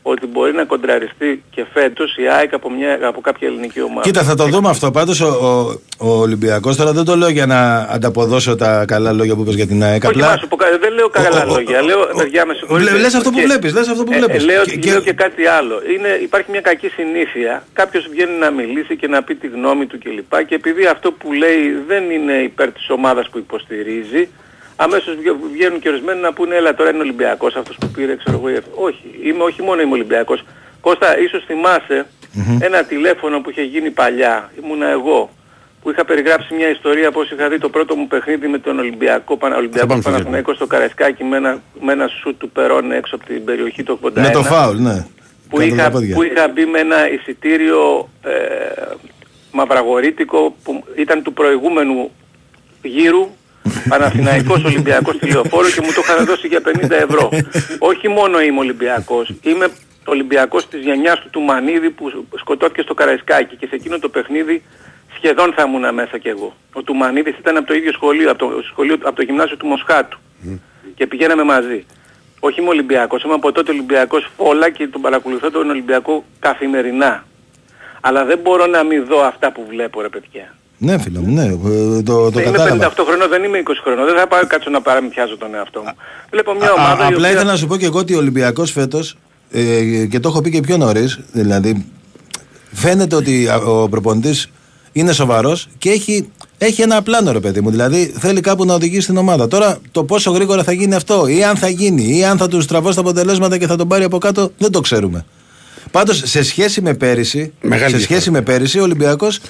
ότι 0.06 0.26
μπορεί 0.26 0.52
να 0.52 0.64
κοντραριστεί 0.64 1.42
και 1.50 1.64
φέτος 1.72 2.16
η 2.16 2.28
ΑΕΚ 2.28 2.52
από, 2.54 2.70
μια, 2.70 2.98
από 3.02 3.20
κάποια 3.20 3.48
ελληνική 3.48 3.80
ομάδα. 3.82 4.00
Κοίτα, 4.00 4.22
θα 4.22 4.34
το 4.34 4.44
δούμε 4.46 4.68
αυτό. 4.68 4.90
Πάντως 4.90 5.20
ο, 5.20 5.26
ο, 5.26 5.80
ο 6.08 6.20
Ολυμπιακός 6.20 6.76
τώρα 6.76 6.92
δεν 6.92 7.04
το 7.04 7.16
λέω 7.16 7.28
για 7.28 7.46
να 7.46 7.76
ανταποδώσω 7.76 8.56
τα 8.56 8.84
καλά 8.86 9.12
λόγια 9.12 9.34
που 9.34 9.40
είπες 9.40 9.54
για 9.54 9.66
την 9.66 9.82
ΑΕΚ. 9.82 10.04
Όχι, 10.04 10.18
να 10.18 10.36
σου 10.40 10.48
πω 10.48 10.56
κάτι, 10.56 10.78
δεν 10.78 10.92
λέω 10.92 11.08
καλά 11.08 11.44
ο- 11.46 11.50
ο- 11.50 11.54
λόγια. 11.54 11.82
Λέω, 11.82 11.98
παιδιά, 12.16 12.46
με 12.46 12.54
συγχωρείτε. 12.54 12.90
Λε- 12.90 13.00
λες 13.00 13.14
αυτό 13.14 13.30
που 13.30 13.36
Και- 13.36 13.42
βλέπεις, 13.44 13.72
λες 13.74 13.88
αυτό 13.88 14.04
που 14.04 14.12
ε, 14.12 14.16
βλέπεις. 14.16 14.42
ε, 14.42 14.46
λέω, 14.46 14.64
Και- 14.64 14.76
και, 14.76 14.90
λέω 14.90 15.00
και 15.00 15.12
κάτι 15.12 15.46
άλλο. 15.46 15.82
Είναι, 15.96 16.08
υπάρχει 16.22 16.50
μια 16.50 16.60
κακή 16.60 16.88
συνήθεια. 16.88 17.64
Κάποιος 17.72 18.06
βγαίνει 18.10 18.38
να 18.38 18.50
μιλήσει 18.50 18.96
και 18.96 19.08
να 19.08 19.22
πει 19.22 19.34
τη 19.34 19.46
γνώμη 19.46 19.86
του 19.86 19.98
κλπ. 19.98 20.44
Και 20.46 20.54
επειδή 20.54 20.86
αυτό 20.86 21.12
που 21.12 21.32
λέει 21.32 21.60
δεν 21.86 22.10
είναι 22.10 22.32
υπέρ 22.32 22.72
της 22.72 22.90
ομάδας 22.90 23.28
που 23.30 23.38
υποστηρίζει, 23.38 24.28
αμέσως 24.76 25.14
βγα- 25.16 25.36
βγαίνουν 25.52 25.78
και 25.80 25.88
ορισμένοι 25.88 26.20
να 26.20 26.32
πούνε 26.32 26.54
έλα 26.54 26.74
τώρα 26.74 26.90
είναι 26.90 26.98
Ολυμπιακός 26.98 27.54
αυτός 27.56 27.76
που 27.80 27.88
πήρε 27.88 28.16
ξέρω 28.16 28.36
εγώ. 28.36 28.48
η 28.50 28.54
Εφ». 28.54 28.64
Όχι, 28.74 29.02
είμαι, 29.22 29.42
όχι 29.42 29.62
μόνο 29.62 29.80
είμαι 29.82 29.92
Ολυμπιακός. 29.92 30.44
Κώστα, 30.80 31.18
ίσως 31.18 31.44
θυμάσαι 31.46 32.06
ένα 32.60 32.84
τηλέφωνο 32.84 33.40
που 33.40 33.50
είχε 33.50 33.62
γίνει 33.62 33.90
παλιά, 33.90 34.50
ήμουνα 34.62 34.88
εγώ, 34.90 35.30
που 35.82 35.90
είχα 35.90 36.04
περιγράψει 36.04 36.54
μια 36.54 36.68
ιστορία 36.70 37.10
πώς 37.12 37.30
είχα 37.30 37.48
δει 37.48 37.58
το 37.58 37.68
πρώτο 37.68 37.96
μου 37.96 38.06
παιχνίδι 38.06 38.46
με 38.48 38.58
τον 38.58 38.78
Ολυμπιακό, 38.78 39.36
Πανα, 39.36 39.56
Ολυμπιακό 39.56 39.86
πάμε 39.86 40.00
στο 40.00 40.10
Παναθηναϊκό 40.10 40.54
στο 40.54 40.66
Καραϊσκάκι 40.66 41.24
με 41.24 41.36
ένα, 41.36 41.62
με 41.80 41.92
ένα 41.92 42.06
σουτ 42.20 42.38
του 42.38 42.50
Περόν 42.50 42.92
έξω 42.92 43.14
από 43.14 43.24
την 43.24 43.44
περιοχή 43.44 43.82
του 43.82 43.98
81 44.02 44.10
Με 44.20 44.30
το 44.30 44.42
φάουλ, 44.42 44.76
ναι. 44.78 45.06
που 45.48 45.56
Κάτω 45.56 45.62
είχα, 45.74 45.82
τα 45.84 45.90
πόδια. 45.90 46.14
που 46.14 46.22
είχα 46.22 46.48
μπει 46.48 46.64
με 46.66 46.78
ένα 46.78 47.10
εισιτήριο 47.10 48.08
ε, 48.22 48.30
μαυραγορίτικο 49.52 50.54
που 50.64 50.84
ήταν 50.96 51.22
του 51.22 51.32
προηγούμενου 51.32 52.10
γύρου 52.82 53.28
Παναθηναϊκός 53.88 54.64
Ολυμπιακός 54.64 55.18
τηλεοφόρο 55.18 55.68
και 55.68 55.80
μου 55.80 55.92
το 55.92 56.02
είχαν 56.04 56.24
δώσει 56.24 56.46
για 56.46 56.60
50 56.64 56.90
ευρώ. 56.90 57.28
Όχι 57.78 58.08
μόνο 58.08 58.40
είμαι 58.40 58.58
Ολυμπιακός, 58.58 59.34
είμαι 59.42 59.68
Ολυμπιακός 60.04 60.68
της 60.68 60.80
γενιάς 60.80 61.20
του 61.20 61.30
Τουμανίδη 61.30 61.90
που 61.90 62.26
σκοτώθηκε 62.38 62.82
στο 62.82 62.94
Καραϊσκάκι 62.94 63.56
και 63.56 63.66
σε 63.66 63.74
εκείνο 63.74 63.98
το 63.98 64.08
παιχνίδι 64.08 64.62
σχεδόν 65.16 65.52
θα 65.52 65.64
ήμουν 65.66 65.94
μέσα 65.94 66.18
κι 66.18 66.28
εγώ. 66.28 66.56
Ο 66.72 66.82
Τουμανίδης 66.82 67.38
ήταν 67.38 67.56
από 67.56 67.66
το 67.66 67.74
ίδιο 67.74 67.92
σχολείο, 67.92 68.30
από 68.30 68.38
το, 68.38 68.62
σχολείο, 68.62 68.94
από 69.02 69.16
το 69.16 69.22
γυμνάσιο 69.22 69.56
του 69.56 69.66
Μοσχάτου 69.66 70.18
και 70.94 71.06
πηγαίναμε 71.06 71.42
μαζί. 71.42 71.86
Όχι 72.40 72.60
είμαι 72.60 72.68
Ολυμπιακός, 72.68 73.22
είμαι 73.22 73.34
από 73.34 73.52
τότε 73.52 73.70
Ολυμπιακός 73.70 74.30
φόλα 74.36 74.70
και 74.70 74.86
τον 74.88 75.00
παρακολουθώ 75.00 75.50
τον 75.50 75.70
Ολυμπιακό 75.70 76.24
καθημερινά. 76.38 77.24
Αλλά 78.00 78.24
δεν 78.24 78.38
μπορώ 78.38 78.66
να 78.66 78.82
μην 78.82 79.04
δω 79.04 79.20
αυτά 79.20 79.52
που 79.52 79.66
βλέπω 79.68 80.00
ρε 80.00 80.08
παιδιά. 80.08 80.54
Ναι, 80.84 80.98
φίλο 80.98 81.20
μου, 81.20 81.32
ναι, 81.34 81.44
ε, 81.44 82.02
το, 82.02 82.30
το 82.30 82.40
είμαι 82.40 82.50
κατάλαβα. 82.50 82.92
58 82.92 82.94
χρονών, 83.06 83.28
δεν 83.28 83.44
είμαι 83.44 83.62
20 83.64 83.70
χρονών. 83.84 84.06
Δεν 84.06 84.16
θα 84.16 84.26
πάω 84.26 84.46
κάτσω 84.46 84.70
να 84.70 84.80
παραμυθιάζω 84.80 85.36
τον 85.36 85.54
εαυτό 85.54 85.80
μου. 85.80 85.92
Βλέπω 86.30 86.54
μια 86.54 86.68
Α, 86.68 86.72
ομάδα 86.72 87.02
η 87.02 87.06
απλά 87.06 87.16
οποία... 87.16 87.30
ήθελα 87.30 87.50
να 87.50 87.56
σου 87.56 87.66
πω 87.66 87.76
και 87.76 87.84
εγώ 87.86 87.98
ότι 87.98 88.14
ο 88.14 88.18
Ολυμπιακός 88.18 88.70
φέτος 88.70 89.16
ε, 89.50 90.06
και 90.10 90.20
το 90.20 90.28
έχω 90.28 90.40
πει 90.40 90.50
και 90.50 90.60
πιο 90.60 90.76
νωρίς 90.76 91.20
δηλαδή 91.32 91.86
φαίνεται 92.72 93.16
ότι 93.16 93.48
α, 93.48 93.56
ο 93.56 93.88
προπονητής 93.88 94.50
είναι 94.92 95.12
σοβαρός 95.12 95.68
και 95.78 95.90
έχει, 95.90 96.30
έχει 96.58 96.82
ένα 96.82 97.02
πλάνο 97.02 97.32
ρε 97.32 97.40
παιδί 97.40 97.60
μου 97.60 97.70
δηλαδή 97.70 98.14
θέλει 98.18 98.40
κάπου 98.40 98.64
να 98.64 98.74
οδηγήσει 98.74 99.06
την 99.06 99.16
ομάδα 99.16 99.48
τώρα 99.48 99.78
το 99.92 100.04
πόσο 100.04 100.30
γρήγορα 100.30 100.62
θα 100.62 100.72
γίνει 100.72 100.94
αυτό 100.94 101.26
ή 101.26 101.44
αν 101.44 101.56
θα 101.56 101.68
γίνει 101.68 102.18
ή 102.18 102.24
αν 102.24 102.38
θα 102.38 102.48
τους 102.48 102.64
στραβώσει 102.64 102.94
τα 102.94 103.00
αποτελέσματα 103.00 103.58
και 103.58 103.66
θα 103.66 103.76
τον 103.76 103.88
πάρει 103.88 104.04
από 104.04 104.18
κάτω 104.18 104.50
δεν 104.58 104.70
το 104.70 104.80
ξέρουμε 104.80 105.24
Πάντως 105.90 106.22
σε 106.24 106.42
σχέση 106.42 106.80
με 106.80 106.94
πέρυσι, 106.94 107.52
Μεγάλη 107.60 107.94
σε 107.94 108.00
σχέση 108.00 108.30
με 108.30 108.42
πέρυσι, 108.42 108.78
ο 108.78 108.82
Ολυμπιακός 108.82 109.40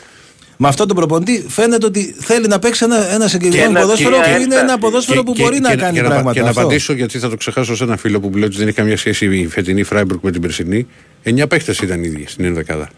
με 0.56 0.68
αυτόν 0.68 0.86
τον 0.86 0.96
προπονητή 0.96 1.46
φαίνεται 1.48 1.86
ότι 1.86 2.14
θέλει 2.18 2.46
να 2.46 2.58
παίξει 2.58 2.84
ένα, 2.84 3.12
ένα 3.12 3.28
συγκεκριμένο 3.28 3.70
ένα- 3.70 3.80
ποδόσφαιρο 3.80 4.16
και- 4.22 4.34
που 4.36 4.40
είναι 4.42 4.54
ένα 4.56 4.78
ποδόσφαιρο 4.78 5.22
που 5.22 5.34
μπορεί 5.38 5.60
να 5.60 5.76
κάνει 5.76 5.98
και 5.98 6.02
πράγματα. 6.04 6.32
Και 6.32 6.42
να 6.42 6.48
Αυτό. 6.48 6.60
απαντήσω 6.60 6.92
γιατί 6.92 7.18
θα 7.18 7.28
το 7.28 7.36
ξεχάσω 7.36 7.76
σε 7.76 7.84
ένα 7.84 7.96
φίλο 7.96 8.20
που 8.20 8.28
μου 8.28 8.34
λέει 8.36 8.44
ότι 8.44 8.56
δεν 8.56 8.66
έχει 8.66 8.76
καμία 8.76 8.96
σχέση 8.96 9.38
η 9.38 9.46
φετινή 9.46 9.82
Φράιμπουργκ 9.82 10.20
με 10.22 10.30
την 10.30 10.40
περσινή. 10.40 10.86
Εννιά 11.22 11.46
παίχτες 11.46 11.78
ήταν 11.78 12.02
οι 12.02 12.06
ίδιοι 12.06 12.24
στην 12.28 12.44
ενδεκάδα. 12.44 12.88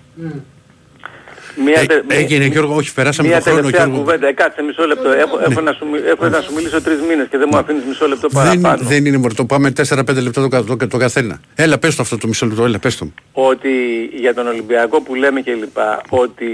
Μία, 1.64 1.80
Ε, 1.80 1.86
τε- 1.86 2.02
έγινε, 2.08 2.44
Γιώργο, 2.44 2.74
όχι, 2.74 2.92
περάσαμε 2.94 3.28
μία 3.28 3.36
τον 3.36 3.44
χρόνο, 3.52 3.60
τελευταία 3.60 3.84
Γιώργο. 3.86 4.02
κουβέντα. 4.04 4.26
Ε, 4.28 4.32
κάτσε 4.32 4.62
μισό 4.62 4.86
λεπτό. 4.86 5.08
Έχω, 5.10 5.38
έχω, 5.50 5.60
να, 5.60 5.72
σου, 5.72 5.86
μιλ- 5.92 6.04
έχω 6.06 6.28
να 6.28 6.40
σου 6.40 6.52
μιλήσω 6.54 6.82
τρεις 6.82 6.98
μήνες 7.08 7.26
και 7.30 7.38
δεν 7.38 7.48
μου 7.52 7.58
αφήνεις 7.58 7.82
μισό 7.88 8.06
λεπτό 8.06 8.28
Δεν, 8.28 8.60
παραπάνω. 8.60 8.88
δεν 8.88 9.04
είναι 9.06 9.16
μορτό. 9.16 9.44
Πάμε 9.44 9.70
4-5 9.70 10.20
λεπτά 10.22 10.40
το, 10.42 10.48
κα- 10.48 10.64
το, 10.64 10.76
το 10.88 10.96
καθένα. 10.96 11.40
Έλα, 11.54 11.78
πες 11.78 11.94
το 11.94 12.02
αυτό 12.02 12.18
το 12.18 12.26
μισό 12.26 12.46
λεπτό. 12.46 12.64
Έλα, 12.64 12.78
πες 12.78 12.96
το. 12.96 13.12
ότι 13.32 13.68
για 14.16 14.34
τον 14.34 14.46
Ολυμπιακό 14.46 15.00
που 15.02 15.14
λέμε 15.14 15.40
και 15.40 15.52
λοιπά, 15.52 16.00
ότι 16.08 16.46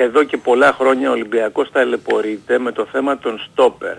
εδώ 0.00 0.22
και 0.24 0.36
πολλά 0.36 0.72
χρόνια 0.72 1.08
ο 1.08 1.12
Ολυμπιακός 1.12 1.70
ταλαιπωρείται 1.72 2.58
με 2.58 2.72
το 2.72 2.86
θέμα 2.92 3.18
των 3.18 3.40
στόπερ. 3.52 3.94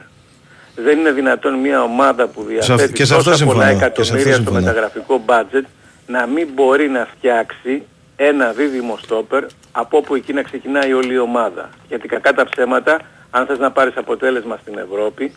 Δεν 0.75 0.97
είναι 0.99 1.11
δυνατόν 1.11 1.53
μια 1.53 1.81
ομάδα 1.83 2.27
που 2.27 2.41
Σε 2.41 2.55
αυ- 2.57 2.65
διαθέτει 2.65 2.93
και 2.93 3.05
σε 3.05 3.15
αυτό 3.15 3.29
τόσα 3.29 3.45
πολλά 3.45 3.65
συμφωνώ, 3.67 3.89
και 3.91 4.03
σε 4.03 4.13
αυτό 4.13 4.15
εκατομμύρια 4.15 4.33
στο 4.33 4.43
συμφωνώ. 4.43 4.65
μεταγραφικό 4.65 5.23
budget 5.25 5.63
να 6.07 6.25
μην 6.27 6.47
μπορεί 6.53 6.89
να 6.89 7.07
φτιάξει 7.17 7.83
ένα 8.15 8.51
δίδυμο 8.51 8.97
στόπερ 9.01 9.43
από 9.71 9.97
όπου 9.97 10.15
εκεί 10.15 10.33
να 10.33 10.41
ξεκινάει 10.41 10.93
όλη 10.93 11.13
η 11.13 11.17
ομάδα. 11.19 11.69
Γιατί 11.87 12.07
κακά 12.07 12.33
τα 12.33 12.45
ψέματα, 12.49 12.99
αν 13.31 13.45
θες 13.45 13.57
να 13.59 13.71
πάρεις 13.71 13.97
αποτέλεσμα 13.97 14.57
στην 14.61 14.77
Ευρώπη, 14.77 15.33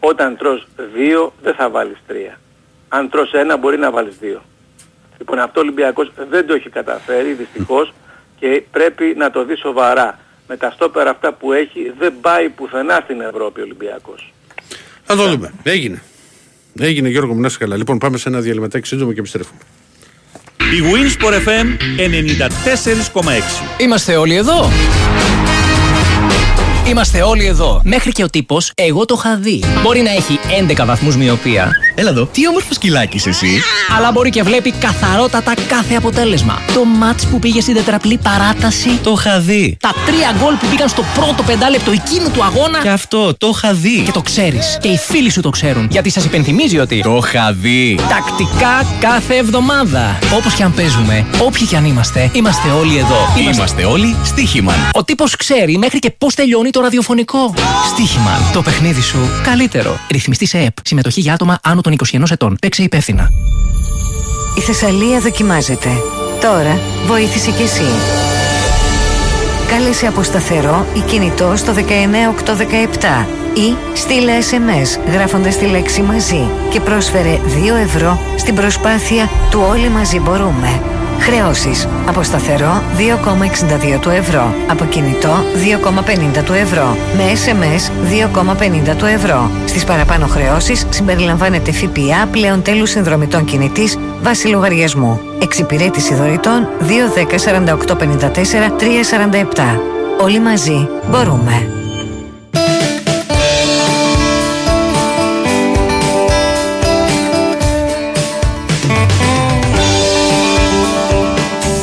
όταν 0.00 0.36
τρως 0.36 0.66
δύο 0.94 1.32
δεν 1.42 1.54
θα 1.54 1.70
βάλεις 1.70 1.96
τρία. 2.06 2.38
Αν 2.88 3.08
τρως 3.10 3.32
ένα 3.32 3.56
μπορεί 3.56 3.78
να 3.78 3.90
βάλεις 3.90 4.16
δύο. 4.20 4.42
Λοιπόν 5.18 5.38
αυτό 5.38 5.60
ο 5.60 5.62
Ολυμπιακός 5.62 6.12
δεν 6.30 6.46
το 6.46 6.54
έχει 6.54 6.68
καταφέρει 6.70 7.32
δυστυχώς 7.32 7.92
και 8.42 8.62
πρέπει 8.70 9.14
να 9.16 9.30
το 9.30 9.44
δει 9.44 9.56
σοβαρά. 9.56 10.18
Με 10.48 10.56
τα 10.56 10.70
στόπερα 10.70 11.10
αυτά 11.10 11.32
που 11.32 11.52
έχει 11.52 11.92
δεν 11.98 12.14
πάει 12.20 12.48
πουθενά 12.48 13.00
στην 13.04 13.20
Ευρώπη 13.20 13.60
ο 13.60 13.62
Ολυμπιακός. 13.62 14.32
Θα 15.02 15.16
το 15.16 15.28
δούμε. 15.28 15.52
Έγινε. 15.62 16.02
Έγινε, 16.78 17.08
Γιώργο 17.08 17.34
μου, 17.34 17.40
να 17.40 17.46
είσαι 17.46 17.58
καλά. 17.58 17.76
Λοιπόν, 17.76 17.98
πάμε 17.98 18.18
σε 18.18 18.28
ένα 18.28 18.40
διαλυματάκι 18.40 18.86
σύντομο 18.86 19.12
και 19.12 19.18
επιστρέφουμε. 19.18 19.60
Η 20.58 20.82
Winsport 20.92 21.48
FM 21.48 21.66
94,6. 23.18 23.80
Είμαστε 23.80 24.16
όλοι 24.16 24.34
εδώ. 24.34 24.70
Είμαστε 26.88 27.22
όλοι 27.22 27.46
εδώ. 27.46 27.82
Μέχρι 27.84 28.12
και 28.12 28.22
ο 28.22 28.30
τύπος, 28.30 28.72
εγώ 28.74 29.04
το 29.04 29.14
είχα 29.18 29.36
δει. 29.36 29.62
Μπορεί 29.82 30.00
να 30.00 30.10
έχει 30.10 30.38
11 30.82 30.86
βαθμούς 30.86 31.16
μοιοπία. 31.16 31.70
Έλα 31.94 32.10
εδώ. 32.10 32.26
Τι 32.26 32.48
όμορφος 32.48 32.76
σκυλάκι 32.76 33.28
εσύ. 33.28 33.60
Αλλά 33.96 34.12
μπορεί 34.12 34.30
και 34.30 34.42
βλέπει 34.42 34.72
καθαρότατα 34.72 35.54
κάθε 35.68 35.94
αποτέλεσμα. 35.94 36.58
Το 36.74 36.84
ματ 36.84 37.20
που 37.30 37.38
πήγε 37.38 37.60
στην 37.60 37.74
τετραπλή 37.74 38.18
παράταση. 38.22 38.88
Το 39.02 39.14
είχα 39.18 39.40
δει. 39.40 39.76
Τα 39.80 39.92
τρία 40.06 40.34
γκολ 40.38 40.54
που 40.54 40.66
πήγαν 40.66 40.88
στο 40.88 41.04
πρώτο 41.14 41.42
πεντάλεπτο 41.42 41.90
εκείνου 41.90 42.30
του 42.30 42.44
αγώνα. 42.44 42.78
Και 42.82 42.88
αυτό 42.88 43.34
το 43.38 43.52
είχα 43.54 43.72
δει. 43.72 44.02
Και 44.04 44.10
το 44.10 44.20
ξέρεις. 44.22 44.78
Και 44.80 44.88
οι 44.88 44.96
φίλοι 44.96 45.30
σου 45.30 45.40
το 45.40 45.50
ξέρουν. 45.50 45.88
Γιατί 45.90 46.10
σας 46.10 46.24
υπενθυμίζει 46.24 46.78
ότι. 46.78 47.00
Το 47.02 47.20
είχα 47.24 47.52
δει. 47.52 47.98
Τακτικά 48.08 48.86
κάθε 49.00 49.36
εβδομάδα. 49.36 50.18
Όπως 50.36 50.54
και 50.54 50.62
αν 50.62 50.74
παίζουμε, 50.74 51.26
όποιοι 51.42 51.66
και 51.66 51.76
αν 51.76 51.84
είμαστε, 51.84 52.30
είμαστε 52.32 52.68
όλοι 52.68 52.96
εδώ. 52.96 53.50
Είμαστε 53.52 53.84
όλοι 53.84 54.16
στοίχημαν. 54.24 54.90
Ο 54.92 55.04
τύπος 55.04 55.36
ξέρει 55.36 55.78
μέχρι 55.78 55.98
και 55.98 56.10
πώς 56.10 56.34
τελειώνει 56.34 56.70
το 56.70 56.80
ραδιοφωνικό. 56.80 57.54
Στίχημαν. 57.92 58.40
Το 58.52 58.62
παιχνίδι 58.62 59.00
σου 59.00 59.18
καλύτερο. 59.42 59.98
Ρυθμιστή 60.10 60.41
σε 60.46 60.58
ΕΠ. 60.58 60.76
Συμμετοχή 60.82 61.20
για 61.20 61.32
άτομα 61.32 61.58
άνω 61.62 61.80
των 61.80 61.96
21 62.12 62.30
ετών. 62.30 62.56
Παίξε 62.60 62.82
υπεύθυνα. 62.82 63.30
Η 64.58 64.60
Θεσσαλία 64.60 65.20
δοκιμάζεται. 65.20 65.88
Τώρα 66.40 66.78
βοήθησε 67.06 67.50
κι 67.50 67.62
εσύ. 67.62 67.88
Κάλεσε 69.68 70.06
από 70.06 70.22
σταθερό 70.22 70.86
ή 70.94 71.00
κινητό 71.00 71.52
στο 71.56 71.74
19817 71.74 73.26
ή 73.54 73.76
στείλε 73.94 74.32
SMS 74.50 75.12
γράφοντας 75.12 75.56
τη 75.56 75.66
λέξη 75.66 76.02
μαζί 76.02 76.50
και 76.70 76.80
πρόσφερε 76.80 77.38
2 77.72 77.82
ευρώ 77.82 78.18
στην 78.38 78.54
προσπάθεια 78.54 79.30
του 79.50 79.60
Όλοι 79.70 79.88
μαζί 79.88 80.20
μπορούμε. 80.20 81.01
Χρεώσεις 81.22 81.88
από 82.08 82.22
σταθερό 82.22 82.82
2,62 83.94 84.00
του 84.00 84.08
ευρώ, 84.08 84.54
από 84.70 84.84
κινητό 84.84 85.44
2,50 86.38 86.44
του 86.44 86.52
ευρώ, 86.52 86.96
με 87.16 87.22
SMS 87.44 87.90
2,50 88.90 88.96
του 88.96 89.04
ευρώ. 89.04 89.50
Στις 89.66 89.84
παραπάνω 89.84 90.26
χρεώσεις 90.26 90.86
συμπεριλαμβάνεται 90.88 91.72
ΦΠΑ 91.72 92.26
πλέον 92.30 92.62
τέλους 92.62 92.90
συνδρομητών 92.90 93.44
κινητής 93.44 93.98
βάση 94.22 94.48
λογαριασμού. 94.48 95.20
Εξυπηρέτηση 95.38 96.14
δωρητών 96.14 96.68
210 96.80 97.38
48 97.38 97.96
54 97.96 98.70
347. 98.78 99.80
Όλοι 100.20 100.40
μαζί 100.40 100.88
μπορούμε. 101.10 101.81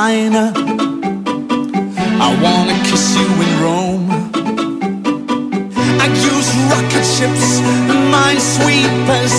China. 0.00 0.44
I 2.26 2.28
wanna 2.44 2.76
kiss 2.88 3.06
you 3.18 3.28
in 3.44 3.52
Rome. 3.64 4.08
I 6.04 6.06
use 6.30 6.50
rocket 6.72 7.06
ships 7.14 7.48
minesweepers, 8.12 9.34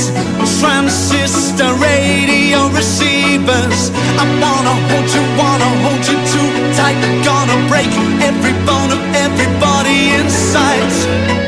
transistor 0.59 1.73
radio 1.89 2.59
receivers. 2.79 3.79
I 4.21 4.25
wanna 4.43 4.75
hold 4.89 5.09
you, 5.15 5.23
wanna 5.41 5.71
hold 5.83 6.03
you 6.09 6.17
too 6.33 6.49
tight. 6.77 6.99
Gonna 7.29 7.57
break 7.71 7.91
every 8.29 8.53
bone 8.67 8.91
of 8.97 9.01
everybody 9.25 9.99
in 10.17 10.29
sight. 10.29 11.40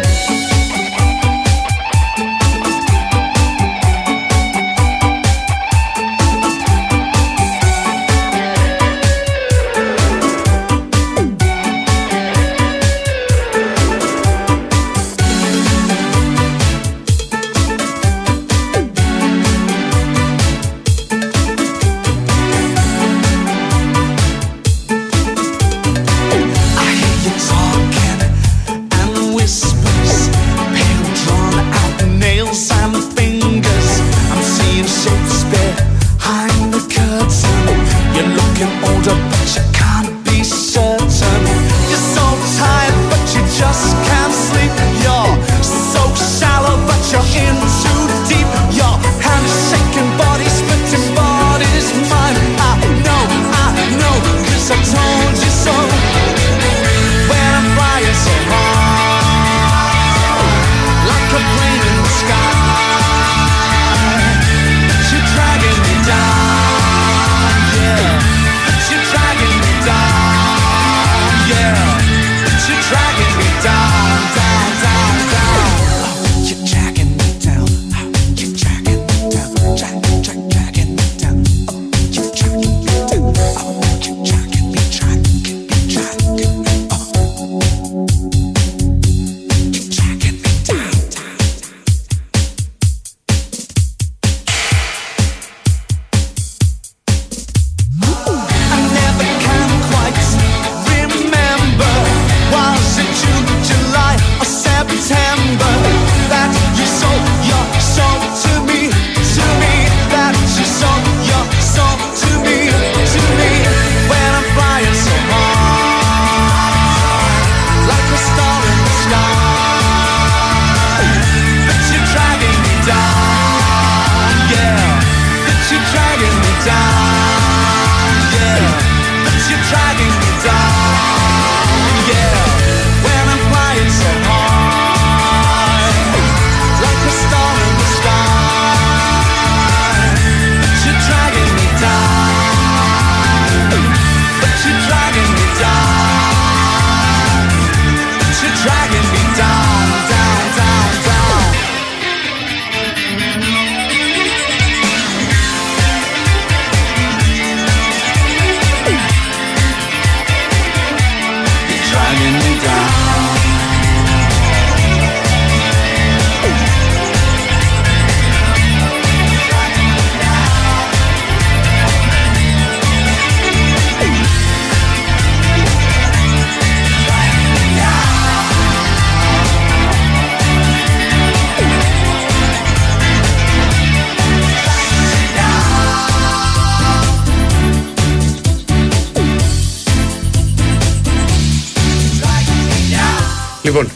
Λοιπόν, 193.63 193.87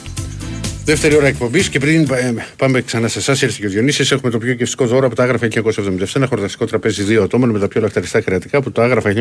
δεύτερη 0.86 1.16
ώρα 1.16 1.28
εκπομπής 1.28 1.70
και 1.70 1.80
πριν 1.80 2.08
ε, 2.12 2.34
πάμε 2.56 2.82
ξανά 2.82 3.08
σε 3.08 3.20
εσάς, 3.20 3.42
ήρθε 3.42 3.58
και 3.60 3.66
ο 3.66 3.70
Διονύσης, 3.70 4.12
έχουμε 4.12 4.32
το 4.32 4.38
πιο 4.38 4.52
γευστικό 4.52 4.86
δώρο 4.86 5.06
από 5.06 5.16
τα 5.16 5.24
άγραφα 5.24 5.48
1977. 5.48 6.06
Ένα 6.14 6.28
χορταστικό 6.28 6.66
τραπέζι 6.66 7.04
δύο 7.04 7.24
ατόμων 7.24 7.50
με 7.50 7.60
τα 7.60 7.68
πιο 7.68 7.82
λαχταριστά 7.82 8.22
κρεατικά 8.22 8.62
που 8.62 8.72
το 8.72 8.82
άγραφα 8.82 9.14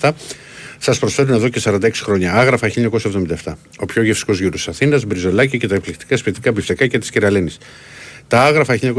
1977 0.00 0.10
σας 0.78 0.98
προσφέρουν 0.98 1.34
εδώ 1.34 1.48
και 1.48 1.60
46 1.64 1.90
χρόνια. 1.94 2.34
Άγραφα 2.34 2.70
1977. 3.44 3.52
Ο 3.78 3.84
πιο 3.84 4.02
γευστικός 4.02 4.38
γύρος 4.40 4.54
της 4.54 4.68
Αθήνας, 4.68 5.04
μπριζολάκι 5.04 5.58
και 5.58 5.66
τα 5.66 5.74
εκπληκτικά 5.74 6.16
σπιτικά 6.16 6.52
μπιφτεκάκια 6.52 6.98
της 6.98 7.10
κυρα-Λένης. 7.10 7.58
Τα 8.32 8.42
άγραφα 8.42 8.78
1977 8.82 8.94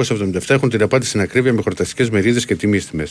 έχουν 0.47 0.69
την 0.69 0.81
απάντηση 0.81 1.09
στην 1.09 1.21
ακρίβεια 1.21 1.53
με 1.53 1.61
χορταστικές 1.61 2.09
μερίδες 2.09 2.45
και 2.45 2.55
τίμιες 2.55 2.79
τιμές. 2.79 3.07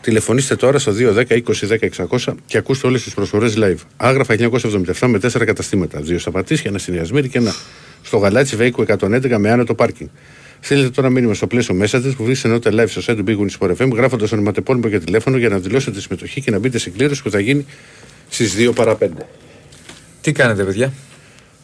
Τηλεφωνήστε 0.00 0.56
τώρα 0.56 0.78
στο 0.78 0.92
210 0.98 1.24
20 1.28 1.42
10 1.68 2.06
600 2.26 2.34
και 2.46 2.58
ακούστε 2.58 2.86
όλες 2.86 3.02
τις 3.02 3.14
προσφορές 3.14 3.54
live. 3.58 3.76
Άγραφα 3.96 4.34
1977 4.34 5.06
με 5.06 5.18
4 5.22 5.44
καταστήματα. 5.46 6.00
Δύο 6.00 6.18
στα 6.18 6.30
Πατήσια, 6.30 6.70
ένα 6.70 6.78
στην 6.78 6.94
Νέα 6.94 7.05
Σμύρνη 7.05 7.28
και 7.28 7.38
ένα 7.38 7.54
στο 8.02 8.16
Γαλάτσι 8.16 8.56
Βέικο 8.56 8.84
111 8.86 9.36
με 9.38 9.50
άνετο 9.50 9.74
πάρκινγκ. 9.74 10.08
Στείλτε 10.60 10.90
τώρα 10.90 11.10
μήνυμα 11.10 11.34
στο 11.34 11.46
πλαίσιο 11.46 11.74
μέσα 11.74 12.00
της 12.00 12.14
που 12.14 12.24
βρίσκεται 12.24 12.54
ενότητα 12.54 12.82
live 12.82 12.88
στο 12.88 13.12
site 13.12 13.16
του 13.16 13.24
Big 13.26 13.38
Win 13.38 13.58
Sport 13.58 13.76
FM 13.76 13.90
γράφοντας 13.94 14.32
ονοματεπώνυμο 14.32 14.88
και 14.88 14.98
τηλέφωνο 14.98 15.36
για 15.36 15.48
να 15.48 15.58
δηλώσετε 15.58 16.00
συμμετοχή 16.00 16.40
και 16.40 16.50
να 16.50 16.58
μπείτε 16.58 16.78
σε 16.78 16.90
κλήρωση 16.90 17.22
που 17.22 17.30
θα 17.30 17.40
γίνει 17.40 17.66
στις 18.28 18.54
2 18.58 18.74
παρα 18.74 18.98
5. 19.00 19.06
Τι 20.20 20.32
κάνετε, 20.32 20.64
παιδιά; 20.64 20.92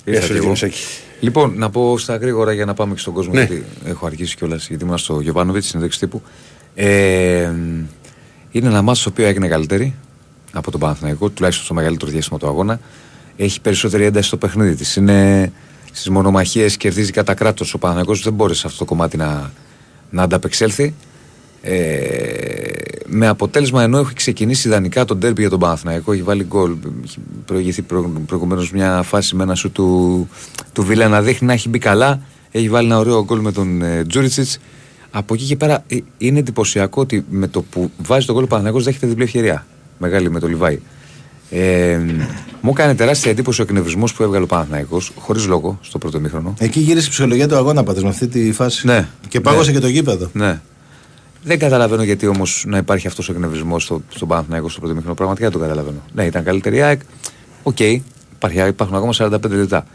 Γεια 0.04 0.14
Ήρθα 0.14 0.70
σου, 1.24 1.32
και 1.32 1.38
εγώ. 1.38 1.46
Δημοσάκη. 1.46 1.50
Λοιπόν, 1.50 1.52
να 1.56 1.70
πω 1.70 1.98
στα 1.98 2.16
γρήγορα 2.16 2.52
για 2.52 2.64
να 2.64 2.74
πάμε 2.74 2.94
και 2.94 3.00
στον 3.00 3.12
κόσμο, 3.14 3.32
Ναι. 3.32 3.38
γιατί 3.38 3.64
έχω 3.84 4.06
αργήσει 4.06 4.36
κιόλας, 4.36 4.68
γιατί 4.68 4.84
ήμουν 4.84 4.98
στο 4.98 5.20
Γιωβάνοβιτς, 5.20 5.66
συνέντευξη 5.66 5.98
τύπου. 5.98 6.22
Ε, 6.74 7.52
είναι 8.50 8.68
ένα 8.68 8.82
μάτσο 8.82 9.04
το 9.04 9.10
οποίο 9.12 9.26
έγινε 9.26 9.48
καλύτερη 9.48 9.94
από 10.52 10.70
τον 10.70 10.80
Παναθηναϊκό, 10.80 11.28
τουλάχιστον 11.28 11.64
στο 11.64 11.74
μεγαλύτερο 11.74 12.10
διάστημα 12.10 12.38
του 12.38 12.46
αγώνα. 12.46 12.80
Έχει 13.36 13.60
περισσότερη 13.60 14.04
ένταση 14.04 14.26
στο 14.26 14.36
παιχνίδι 14.36 14.74
της. 14.74 14.96
Είναι 14.96 15.52
στις 15.92 16.08
μονομαχίες, 16.08 16.76
κερδίζει 16.76 17.10
κατά 17.12 17.34
κράτος. 17.34 17.74
Ο 17.74 17.78
Παναθηναϊκός 17.78 18.22
δεν 18.22 18.32
μπόρεσε 18.32 18.60
σε 18.60 18.66
αυτό 18.66 18.78
το 18.78 18.84
κομμάτι 18.84 19.16
να, 19.16 19.50
να 20.10 20.22
ανταπεξέλθει. 20.22 20.94
Ε, 21.62 22.70
με 23.06 23.26
αποτέλεσμα 23.26 23.82
ενώ 23.82 23.98
έχει 23.98 24.14
ξεκινήσει 24.14 24.68
ιδανικά 24.68 25.04
τον 25.04 25.20
τέρμπι 25.20 25.40
για 25.40 25.50
τον 25.50 25.58
Παναθηναϊκό, 25.58 26.12
έχει 26.12 26.22
βάλει 26.22 26.44
γκολ. 26.44 26.76
Έχει 27.04 27.18
προηγηθεί 27.44 27.82
προ, 27.82 28.12
προηγουμένως 28.26 28.70
μια 28.72 29.02
φάση 29.02 29.36
με 29.36 29.42
ένα 29.42 29.54
σου 29.54 29.70
του, 29.70 30.28
του 30.72 30.82
Βίλα 30.82 31.08
να 31.08 31.22
δείχνει 31.22 31.46
να 31.46 31.52
έχει 31.52 31.68
μπει 31.68 31.78
καλά. 31.78 32.20
Έχει 32.50 32.68
βάλει 32.68 32.86
ένα 32.86 32.98
ωραίο 32.98 33.24
γκολ 33.24 33.40
με 33.40 33.52
τον 33.52 33.82
ε, 33.82 34.04
Τζούριτσιτς. 34.04 34.58
Από 35.10 35.34
εκεί 35.34 35.44
και 35.44 35.56
πέρα 35.56 35.84
ε, 35.88 35.96
είναι 36.18 36.38
εντυπωσιακό 36.38 37.00
ότι 37.00 37.24
με 37.30 37.46
το 37.48 37.62
που 37.62 37.90
βάζει 38.06 38.26
τον 38.26 38.34
γκολ 38.34 38.44
ο 38.44 38.46
Παναθηναϊκός 38.46 38.84
δέχεται 38.84 39.06
διπλή 39.06 39.24
ευκαιρία. 39.24 39.66
Μεγάλη 39.98 40.30
με 40.30 40.40
το 40.40 40.46
Λιβάγια. 40.48 40.80
Ε, 41.50 41.98
μου 42.60 42.70
έκανε 42.70 42.94
τεράστια 42.94 43.30
εντύπωση 43.30 43.60
ο 43.60 43.64
εκνευρισμός 43.64 44.14
που 44.14 44.22
έβγαλε 44.22 44.44
ο 44.44 44.46
Παναθηναϊκός 44.46 45.12
χωρίς 45.18 45.46
λόγο 45.46 45.78
στο 45.82 45.98
πρώτο 45.98 46.20
ημίχρονο. 46.20 46.54
Εκεί 46.58 46.80
γύρισε 46.80 47.06
η 47.06 47.10
ψυχολογία 47.10 47.48
του 47.48 47.56
αγώνα 47.56 47.82
πάντως 47.82 48.02
με 48.02 48.08
αυτή 48.08 48.26
τη 48.26 48.52
φάση. 48.52 48.86
Ναι. 48.86 49.08
Και 49.28 49.40
πάγωσε 49.40 49.70
Ναι. 49.70 49.76
και 49.76 49.82
το 49.82 49.88
γήπεδο. 49.88 50.30
Ναι. 50.32 50.60
Δεν 51.42 51.58
καταλαβαίνω 51.58 52.02
γιατί 52.02 52.26
όμως 52.26 52.64
να 52.66 52.76
υπάρχει 52.76 53.06
αυτός 53.06 53.28
ο 53.28 53.32
εκνευρισμός 53.32 53.82
στο, 53.82 54.02
στον 54.14 54.28
Παναθηναϊκό 54.28 54.68
στο 54.68 54.78
πρώτο 54.80 54.94
ημίχρονο. 54.94 55.14
Πραγματικά 55.14 55.48
δεν 55.50 55.58
το 55.58 55.64
καταλαβαίνω. 55.66 56.02
Ναι, 56.12 56.24
ήταν 56.24 56.44
καλύτερη 56.44 56.76
η 56.76 56.80
ΑΕΚ. 56.80 57.00
Οκ, 57.62 57.80
υπάρχει, 57.80 58.68
υπάρχουν 58.68 58.96
ακόμα 58.96 59.12
45 59.16 59.50
λεπτά. 59.50 59.86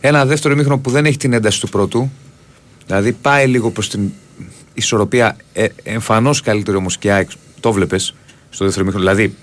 Ένα 0.00 0.26
δεύτερο 0.26 0.54
ημίχρονο 0.54 0.78
που 0.78 0.90
δεν 0.90 1.06
έχει 1.06 1.16
την 1.16 1.32
ένταση 1.32 1.60
του 1.60 1.68
πρώτου. 1.68 2.10
Δηλαδή 2.86 3.12
πάει 3.12 3.46
λίγο 3.46 3.70
προς 3.70 3.88
την 3.88 4.10
ισορροπία. 4.74 5.36
Ε, 5.52 5.66
Εμφανώς 5.82 6.40
καλύτερη 6.40 6.76
όμως 6.76 6.98
και 6.98 7.08
η 7.08 7.10
ΑΕΚ. 7.10 7.30
Το 7.60 7.72
βλέπεις 7.72 8.14
στο 8.50 8.64
δεύτερο 8.64 8.86
μήχρονο. 8.86 9.10
Δηλαδή, 9.10 9.34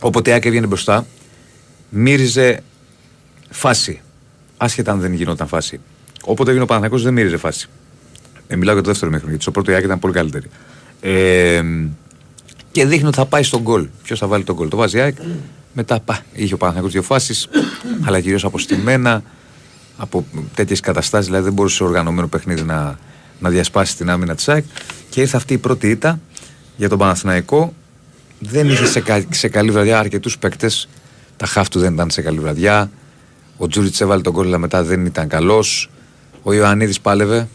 όποτε 0.00 0.30
η 0.30 0.32
ΑΕΚ 0.32 0.44
έβγαινε 0.44 0.66
μπροστά, 0.66 1.06
μύριζε 1.88 2.62
φάση. 3.50 4.00
Άσχετα 4.56 4.92
αν 4.92 5.00
δεν 5.00 5.12
γινόταν 5.12 5.46
φάση. 5.46 5.80
Όποτε 6.22 6.50
έβγαινε 6.50 6.62
ο 6.62 6.66
Παναθηναϊκός 6.66 7.02
δεν 7.02 7.12
μύριζε 7.12 7.36
φάση. 7.36 7.68
Ε, 8.46 8.56
μιλάω 8.56 8.74
για 8.74 8.82
το 8.82 8.88
δεύτερο 8.88 9.10
μήχρονο, 9.10 9.30
γιατί 9.30 9.42
στο 9.42 9.52
πρώτο 9.52 9.70
η 9.70 9.74
ΑΕΚ 9.74 9.84
ήταν 9.84 9.98
πολύ 9.98 10.14
καλύτερη. 10.14 10.48
Ε, 11.08 11.62
και 12.72 12.86
δείχνει 12.86 13.06
ότι 13.06 13.16
θα 13.16 13.26
πάει 13.26 13.42
στον 13.42 13.60
γκολ. 13.60 13.88
Ποιος 14.02 14.18
θα 14.18 14.26
βάλει 14.26 14.44
τον 14.44 14.54
γκολ. 14.54 14.68
Το 14.68 14.76
βάζει 14.76 14.96
η 14.96 15.00
ΑΕΚ. 15.00 15.16
Μετά 15.72 16.00
πα, 16.00 16.24
είχε 16.32 16.54
ο 16.54 16.56
Παναθηναϊκός 16.56 16.92
δύο 16.92 17.02
φάσεις, 17.02 17.48
αλλά 18.06 18.20
κυρίως 18.20 18.44
αποστημένα 18.44 19.22
από 19.96 20.26
τέτοιες 20.54 20.80
καταστάσεις. 20.80 21.26
Δηλαδή 21.26 21.44
δεν 21.44 21.52
μπορούσε 21.52 21.76
σε 21.76 21.84
οργανωμένο 21.84 22.26
παιχνίδι 22.28 22.62
να, 22.62 22.98
να 23.38 23.50
διασπάσει 23.50 23.96
την 23.96 24.10
άμυνα 24.10 24.34
της 24.34 24.48
ΑΕΚ. 24.48 24.64
Και 25.08 25.20
ήρθε 25.20 25.36
αυτή 25.36 25.52
η 25.54 25.58
πρώτη 25.58 25.88
ήττα 25.90 26.20
για 26.76 26.88
τον 26.88 26.98
Παναθηναϊκό. 26.98 27.74
Δεν 28.38 28.68
είχε 28.68 28.86
σε, 28.86 29.00
κα- 29.00 29.24
σε 29.30 29.48
καλή 29.48 29.70
βραδιά 29.70 29.98
αρκετούς 29.98 30.38
παίκτες. 30.38 30.88
Τα 31.36 31.46
χάφ 31.46 31.68
του 31.68 31.78
δεν 31.78 31.92
ήταν 31.92 32.10
σε 32.10 32.22
καλή 32.22 32.38
βραδιά. 32.38 32.90
Ο 33.56 33.66
Τζούριτ 33.66 34.00
έβαλε 34.00 34.22
τον 34.22 34.32
γκολ, 34.32 34.46
αλλά 34.46 34.58
μετά 34.58 34.82
δεν 34.84 35.06
ήταν 35.06 35.28
καλός. 35.28 35.90
Ο 36.42 36.52
Ιωαννίδης 36.52 37.00
πάλευε. 37.00 37.48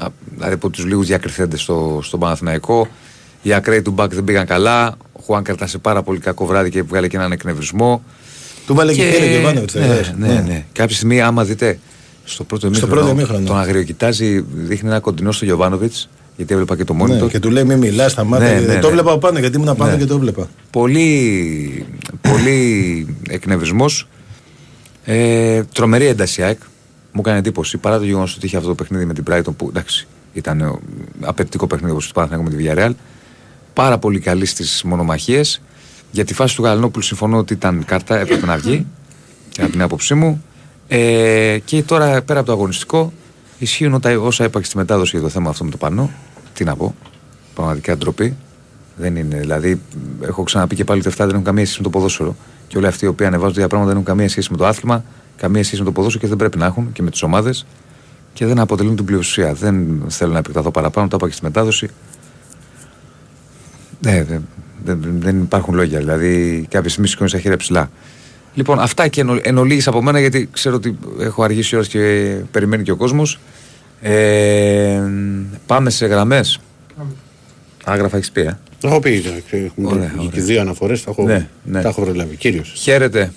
Α, 0.00 0.06
Δηλαδή 0.34 0.54
από 0.54 0.70
τους 0.70 0.84
λίγους 0.84 1.06
διακριθέντε 1.06 1.56
στο, 1.56 2.00
στον 2.02 2.20
Παναθηναϊκό. 2.20 2.88
Οι 3.42 3.52
ακραίοι 3.52 3.82
του 3.82 3.90
Μπακ 3.90 4.14
δεν 4.14 4.24
πήγαν 4.24 4.46
καλά. 4.46 4.96
Ο 5.12 5.20
Χουάν 5.24 5.42
κρατάσε 5.42 5.78
πάρα 5.78 6.02
πολύ 6.02 6.18
κακό 6.18 6.46
βράδυ 6.46 6.70
και 6.70 6.82
βγάλε 6.82 7.08
και 7.08 7.16
έναν 7.16 7.32
εκνευρισμό. 7.32 8.02
Του 8.66 8.74
βάλε 8.74 8.92
και 8.94 9.02
χέρι 9.02 9.24
ο 9.24 9.30
Γιωβάνοβιτς, 9.30 9.74
Ναι, 9.74 9.80
βεβαίως. 9.80 10.12
ναι, 10.16 10.26
Ναι. 10.26 10.44
ναι. 10.46 10.64
Κάποια 10.72 10.96
στιγμή, 10.96 11.20
άμα 11.20 11.44
δείτε 11.44 11.78
στο 12.24 12.44
πρώτο 12.44 12.66
Στο 12.66 12.86
ημίχρονο, 12.86 12.94
πρώτο 13.00 13.16
ημίχρονο. 13.18 13.46
τον 13.46 13.58
αγριοκοιτάζει, 13.58 14.40
δείχνει 14.54 14.88
ένα 14.88 15.00
κοντινό 15.00 15.32
στο 15.32 15.44
Γιωβάνοβιτς. 15.44 16.08
Γιατί 16.36 16.52
έβλεπα 16.52 16.76
και 16.76 16.84
το 16.84 16.94
Ναι, 16.94 17.04
monitor. 17.04 17.28
και 17.30 17.38
του 17.38 17.50
λέει 17.50 17.64
μη 17.64 17.76
μιλάς, 17.76 18.12
σταμάτα. 18.12 18.44
Ναι, 18.44 18.60
ναι, 18.60 18.78
το 18.78 18.86
ναι. 18.86 18.92
βλέπα 18.92 19.10
από 19.10 19.18
πάνω 19.18 19.38
γιατί 19.38 19.56
ήμουν 19.56 19.76
πάνω 19.76 19.90
Ναι. 19.92 19.96
και 19.98 20.04
το 20.04 20.14
έβλεπα. 20.14 20.48
Πολύ, 20.70 21.86
πολύ 22.20 23.06
εκνευρισμός. 23.28 24.08
Ε, 25.04 25.62
τρομερή 25.72 26.06
ένταση 26.06 26.40
η 26.40 26.44
ΑΕΚ. 26.44 26.58
Μου 27.12 27.20
έκανε 27.24 27.38
εντύπωση 27.38 27.78
παρά 27.78 27.98
το 27.98 28.04
γεγονός 28.04 28.36
ότι 28.36 28.46
είχε 28.46 28.56
αυτό 28.56 28.68
το 28.68 28.74
παιχνίδι 28.74 29.04
με 29.04 29.14
την 29.14 29.24
Brighton 29.30 29.56
που 29.56 29.66
εντάξει 29.68 30.06
ήταν 30.32 30.60
ε, 30.60 30.72
απαιτητικό 31.20 31.66
παιχνίδι 31.66 31.92
όπως 31.92 32.06
το 32.06 32.12
Παναθηναϊκό 32.14 32.50
με 32.50 32.56
τη 32.56 32.64
Villarreal. 32.66 32.92
Πάρα 33.74 33.98
πολύ 33.98 34.18
καλή 34.20 34.46
στις 34.46 34.82
μονομαχίες. 34.84 35.60
Για 36.10 36.24
τη 36.24 36.34
φάση 36.34 36.56
του 36.56 36.62
Γαλανόπουλου 36.62 37.04
συμφωνώ 37.04 37.36
ότι 37.36 37.52
ήταν 37.52 37.84
κάρτα, 37.84 38.18
έπρεπε 38.18 38.46
να 38.46 38.56
βγει. 38.56 38.86
Και 39.48 39.62
από 39.62 39.70
την 39.70 39.82
άποψή 39.82 40.14
μου. 40.14 40.44
Ε, 40.88 41.58
και 41.64 41.82
τώρα 41.82 42.22
πέρα 42.22 42.38
από 42.38 42.46
το 42.48 42.52
αγωνιστικό 42.54 43.12
ισχύουν 43.58 43.94
ότα- 43.94 44.18
όσα 44.20 44.44
είπα 44.44 44.58
και 44.60 44.64
στη 44.66 44.76
μετάδοση 44.76 45.10
για 45.16 45.20
το 45.20 45.28
θέμα 45.28 45.50
αυτό 45.50 45.64
με 45.64 45.70
το 45.70 45.76
πανό. 45.76 46.10
Τι 46.52 46.64
να 46.64 46.76
πω. 46.76 46.94
Πραγματικά 47.54 47.96
ντροπή. 47.96 48.36
Δεν 48.96 49.16
είναι. 49.16 49.36
Δηλαδή, 49.36 49.80
έχω 50.20 50.42
ξαναπεί 50.42 50.74
και 50.74 50.84
πάλι 50.84 50.98
ότι 50.98 51.08
αυτά 51.08 51.24
δεν 51.24 51.32
έχουν 51.34 51.44
καμία 51.44 51.64
σχέση 51.64 51.78
με 51.78 51.84
το 51.84 51.90
ποδόσφαιρο. 51.90 52.36
Και 52.68 52.76
όλοι 52.76 52.86
αυτοί 52.86 53.04
οι 53.04 53.08
οποίοι 53.08 53.26
ανεβάζουν 53.26 53.54
τέτοια 53.54 53.68
πράγματα 53.68 53.92
δεν 53.92 54.02
έχουν 54.02 54.14
καμία 54.16 54.28
σχέση 54.30 54.48
με 54.50 54.56
το 54.56 54.66
άθλημα, 54.66 55.04
καμία 55.40 55.64
σχέση 55.64 55.78
με 55.80 55.84
το 55.86 55.92
ποδόσφαιρο 55.92 56.22
και 56.22 56.28
δεν 56.28 56.36
πρέπει 56.36 56.58
να 56.58 56.66
έχουν 56.66 56.92
και 56.92 57.02
με 57.02 57.10
τις 57.10 57.22
ομάδες 57.22 57.66
και 58.32 58.46
δεν 58.46 58.58
αποτελούν 58.58 58.96
την 58.96 59.04
πλειοψηφία. 59.04 59.52
Δεν 59.54 60.02
θέλω 60.08 60.32
να 60.32 60.38
επεκταθώ 60.38 60.70
παραπάνω, 60.70 61.08
το 61.08 61.16
είπα 61.16 61.26
και 61.28 61.32
στη 61.34 61.44
μετάδοση. 61.44 61.88
Ναι, 64.00 64.22
δεν, 64.24 64.48
δεν, 64.84 64.98
δεν 65.18 65.40
υπάρχουν 65.40 65.74
λόγια. 65.74 65.98
Δηλαδή, 65.98 66.66
κάποια 66.70 66.90
στιγμή 66.90 67.08
σηκώνεις 67.08 67.32
τα 67.32 67.38
χέρια 67.38 67.56
ψηλά. 67.56 67.90
Λοιπόν, 68.54 68.78
αυτά 68.78 69.08
και 69.08 69.20
εν, 69.20 69.40
εν 69.42 69.58
ολίγης 69.58 69.86
από 69.88 70.02
μένα, 70.02 70.20
γιατί 70.20 70.48
ξέρω 70.52 70.74
ότι 70.76 70.98
έχω 71.20 71.42
αργήσει 71.42 71.76
ώρα 71.76 71.84
και 71.84 72.34
περιμένει 72.50 72.82
και 72.82 72.90
ο 72.90 72.96
κόσμος. 72.96 73.38
Ε, 74.00 75.00
πάμε 75.66 75.90
σε 75.90 76.06
γραμμές. 76.06 76.58
Άγραφα 77.84 78.16
έχεις 78.16 78.30
πει, 78.30 78.40
ε; 78.40 78.58
Το 78.80 78.88
έχω 78.88 79.00
πει. 79.00 79.22
ε, 79.50 79.56
έχουμε 79.56 79.88
Ωραία, 79.88 80.06
και 80.18 80.26
ωραία. 80.26 80.44
δύο 80.44 80.60
αναφορές 80.60 81.04
τα 81.04 81.10
έχω, 81.10 81.22
Ναι, 81.24 81.48
ναι. 81.64 81.82
τα 81.82 81.88
έχω 81.88 82.02
προλάβει. 82.02 82.36
Κύριος. 82.36 82.72
Χαίρετε. 82.76 83.32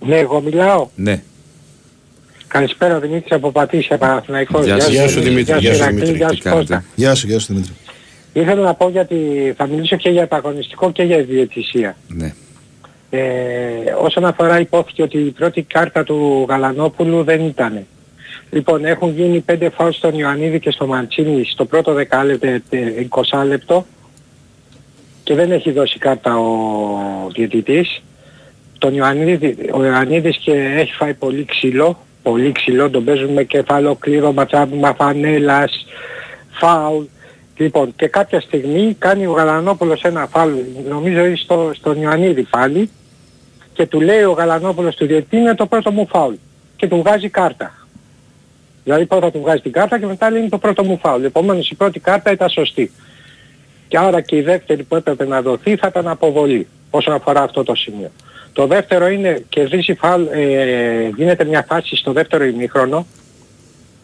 Ναι, 0.00 0.16
εγώ 0.16 0.40
μιλάω. 0.40 0.88
Ναι. 0.94 1.22
Καλησπέρα 2.48 2.98
Δημήτρη 2.98 3.34
από 3.34 3.50
Πατήσια 3.52 3.98
Παναθηναϊκός. 3.98 4.64
Γεια 4.64 4.80
σου, 4.80 4.90
Γεια 4.90 5.08
σου 5.08 5.20
Δημήτρη. 5.20 5.58
Γεια 5.58 5.72
σου 5.74 5.80
Ηρακλή, 5.82 5.94
Δημήτρη. 5.94 6.16
Γεια 6.16 6.28
Τι 6.28 6.36
σου 6.36 6.42
Κώστα. 6.42 6.50
κάνετε. 6.50 6.84
Γεια 6.94 7.14
σου, 7.14 7.26
γεια 7.26 7.38
σου 7.38 7.46
Δημήτρη. 7.52 7.72
Ήθελα 8.32 8.62
να 8.62 8.74
πω 8.74 8.88
γιατί 8.88 9.16
θα 9.56 9.66
μιλήσω 9.66 9.96
και 9.96 10.10
για 10.10 10.22
επαγωνιστικό 10.22 10.92
και 10.92 11.02
για 11.02 11.22
διαιτησία. 11.22 11.96
Ναι. 12.08 12.34
Ε, 13.10 13.20
όσον 14.02 14.24
αφορά 14.24 14.60
υπόθηκε 14.60 15.02
ότι 15.02 15.18
η 15.18 15.30
πρώτη 15.30 15.62
κάρτα 15.62 16.04
του 16.04 16.46
Γαλανόπουλου 16.48 17.22
δεν 17.24 17.40
ήταν. 17.46 17.86
Λοιπόν, 18.50 18.84
έχουν 18.84 19.14
γίνει 19.16 19.40
πέντε 19.40 19.70
φάους 19.70 19.96
στον 19.96 20.18
Ιωαννίδη 20.18 20.60
και 20.60 20.70
στο 20.70 20.86
Μαντσίνη 20.86 21.44
στο 21.44 21.64
πρώτο 21.64 21.92
δεκάλεπτο, 21.92 22.46
ε, 22.46 22.62
20 23.30 23.44
λεπτό 23.46 23.86
και 25.22 25.34
δεν 25.34 25.52
έχει 25.52 25.72
δώσει 25.72 25.98
κάρτα 25.98 26.38
ο 26.38 27.28
διαιτητής. 27.34 28.02
Τον 28.80 28.94
Ιωαννίδη, 28.94 29.56
ο 29.72 29.84
Ιωαννίδης 29.84 30.36
και 30.36 30.52
έχει 30.52 30.92
φάει 30.92 31.14
πολύ 31.14 31.44
ξύλο, 31.44 31.98
πολύ 32.22 32.52
ξύλο, 32.52 32.90
τον 32.90 33.04
παίζουν 33.04 33.32
με 33.32 33.44
κεφαλοκλήρωμα, 33.44 34.46
τσάμπημα 34.46 34.94
φανέλας, 34.94 35.86
φάουλ. 36.50 37.04
Λοιπόν, 37.56 37.92
και 37.96 38.06
κάποια 38.06 38.40
στιγμή 38.40 38.96
κάνει 38.98 39.26
ο 39.26 39.32
Γαλανόπουλος 39.32 40.02
ένα 40.02 40.26
φάουλ, 40.26 40.52
νομίζω 40.88 41.24
είναι 41.24 41.36
στο, 41.36 41.70
στον 41.74 42.02
Ιωαννίδη 42.02 42.42
πάλι, 42.42 42.90
και 43.72 43.86
του 43.86 44.00
λέει 44.00 44.22
ο 44.22 44.32
Γαλανόπουλος 44.32 44.94
του 44.94 45.06
διαιτητή 45.06 45.36
είναι 45.36 45.54
το 45.54 45.66
πρώτο 45.66 45.90
μου 45.90 46.06
φάουλ. 46.06 46.34
Και 46.76 46.88
του 46.88 46.96
βγάζει 46.96 47.28
κάρτα. 47.28 47.74
Δηλαδή 48.84 49.06
πρώτα 49.06 49.30
του 49.30 49.40
βγάζει 49.40 49.60
την 49.60 49.72
κάρτα 49.72 49.98
και 49.98 50.06
μετά 50.06 50.30
λέει 50.30 50.40
είναι 50.40 50.48
το 50.48 50.58
πρώτο 50.58 50.84
μου 50.84 50.98
φάουλ. 50.98 51.24
Επομένως 51.24 51.70
η 51.70 51.74
πρώτη 51.74 52.00
κάρτα 52.00 52.32
ήταν 52.32 52.48
σωστή. 52.48 52.90
Και 53.88 53.98
άρα 53.98 54.20
και 54.20 54.36
η 54.36 54.40
δεύτερη 54.40 54.82
που 54.82 54.96
έπρεπε 54.96 55.26
να 55.26 55.42
δοθεί 55.42 55.76
θα 55.76 55.86
ήταν 55.86 56.08
αποβολή 56.08 56.66
όσον 56.90 57.14
αφορά 57.14 57.42
αυτό 57.42 57.64
το 57.64 57.74
σημείο. 57.74 58.10
Το 58.52 58.66
δεύτερο 58.66 59.08
είναι 59.08 59.44
κερδίσει 59.48 59.94
φάουλ, 59.94 60.22
ε, 60.30 61.08
γίνεται 61.16 61.44
μια 61.44 61.64
φάση 61.68 61.96
στο 61.96 62.12
δεύτερο 62.12 62.44
ημίχρονο 62.44 63.06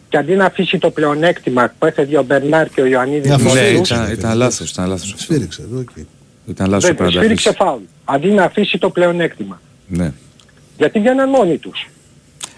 και 0.09 0.17
αντί 0.17 0.35
να 0.35 0.45
αφήσει 0.45 0.77
το 0.77 0.89
πλεονέκτημα 0.89 1.73
που 1.79 1.85
έφεγε 1.85 2.17
ο 2.17 2.23
Μπερνάρ 2.23 2.69
και 2.69 2.81
ο 2.81 2.85
Ιωαννίδης 2.85 3.29
Ναι, 3.29 3.37
μόνοι 3.43 3.79
τους, 3.79 3.89
ήταν, 3.89 4.11
ήταν 4.11 4.37
λάθος, 4.37 4.71
ήταν 4.71 4.87
λάθος. 4.87 5.13
αυτό. 5.13 5.21
Σφύριξε 5.23 5.61
εδώ 5.61 5.83
και. 5.95 6.01
Ήταν 6.45 6.69
λάθος 6.69 6.85
δεν 6.85 6.95
πρέπει 6.95 7.09
να 7.13 7.15
τα 7.19 7.23
σφύριξε 7.23 7.49
αφήσει. 7.49 7.63
φάουλ. 7.65 7.81
Αντί 8.05 8.27
να 8.27 8.43
αφήσει 8.43 8.77
το 8.77 8.89
πλεονέκτημα. 8.89 9.61
Ναι. 9.87 10.11
Γιατί 10.77 10.99
βγαίναν 10.99 11.29
μόνοι 11.29 11.57
τους. 11.57 11.89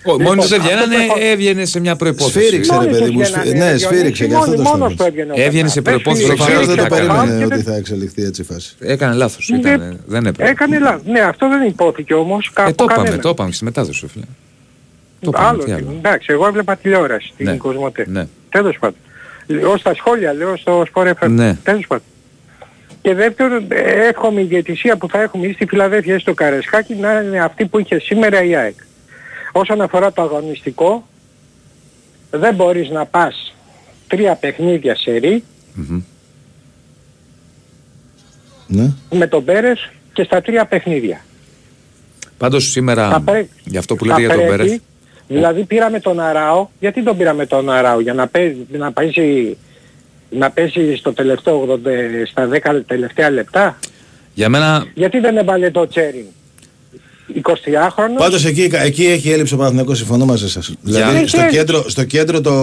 Ο, 0.04 0.12
Λοιπόν, 0.12 0.22
μόνοι 0.26 0.40
τους 0.40 0.50
δεν 0.50 0.60
αυτό 0.62 0.72
βγαίνανε, 0.72 0.96
το 0.96 1.02
έχω- 1.02 1.18
έβγαινε 1.32 1.66
σε 1.66 1.80
μια 1.80 1.96
προϋπόθεση. 1.96 2.40
Σφύριξε, 2.46 2.72
ρε 2.72 2.78
Μόνοι 2.78 2.90
παιδί 2.90 3.00
τους 3.04 3.10
μου. 3.14 3.20
βγαίνανε, 3.22 3.44
σφύ- 3.44 3.58
Ναι, 3.58 3.64
Διονύση, 3.66 3.86
σφύριξε 3.86 4.26
γι' 4.26 4.34
αυτό 4.34 4.46
μόνοι- 4.50 4.64
το 4.64 4.70
μόνος 4.70 4.78
σφύριξε. 4.94 5.04
του 5.04 5.10
έβγαινε 5.10 5.32
ο 5.32 5.36
Έβγαινε 5.36 5.52
Μπερνάρ. 5.52 5.70
σε 5.72 5.82
Δεν 5.82 5.94
προπόνηση 5.94 6.24
σφύριξε, 6.24 6.46
Προφανώς 6.46 6.68
δεν 6.68 6.76
το 6.78 6.82
σφύριξε 6.82 7.10
φάουλ 7.12 7.20
περίμενε 7.20 7.40
και 7.40 7.54
ότι 7.54 7.64
δεν- 7.64 7.74
θα 7.74 7.80
εξελιχθεί 7.82 8.22
έτσι 8.24 8.42
η 8.42 8.46
φάση. 8.52 8.76
Έκανε 8.80 9.14
λάθος. 9.16 9.46
Δεν- 9.52 9.60
Ήταν, 9.60 10.00
δεν 10.06 10.26
έπρεπε. 10.26 10.50
Έκανε 10.52 10.80
λάθος. 10.80 11.02
Ναι, 11.06 11.20
αυτό 11.20 11.50
δεν 11.50 11.62
υπόθηκε 11.68 12.14
όμως. 12.14 12.48
Ε, 12.48 12.52
κάπου 12.54 12.76
το 12.76 12.84
είπαμε, 12.84 13.04
κανένα. 13.04 13.22
το 13.22 13.30
είπαμε 13.30 13.52
στη 13.52 13.64
μετάδοση, 13.64 14.08
φίλε. 14.14 14.24
Το 15.22 15.30
είπαμε, 15.34 15.48
Άλλο, 15.48 15.64
τι 15.64 15.72
άλλο. 15.72 15.94
εντάξει, 15.98 16.28
εγώ 16.32 16.48
έβλεπα 16.48 16.76
τηλεόραση 16.76 17.28
στην 17.34 17.46
Ναι. 17.46 17.56
Κοσμοτέ. 17.56 18.06
Ναι. 18.10 18.26
Τέλος 18.50 18.78
πάντων. 18.80 18.98
Λέω 19.48 19.78
στα 19.78 19.94
σχόλια, 19.96 20.34
λέω 20.34 20.58
στο 20.58 20.84
Sport 20.94 21.08
FM. 21.20 21.28
Ναι. 21.30 21.58
Τέλος 21.64 21.88
πάντων. 21.88 22.04
Και 23.02 23.14
δεύτερον, 23.14 23.66
ε, 23.68 24.08
εύχομαι 24.08 24.42
η 24.42 24.44
διαιτησία 24.44 24.98
που 24.98 25.10
θα 25.10 25.22
έχουμε 25.22 25.48
ή 25.48 25.54
στη 25.54 25.66
Φιλαδέλφια 25.66 26.16
ή 26.16 26.20
στο 26.20 26.34
Καρεσχάκι 26.34 26.96
να 26.96 27.20
είναι 27.22 27.40
αυτή 27.44 27.66
που 27.66 27.80
είχε 27.80 28.00
σήμερα 28.00 28.44
η 28.44 28.56
ΑΕΚ. 28.56 28.76
Όσον 29.52 29.82
αφορά 29.82 30.12
το 30.12 30.22
αγωνιστικό, 30.22 31.08
δεν 32.32 32.56
μπορείς 32.56 32.90
να 32.90 33.06
πας 33.06 33.54
τρία 34.08 34.36
παιχνίδια 34.36 34.96
σε 34.96 35.12
ρί 35.12 35.44
Μμμ. 35.74 36.02
Ναι. 38.68 38.92
με 39.12 39.28
τον 39.28 39.46
Πέρες 39.46 39.90
και 40.14 40.24
στα 40.24 40.42
τρία 40.42 40.66
παιχνίδια. 40.66 41.22
Πάντως 42.38 42.64
Θα 42.64 42.70
σήμερα, 42.70 43.22
πρέ- 43.26 43.48
για 43.64 43.80
αυτό 43.80 43.96
που 43.96 44.06
θα 44.06 44.20
λέτε 44.20 44.26
για 44.26 44.36
τον 44.36 44.46
πρέπει- 44.46 44.58
Πέρεθ, 44.64 44.82
Δηλαδή 45.28 45.64
πήραμε 45.64 46.00
τον 46.00 46.20
Αράο. 46.20 46.68
Γιατί 46.80 47.04
τον 47.04 47.18
πήραμε 47.18 47.46
τον 47.46 47.70
Αράο, 47.70 48.00
για 48.00 48.14
να 48.14 48.28
παίζει, 48.28 48.66
να 48.72 48.92
παίζει, 48.92 49.58
να 50.30 50.50
παίζει 50.52 50.96
στο 50.96 51.14
τελευταίο 51.14 51.60
80, 51.62 52.26
στα 52.26 52.48
10 52.48 52.84
τελευταία 52.88 53.30
λεπτά; 53.30 53.78
για 54.34 54.50
μένα 54.50 54.86
Γιατί 54.94 55.20
δεν 55.20 55.38
έβαλε 55.38 55.72
το 55.72 55.88
Τσέριν; 55.88 56.26
23χρονο. 57.36 58.18
Πάντως 58.18 58.46
εκεί, 58.46 58.70
εκεί 58.72 59.06
έχει 59.06 59.32
έλλειψη 59.32 59.54
ο 59.54 59.58
Παναθηναϊκός, 59.58 59.98
συμφωνώ 59.98 60.26
μαζί 60.26 60.50
σας. 60.50 60.74
Δηλαδή 60.82 61.18
Έχει 61.18 61.28
στο 61.30 61.38
έλλειψη. 61.40 61.58
κέντρο, 61.58 61.90
στο 61.90 62.04
κέντρο 62.04 62.42
το... 62.42 62.54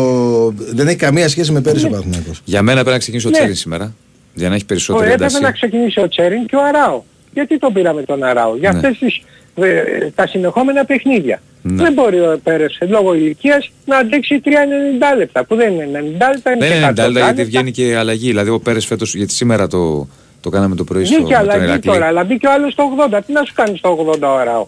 δεν 0.75 0.87
έχει 0.89 0.97
καμία 0.97 1.29
σχέση 1.29 1.53
με 1.53 1.61
πέρυσι 1.61 1.87
ο 1.87 1.89
Παναθηναϊκός. 1.89 2.41
Για 2.45 2.63
μένα 2.63 2.77
πρέπει 2.77 2.91
να 2.91 2.99
ξεκινήσει 2.99 3.27
ο 3.27 3.31
Ναι. 3.31 3.37
Τσέριν 3.37 3.55
σήμερα. 3.55 3.95
Για 4.35 4.49
να 4.49 4.55
έχει 4.55 4.65
περισσότερη 4.65 5.05
έπρεπε 5.05 5.25
ένταση. 5.25 5.43
να 5.43 5.51
ξεκινήσει 5.53 6.01
ο 6.01 6.09
Τσέριν 6.09 6.47
και 6.47 6.57
ο 6.57 6.65
Αράο. 6.65 7.03
Γιατί 7.33 7.59
τον 7.59 7.73
πήραμε 7.73 8.03
τον 8.03 8.23
Αράο; 8.25 8.57
Για 8.57 8.73
Ναι. 8.73 8.77
αυτές 8.79 8.99
τις, 8.99 9.21
ε, 9.55 10.11
τα 10.15 10.27
συνεχόμενα 10.27 10.85
παιχνίδια. 10.85 11.41
Ναι. 11.63 11.83
Δεν 11.83 11.93
μπορεί 11.93 12.19
ο 12.21 12.41
Πέρες 12.43 12.79
λόγω 12.89 13.15
ηλικίας 13.15 13.71
να 13.85 13.97
αντέξει 13.97 14.41
3-90 14.45 15.17
λεπτά. 15.17 15.45
Που 15.45 15.55
δεν 15.57 15.73
είναι 15.73 15.85
90 15.93 16.31
λεπτά, 16.35 16.51
είναι 16.53 16.61
Δεν 16.67 16.71
και 16.71 16.77
είναι 16.77 16.87
90 16.87 17.09
λεπτά 17.13 17.31
100 17.31 17.35
γιατί 17.35 17.45
βγαίνει 17.45 17.71
και 17.71 17.97
αλλαγή. 17.97 18.27
Δηλαδή 18.29 18.51
ο 18.51 18.59
Πέρες 18.61 18.87
φέτος, 18.87 19.15
γιατί 19.15 19.33
σήμερα 19.33 19.67
το, 19.67 20.09
το 20.47 20.53
κάναμε 20.53 20.75
το 20.75 20.85
πρωί 20.85 21.05
στο 21.05 21.15
Βγήκε 21.17 21.33
με 21.33 21.39
τον 21.39 21.51
αλλαγή 21.51 21.65
Ηρακλή. 21.65 21.91
τώρα, 21.91 22.07
αλλά 22.07 22.25
μπήκε 22.25 22.47
ο 22.47 22.53
άλλος 22.53 22.73
στο 22.73 22.85
80. 23.13 23.21
Τι 23.27 23.33
να 23.33 23.43
σου 23.45 23.53
κάνει 23.55 23.77
στο 23.79 24.07
80 24.15 24.19
ο 24.23 24.37
Αράο. 24.39 24.67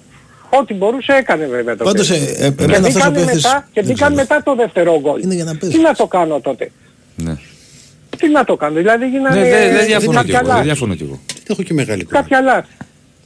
Ό,τι 0.60 0.74
μπορούσε 0.74 1.12
έκανε 1.12 1.46
βέβαια 1.46 1.76
το 1.76 1.84
Πάντως, 1.84 2.08
παιδί. 2.08 2.24
ε, 2.38 2.46
ε, 2.46 2.50
και 2.50 2.62
εμένα 2.64 2.86
αυτός 2.86 2.94
ο 2.94 3.08
μπήκανε 3.10 3.24
παίχτης- 3.24 3.44
μετά, 3.44 3.68
και 3.72 3.80
δεν 3.82 3.92
μπήκαν 3.92 4.12
ξέρω. 4.14 4.26
μετά 4.28 4.42
το 4.44 4.54
δεύτερο 4.54 5.00
γκολ. 5.00 5.22
Είναι 5.22 5.34
για 5.34 5.44
να 5.44 5.56
παίζει. 5.56 5.76
Τι 5.76 5.82
να 5.82 5.94
το 5.94 6.06
κάνω 6.06 6.40
τότε; 6.40 6.70
Ναι. 7.16 7.34
Τι 8.18 8.28
να 8.28 8.44
το 8.44 8.56
κάνω; 8.56 8.74
Δηλαδή 8.74 9.06
γίνανε 9.08 9.40
Ναι, 9.40 9.48
δεν 9.48 9.72
δεν 9.76 9.86
διαφωνώ 9.86 10.10
κι 10.10 10.16
κάποια 10.16 10.34
εγώ. 10.38 10.46
Δεν 10.46 10.54
λάθη. 10.54 10.64
διαφωνώ 10.64 10.94
κι 10.94 11.02
εγώ. 11.02 11.20
Έχω 11.48 11.62
και 11.62 11.74
μεγάλη 11.74 12.02
κουβέντα. 12.04 12.20
Κάποια 12.22 12.40
λάθη. 12.40 12.72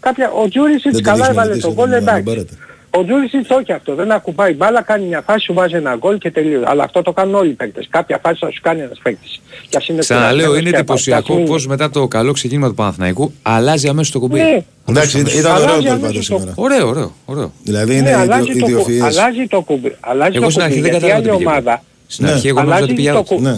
Κάποια... 0.00 0.30
Ο 0.30 0.48
Τζούρισιτς 0.48 0.82
Δεν 0.84 0.92
τον 0.92 1.02
καλά 1.02 1.16
έχεις 1.16 1.28
έβαλε 1.28 1.48
μελετήσει, 1.48 1.66
τον 1.66 1.74
γκολ 1.74 1.88
δεν 1.90 2.04
τον 2.04 2.16
εντάξει. 2.16 2.46
Πάρετε. 2.92 2.98
Ο 2.98 3.04
Τζούρισιτς 3.04 3.50
όχι 3.50 3.72
αυτό. 3.72 3.94
Δεν 3.94 4.10
ακουμπάει 4.12 4.52
μπάλα, 4.54 4.82
κάνει 4.82 5.04
μια 5.06 5.20
φάση, 5.26 5.44
σου 5.44 5.52
βάζει 5.54 5.74
ένα 5.76 5.96
γκολ 5.96 6.18
και 6.18 6.30
τελείωσε. 6.30 6.64
Αλλά 6.68 6.84
αυτό 6.84 7.02
το 7.02 7.12
κάνουν 7.12 7.34
όλοι 7.34 7.48
οι 7.50 7.52
παίκτες. 7.52 7.86
Κάποια 7.90 8.18
φάση 8.22 8.36
θα 8.40 8.50
σου 8.50 8.60
κάνει 8.62 8.80
ένας 8.80 8.98
παίκτης. 9.02 9.40
Και 9.68 9.76
ας 9.76 9.88
είναι 9.88 9.98
Ξαναλέω, 9.98 10.30
κουρασμένος 10.32 10.60
είναι 10.60 10.70
και 10.70 10.76
εντυπωσιακό 10.76 11.34
απ' 11.36 11.46
πώς 11.46 11.66
μετά 11.66 11.90
το 11.90 12.08
καλό 12.08 12.32
ξεκίνημα 12.32 12.68
του 12.68 12.74
Παναθηναϊκού 12.74 13.32
αλλάζει 13.42 13.88
αμέσως 13.88 14.12
το 14.12 14.18
κουμπί. 14.18 14.38
Ναι. 14.38 14.62
Εντάξει, 14.88 15.18
ήταν- 15.20 15.38
ήταν 15.38 15.52
Αλλάζει 15.52 15.64
ωραίο 15.64 15.76
γκολ 15.80 15.86
αμέσως 15.90 16.02
πάντως 16.10 16.26
το- 16.28 16.34
σήμερα. 16.38 16.52
Ωραίο, 16.56 16.88
ωραίο, 16.88 17.12
ωραίο. 17.24 17.52
Δηλαδή 17.62 17.92
Ναι, 17.92 17.98
είναι 17.98 18.14
αλλάζει 18.14 18.50
ιδιο- 18.50 18.54
το, 18.54 18.60
κου- 18.60 18.68
ιδιοφυές. 18.88 19.18
αλλάζει 19.18 19.46
το 19.46 19.60
κουμπί. 19.60 19.96
Αλλάζει 20.00 20.36
Εγώ 20.36 20.44
το 20.44 20.50
στην 20.50 20.62
αρχή 20.62 20.74
κουμπί. 20.76 20.90
δεν 20.90 20.98
Γιατί 21.00 21.06
η 21.06 21.08
κατάλαβα 21.22 21.30
άλλη 21.30 21.38
τι 21.38 21.44
πήγε. 21.44 21.58
ομάδα 21.58 21.82
Στην 22.06 22.24
Ναι. 22.26 22.32
αρχή 22.32 22.48
εγώ 22.48 22.56
νόμιζα 22.62 22.74
ότι 22.76 22.82
αλλάζει 22.84 22.94
πήγε 22.96 23.12
το 23.12 23.18
out. 23.18 23.24
κου- 23.26 23.40
Ναι. 23.40 23.50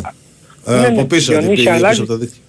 Ναι, 0.66 0.76
Ε, 0.76 0.80
ναι, 0.80 0.86
Από 0.86 1.04
πίσω 1.04 1.32
Διονύση, 1.32 1.54
πήγε 1.54 1.70
αλλάζει- 1.70 2.00
πίσω 2.00 2.02
από 2.02 2.12
το 2.12 2.18
δίκτυο. 2.18 2.42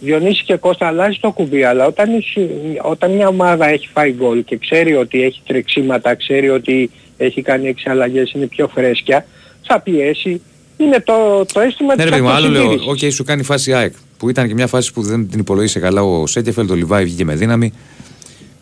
Διονύση 0.00 0.44
και 0.44 0.56
Κώστα 0.56 0.86
αλλάζει 0.86 1.18
το 1.20 1.30
κουμπί, 1.30 1.62
αλλά 1.64 1.86
όταν, 1.86 2.18
είσαι- 2.18 2.48
όταν 2.82 3.10
μια 3.10 3.28
ομάδα 3.28 3.68
έχει 3.68 3.88
φάει 3.92 4.12
γκολ 4.12 4.44
και 4.44 4.56
ξέρει 4.56 4.94
ότι 4.94 5.22
έχει 5.22 5.40
τρεξίματα, 5.46 6.14
ξέρει 6.14 6.48
ότι 6.50 6.90
έχει 7.16 7.42
κάνει 7.42 7.68
έξι 7.68 7.88
αλλαγές, 7.90 8.32
είναι 8.32 8.46
πιο 8.46 8.68
φρέσκια, 8.68 9.26
θα 9.62 9.80
πιέσει. 9.80 10.40
Είναι 10.76 11.00
το, 11.00 11.44
το 11.52 11.60
αίσθημα 11.60 11.88
Ναι, 11.88 11.94
της 11.94 12.04
ρε 12.04 12.10
παιδί 12.10 12.22
μου, 12.22 12.28
άλλο 12.28 12.48
λέω. 12.48 12.62
αυτοσυντήρησης. 12.62 13.04
Οκ, 13.06 13.12
σου 13.12 13.24
κάνει 13.24 13.42
φάση 13.42 13.72
ΑΕΚ. 13.74 13.92
Που 14.18 14.28
ήταν 14.28 14.46
και 14.48 14.54
μια 14.54 14.66
φάση 14.66 14.92
που 14.92 15.02
δεν 15.02 15.28
την 15.30 15.38
υπολόγισε 15.40 15.78
καλά 15.80 16.02
ο 16.02 16.26
Σένκεφελντ, 16.26 16.66
το 16.66 16.74
Λιβάγια 16.74 17.04
βγήκε 17.04 17.24
με 17.24 17.34
δύναμη. 17.34 17.72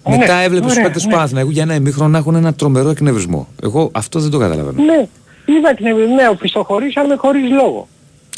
Ναι, 0.08 0.16
Μετά 0.16 0.34
έβλεπες 0.36 0.66
τους 0.66 0.70
ωραία, 0.72 0.84
παίκτες 0.84 1.02
του 1.02 1.08
ναι. 1.08 1.14
Παναθηναϊκού 1.14 1.50
για 1.50 1.62
ένα 1.62 1.74
ημίχρονο 1.74 2.10
να 2.10 2.18
έχουν 2.18 2.34
ένα 2.34 2.54
τρομερό 2.54 2.88
εκνευρισμό. 2.90 3.48
Εγώ 3.62 3.90
αυτό 3.92 4.20
δεν 4.20 4.30
το 4.30 4.38
καταλαβαίνω. 4.38 4.82
Ναι, 4.84 5.06
είδα 5.56 5.74
την 5.74 5.86
ναι, 5.86 6.28
οπισθοχωρήσαμε 6.30 7.14
χωρίς 7.14 7.50
λόγο. 7.50 7.88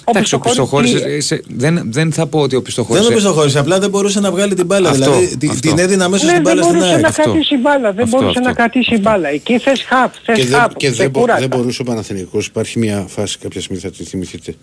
Εντάξει, 0.08 0.34
οπισθοχώρησ- 0.34 0.92
οπισθοχώρησε. 0.92 1.42
Δεν, 1.48 1.82
δεν 1.92 2.12
θα 2.12 2.26
πω 2.26 2.38
ότι 2.40 2.54
ο 2.54 2.58
Δεν 2.58 2.62
οπισθοχώρησε. 2.66 3.08
οπισθοχώρησε, 3.08 3.58
απλά 3.58 3.78
δεν 3.78 3.90
μπορούσε 3.90 4.20
να 4.20 4.30
βγάλει 4.30 4.54
την 4.54 4.66
μπάλα. 4.66 4.90
Αυτό, 4.90 5.04
δηλαδή 5.12 5.36
τη- 5.36 5.48
αυτό. 5.48 5.60
την 5.68 5.78
έδινε 5.78 6.04
αμέσως 6.04 6.26
Ναι, 6.26 6.32
την 6.32 6.42
δεν 6.42 6.52
μπάλα 6.54 6.62
στην 6.62 6.74
μπορούσε 6.76 6.92
ΑΕΚ. 6.94 7.02
να 7.02 7.08
Αυτό. 7.08 7.22
κρατήσει 7.22 7.56
μπάλα, 7.56 7.92
δεν 7.92 8.04
Αυτό, 8.04 8.16
μπορούσε 8.18 8.38
αυτό. 8.38 8.48
να 8.50 8.54
κρατήσει 8.54 8.98
μπάλα. 8.98 9.28
Εκεί 9.28 9.58
θες 9.58 9.82
χαφ, 9.82 10.12
Και, 10.12 10.32
θες 10.34 10.46
δεν, 10.46 10.58
χαφ, 10.60 10.72
και 10.76 10.90
δεν, 10.90 10.96
μπο- 10.96 11.10
ξεκούρατα. 11.20 11.40
δεν 11.40 11.48
μπορούσε 11.58 11.82
ο 11.82 11.84
Παναθηναϊκός, 11.84 12.46
υπάρχει 12.46 12.78
μια 12.78 13.04
φάση 13.08 13.38
κάποια 13.38 13.60
στιγμή 13.60 13.80
θα 13.80 13.90
τη 13.90 14.04
θυμηθείτε, 14.04 14.54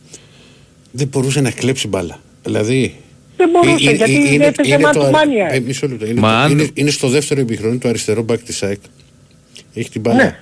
δεν 0.91 1.07
μπορούσε 1.07 1.41
να 1.41 1.51
κλέψει 1.51 1.87
μπάλα. 1.87 2.19
Δηλαδή, 2.43 2.95
Δεν 3.37 3.49
μπορούσε, 3.49 3.85
ε- 3.89 3.91
ε- 3.91 3.95
γιατί 3.95 4.33
είναι- 4.33 4.45
έπαιζε 4.45 4.73
είναι 4.73 4.81
το 4.81 4.87
μάτ 4.87 4.97
αρι- 4.97 5.11
μάνια. 5.13 5.47
ε, 5.51 5.59
μισό 5.59 5.87
λεπτό. 5.87 6.05
Είναι, 6.05 6.19
Μα 6.19 6.29
το- 6.31 6.35
αν- 6.37 6.51
είναι, 6.51 6.69
είναι 6.73 6.89
στο 6.89 7.07
δεύτερο 7.07 7.41
ημιχρόνιο 7.41 7.77
το 7.79 7.87
αριστερό 7.87 8.21
μπακ 8.21 8.41
της 8.43 8.63
ΑΕΚ. 8.63 8.79
Έχει 9.73 9.89
την 9.89 10.01
μπάλα. 10.01 10.23
Ναι. 10.23 10.35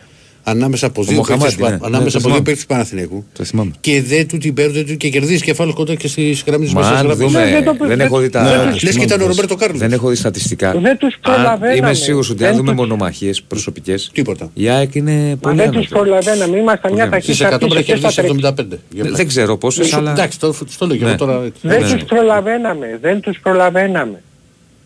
Ανάμεσα 0.46 0.86
από 0.88 1.04
δύο 1.04 1.16
Μοχαμάτι, 1.18 1.44
παίκτες 1.56 1.66
του- 1.66 1.72
ναι. 1.72 1.78
Ναι, 1.78 1.86
ανάμεσα 1.86 2.00
το 2.00 2.08
από 2.08 2.10
δύο 2.12 2.20
θυμάμαι. 2.22 2.42
παίκτες 2.44 2.62
του 2.62 2.68
Παναθηναϊκού. 2.68 3.26
Το 3.38 3.44
θυμάμαι. 3.44 3.72
Και 3.80 4.02
δεν 4.02 4.28
του 4.28 4.38
την 4.38 4.54
παίρνουν 4.54 4.74
δεν 4.74 4.86
του- 4.86 4.98
και 4.98 5.10
κερδίζει 5.10 5.42
κεφάλαιο 5.44 5.76
κοντά 5.76 5.96
και 5.96 6.08
στις 6.08 6.44
γραμμές 6.48 6.66
της 6.68 6.76
Μα 6.76 6.82
μέσης 6.82 6.96
αν 6.98 7.06
γραμμής. 7.06 7.26
δούμε. 7.26 7.46
Ναι, 7.46 7.52
δεν 7.52 7.64
το- 7.64 7.76
Δεν 7.80 7.88
δεν- 7.88 8.00
έχω 8.00 8.18
δει 8.20 8.30
τα. 8.30 8.42
Ναι, 8.44 8.72
Λες 8.84 8.96
και 8.98 9.04
ήταν 9.04 9.22
ο 9.22 9.26
Ρομπέρτο 9.28 9.56
Κάρλος. 9.56 9.80
Δεν 9.80 9.92
έχω 9.92 10.10
δει 10.10 10.16
στατιστικά. 10.16 10.72
Δεν 10.72 10.98
τους 10.98 11.14
Αν- 11.14 11.34
προλαβαίναμε. 11.34 11.78
Είμαι 11.78 11.94
σίγουρος 11.94 12.30
ότι 12.30 12.44
αν 12.44 12.50
Δεν 12.50 12.58
δούμε 12.58 12.70
τους- 12.72 12.80
μονομαχίες 12.80 13.42
προσωπικές. 13.42 14.10
Τίποτα. 14.14 14.50
Η 14.54 14.70
ΑΕΚ 14.70 14.96
είναι 14.96 15.12
Μα 15.30 15.36
πολύ 15.36 15.56
δεν 15.56 15.66
τους 15.68 15.76
άνετη. 15.76 15.92
προλαβαίναμε, 15.94 16.58
ήμασταν 16.58 16.94
μια 16.94 17.10
Πολύ 17.10 17.22
Στις 17.22 17.38
ταχύτητα 17.38 17.48
100 17.48 17.68
πρέπει 17.68 17.84
πίσω 17.86 17.94
να 17.94 18.00
και 18.08 18.12
στα 18.14 18.22
κερδίσει 18.22 18.42
τρεξ- 18.42 18.60
75. 18.60 18.76
Για 18.80 18.80
Δεν- 18.90 19.02
πλάκα. 19.02 19.16
Δεν 19.18 19.28
ξέρω 19.28 19.58
πόσες, 19.58 19.88
Σου- 19.88 19.98
αλλά. 19.98 20.12
Εντάξει, 20.12 20.40
το, 20.40 20.56
το 20.78 20.86
λέω 20.88 20.96
και 20.98 21.02
εγώ 21.04 21.12
Ναι. 21.12 21.18
τώρα. 21.18 21.42
έτσι. 21.46 21.60
Δεν 21.68 21.82
Ναι. 21.82 21.92
τους 21.94 22.04
προλαβαίναμε, 22.04 22.98
δεν 23.02 23.20
τους 23.20 23.40
προλαβαίναμε. 23.44 24.22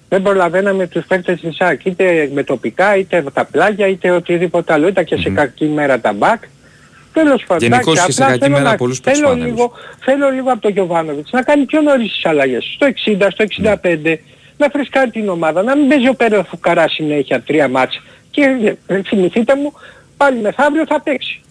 Δεν 0.10 0.22
προλαβαίναμε 0.22 0.88
τους 0.88 1.06
παίκτες 1.06 1.40
της 1.40 1.60
ΑΚ, 1.62 1.86
είτε 1.86 2.30
με 2.34 2.44
τοπικά, 2.44 2.96
είτε 2.98 3.24
τα 3.34 3.46
πλάγια, 3.46 3.88
είτε 3.88 4.12
οτιδήποτε 4.12 4.74
άλλο. 4.74 4.88
Ήταν 4.88 5.04
και 5.06 5.16
σε 5.18 5.30
κακή 5.30 5.66
μέρα 5.66 6.00
τα 6.00 6.14
μπακ. 6.14 6.44
Τέλος 7.14 7.44
πάντων, 7.48 7.68
Γενικώς 7.70 7.94
εντάξει, 7.94 8.06
και 8.06 8.12
σε 8.12 8.22
απλά 8.24 8.34
κακή 8.34 8.44
θέλω 8.46 8.58
μέρα 8.58 8.70
να- 8.72 8.78
πολλούς 8.78 9.02
παίκτες 9.02 9.22
θέλω 9.22 9.34
πάνε, 9.34 9.46
λίγο, 9.46 9.72
θέλω 10.00 10.30
λίγο 10.30 10.52
από 10.52 10.62
τον 10.62 10.72
Γιωβάνοβιτς 10.72 11.32
να 11.32 11.42
κάνει 11.42 11.66
πιο 11.66 11.82
νωρίς 11.82 12.12
τις 12.12 12.26
αλλαγές. 12.26 12.72
Στο 12.76 12.86
60, 12.86 13.28
στο 13.32 13.44
65, 13.44 14.20
να 14.58 14.68
φρεσκάρει 14.70 15.10
την 15.10 15.30
ομάδα, 15.30 15.64
να 15.64 15.76
μην 15.76 15.88
παίζει 15.88 16.08
ο 16.08 16.14
Πέρεθ 16.14 16.44
ο 16.44 16.48
φουκαράς 16.48 16.88
συνέχεια 16.88 17.42
τρία 17.42 17.68
ματς. 17.68 18.02
Και 18.32 18.76
ε, 18.88 19.02
θυμηθείτε 19.02 19.56
μου, 19.56 19.74
πάλι 20.18 20.40
μεθαύριο 20.40 20.86
θα 20.88 21.02
παίξει. 21.02 21.42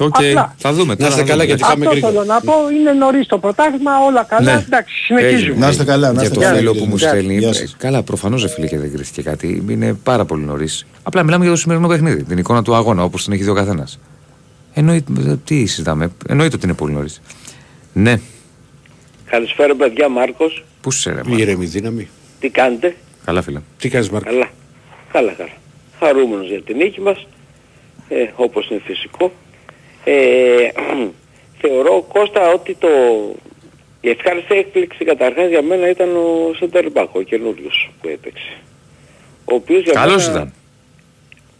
Οκ, 0.00 0.14
Απλά. 0.16 0.54
θα 0.58 0.72
δούμε. 0.72 0.88
Να 0.88 0.96
τώρα 0.96 1.08
είστε 1.08 1.20
θα 1.20 1.26
καλά, 1.28 1.32
δούμε. 1.32 1.44
γιατί 1.44 1.60
πάμε 1.62 1.86
Αυτό 1.86 1.90
γρήγορα. 1.90 2.12
θέλω 2.12 2.24
να 2.24 2.40
πω, 2.40 2.52
είναι 2.80 2.92
νωρίς 2.92 3.26
το 3.26 3.38
πρωτάθλημα, 3.38 3.90
όλα 4.06 4.22
καλά, 4.24 4.54
Ναι. 4.54 4.64
εντάξει, 4.66 4.94
συνεχίζουμε. 5.04 5.38
Έγινε. 5.38 5.56
Να 5.58 5.68
είστε 5.68 5.84
καλά, 5.84 6.06
να 6.06 6.12
Για 6.12 6.22
είστε 6.22 6.34
το 6.34 6.40
καλά. 6.40 6.56
φίλο 6.58 6.70
Γεια 6.72 6.80
που 6.82 6.86
μου 6.88 6.96
σας. 6.96 7.10
στέλνει. 7.10 7.36
Γεια 7.38 7.48
ε, 7.48 7.52
σας. 7.52 7.76
Καλά, 7.78 8.02
προφανώς 8.02 8.40
δεν 8.42 8.50
φίλε 8.50 8.66
και 8.66 8.78
δεν 8.78 8.92
κρίθηκε 8.92 9.22
κάτι. 9.22 9.64
Είναι 9.68 9.94
πάρα 10.02 10.24
πολύ 10.24 10.44
νωρίς. 10.44 10.86
Απλά 11.02 11.22
μιλάμε 11.22 11.44
για 11.44 11.52
το 11.52 11.58
σημερινό 11.60 11.88
παιχνίδι. 11.88 12.22
Την 12.22 12.38
εικόνα 12.38 12.62
του 12.62 12.74
αγώνα 12.74 13.02
όπως 13.04 13.24
την 13.24 13.32
έχει 13.32 13.42
δει 13.42 13.50
ο 13.50 13.54
καθένας. 13.54 13.98
Εννοείται. 14.74 15.38
Τι 15.44 15.66
συζητάμε. 15.66 16.10
Εννοείται 16.28 16.56
ότι 16.56 16.64
είναι 16.66 16.74
πολύ 16.74 16.92
νωρίς. 16.92 17.20
Ναι, 17.92 18.20
Καλησπέρα 19.30 19.74
παιδιά 19.74 20.08
Μάρκος. 20.08 20.64
πού 20.80 20.90
σε 20.90 21.10
ρε, 21.10 21.16
Μάρκο; 21.16 21.36
Ήρεμη 21.36 21.64
δύναμη. 21.66 22.08
Τι 22.40 22.48
κάνετε; 22.48 22.96
Καλά, 23.24 23.42
φίλε. 23.42 23.60
Τι 23.78 23.88
κάνεις 23.88 24.10
Μάρκο; 24.10 24.30
Καλά. 24.30 24.46
Καλά 25.12 25.32
καλά. 25.32 25.50
Χαρούμενος 26.00 26.48
για 26.48 26.62
την 26.62 26.76
νίκη 26.76 27.00
μας. 27.00 27.26
Ε, 28.08 28.14
όπως 28.36 28.68
είναι 28.70 28.80
φυσικό. 28.84 29.32
Ε, 30.10 30.72
θεωρώ 31.60 32.06
Κώστα 32.12 32.52
ότι 32.52 32.74
το... 32.74 32.88
Η 34.00 34.08
ευχάριστη 34.08 34.54
έκπληξη 34.54 35.04
καταρχάς 35.04 35.48
για 35.48 35.62
μένα 35.62 35.88
ήταν 35.88 36.08
ο 36.16 36.54
Σεντερμπάκ, 36.58 37.14
ο 37.14 37.22
καινούριος 37.22 37.90
που 38.00 38.08
έπαιξε. 38.08 38.56
Ο 39.44 39.54
οποίος 39.54 39.82
για 39.82 39.92
Καλός 39.92 40.26
μένα, 40.26 40.38
ήταν. 40.38 40.52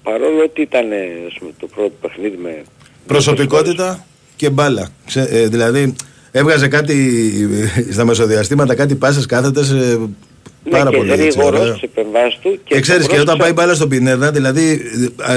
παρόλο 0.02 0.42
ότι 0.42 0.60
ήταν 0.60 0.92
ε, 0.92 1.08
ας 1.26 1.34
πούμε, 1.38 1.50
το 1.58 1.66
πρώτο 1.66 1.92
παιχνίδι 2.00 2.36
με... 2.36 2.62
Προσωπικότητα 3.06 4.06
και 4.36 4.50
μπάλα. 4.50 4.88
Ξε- 5.06 5.32
ε, 5.32 5.46
δηλαδή 5.46 5.94
έβγαζε 6.30 6.68
κάτι 6.68 6.94
ε, 7.86 7.92
στα 7.92 8.04
μεσοδιαστήματα, 8.04 8.74
κάτι 8.74 8.94
πάσες 8.94 9.26
κάθετες 9.26 9.70
ε, 9.70 9.98
Πάρα 10.70 10.90
και 10.90 10.96
πολύ 10.96 11.10
έτσι, 11.12 11.22
γρήγορος 11.24 11.60
ωραία. 11.60 11.74
στις 11.74 11.82
επεμβάσεις 11.82 12.38
του. 12.42 12.60
Και 12.64 12.80
ξέρεις 12.80 13.06
το 13.06 13.12
και 13.14 13.20
όταν 13.20 13.36
πρόσεξα- 13.36 13.36
πάει 13.44 13.52
μπάλα 13.52 13.74
στον 13.74 13.88
Πινέδα, 13.88 14.30
δηλαδή 14.30 14.80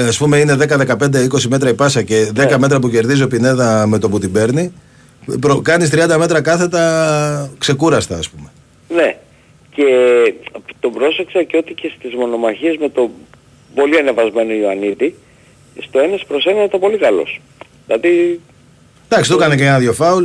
ας 0.08 0.18
πούμε 0.18 0.38
είναι 0.38 0.54
10-15-20 0.56 1.48
μέτρα 1.48 1.68
η 1.68 1.74
πάσα 1.74 2.02
και 2.02 2.30
10 2.34 2.50
Ναι. 2.50 2.58
μέτρα 2.58 2.78
που 2.78 2.88
κερδίζει 2.90 3.22
ο 3.22 3.28
Πινέδα 3.28 3.86
με 3.86 3.98
το 3.98 4.08
που 4.08 4.18
την 4.18 4.32
παίρνει, 4.32 4.72
κάνεις 5.62 5.90
30 5.90 6.18
μέτρα 6.18 6.40
κάθετα 6.40 7.50
ξεκούραστα, 7.58 8.16
ας 8.16 8.28
πούμε. 8.28 8.50
Ναι. 8.88 9.16
Και 9.74 9.84
τον 10.80 10.92
πρόσεξα 10.92 11.42
και 11.42 11.56
ότι 11.56 11.74
και 11.74 11.92
στις 11.98 12.14
μονομαχίες 12.14 12.76
με 12.80 12.88
το 12.88 13.10
πολύ 13.74 13.98
ανεβασμένο 13.98 14.52
Ιωαννίδη, 14.52 15.14
στο 15.80 15.98
ένας 15.98 16.24
προς 16.28 16.44
ένα 16.44 16.64
ήταν 16.64 16.80
πολύ 16.80 16.98
καλός. 16.98 17.40
Δηλαδή, 17.86 18.40
Εντάξει, 19.08 19.30
του 19.30 19.36
έκανε 19.36 19.56
και 19.56 19.64
ένα-δύο 19.64 19.92
φάουλ. 19.92 20.24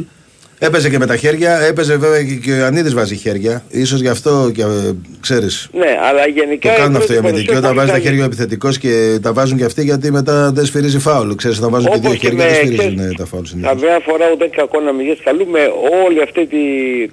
Έπαιζε 0.60 0.90
και 0.90 0.98
με 0.98 1.06
τα 1.06 1.16
χέρια, 1.18 1.60
έπαιζε 1.60 1.96
βέβαια 1.98 2.24
και- 2.24 2.34
και 2.36 2.52
ο 2.52 2.56
Ιωαννίδης 2.56 2.94
βάζει 2.94 3.16
χέρια. 3.16 3.64
Ίσως 3.70 4.00
γι' 4.00 4.08
αυτό 4.08 4.52
και 4.54 4.62
ε, 4.62 4.92
ξέρεις. 5.20 5.70
ναι, 5.74 5.98
αλλά 6.10 6.28
γενικά... 6.28 6.70
Το 6.74 6.78
κάνουν 6.78 6.94
η 6.94 6.98
αυτό 6.98 7.14
οι 7.14 7.16
πρώτη 7.16 7.28
αμυντικοί 7.28 7.46
παρουσία 7.52 7.58
όταν 7.58 7.64
πολύ 7.64 7.78
βάζει 7.78 7.88
τα 7.92 7.94
καλή. 7.98 8.04
χέρια 8.06 8.22
ο 8.24 8.26
επιθετικός 8.26 8.78
και 8.78 9.20
τα 9.22 9.34
βάζουν 9.34 9.58
και 9.58 9.64
αυτοί 9.64 9.84
γιατί 9.84 10.12
μετά 10.12 10.52
δεν 10.52 10.66
σφυρίζει 10.66 11.00
φάουλ. 11.00 11.32
Ξέρεις, 11.36 11.58
όταν 11.58 11.70
βάζουν 11.70 11.92
και 11.92 11.98
δύο 12.00 12.08
Όπως 12.10 12.20
και 12.22 12.28
χέρια 12.28 12.46
δεν 12.46 12.54
με, 12.54 12.58
σφυρίζουν 12.58 12.96
ξέρεις, 12.96 13.12
ε, 13.12 13.16
τα 13.18 13.26
φάουλ 13.26 13.44
συνήθως. 13.46 13.72
Καμιά 13.72 14.00
φορά 14.00 14.26
ούτε 14.34 14.48
κακό 14.48 14.80
να 14.80 14.92
μην 14.92 15.06
γίνεις 15.06 15.20
καλού 15.24 15.48
με 15.48 15.60
όλη 16.06 16.22
αυτή 16.22 16.46
τη, 16.48 16.58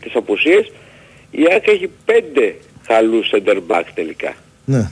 τις 0.01 0.13
απουσίες 0.15 0.73
η 1.31 1.43
ΑΕΚ 1.51 1.67
έχει 1.69 1.91
πέντε 2.05 2.55
καλούς 2.87 3.31
center 3.35 3.57
back 3.57 3.85
τελικά. 3.95 4.33
Ναι. 4.65 4.91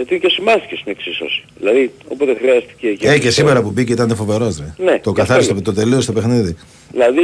Γιατί 0.00 0.18
και 0.18 0.26
ο 0.26 0.30
Σιμάσκης 0.30 0.78
στην 0.78 0.92
εξίσωση. 0.92 1.44
Δηλαδή 1.58 1.92
όποτε 2.08 2.34
χρειάστηκε 2.40 2.88
και... 2.92 3.08
Ε, 3.08 3.18
και 3.18 3.30
σήμερα 3.30 3.62
που 3.62 3.70
μπήκε 3.70 3.92
ήταν 3.92 4.16
φοβερός 4.16 4.58
ρε. 4.58 4.84
Ναι, 4.84 4.98
το 4.98 5.10
γι' 5.10 5.16
καθάρισε, 5.16 5.50
αυτό 5.50 5.62
το, 5.62 5.72
το 5.72 5.80
τελείωσε 5.80 6.06
το 6.06 6.12
παιχνίδι. 6.12 6.56
Δηλαδή 6.90 7.22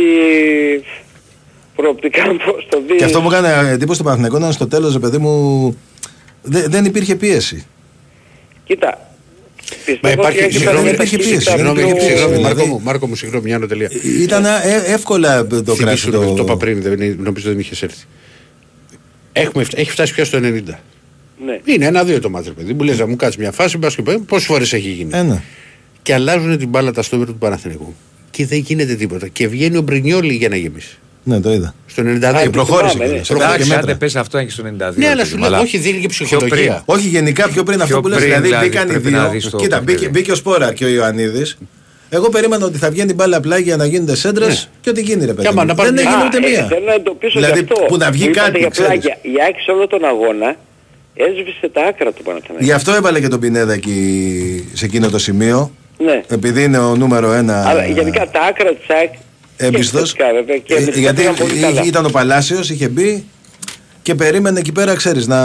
προοπτικά 1.77 2.23
πώς 2.47 2.67
το 2.71 2.83
δεις... 2.87 2.97
Και 2.97 3.05
αυτό 3.05 3.21
μου 3.21 3.29
έκανε 3.31 3.71
εντύπωση 3.71 3.95
στο 3.95 4.03
Παναθηναϊκό 4.05 4.37
ήταν 4.39 4.53
στο 4.53 4.67
τέλος, 4.67 4.93
ρε 4.93 4.99
παιδί 4.99 5.19
μου, 5.19 5.77
δε- 6.43 6.69
δεν 6.69 6.85
υπήρχε 6.85 7.15
πίεση. 7.17 7.67
Κοίτα, 8.65 8.87
Μα 8.89 9.77
πιστεύω 9.85 10.07
ότι 10.07 10.13
υπάρχει. 10.21 10.39
έχει 10.39 10.53
Συγγνώμη, 10.59 10.91
πέρα 10.91 11.03
υπήρχε 11.03 11.17
συγγνώμη, 11.23 11.35
πίεση, 11.35 11.51
συγγνώμη, 11.51 11.81
δεν 11.81 11.89
υπήρχε 11.89 12.09
συγγνώμη, 12.09 12.31
πίεση, 12.33 12.43
Μάρκο 12.43 12.55
δηλαδή. 12.57 12.71
μου, 12.75 12.81
Μάρκο 12.85 13.07
μου, 13.07 13.15
συγγνώμη, 13.15 13.45
μια 13.45 13.57
άλλο 13.57 13.67
τελεία. 13.67 13.91
Ήταν 14.23 14.45
ε, 14.45 14.51
εύκολα 14.87 15.47
το 15.47 15.57
Θυμήσου, 15.57 15.77
κράτησε 15.83 16.11
το... 16.11 16.21
το... 16.21 16.33
το 16.35 16.43
είπα 16.43 16.57
πριν, 16.57 16.83
δεν 16.83 16.93
είναι- 16.93 17.17
νομίζω 17.19 17.49
δεν 17.49 17.59
είχες 17.59 17.83
έρθει. 17.83 18.05
Έχουμε, 19.33 19.65
φτ- 19.65 19.79
έχει 19.79 19.91
φτάσει 19.91 20.15
πια 20.15 20.25
στο 20.25 20.39
90. 20.43 20.63
Ναι. 21.45 21.59
Είναι 21.65 21.87
ένα-δύο 21.87 22.21
το 22.21 22.31
μάτρε, 22.31 22.51
παιδί. 22.51 22.73
Μου 22.73 22.83
λες 22.83 22.99
να 22.99 23.07
μου 23.07 23.17
κάτσεις 23.17 23.37
μια 23.41 23.53
φάση, 23.53 23.79
μπας 23.79 23.95
και 23.95 24.03
πάει. 24.03 24.19
Πόσες 24.19 24.47
φορές 24.47 24.73
έχει 24.73 24.89
γίνει. 24.89 25.11
Ε, 25.13 25.23
ναι. 25.23 25.43
Και 26.03 26.15
αλλάζουν 26.15 26.59
την 26.59 26.69
μπάλα 26.69 26.93
τα 26.93 27.03
στόπερ 27.03 27.27
του 27.27 27.37
Παναθηνικού. 27.39 27.95
Και 28.31 28.47
δεν 28.47 28.59
γίνεται 28.59 28.95
τίποτα. 28.95 29.29
Και 29.29 29.49
βγαίνει 29.49 29.77
ο 29.77 29.81
Μπρινιόλη 29.83 30.35
για 30.35 30.49
να 30.49 30.57
γεμίσει. 30.57 30.99
Ναι, 31.23 31.41
το 31.41 31.53
είδα. 31.53 31.75
Στο 31.87 32.03
92. 32.03 32.25
Α, 32.37 32.43
και 32.43 32.51
προχώρησε 32.51 32.93
Θυμάμαι, 32.93 33.09
κιόλας. 33.11 33.29
ναι. 33.31 33.37
Έβαλε 33.37 33.49
και 33.49 33.53
Εντάξει, 33.55 33.69
μέτρα. 33.69 33.83
άντε 33.85 33.95
πες 33.95 34.17
αυτό 34.17 34.39
είναι 34.39 34.47
και 34.47 34.53
στο 34.53 34.63
92. 34.63 34.93
Ναι, 34.97 35.07
αλλά 35.09 35.23
ρε, 35.23 35.29
σου 35.29 35.37
αλλά 35.37 35.49
λέω, 35.49 35.61
όχι, 35.61 35.79
δίνει 35.79 36.01
και 36.01 36.09
πιο 36.09 36.25
ψυχολογία. 36.27 36.57
πριν. 36.57 36.75
Όχι, 36.85 37.09
γενικά 37.09 37.49
πιο 37.49 37.63
πριν 37.63 37.81
αυτό 37.81 37.93
Πιο 37.93 38.01
που 38.03 38.09
λες, 38.09 38.17
πριν, 38.19 38.29
δηλαδή 38.29 38.47
δηλαδή, 38.49 38.69
μπήκαν 38.69 38.87
οι 38.87 38.91
πρέπει 38.91 39.11
να 39.11 39.21
δύο. 39.23 39.31
δεις 39.31 39.51
το 39.51 39.57
Κοίτα, 39.57 39.77
παιχνίδι. 39.77 39.99
μπήκε, 39.99 40.09
μπήκε 40.11 40.33
ο 40.33 40.35
Σπόρα 40.35 40.73
και 40.73 40.85
ο 40.85 40.89
Ιωαννίδης. 40.89 41.59
Εγώ 42.09 42.29
περίμενα 42.29 42.65
ότι 42.67 42.79
θα 42.79 42.91
βγαίνει 42.91 43.15
μπάλα 43.15 43.37
απλά 43.37 43.59
για 43.59 43.77
να 43.77 43.87
γίνονται 43.87 44.17
σέντρε 44.17 44.47
Ναι. 44.47 44.55
και 44.81 44.91
ό,τι 44.91 45.01
γίνει 45.03 45.25
ρε 45.25 45.33
παιδί. 45.35 45.47
άμα 45.47 45.61
μου. 45.63 45.69
να 45.69 45.75
πάρουν 45.75 45.95
Δεν 45.95 46.05
μια- 46.05 46.13
έγινε 46.13 46.25
Α, 46.25 46.27
ούτε 46.27 46.47
ε, 46.47 46.51
μία. 46.51 46.67
Θέλω 46.67 46.85
να 46.87 46.93
εντοπίσω 46.95 47.39
Δηλαδή, 47.41 47.59
γι' 47.59 47.67
αυτό. 47.73 47.85
που 47.89 47.97
να 47.97 48.11
βγει 48.11 48.25
είπατε 48.25 48.39
κάτι, 48.41 48.59
για 48.59 48.69
ξέρεις. 48.69 48.91
πλάγια. 48.91 49.19
Η 49.23 49.35
ΑΕΚ 49.45 49.55
σε 49.65 49.71
όλο 49.71 49.87
τον 49.87 50.05
αγώνα 50.05 50.57
έσβησε 51.17 51.69
τα 51.73 51.83
άκρα 51.83 52.13
του 52.13 52.23
Παναθηναϊκού. 52.23 52.65
Γι' 52.65 52.73
αυτό 52.73 52.93
έβαλε 52.93 53.21
και 53.21 53.29
τον 53.29 53.41
Πινέδα 53.41 53.73
εκεί 53.73 54.69
σε 54.73 54.85
εκείνο 54.85 55.09
το 55.11 55.19
σημείο. 55.19 55.71
Ναι. 55.99 56.23
Επειδή 56.29 56.63
είναι 56.63 56.79
ο 56.79 56.97
νούμερο 56.97 57.33
ένα 57.33 57.69
Αλλά 57.69 57.87
γενικά 57.87 58.31
τα 58.31 58.41
άκρα 58.41 58.75
της 58.75 58.89
ΑΕΚ 58.89 59.13
έμπιστος. 59.57 60.13
και 60.13 60.23
θετικά, 60.23 60.39
βέβαια, 60.41 60.59
και 60.59 60.75
αμυντικά 60.75 60.99
Γιατί 61.01 61.17
πήγαν 61.21 61.35
πολύ 61.35 61.61
καλά. 61.61 61.83
ήταν 61.85 62.05
ο 62.07 62.09
Παλάσιος, 62.09 62.71
είχε 62.71 62.89
μπει 62.89 63.25
και 64.03 64.15
περίμενε 64.15 64.59
εκεί 64.59 64.73
πέρα, 64.73 64.95
ξέρεις, 64.95 65.27
να, 65.27 65.41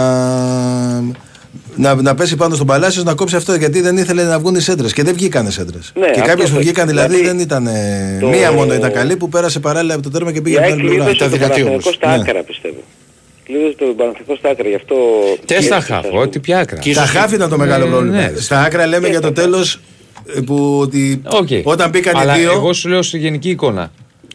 να, 1.76 1.94
να 1.94 2.14
πέσει 2.14 2.36
πάνω 2.36 2.54
στον 2.54 2.66
Παλάσιος 2.66 3.04
να 3.04 3.14
κόψει 3.14 3.36
αυτό 3.36 3.54
γιατί 3.54 3.80
δεν 3.80 3.96
ήθελε 3.96 4.22
να 4.24 4.38
βγουν 4.38 4.54
οι 4.54 4.60
σέντρες. 4.60 4.92
Και 4.92 5.02
δεν 5.02 5.14
βγήκαν 5.14 5.46
οι 5.46 5.50
σέντρες. 5.52 5.92
Ναι, 5.94 6.04
και 6.04 6.10
αυτός 6.10 6.26
κάποιε 6.28 6.44
που 6.44 6.52
το- 6.52 6.58
βγήκαν 6.58 6.86
δηλαδή, 6.88 7.14
δηλαδή, 7.16 7.26
δεν 7.28 7.38
ήταν. 7.38 7.66
ε, 7.66 8.18
το- 8.20 8.28
Μία 8.28 8.52
μόνο 8.52 8.74
ήταν 8.74 8.92
καλή 8.92 9.16
που 9.16 9.28
πέρασε 9.28 9.60
παράλληλα 9.60 9.94
από 9.94 10.02
το 10.02 10.10
τέρμα 10.10 10.32
και 10.32 10.40
πήγε 10.40 10.56
Η 10.56 10.58
από 10.58 10.66
την 10.66 10.74
ΑΕΚ 10.74 10.80
άλλη 10.88 10.88
πλευρά. 10.96 11.10
κλείδωσε 11.14 11.30
τον 11.30 11.40
Παναθηναϊκό 11.40 11.92
στα 11.92 12.08
Ναι. 12.16 12.22
άκρα 12.22 12.42
πιστεύω. 12.42 12.82
Κλείδωσε 13.52 13.76
τον 13.78 13.96
Παναθηναϊκό 13.96 14.36
στα 14.36 14.48
άκρα, 14.48 14.68
γι' 14.68 14.74
αυτό... 14.74 14.94
Και 15.44 15.60
στα 15.60 15.76
έτσι, 15.76 15.92
χαφ, 15.92 15.98
ας 16.04 16.08
πούμε. 16.08 16.20
ό,τι 16.20 16.38
πια 16.38 16.58
άκρα. 16.58 16.78
Τα 16.94 17.06
χάφη 17.06 17.34
ήταν 17.34 17.48
το 17.50 17.58
μεγάλο 17.58 17.84
Ε, 17.86 17.88
πρόβλημα. 17.88 18.16
ναι. 18.16 18.32
Στα 18.36 18.60
άκρα 18.62 18.86
λέμε 18.86 19.08
για 19.08 19.20
το 19.20 19.32
τέλος 19.32 19.80
που 20.46 20.78
ότι 20.80 21.22
Οκ. 21.24 21.48
όταν 21.62 21.90
μπήκαν 21.90 22.16
Αλλά 22.16 22.36
οι 22.36 22.40
δύο. 22.40 22.52
εγώ 22.52 22.72
σου 22.72 22.88
λέω 22.88 23.02
στη 23.02 23.18
γενική 23.18 23.50
εικόνα. 23.50 23.92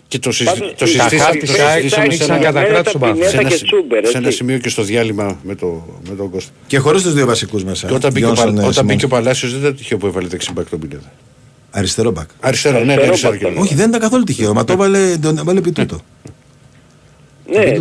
Και 0.07 0.19
το, 0.19 0.31
συζη... 0.31 0.49
Πάντως, 0.49 0.73
το 0.77 0.85
η- 0.85 0.87
συζητήσαμε, 0.87 1.21
χάπη 1.23 1.39
το 1.39 1.45
της 1.45 1.59
ΑΕΚ 1.59 1.71
συζητήσαμε 1.81 1.89
σε 1.89 1.99
ανοίξαν 2.01 2.35
ένα, 2.35 2.45
κατά 2.45 2.63
κράτος 2.63 2.93
ο 2.95 2.99
Πινέτα 2.99 3.15
Παναθηναϊκός. 3.19 3.31
σε 3.31 3.37
ένα, 3.39 3.49
και 3.49 3.65
Τσούμπερ, 3.65 4.05
σε 4.05 4.17
ένα 4.17 4.25
έτσι. 4.27 4.37
σημείο 4.37 4.57
και 4.57 4.69
στο 4.69 4.83
διάλειμμα 4.83 5.39
με, 5.43 5.55
το, 5.55 5.85
με 6.09 6.15
τον 6.15 6.29
Κώστα. 6.31 6.51
Και 6.67 6.77
χωρίς 6.77 7.01
τους 7.01 7.13
δύο 7.13 7.25
βασικούς 7.25 7.63
μέσα. 7.63 7.87
Και 7.87 7.93
όταν 7.93 8.11
μπήκε, 8.11 8.25
ο, 8.25 8.31
Γιόνσον, 8.33 8.55
Πα- 8.55 8.61
ε, 8.61 8.65
όταν 8.65 8.85
μπήκε 8.85 9.05
ο 9.05 9.07
Σιμών. 9.07 9.23
Παλάσιος 9.23 9.51
δεν 9.51 9.61
ήταν 9.61 9.75
τυχαίο 9.75 9.97
που 9.97 10.07
έβαλε 10.07 10.27
δεξιμπάκ 10.27 10.69
τον 10.69 10.79
Πινέδα. 10.79 11.11
Αριστερό 11.71 12.11
μπακ. 12.11 12.29
Αριστερό, 12.39 12.77
ναι, 12.77 12.83
ναι, 12.85 12.93
Αριστερό 12.93 13.09
αριστερό. 13.11 13.31
μπακ 13.33 13.41
και 13.41 13.47
ήταν. 13.51 13.63
Όχι, 13.63 13.75
δεν 13.75 13.87
ήταν 13.89 14.01
καθόλου 14.01 14.23
τυχαίο. 14.23 14.53
Μα 14.53 14.63
το 14.63 14.73
έβαλε, 14.73 15.17
τον 15.21 15.37
έβαλε 15.37 15.59
επί 15.59 15.71
τούτο. 15.71 15.99
Ναι, 17.51 17.73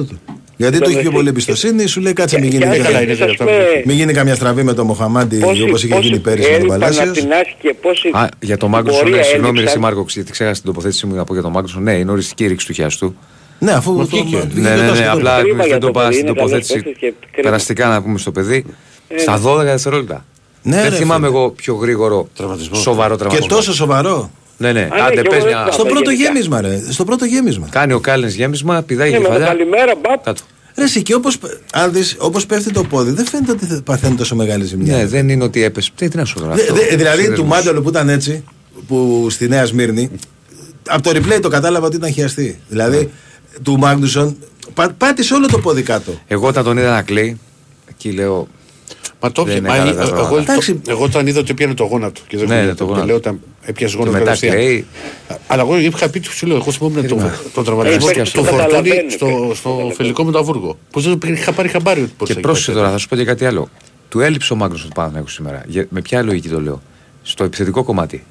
Γιατί 0.57 0.77
του 0.79 0.83
έχει 0.85 0.93
πιο 0.93 0.99
Βέβαια, 1.03 1.13
πολύ 1.13 1.29
εμπιστοσύνη, 1.29 1.87
σου 1.87 2.01
λέει 2.01 2.13
κάτσε 2.13 2.39
μην 2.41 2.51
Και- 2.51 2.57
γίνει, 2.57 2.71
και 2.71 2.77
αν 2.79 2.85
καλά, 2.85 3.03
είναι 3.03 3.13
δεις, 3.13 3.21
ας 3.21 3.27
δυνατόν. 3.27 3.47
πούμε, 3.47 3.83
μην 3.85 3.97
γίνει 3.97 4.13
καμιά 4.13 4.35
στραβή 4.35 4.63
με 4.63 4.73
τον 4.75 4.87
Μοχαμάντι 4.87 5.37
πόσοι- 5.39 5.63
όπως 5.63 5.83
είχε 5.85 5.95
πόσοι 5.95 6.07
γίνει 6.09 6.19
πέρυσι 6.19 6.43
με 6.51 6.53
τον 6.53 6.61
έλειπαν 6.61 6.79
Παλάσιος. 6.81 7.09
απ' 7.09 7.15
την 7.15 7.33
ΑΕΚ 7.33 7.47
και 7.63 7.75
πόσοι 7.83 8.09
Α, 8.13 8.29
για 8.41 8.57
τον 8.57 8.71
Μάγκρουσον, 8.71 9.01
πορεία 9.03 9.17
ναι, 9.17 9.23
συγγνώμη, 9.23 9.43
ρε, 9.45 9.49
έλειψαν. 9.59 9.69
εσύ 9.69 9.79
Μάρκο, 9.79 10.05
γιατί 10.09 10.31
ξέχασα 10.33 10.55
την 10.55 10.65
τοποθέτησή 10.65 11.07
μου 11.07 11.15
να 11.15 11.25
πω 11.25 11.33
για 11.33 11.43
τον 11.43 11.51
Μάγκρουσον. 11.53 11.83
Ναι, 11.83 11.93
είναι 11.93 12.11
οριστική 12.11 12.47
ρήξη 12.47 12.67
του 12.67 12.73
χιαστού. 12.73 13.15
Ναι, 13.59 13.73
αφού 13.73 13.93
Μα 13.93 13.99
το- 13.99 14.07
βγήκε. 14.07 14.37
βγήκε 14.37 14.61
Ναι, 14.61 14.69
ναι, 14.71 14.77
το 14.77 14.83
ναι, 14.83 14.97
σκοτώ. 14.97 15.13
απλά 15.13 15.41
Κρίμα 15.41 15.57
δεν 15.57 15.67
για 15.67 15.79
το 15.79 15.87
το 15.87 15.93
πάω 15.93 16.03
παιδί, 16.03 16.15
στην 16.15 16.27
είναι 16.27 16.37
καλός 16.37 16.51
τοποθέτηση. 16.51 16.83
παίκτης 16.85 17.01
και 17.01 17.15
κρίμα. 17.33 17.49
Περαστικά 17.49 17.89
να 17.89 18.03
πούμε 18.03 18.19
στο 18.19 18.31
παιδί. 18.33 18.65
Ε, 19.09 19.19
Στα 19.19 19.39
12 19.39 19.63
δευτερόλεπτα. 19.65 20.25
Ναι, 20.63 20.77
Δεν 20.81 20.91
ρε, 20.91 20.97
θυμάμαι 20.97 21.27
φίλε. 21.27 21.39
εγώ 21.39 21.51
πιο 21.51 21.75
γρήγορο 21.75 22.29
Τραυματισμό. 22.37 22.75
σοβαρό 22.77 23.13
Και 23.15 23.19
τραυματισμό. 23.19 23.57
τόσο 23.57 23.75
σοβαρό. 23.75 24.31
Ναι, 24.59 24.73
ναι, 24.73 24.81
ναι, 24.81 24.89
άντε 25.03 25.15
και 25.15 25.29
πες 25.29 25.33
εγώ 25.33 25.33
δεν 25.33 25.41
μια. 25.43 25.49
θυμάμαι. 25.57 25.73
Στο 25.73 25.85
πρώτο 25.85 26.11
γενικά. 26.11 26.29
γέμισμα, 26.33 26.61
ρε. 26.61 26.83
Στο 26.93 27.05
πρώτο 27.05 27.25
γέμισμα. 27.25 27.67
Κάνει 27.71 27.93
ο 27.93 28.01
Κάλεν 28.01 28.29
γέμισμα, 28.31 28.83
πηδάει 28.83 29.11
Ναι, 29.11 29.17
με 29.19 29.23
το 29.23 29.29
κεφαλιά. 29.31 29.47
καλημέρα, 29.47 29.93
μπαπ. 30.03 30.25
Κάτω. 30.25 30.43
Ρε, 30.77 30.85
εσύ, 30.85 31.03
και 31.03 31.15
όπως, 31.15 31.39
αν 31.73 31.93
δεις, 31.93 32.17
όπως 32.19 32.47
πέφτει 32.47 32.71
το 32.73 32.83
πόδι, 32.85 33.11
δεν 33.11 33.27
φαίνεται 33.27 33.53
ότι 33.53 33.67
θα 33.67 33.81
παθαίνει 33.85 34.15
τόσο 34.15 34.35
μεγάλη 34.37 34.65
ζημιά. 34.65 34.97
Ναι, 34.97 35.07
δεν 35.07 35.29
είναι 35.29 35.45
ότι 35.45 35.63
έπεσε. 35.63 35.91
Τι, 35.95 36.09
τι 36.09 36.17
να 36.17 36.25
σου 36.25 36.39
Δε- 36.39 36.45
γράφω. 36.47 36.75
δε- 36.75 36.97
δηλαδή 36.97 37.33
του 37.33 37.45
Μάντελο 37.47 37.83
που 37.83 37.89
ήταν 37.89 38.09
έτσι, 38.09 38.45
που 38.87 39.27
στη 39.31 39.49
Νέα 39.49 39.65
Σμύρνη, 39.65 40.11
από 40.89 41.03
το 41.03 41.11
replay 41.15 41.39
το 41.43 41.49
κατάλαβα 41.49 41.87
ότι 41.87 41.97
ήταν 41.97 42.13
χιαστή. 42.13 42.61
Δηλαδή 42.69 43.11
του 43.63 43.79
Μάγνουσον 43.79 44.37
πα, 44.75 44.95
πάτησε 44.99 45.35
όλο 45.35 45.47
το 45.47 45.59
πόδι 45.59 45.83
κάτω. 45.83 46.13
Εγώ 46.27 46.47
όταν 46.47 46.65
τον 46.65 46.79
είδα 46.79 46.91
να 46.91 47.03
κλαίει, 47.03 47.41
εκεί 47.91 48.11
λέω. 48.13 48.49
Μα 49.27 49.33
το 49.33 49.45
Δεν 49.45 49.57
έπιανε. 49.57 49.79
είναι 49.79 49.85
μα, 49.85 49.91
καλά 49.93 50.03
ε, 50.03 50.09
τα 50.11 50.17
Εγώ, 50.17 50.17
πράγματα. 50.27 50.53
Εντάξει. 50.53 50.81
εγώ 50.89 51.05
όταν 51.05 51.27
είδα 51.27 51.41
ότι 51.41 51.51
έπιανε 51.51 51.75
το 51.75 51.85
γόνατο. 51.85 52.21
Και 52.29 52.37
δεν 52.37 52.47
Ναι, 52.47 52.53
θυμάμαι 52.53 52.67
ναι, 52.67 52.75
το 52.75 52.85
το 52.85 52.85
γόνατο. 52.85 53.07
λέω 53.07 53.17
όταν 53.17 53.41
έπιασε 53.63 53.97
Και 53.97 54.03
γόνατο 54.03 54.19
μετά 54.19 54.31
κατευθείαν. 54.33 54.55
κλαίει. 54.57 54.87
Αλλά 55.47 55.63
εγώ 55.63 55.79
είχα 55.79 56.09
πει 56.11 56.21
του 56.21 56.33
σου 56.33 56.47
λέω, 56.47 56.57
εγώ 56.57 56.73
θυμόμουν 56.73 57.09
τον 57.09 57.31
το 57.55 57.63
τραυματισμό 57.63 58.09
Ε, 58.17 58.25
στο 58.25 58.39
το 58.39 58.45
φορτώνει 58.47 58.63
καταλαβαίνετε. 58.63 59.11
στο, 59.11 59.53
στο 59.55 59.93
φιλικό 59.95 60.25
με 60.25 60.33
το 60.33 60.39
Αβούργο. 60.39 60.79
Που 60.91 61.01
δεν 61.01 61.19
το 61.19 61.29
είχα 61.29 61.53
πάρει 61.53 61.69
χαμπάρι 61.69 62.01
ότι 62.03 62.13
πώς 62.17 62.29
Και 62.29 62.35
θα 62.35 62.41
πρόσεχε 62.41 62.71
υπάρχει. 62.71 62.81
τώρα, 62.87 62.91
θα 62.93 62.99
σου 62.99 63.09
πω 63.09 63.17
και 63.17 63.25
κάτι 63.25 63.45
άλλο. 63.47 63.69
Του 64.09 64.21
έλειψε 64.21 64.53
ο 64.53 64.57
Μάγκρουσον 64.57 64.89
του 64.89 64.95
Παναθηναϊκού 64.95 65.29
σήμερα. 65.29 65.63
Για- 65.67 65.87
Με 65.91 66.01
ποια 66.01 66.23
λογική 66.23 66.49
το 66.49 66.61
λέω; 66.61 66.83
Στο 67.23 67.45
επιθετικό 67.45 67.83
κομμάτι. 67.85 68.25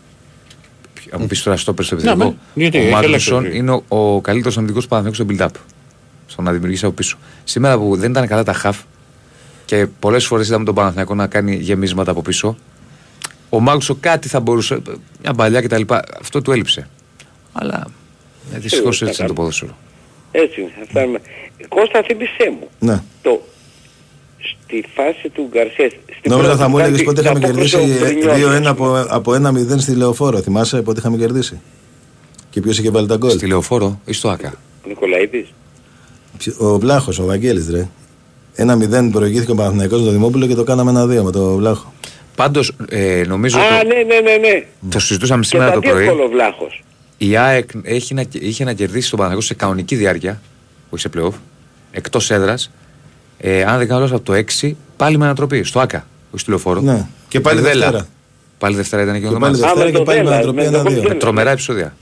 Αν 1.12 1.18
μου 1.22 1.28
πεις 1.28 1.44
τώρα 1.44 1.58
στο 1.58 1.74
στο 1.84 1.96
επιθετικό. 1.96 2.26
Ναι, 2.26 2.34
γιατί 2.54 2.78
ο 2.78 2.82
έχει 2.82 2.92
Μάγκρουσον 2.92 3.38
αλλάξει. 3.38 3.58
είναι 3.58 3.72
ο, 3.72 3.84
ο 4.16 4.22
καλύτερος 4.22 4.58
αμυντικό 4.58 4.80
του 4.82 4.88
Παναθηναϊκού 4.88 5.34
στο 5.36 5.46
build-up. 5.48 5.60
Στο 6.28 6.42
να 6.42 6.52
δημιουργήσει 6.52 6.86
από 6.86 6.94
πίσω. 6.94 7.18
Σήμερα 7.44 7.78
που 7.78 7.96
δεν 7.96 8.12
ήταν 8.12 8.28
καλά 8.28 8.44
τα 8.44 8.54
χαφ 8.54 8.78
και 9.66 9.88
πολλές 10.00 10.26
φορές 10.26 10.48
είδαμε 10.48 10.66
τον 10.66 10.76
Παναθηναϊκό 10.76 11.16
να 11.16 11.28
κάνει 11.28 11.56
γεμίσματα 11.56 12.12
από 12.12 12.22
πίσω. 12.22 12.58
Ο 13.50 13.60
Μάγκρουσον 13.60 14.00
κάτι 14.00 14.28
θα 14.28 14.40
μπορούσε. 14.40 14.82
Μια 15.22 15.34
παλιά 15.34 15.62
κτλ. 15.62 15.82
Αυτό 16.20 16.42
του 16.42 16.52
έλειψε. 16.52 16.90
Αλλά 17.54 17.88
ε, 18.54 18.60
δυστυχώς 18.60 19.02
έτσι 19.02 19.16
είναι 19.20 19.28
το 19.28 19.34
ποδόσφαιρο. 19.34 19.78
Έτσι 20.32 20.62
είναι. 20.62 20.72
Αυτά 20.84 21.02
είναι. 21.04 21.22
Κώστα 21.68 22.04
θύμισέ 22.06 22.50
μου. 22.60 22.68
Ναι. 22.80 23.02
Το, 23.22 23.42
στη 24.40 24.86
φάση 24.96 25.30
του 25.30 25.48
Γκαρσίας. 25.52 25.92
στην 26.18 26.32
Νόμιζα 26.32 26.48
πρώτη 26.48 26.62
θα 26.64 26.68
μου 26.70 26.78
έλεγες 26.80 27.02
φάση, 27.02 27.04
πότε 27.10 27.22
τα 27.22 27.30
είχαμε 27.30 27.46
απόκρισε 27.46 27.78
κερδίσει 27.78 28.04
ο 28.04 28.06
Μπρινιόλης. 28.06 28.60
2-1 28.62 28.66
από, 28.66 29.06
από 29.10 29.32
1-0 29.32 29.80
στη 29.80 29.96
λεωφόρο. 29.96 30.42
Θυμάσαι 30.42 30.82
πότε 30.82 31.00
είχαμε 31.00 31.18
κερδίσει; 31.18 31.62
Και 32.50 32.62
ποιος 32.62 32.80
είχε 32.80 32.90
βάλει 32.90 33.08
τα 33.08 33.16
γκολ; 33.16 33.30
Στη 33.32 33.48
λεωφόρο 33.48 34.00
ή 34.06 34.14
στο 34.14 34.30
ΑΚΑ; 34.30 34.54
Ο 34.86 34.88
Νικολαίδης. 34.88 35.54
Ποιο- 36.38 36.56
Ο 36.58 36.80
Βλάχος, 36.80 37.20
ο 37.20 37.26
Βαγγέλης 37.26 37.70
ρε. 37.70 37.90
1-0 38.58 39.10
προηγήθηκε 39.12 39.52
ο 39.52 39.56
Παναθηναϊκός 39.56 40.00
με 40.00 40.06
τον 40.06 40.14
Δημόπουλο 40.14 40.48
και 40.48 40.56
το 40.56 40.64
κάναμε 40.64 41.04
1-2 41.20 41.24
με 41.24 41.32
τον 41.32 41.56
Βλάχο. 41.56 41.94
Πάντως 42.36 42.72
ε, 42.90 43.24
νομίζω. 43.28 43.58
Α, 43.60 43.62
το- 43.62 43.88
ναι, 43.88 43.94
ναι, 43.96 44.20
ναι, 44.20 44.36
ναι. 44.48 44.66
Το 44.90 45.00
συζητούσαμε 45.00 45.42
Και 45.42 45.48
σήμερα 45.48 45.68
τα 45.70 45.74
το 45.76 45.80
τι 45.82 45.90
πρωί. 45.90 46.04
εύκολο 46.04 46.28
βλάχος. 46.30 46.84
Η 47.18 47.38
ΑΕΚ 47.38 47.70
έχει 47.84 48.14
να, 48.14 48.24
είχε 48.32 48.64
να 48.64 48.74
κερδίσει 48.74 49.10
τον 49.10 49.20
Παναγιώτο 49.20 49.46
σε 49.46 49.54
κανονική 49.54 49.96
διάρκεια, 49.96 50.42
όχι 50.90 51.02
σε 51.02 51.10
playoff, 51.18 51.34
εκτός 51.92 52.32
έδρας. 52.32 52.72
Ε, 53.38 53.64
αν 53.64 53.78
δεν 53.78 53.88
κάνω 53.88 54.00
λάθος, 54.00 54.16
από 54.16 54.26
το 54.26 54.34
6 54.34 54.76
πάλι 54.98 55.18
με 55.18 55.26
ανατροπή. 55.26 55.64
Στο 55.64 55.80
ΑΚΑ, 55.80 56.06
όχι 56.32 56.40
στη 56.42 56.50
λεωφόρο. 56.50 56.82
Ναι. 56.82 57.08
Και 57.28 57.40
πάλι 57.40 57.62
Με 57.62 57.68
Δέλα. 57.68 57.80
Δευτέρα. 57.86 58.08
Πάλι 58.58 58.76
Δευτέρα 58.76 59.02
ήταν 59.02 59.14
και 59.14 59.20
Και 59.20 59.28
ο 59.28 59.38
πάλι 59.38 59.56
Δευτέρα. 59.58 59.74
Δευτέρα 59.74 59.86
με 59.86 59.92
και 59.92 59.98
το 59.98 60.04
πάλι 60.04 60.18
με 60.18 60.24
Δέλα, 60.24 60.36
ανατροπή 60.36 60.62
με 60.62 60.70
το 60.72 60.80
1-2. 60.80 60.94
Δέλα. 61.02 61.08
Με 61.14 61.16
τρομερά 61.20 61.52
επεισόδια. 61.52 61.96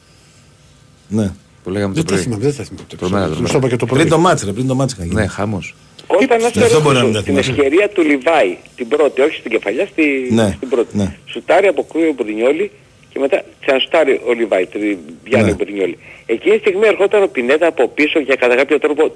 Ναι. 1.07 1.31
Που 1.63 1.69
λέγαμε 1.69 1.93
Δεν 1.93 2.03
το 2.03 2.09
τα 2.09 2.13
πρωί. 2.15 2.23
θυμάμαι, 2.23 2.43
δεν 2.43 2.55
τα 2.55 2.63
θυμάμαι. 2.63 2.81
Ναι. 2.81 2.87
το 2.87 2.95
Τρομερά, 2.97 3.25
επεισόδιο. 3.25 3.35
τρομερά. 3.35 3.41
Μου 3.41 3.47
το 3.47 3.57
είπα 3.57 3.67
και 3.69 3.75
το 3.75 3.85
Πριν 3.85 3.97
πρωί. 3.97 4.09
το 4.09 4.17
μάτς 4.19 4.43
ρε, 4.43 4.51
πριν 4.51 4.67
το 4.67 4.75
μάτς 4.75 4.93
είχα 4.93 5.03
γίνει. 5.03 5.15
Ναι, 5.15 5.27
χάμο. 5.27 5.59
Κώστα 6.07 6.37
να 6.37 6.49
σε 6.49 6.63
Αυτό 6.63 6.81
μπορεί 6.81 6.95
να 6.97 7.03
μην 7.03 7.13
ρωτήσω, 7.13 7.13
τα 7.13 7.19
στην 7.21 7.23
θυμάσαι. 7.43 7.51
ευκαιρία 7.51 7.89
του 7.89 8.01
Λιβάη, 8.01 8.57
την 8.75 8.87
πρώτη, 8.87 9.21
όχι 9.21 9.35
στην 9.37 9.51
κεφαλιά, 9.51 9.85
στη, 9.85 10.27
Ναι, 10.31 10.53
στην 10.57 10.69
πρώτη. 10.69 10.97
ναι. 10.97 11.15
Σουτάρει 11.25 11.67
από 11.67 11.83
κρύο 11.93 12.07
ο 12.09 12.13
Μπρινιόλη 12.23 12.71
και 13.09 13.19
μετά 13.19 13.43
ξανασουτάρει 13.61 14.21
ο 14.27 14.31
Λιβάη, 14.33 14.65
τη 14.65 14.79
πιάνει 15.23 15.45
Ναι. 15.45 15.51
ο 15.51 15.55
Μπρινιόλη. 15.55 15.97
Εκείνη 16.25 16.55
τη 16.55 16.59
στιγμή 16.59 16.87
ερχόταν 16.87 17.23
ο 17.23 17.27
Πινέτα 17.27 17.67
από 17.67 17.87
πίσω 17.87 18.21
και 18.21 18.35
κατά 18.35 18.55
κάποιο 18.55 18.79
τρόπο 18.79 19.15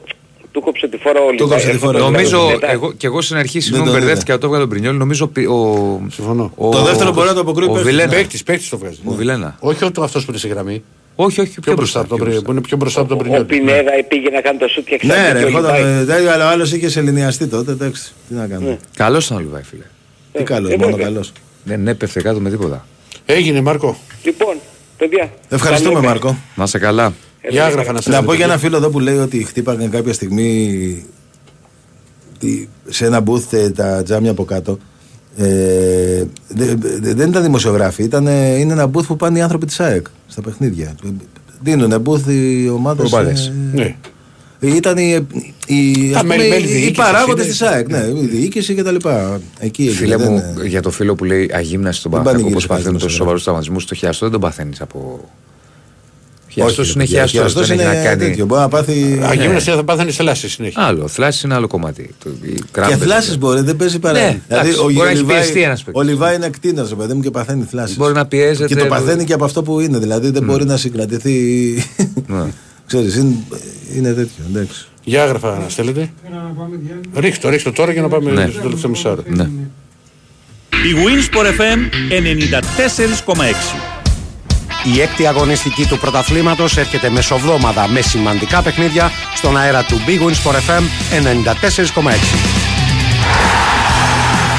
του 0.58 0.64
κόψε 0.64 0.88
τη 0.88 0.98
φορά 0.98 1.20
ο 1.22 1.32
Λιβάη. 1.32 1.48
κόψε 1.50 1.70
τη 1.70 1.78
φορά. 1.78 1.98
Έρχονταν 1.98 2.02
ο 2.02 2.12
Νομίζω, 2.12 2.46
Πινέτα. 2.46 2.72
εγώ, 2.72 2.92
και 2.92 3.08
εγώ 3.08 3.22
στην 3.22 3.38
αρχή 3.38 3.60
συγγνώμη 3.60 3.86
το 3.86 3.92
είδα. 3.92 4.00
μπερδεύτηκα 4.00 4.38
το 4.38 4.46
έβγαλε 4.46 4.64
τον 4.64 4.72
Πρινιόλ. 4.74 4.96
Νομίζω 4.98 5.28
πι- 5.28 5.48
ο. 5.50 6.02
Συμφωνώ. 6.12 6.52
ο- 6.56 6.70
Το 6.70 6.82
δεύτερο 6.84 7.12
μπορεί 7.12 7.28
να 7.28 7.34
το 7.34 7.40
αποκρούει 7.40 7.68
Ο 7.68 7.72
παίκτης. 7.72 7.90
Βιλένα. 7.92 8.10
Παίκτης, 8.12 8.44
παίκτης 8.44 8.70
το 8.70 8.78
βγάζει. 8.78 8.98
Ο 9.06 9.12
Βιλένα. 9.12 9.56
Όχι 9.60 9.84
αυτό 9.84 10.02
που 10.12 10.26
είναι 10.28 10.38
σε 10.38 10.48
γραμμή. 10.48 10.84
Όχι, 11.16 11.42
όχι, 11.42 11.60
Πιο 11.60 11.74
μπροστά 11.74 12.00
από 12.00 12.10
τον 12.10 12.18
Πρι- 12.18 12.42
που 12.42 12.52
είναι 12.52 12.62
πιο 12.62 12.78
μπροστά 12.78 13.00
από 13.00 13.10
τον 13.10 13.18
Ο 13.18 13.22
Πρινιόλ. 13.22 13.44
Πινέδα 13.46 13.92
πήγε 14.08 14.30
να 14.30 14.42
κάνει 14.42 14.58
το 14.58 14.68
σουτ 14.68 14.86
και 14.88 15.00
Ναι, 15.02 15.14
ξανά 15.14 15.34
ρε, 15.34 15.40
και 15.40 15.44
ο 15.46 15.48
ερχόταν 15.48 15.76
Λιβάη. 15.76 15.94
με 16.00 16.06
τέτοιο, 16.06 16.32
αλλά 16.32 16.46
ο 16.46 16.50
άλλο 16.50 16.64
είχε 16.64 16.90
σεληνιαστεί 16.90 17.48
τότε. 17.48 17.72
Εντάξει, 17.72 18.12
τι 18.28 18.34
να 18.34 18.48
κάνουμε. 18.48 18.80
Καλό 18.96 19.18
ήταν 19.26 19.38
ο 19.38 19.40
Λιβάη, 19.40 19.64
φίλε. 19.64 19.84
Τι 20.32 20.44
καλό, 20.44 20.70
ε, 20.72 20.76
μόνο 20.78 20.90
βέβαια. 20.92 21.06
καλό. 21.06 21.24
Δεν 21.64 21.88
έπεφτε 21.88 22.22
κάτω 22.22 22.40
με 22.40 22.50
τίποτα. 22.50 22.86
Έγινε 23.26 23.62
Μάρκο. 23.62 23.98
Λοιπόν, 24.24 24.56
παιδιά. 24.98 25.32
Ευχαριστούμε, 25.50 25.94
τα 25.94 26.00
λέμε. 26.00 26.12
Μάρκο. 26.12 26.38
Να 26.56 26.66
σε 26.66 26.78
καλά. 26.80 27.14
Για 27.50 27.66
άγραφα 27.66 27.92
να 27.92 28.00
Να 28.06 28.24
πω 28.24 28.34
για 28.34 28.46
ένα 28.46 28.58
φίλο 28.58 28.78
εδώ 28.78 28.90
που 28.90 29.00
λέει 29.00 29.18
ότι 29.18 29.44
χτύπαγαν 29.44 29.90
κάποια 29.90 30.14
στιγμή 30.14 31.06
τι- 32.40 32.68
σε 32.90 33.06
ένα 33.06 33.24
booth 33.26 33.54
ε, 33.54 33.70
τα 33.70 34.04
τζάμια 34.04 34.32
από 34.32 34.46
κάτω. 34.46 34.78
Ε, 35.38 36.24
δε- 36.48 36.76
δε- 36.76 37.14
δεν 37.14 37.30
ήταν 37.30 37.44
δημοσιογράφοι, 37.44 38.04
ήταν, 38.04 38.26
είναι 38.28 38.74
ένα 38.74 38.90
booth 38.94 39.06
που 39.08 39.16
πάνε 39.16 39.38
οι 39.38 39.42
άνθρωποι 39.42 39.66
της 39.66 39.80
ΑΕΚ 39.80 40.06
στα 40.28 40.42
παιχνίδια. 40.42 40.96
Δίνουν 41.62 42.04
booth 42.06 42.28
οι 42.28 42.70
ομάδες. 42.70 43.12
Ομάδες. 43.14 43.48
ε, 43.48 43.54
Ναι. 43.74 43.96
Ήταν 44.60 44.98
οι, 44.98 45.28
οι, 45.68 46.10
Τα 46.12 46.16
ας 46.18 46.22
πούμε, 46.22 46.36
μέλη- 46.36 46.50
μέλη 46.50 46.68
οι, 46.68 46.70
οι 46.70 46.74
διοίκησης 46.74 46.92
παράγοντες 46.98 47.44
είναι. 47.44 47.52
της 47.54 47.62
ΑΕΚ, 47.62 47.88
ναι, 47.90 47.98
η 48.22 48.26
διοίκηση 48.26 48.76
και 48.76 48.84
τα 48.84 48.92
λοιπά. 48.92 49.42
Εκεί, 49.60 49.84
εκεί, 49.84 49.92
Φίλε 49.92 50.16
δεν- 50.16 50.32
μου, 50.32 50.62
για 50.66 50.82
το 50.82 50.90
φίλο 50.92 51.16
που 51.16 51.24
λέει 51.24 51.50
αγύμναση 51.54 52.00
στον 52.00 52.12
Δεν 52.12 52.20
Παναθηναϊκό 52.24 52.60
πανηγύρισε 52.60 52.68
που 52.68 52.74
παθαίνουν 52.74 52.86
κανείς 52.86 53.02
τόσους 53.02 53.18
σοβαρούς 53.18 53.44
τραυματισμούς, 53.44 53.86
το 53.86 53.96
χιαστό 53.96 54.26
δεν 54.26 54.32
τον 54.32 54.42
παθαίνεις 54.42 54.82
από... 54.82 55.30
Όχι, 56.64 56.74
Χιαστός 56.74 56.86
ρε 56.88 56.92
είναι 56.96 57.04
παιδιά, 57.04 57.26
χιαστός, 57.26 57.52
χιαστός 57.54 57.68
δεν 57.68 57.80
έχει 57.80 57.88
είναι 57.90 57.98
να 57.98 58.04
κάνει... 58.04 58.24
τέτοιο, 58.24 58.46
μπορεί 58.46 58.62
να 58.62 58.68
πάθει... 58.68 59.20
Αγίμναστη 59.24 59.70
θα 59.72 59.84
πάθανε 59.84 60.12
σε 60.12 60.24
λάση 60.24 60.50
συνέχεια. 60.50 60.84
Άλλο, 60.84 61.08
θλάση 61.08 61.42
είναι 61.46 61.54
άλλο 61.56 61.68
κομμάτι. 61.68 62.10
Το- 62.24 62.30
οι 62.42 62.52
Και 62.54 62.64
κράμπες, 62.72 62.98
θλάσει 62.98 63.38
μπορεί, 63.38 63.62
δεν 63.62 63.76
παίζει 63.76 64.00
παρά. 64.00 64.20
Ναι, 64.20 64.40
δηλαδή, 64.48 64.70
εντάξει, 64.70 64.80
ο, 64.80 64.84
μπορεί 64.84 64.96
να 64.96 65.10
έχει 65.10 65.18
Λιβάη- 65.20 65.38
πιεστεί 65.38 65.62
ένας 65.62 65.84
παίκτης. 65.84 66.02
ο 66.02 66.06
Λιβάη 66.06 66.36
είναι 66.36 66.50
κτίνα, 66.50 66.86
ρε 66.90 66.96
παιδί 66.96 67.14
μου, 67.14 67.22
και 67.22 67.30
παθαίνει 67.32 67.64
θλάσει. 67.70 67.96
Μπορεί 67.98 68.14
να 68.14 68.26
πιέζεται. 68.26 68.68
Και 68.68 68.76
το 68.76 68.86
παθαίνει 68.86 69.24
και 69.24 69.34
από 69.34 69.46
αυτό 69.46 69.64
που 69.64 69.80
είναι. 69.80 69.98
Δηλαδή 69.98 70.30
δεν 70.30 70.44
μπορεί 70.44 70.66
να 70.66 70.78
συγκρατηθεί. 70.78 71.34
Ναι. 72.28 72.44
Ξέρεις, 72.88 73.16
είναι, 73.16 73.36
είναι 73.96 74.14
τέτοιο. 74.14 74.44
Εντάξει. 74.50 74.88
Για 75.04 75.24
άγραφα 75.24 75.58
να 75.58 75.70
στέλνετε. 75.70 76.10
Ρίχτω, 77.16 77.50
ρίχτω 77.50 77.72
τώρα 77.72 77.92
για 77.92 78.02
να 78.02 78.08
πάμε 78.08 78.32
Ναι. 78.32 78.48
στο 78.52 78.62
τελευταίο 78.62 78.90
μισάωρο. 78.90 79.24
Ναι. 79.28 79.44
Η 80.70 80.94
Winsport 80.96 81.46
FM 81.62 81.80
94,6. 82.12 83.97
Η 84.84 85.02
έκτη 85.02 85.28
αγωνιστική 85.28 85.86
του 85.86 85.98
πρωταθλήματος 85.98 86.78
έρχεται 86.78 87.10
μεσοβδόμαδα 87.10 87.88
με 87.88 88.02
σημαντικά 88.02 88.62
παιχνίδια 88.62 89.12
στον 89.36 89.58
αέρα 89.58 89.84
του 89.84 90.02
Big 90.08 90.22
Wins 90.22 90.52
for 90.52 90.54
FM 90.54 90.84
94,6. 92.04 92.57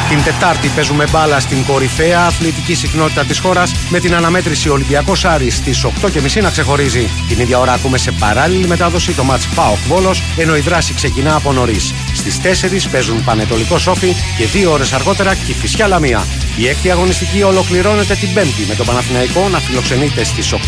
Την 0.08 0.22
Τετάρτη 0.22 0.68
παίζουμε 0.68 1.04
μπάλα 1.10 1.40
στην 1.40 1.64
κορυφαία 1.64 2.26
αθλητική 2.26 2.74
συχνότητα 2.74 3.24
της 3.24 3.38
χώρας 3.38 3.74
με 3.88 3.98
την 3.98 4.14
αναμέτρηση 4.14 4.68
Ολυμπιακός 4.68 5.24
Άρης 5.24 5.56
στις 5.56 5.84
8.30 5.84 6.42
να 6.42 6.50
ξεχωρίζει. 6.50 7.10
Την 7.28 7.40
ίδια 7.40 7.58
ώρα 7.58 7.72
ακούμε 7.72 7.98
σε 7.98 8.12
παράλληλη 8.12 8.66
μετάδοση 8.66 9.12
το 9.12 9.24
μάτς 9.24 9.48
ΠΑΟΚ 9.54 9.78
Βόλος 9.86 10.22
ενώ 10.36 10.56
η 10.56 10.60
δράση 10.60 10.94
ξεκινά 10.94 11.34
από 11.34 11.52
νωρίς. 11.52 11.94
Στις 12.14 12.38
4 12.40 12.88
παίζουν 12.90 13.24
Πανετολικό 13.24 13.78
Σόφι 13.78 14.14
και 14.36 14.46
δύο 14.46 14.72
ώρες 14.72 14.92
αργότερα 14.92 15.34
Κηφισιά 15.34 15.86
Λαμία. 15.86 16.26
Η 16.56 16.68
έκτη 16.68 16.90
αγωνιστική 16.90 17.42
ολοκληρώνεται 17.42 18.14
την 18.14 18.34
Πέμπτη 18.34 18.64
με 18.68 18.74
τον 18.74 18.86
Παναθηναϊκό 18.86 19.48
να 19.48 19.58
φιλοξενείται 19.58 20.24
στις 20.24 20.52
8.30 20.52 20.58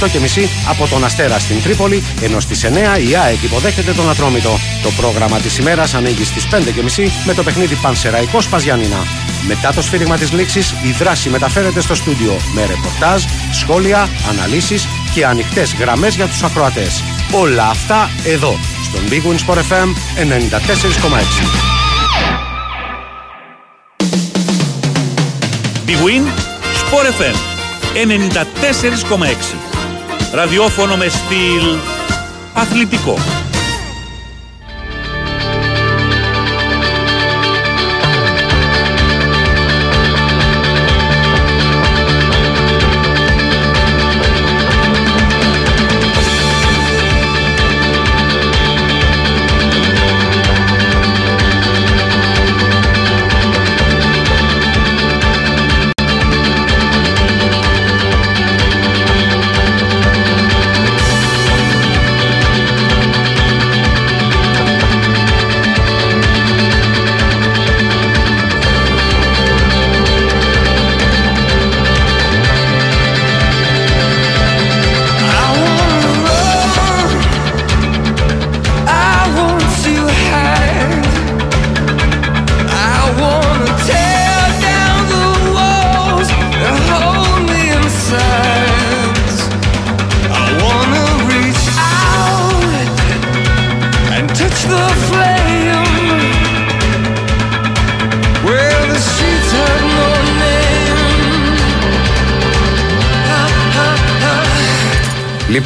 από 0.69 0.87
τον 0.89 1.05
Αστέρα 1.05 1.39
στην 1.39 1.63
Τρίπολη, 1.63 2.03
ενώ 2.21 2.41
στις 2.41 2.65
9 2.65 2.69
η 3.09 3.17
ΑΕΚ 3.17 3.43
υποδέχεται 3.43 3.93
τον 3.93 4.11
Ατρόμητο. 4.11 4.59
Το 4.83 4.91
πρόγραμμα 4.91 5.39
της 5.39 5.59
ημέρας 5.59 5.95
ανοίγει 5.95 6.25
στις 6.25 6.47
5.30 6.51 7.11
με 7.25 7.35
το 7.35 7.43
παιχνίδι 7.43 7.75
Πανσεραϊκό 7.75 8.41
Σπαζιάνινα. 8.41 9.30
Μετά 9.47 9.73
το 9.73 9.83
σφύριγμα 9.83 10.17
της 10.17 10.33
λήξης, 10.33 10.75
η 10.83 10.91
δράση 10.91 11.29
μεταφέρεται 11.29 11.81
στο 11.81 11.95
στούντιο 11.95 12.37
με 12.55 12.67
ρεπορτάζ, 12.67 13.23
σχόλια, 13.53 14.09
αναλύσεις 14.29 14.89
και 15.15 15.27
ανοιχτές 15.27 15.75
γραμμές 15.75 16.15
για 16.15 16.27
τους 16.27 16.43
ακροατές. 16.43 17.03
Όλα 17.33 17.67
αυτά 17.69 18.11
εδώ, 18.27 18.59
στον 18.83 19.01
Big 19.11 19.23
Wins 19.29 19.41
Sport 19.47 19.59
FM 19.59 19.89
94,6. 20.15 21.71
Big 25.87 26.01
Win, 26.07 26.25
Sport 26.83 27.07
FM 27.19 27.37
94,6. 27.95 29.57
Ραδιόφωνο 30.33 30.97
με 30.97 31.09
στυλ 31.09 31.79
αθλητικό. 32.55 33.40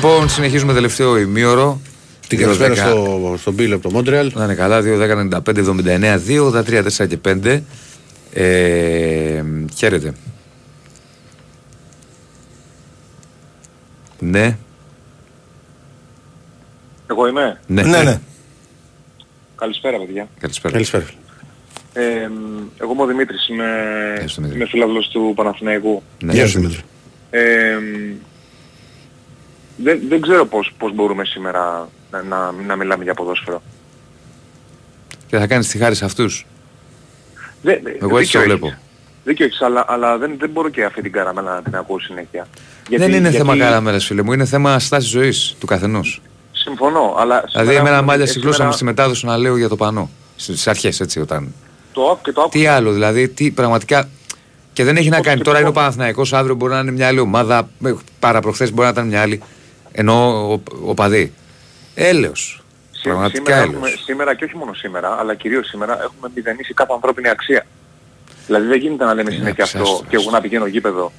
Λοιπόν, 0.05 0.29
συνεχίζουμε 0.29 0.73
τελευταίο 0.73 1.19
ημίωρο. 1.19 1.81
Την 2.29 2.39
2-10. 2.39 2.43
καλησπέρα 2.43 2.75
στο, 2.75 3.35
στον 3.39 3.55
Πύλο 3.55 3.75
από 3.75 3.83
το 3.89 3.91
Μόντρεαλ. 3.95 4.33
Να 4.35 4.45
είναι 4.45 4.55
καλά, 4.55 4.81
2-10-95-79, 4.83 6.19
2-83, 6.29 6.83
4 6.99 7.09
και 7.09 7.19
5. 7.25 7.61
Ε, 8.33 9.43
χαίρετε. 9.75 10.15
Ναι, 14.19 14.57
Εγώ 17.11 17.27
είμαι. 17.29 17.61
ναι, 17.67 17.83
Ναι, 17.83 18.03
ναι. 18.03 18.21
Καλησπέρα 19.57 19.99
παιδιά. 19.99 20.29
Καλησπέρα. 20.41 20.73
Καλησπέρα. 20.75 21.05
Ε, 21.93 22.03
εγώ 22.81 22.93
είμαι 22.93 23.03
ο 23.03 23.07
Δημήτρης, 23.07 23.49
είμαι, 23.49 23.65
Έστω, 24.19 24.41
Δημήτρη. 24.41 24.57
είμαι 24.61 24.69
φίλαβλος 24.69 25.09
του 25.09 25.33
Παναθηναϊκού. 25.37 26.03
Ναι. 26.25 26.33
Γεια 26.33 26.47
σου 26.47 26.59
Δημήτρη. 26.61 26.81
Ε, 27.31 27.77
δεν, 29.77 30.01
δεν 30.09 30.21
ξέρω 30.21 30.47
πώς, 30.47 30.73
πώς 30.79 30.95
μπορούμε 30.95 31.25
σήμερα 31.25 31.89
να, 32.11 32.23
να, 32.23 32.53
να 32.67 32.77
μιλάμε 32.77 33.05
για 33.05 33.15
ποδόσφαιρο. 33.15 33.63
Και 35.27 35.39
θα 35.39 35.47
κάνεις 35.47 35.69
τη 35.69 35.79
χάρη 35.79 35.95
σε 35.95 36.05
αυτούς. 36.05 36.47
Δεν, 37.63 37.81
Εγώ 38.01 38.19
έτσι 38.19 38.33
το 38.33 38.39
δίκιο 38.39 38.41
βλέπω. 38.41 38.67
έχεις. 38.67 38.79
Δίκιο 39.25 39.45
έχεις, 39.45 39.61
αλλά, 39.63 39.85
αλλά 39.89 40.19
δεν, 40.19 40.35
δεν 40.39 40.51
μπορώ 40.51 40.69
και 40.69 40.85
αυτή 40.85 41.03
την 41.03 41.13
καραμέλα 41.13 41.55
να 41.55 41.63
την 41.63 41.77
ακούω 41.77 41.99
συνέχεια. 42.01 42.47
Δεν 42.89 43.09
είναι 43.09 43.19
γιατί- 43.19 43.37
θέμα 43.37 43.57
καραμέλας 43.59 44.05
φίλε 44.07 44.23
μου, 44.23 44.33
είναι 44.33 44.45
θέμα 44.45 44.79
στάσης 44.79 45.11
ζωής 45.11 45.57
του 45.61 45.67
καθενός. 45.67 46.21
Συμφωνώ, 46.53 47.15
αλλά... 47.19 47.35
Δηλαδή 47.37 47.53
σήμερα 47.53 47.73
εμένα 47.73 47.89
έχουμε- 47.97 48.11
μάλια 48.11 48.25
ε, 48.25 48.27
συγκλώσαμε 48.27 48.55
σήμερα 48.55 48.73
στη 48.77 48.85
μετάδοση 48.85 49.27
να 49.27 49.37
λέω 49.37 49.57
για 49.57 49.69
το 49.69 49.77
πανό. 49.77 50.11
Στις 50.37 50.67
αρχές 50.69 51.01
έτσι 51.01 51.21
όταν... 51.21 51.55
Το 51.93 52.03
άκου 52.11 52.21
και 52.23 52.33
το 52.33 52.41
άκου. 52.41 52.51
Τι 52.51 52.67
άλλο, 52.67 52.93
δηλαδή, 52.93 53.29
τι 53.29 53.51
πραγματικά. 53.51 54.09
Και 54.73 54.85
δεν 54.85 54.97
έχει 54.97 55.09
να 55.09 55.21
κάνει. 55.21 55.41
Τώρα 55.41 55.59
είναι 55.59 55.69
ο 55.69 55.73
Παναθηναϊκός, 55.73 56.33
αύριο 56.33 56.55
μπορεί 56.55 56.73
να 56.73 56.79
είναι 56.79 56.91
μια 56.91 57.07
άλλη 57.07 57.19
ομάδα. 57.19 57.69
Παραπροχθές 58.19 58.71
μπορεί 58.73 58.83
να 58.87 58.89
ήταν 58.93 59.07
μια 59.07 59.21
άλλη. 59.21 59.43
Ενώ 59.97 60.49
ο, 60.53 60.61
ο 60.85 60.95
παδί. 60.95 61.33
Έλεος. 61.95 62.63
Πραγματικά 63.03 63.37
σήμερα, 63.45 63.63
έλεος. 63.63 63.75
έχουμε, 63.75 63.89
σήμερα 64.05 64.35
και 64.35 64.45
όχι 64.45 64.57
μόνο 64.57 64.75
σήμερα, 64.75 65.17
αλλά 65.19 65.35
κυρίως 65.35 65.67
σήμερα 65.67 66.03
έχουμε 66.03 66.31
μηδενίσει 66.35 66.75
κάθε 66.75 66.93
ανθρώπινη 66.95 67.29
αξία. 67.29 67.67
Δηλαδή 68.47 68.67
δεν 68.67 68.79
γίνεται 68.79 69.05
να 69.05 69.15
λέμε 69.15 69.31
συνέχεια 69.31 69.65
αυτό 69.65 69.83
ψεύστος. 69.83 70.07
και 70.09 70.17
εγώ 70.17 70.31
να 70.31 70.41
πηγαίνω 70.41 70.67
γήπεδο, 70.67 71.13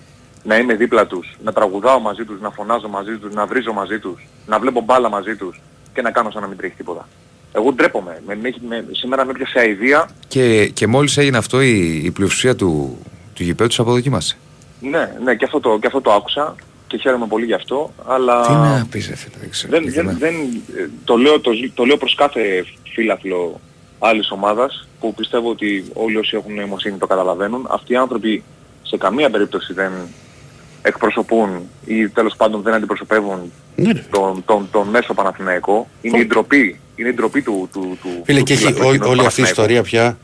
να 0.44 0.58
είμαι 0.58 0.74
δίπλα 0.76 1.08
τους, 1.08 1.38
να 1.44 1.54
τραγουδάω 1.54 2.00
μαζί 2.00 2.24
τους, 2.24 2.42
να 2.42 2.50
φωνάζω 2.52 2.88
μαζί 2.88 3.18
τους, 3.18 3.34
να 3.34 3.46
βρίζω 3.46 3.74
μαζί 3.74 4.00
τους, 4.00 4.28
να 4.46 4.60
βλέπω 4.60 4.82
μπάλα 4.82 5.10
μαζί 5.10 5.36
τους 5.36 5.62
και 5.94 6.02
να 6.02 6.12
κάνω 6.12 6.32
σαν 6.32 6.42
να 6.42 6.48
μην 6.48 6.58
τρέχει 6.58 6.76
τίποτα. 6.76 7.08
Εγώ 7.52 7.72
ντρέπομαι. 7.72 8.22
Με, 8.26 8.36
με, 8.36 8.54
με, 8.68 8.86
σήμερα 8.92 9.26
με 9.26 9.32
έπιασε 9.32 9.60
αηδία. 9.60 10.10
Και, 10.28 10.68
και 10.68 10.88
μόλις 10.88 11.18
έγινε 11.18 11.38
αυτό, 11.38 11.62
η, 11.62 12.02
η 12.04 12.12
πλειοψηφία 12.12 12.56
του, 12.56 12.98
του 13.34 13.44
γηπέδου 13.44 13.70
τους 13.70 13.80
αποδοκίμασε. 13.80 14.38
Ναι, 14.80 15.12
ναι, 15.24 15.36
και 15.36 15.46
αυτό, 15.46 15.60
το, 15.60 15.78
και 15.80 15.88
αυτό 15.88 16.02
το 16.02 16.14
άκουσα 16.14 16.56
και 16.88 16.98
χαίρομαι 16.98 17.28
πολύ 17.28 17.46
γι' 17.46 17.54
αυτό, 17.54 17.94
αλλά... 18.08 18.42
Τι 18.42 18.52
να 18.54 18.88
πεις, 18.92 19.08
ρε 19.10 19.16
φίλε, 19.16 19.36
δεν 19.40 19.50
ξέρω. 19.50 19.72
Δεν, 19.72 19.92
δεν, 19.94 20.18
δεν, 20.20 20.34
ε, 20.78 20.90
το, 21.04 21.16
λέω, 21.18 21.40
το, 21.40 21.52
ζ- 21.52 21.72
το 21.74 21.86
λέω 21.86 21.98
προς 21.98 22.16
κάθε 22.16 22.66
φίλαθλο 22.94 23.60
άλλης 24.00 24.32
ομάδας 24.32 24.88
που 25.00 25.14
πιστεύω 25.14 25.50
ότι 25.50 25.86
όλοι 25.94 26.18
όσοι 26.18 26.36
έχουν 26.38 26.54
νοημοσύνη 26.54 26.98
το 26.98 27.08
καταλαβαίνουν. 27.08 27.68
Αυτοί 27.70 27.94
οι 27.94 27.96
άνθρωποι 27.96 28.44
σε 28.84 28.98
καμία 28.98 29.30
περίπτωση 29.30 29.74
δεν 29.74 29.92
εκπροσωπούν 30.82 31.50
ή 31.86 32.10
τέλος 32.10 32.36
πάντων 32.38 32.62
δεν 32.62 32.74
αντιπροσωπεύουν 32.74 33.52
τον, 34.12 34.44
τον, 34.46 34.68
τον 34.72 34.88
μέσο 34.88 35.14
Παναθηναϊκό. 35.14 35.88
Είναι 36.02 36.18
η 36.18 36.26
ντροπή, 36.26 36.80
είναι 36.96 37.10
η 37.10 37.14
ντροπή 37.14 37.42
του, 37.42 37.70
του, 37.74 37.98
του, 38.02 38.22
Φίλε, 38.26 38.38
του 38.40 38.44
και 38.46 38.54
έχει 38.54 38.62
φιλαθλού 38.64 38.88
ό- 38.88 38.92
κοινού 38.92 39.04
του 39.04 39.10
όλη 39.10 39.26
αυτή 39.26 39.42
η 39.42 39.44
Παναθηναϊκού. 39.44 39.50
ιστορία 39.62 39.84
πια 39.84 40.18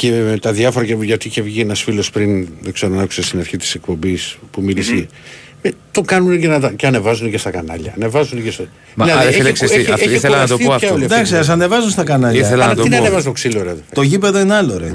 και 0.00 0.10
με 0.10 0.38
τα 0.40 0.52
διάφορα 0.52 0.84
και 0.84 0.96
γιατί 1.00 1.28
είχε 1.28 1.42
βγει 1.42 1.60
ένας 1.60 1.82
φίλος 1.82 2.10
πριν, 2.10 2.48
δεν 2.60 2.72
ξέρω 2.72 2.94
αν 2.94 3.00
άκουσα 3.00 3.22
στην 3.22 3.38
αρχή 3.38 3.56
της 3.56 3.74
εκπομπής 3.74 4.36
που 4.50 4.62
μίλησε. 4.62 5.06
Ε, 5.62 5.70
το 5.90 6.00
κάνουν 6.00 6.40
και, 6.40 6.48
να, 6.48 6.60
τα- 6.60 6.72
και 6.72 6.86
ανεβάζουν 6.86 7.30
και 7.30 7.38
στα 7.38 7.50
κανάλια. 7.50 7.92
Ανεβάζουν 7.96 8.42
και 8.42 8.50
στο. 8.50 8.64
Μα, 8.94 9.04
Δηλαδή, 9.04 9.24
ρε 9.24 9.30
φίλε, 9.32 9.42
έχει- 9.44 9.52
ξέρεις 9.52 9.74
τι, 9.74 9.80
έχει- 9.80 9.92
αυτό 9.92 10.04
έχει 10.06 10.14
ήθελα 10.14 10.38
να 10.38 10.46
το 10.46 10.58
κουραστεί 10.58 10.66
πω 10.68 10.76
πια 10.78 10.86
αυτό. 10.88 10.94
όλη 10.94 11.04
αυτή 11.04 11.14
η 11.14 11.16
Εντάξει, 11.16 11.32
δουλειά. 11.34 11.40
ας 11.40 11.48
ανεβάζουν 11.48 11.90
στα 11.90 12.04
κανάλια. 12.04 12.40
Ήθελα 12.40 12.54
Αλλά 12.54 12.66
να 12.66 12.74
το 12.74 12.82
τι 12.82 12.88
πω. 12.88 12.94
να 12.94 13.00
ανεβάζουν 13.00 13.24
το 13.26 13.32
ξύλο, 13.32 13.62
ρε. 13.62 13.74
Το 13.94 14.02
γήπεδο 14.02 14.40
είναι 14.40 14.54
άλλο, 14.54 14.78
ρε. 14.78 14.92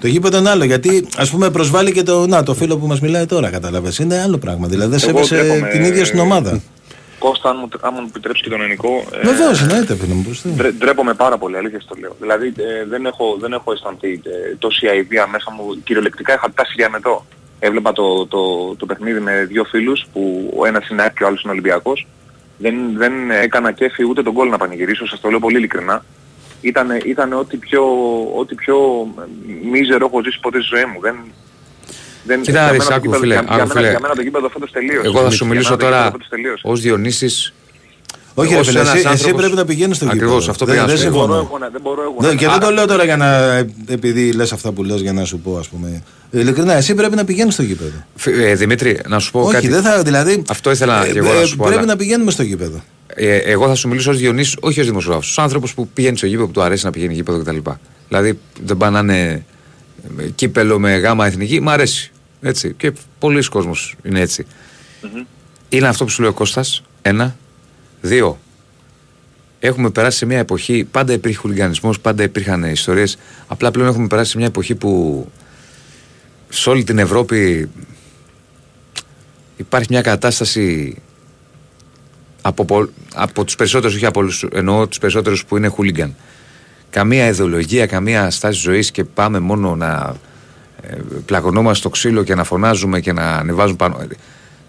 Το 0.00 0.06
γήπεδο 0.06 0.38
είναι 0.38 0.50
άλλο 0.50 0.64
γιατί 0.64 1.06
ας 1.16 1.30
πούμε 1.30 1.50
προσβάλλει 1.50 1.92
και 1.92 2.02
το, 2.02 2.26
να, 2.26 2.42
το 2.42 2.54
φίλο 2.54 2.76
που 2.78 2.86
μας 2.86 3.00
μιλάει 3.00 3.26
τώρα, 3.26 3.50
κατάλαβες. 3.50 3.98
Είναι 3.98 4.20
άλλο 4.20 4.38
πράγμα. 4.38 4.68
Δηλαδή 4.68 4.96
δεν 4.96 5.08
Εγώ 5.08 5.24
σέβεσαι 5.24 5.46
ντρέπομαι, 5.46 5.68
την 5.70 5.84
ίδια 5.84 6.04
στην 6.04 6.18
ε, 6.18 6.22
ομάδα. 6.22 6.60
Κώστα, 7.24 7.48
αν 7.50 7.56
μου, 7.60 7.68
αν 7.80 7.92
μου 7.96 8.04
επιτρέψει 8.08 8.42
και 8.42 8.48
τον 8.48 8.60
ελληνικό, 8.60 9.04
ε, 9.12 9.20
Βεβαίως, 9.26 9.62
εννοείται, 9.62 9.94
φίλε 9.96 10.14
μου. 10.14 10.22
πώς 10.22 10.42
δεν- 10.42 10.52
Ντρε- 10.56 10.72
Ντρέπομαι 10.74 11.14
πάρα 11.14 11.38
πολύ, 11.38 11.56
αλήθεια 11.56 11.80
στο 11.80 11.94
λέω. 12.00 12.16
Δηλαδή 12.20 12.46
ε, 12.46 12.84
δεν, 12.84 13.06
έχω, 13.06 13.36
δεν 13.40 13.52
έχω 13.52 13.72
αισθανθεί 13.72 14.12
ε, 14.24 14.54
τόση 14.58 14.86
αηδία 14.88 15.26
μέσα 15.26 15.50
μου. 15.56 15.82
Κυριολεκτικά 15.84 16.34
είχα 16.34 16.50
πτάσει 16.50 16.72
για 16.76 16.90
μετό. 16.90 17.26
Έβλεπα 17.58 17.92
το, 17.92 18.26
το, 18.26 18.74
το 18.76 18.86
παιχνίδι 18.86 19.20
με 19.20 19.44
δύο 19.44 19.64
φίλους 19.64 20.06
που 20.12 20.52
ο 20.56 20.66
ένας 20.66 20.88
είναι 20.88 21.02
ΑΕΚ 21.02 21.14
και 21.16 21.24
ο 21.24 21.26
άλλος 21.26 21.42
είναι 21.42 21.52
Ολυμπιακός. 21.52 22.06
Δεν, 22.58 22.74
δεν 22.96 23.30
έκανα 23.30 23.72
κέφι 23.72 24.04
ούτε 24.04 24.22
τον 24.22 24.32
κόλ 24.34 24.48
να 24.48 24.56
πανηγυρίσω, 24.56 25.06
σας 25.06 25.20
το 25.20 25.28
λέω 25.30 25.38
πολύ 25.38 25.56
ειλικρινά. 25.56 26.04
Ήταν, 26.60 26.88
ήταν 27.04 27.32
ό,τι 27.32 27.56
πιο, 27.56 27.82
ό,τι 28.36 28.54
πιο 28.54 29.06
μίζερο 29.70 30.06
έχω 30.06 30.22
ζήσει 30.22 30.40
ποτέ 30.40 30.60
στη 30.62 30.68
ζωή 30.76 30.84
μου. 30.84 31.00
Δεν, 31.00 31.14
δεν, 32.22 32.40
Κοίτα, 32.40 32.52
για 32.60 32.70
ρε, 32.70 32.76
μένα 32.78 32.84
το 32.84 32.94
άκου, 32.94 33.04
γήπεδο- 33.04 33.20
φίλε, 33.22 33.34
για, 33.34 33.42
άκου, 33.42 33.54
για, 33.54 33.66
μένα, 33.66 33.74
φίλε. 33.80 33.90
για 33.90 34.00
μένα 34.00 34.14
το 34.14 34.22
γήπεδο 34.22 34.48
φέτος 34.48 34.70
τελείωσε. 34.72 35.06
Εγώ 35.06 35.22
θα 35.22 35.30
σου 35.30 35.36
Για 35.44 35.46
μιλήσω 35.46 35.68
μένα 35.70 35.78
το 35.80 35.84
γήπεδο 35.84 36.00
τώρα 36.00 36.10
φέτος 36.10 36.28
τελείωσε. 36.28 36.62
ως 36.64 36.80
Διονύσης. 36.80 37.52
Όχι, 38.34 38.52
ρε 38.54 38.58
ως 38.60 38.66
φίλε, 38.66 38.78
ένας 38.78 38.88
εσύ, 38.92 38.98
εσύ 38.98 39.08
άνθρωπος- 39.08 39.40
πρέπει 39.40 39.56
να 39.56 39.64
πηγαίνεις 39.64 39.96
στο 39.96 40.04
γήπεδο. 40.04 40.24
Ακριβώς, 40.24 40.48
αυτό 40.48 40.64
δεν, 40.64 40.74
πήγα 40.74 40.86
να 40.86 40.92
δεν 40.92 41.02
σου 41.02 41.10
πω. 41.10 41.18
συμφωνώ. 41.18 41.34
Δεν 41.34 41.42
μπορώ 41.42 41.48
εγώ 41.48 41.58
να- 41.58 41.68
δεν 41.68 41.80
μπορώ 41.80 42.02
εγώ 42.02 42.16
Ναι, 42.20 42.28
να- 42.28 42.34
και 42.34 42.48
δεν 42.48 42.60
το 42.60 42.70
λέω 42.70 42.86
τώρα 42.86 43.04
για 43.04 43.16
να. 43.16 43.28
επειδή 43.94 44.32
λες 44.32 44.52
αυτά 44.52 44.72
που 44.72 44.82
λες 44.84 45.00
για 45.00 45.12
να 45.12 45.24
σου 45.24 45.38
πω, 45.38 45.56
ας 45.58 45.68
πούμε. 45.68 46.02
Ειλικρινά, 46.30 46.72
εσύ 46.74 46.94
πρέπει 46.94 47.16
να 47.16 47.24
πηγαίνεις 47.24 47.54
στο 47.54 47.62
γήπεδο. 47.62 48.04
Φι- 48.14 48.36
ε, 48.38 48.54
Δημήτρη, 48.54 49.00
να 49.08 49.18
σου 49.18 49.30
πω 49.30 49.40
Όχι, 49.40 49.52
κάτι. 49.52 49.68
δεν 49.68 49.82
θα. 49.82 50.02
Δηλαδή. 50.02 50.42
Αυτό 50.48 50.70
ήθελα 50.70 51.04
ε, 51.06 51.10
και 51.12 51.18
εγώ 51.18 51.32
ε, 51.32 51.40
να 51.40 51.46
σου 51.46 51.56
πω. 51.56 51.64
Πρέπει 51.64 51.78
αλλά- 51.82 51.86
να 51.92 51.96
πηγαίνουμε 51.96 52.30
στο 52.30 52.42
γήπεδο. 52.42 52.82
Ε, 53.14 53.36
εγώ 53.36 53.66
θα 53.68 53.74
σου 53.74 53.88
μιλήσω 53.88 54.10
ως 54.10 54.18
Διονύσης, 54.18 54.56
όχι 54.60 54.80
ως 54.80 54.86
δημοσιογράφος. 54.86 55.38
Ω 55.38 55.42
άνθρωπος 55.42 55.74
που 55.74 55.88
πηγαίνει 55.88 56.16
στο 56.16 56.26
γήπεδο, 56.26 56.46
που 56.46 56.52
του 56.52 56.62
αρέσει 56.62 56.84
να 56.84 56.90
πηγαίνει 56.90 57.14
γήπεδο 57.14 57.38
κτλ. 57.38 57.56
Δηλαδή 58.08 58.38
δεν 58.64 58.76
πάνε 58.76 59.00
να 59.02 59.14
είναι 59.14 59.30
ε, 59.30 59.42
κύπελο 60.34 60.78
με 60.78 60.96
γάμα 60.96 61.26
εθνική, 61.26 61.60
μ' 61.60 61.68
αρέσει. 61.68 62.12
Έτσι. 62.40 62.72
Και 62.74 62.92
πολλοί 63.18 63.44
κόσμος 63.44 63.96
είναι 64.02 64.20
έτσι. 64.20 64.46
Είναι 65.68 65.88
αυτό 65.88 66.04
που 66.04 66.10
σου 66.10 66.20
λέει 66.22 66.30
ο 66.30 66.34
Κώστας, 66.34 66.82
ένα. 67.02 67.36
Δύο. 68.00 68.38
Έχουμε 69.60 69.90
περάσει 69.90 70.18
σε 70.18 70.26
μια 70.26 70.38
εποχή, 70.38 70.84
πάντα 70.90 71.12
υπήρχε 71.12 71.36
χουλιγανισμός, 71.38 72.00
πάντα 72.00 72.22
υπήρχαν 72.22 72.64
ιστορίες. 72.64 73.18
Απλά 73.46 73.70
πλέον 73.70 73.88
έχουμε 73.88 74.06
περάσει 74.06 74.30
σε 74.30 74.36
μια 74.36 74.46
εποχή 74.46 74.74
που 74.74 75.26
σε 76.48 76.70
όλη 76.70 76.84
την 76.84 76.98
Ευρώπη 76.98 77.70
υπάρχει 79.56 79.86
μια 79.90 80.00
κατάσταση 80.00 80.96
από, 82.42 82.64
πο- 82.64 82.88
από 83.14 83.44
τους 83.44 83.56
περισσότερους, 83.56 83.94
όχι 83.96 84.06
από 84.06 84.20
όλους, 84.20 84.44
εννοώ 84.52 84.86
τους 84.86 84.98
περισσότερους 84.98 85.44
που 85.44 85.56
είναι 85.56 85.68
χούλιγκαν. 85.68 86.16
Καμία 86.90 87.26
ιδεολογία, 87.26 87.86
καμία 87.86 88.30
στάση 88.30 88.60
ζωής 88.60 88.90
και 88.90 89.04
πάμε 89.04 89.38
μόνο 89.38 89.76
να 89.76 90.14
ε, 90.82 90.96
πλακωνόμαστε 91.26 91.78
στο 91.78 91.88
ξύλο 91.88 92.22
και 92.22 92.34
να 92.34 92.44
φωνάζουμε 92.44 93.00
και 93.00 93.12
να 93.12 93.22
ανεβάζουμε 93.36 93.76
πάνω. 93.76 93.98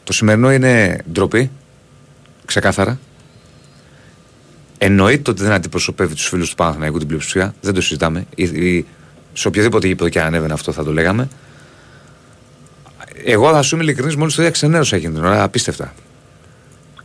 Το 0.03 0.13
σημερινό 0.13 0.51
είναι 0.51 0.97
ντροπή, 1.11 1.51
ξεκάθαρα. 2.45 2.99
Εννοείται 4.77 5.31
ότι 5.31 5.43
δεν 5.43 5.51
αντιπροσωπεύει 5.51 6.13
τους 6.15 6.27
φίλους 6.27 6.49
του 6.49 6.55
Παναθηναϊκού 6.55 6.97
την 6.97 7.07
πλειοψηφία, 7.07 7.53
δεν 7.61 7.73
το 7.73 7.81
συζητάμε. 7.81 8.25
Ή, 8.35 8.43
ή, 8.43 8.85
σε 9.33 9.47
οποιοδήποτε 9.47 9.87
γήπεδο 9.87 10.09
και 10.09 10.19
αν 10.19 10.25
ανέβαινε 10.25 10.53
αυτό 10.53 10.71
θα 10.71 10.83
το 10.83 10.91
λέγαμε. 10.93 11.27
Εγώ 13.23 13.51
θα 13.51 13.61
σου 13.61 13.75
είμαι 13.75 13.83
ειλικρινής, 13.83 14.15
μόλις 14.15 14.35
το 14.35 14.41
είδα 14.41 14.51
ξενέρωσα 14.51 14.95
εκείνη 14.95 15.13
την 15.13 15.25
ώρα, 15.25 15.43
απίστευτα. 15.43 15.93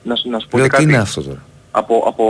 Να, 0.02 0.14
σου- 0.16 0.28
να 0.30 0.38
σου 0.38 0.48
πω 0.48 0.56
Λέω 0.58 0.66
και 0.66 0.76
τι 0.76 0.82
κάτι. 0.82 0.92
είναι 0.92 1.02
αυτό 1.02 1.22
τώρα; 1.22 1.42
από, 1.70 2.04
από, 2.06 2.24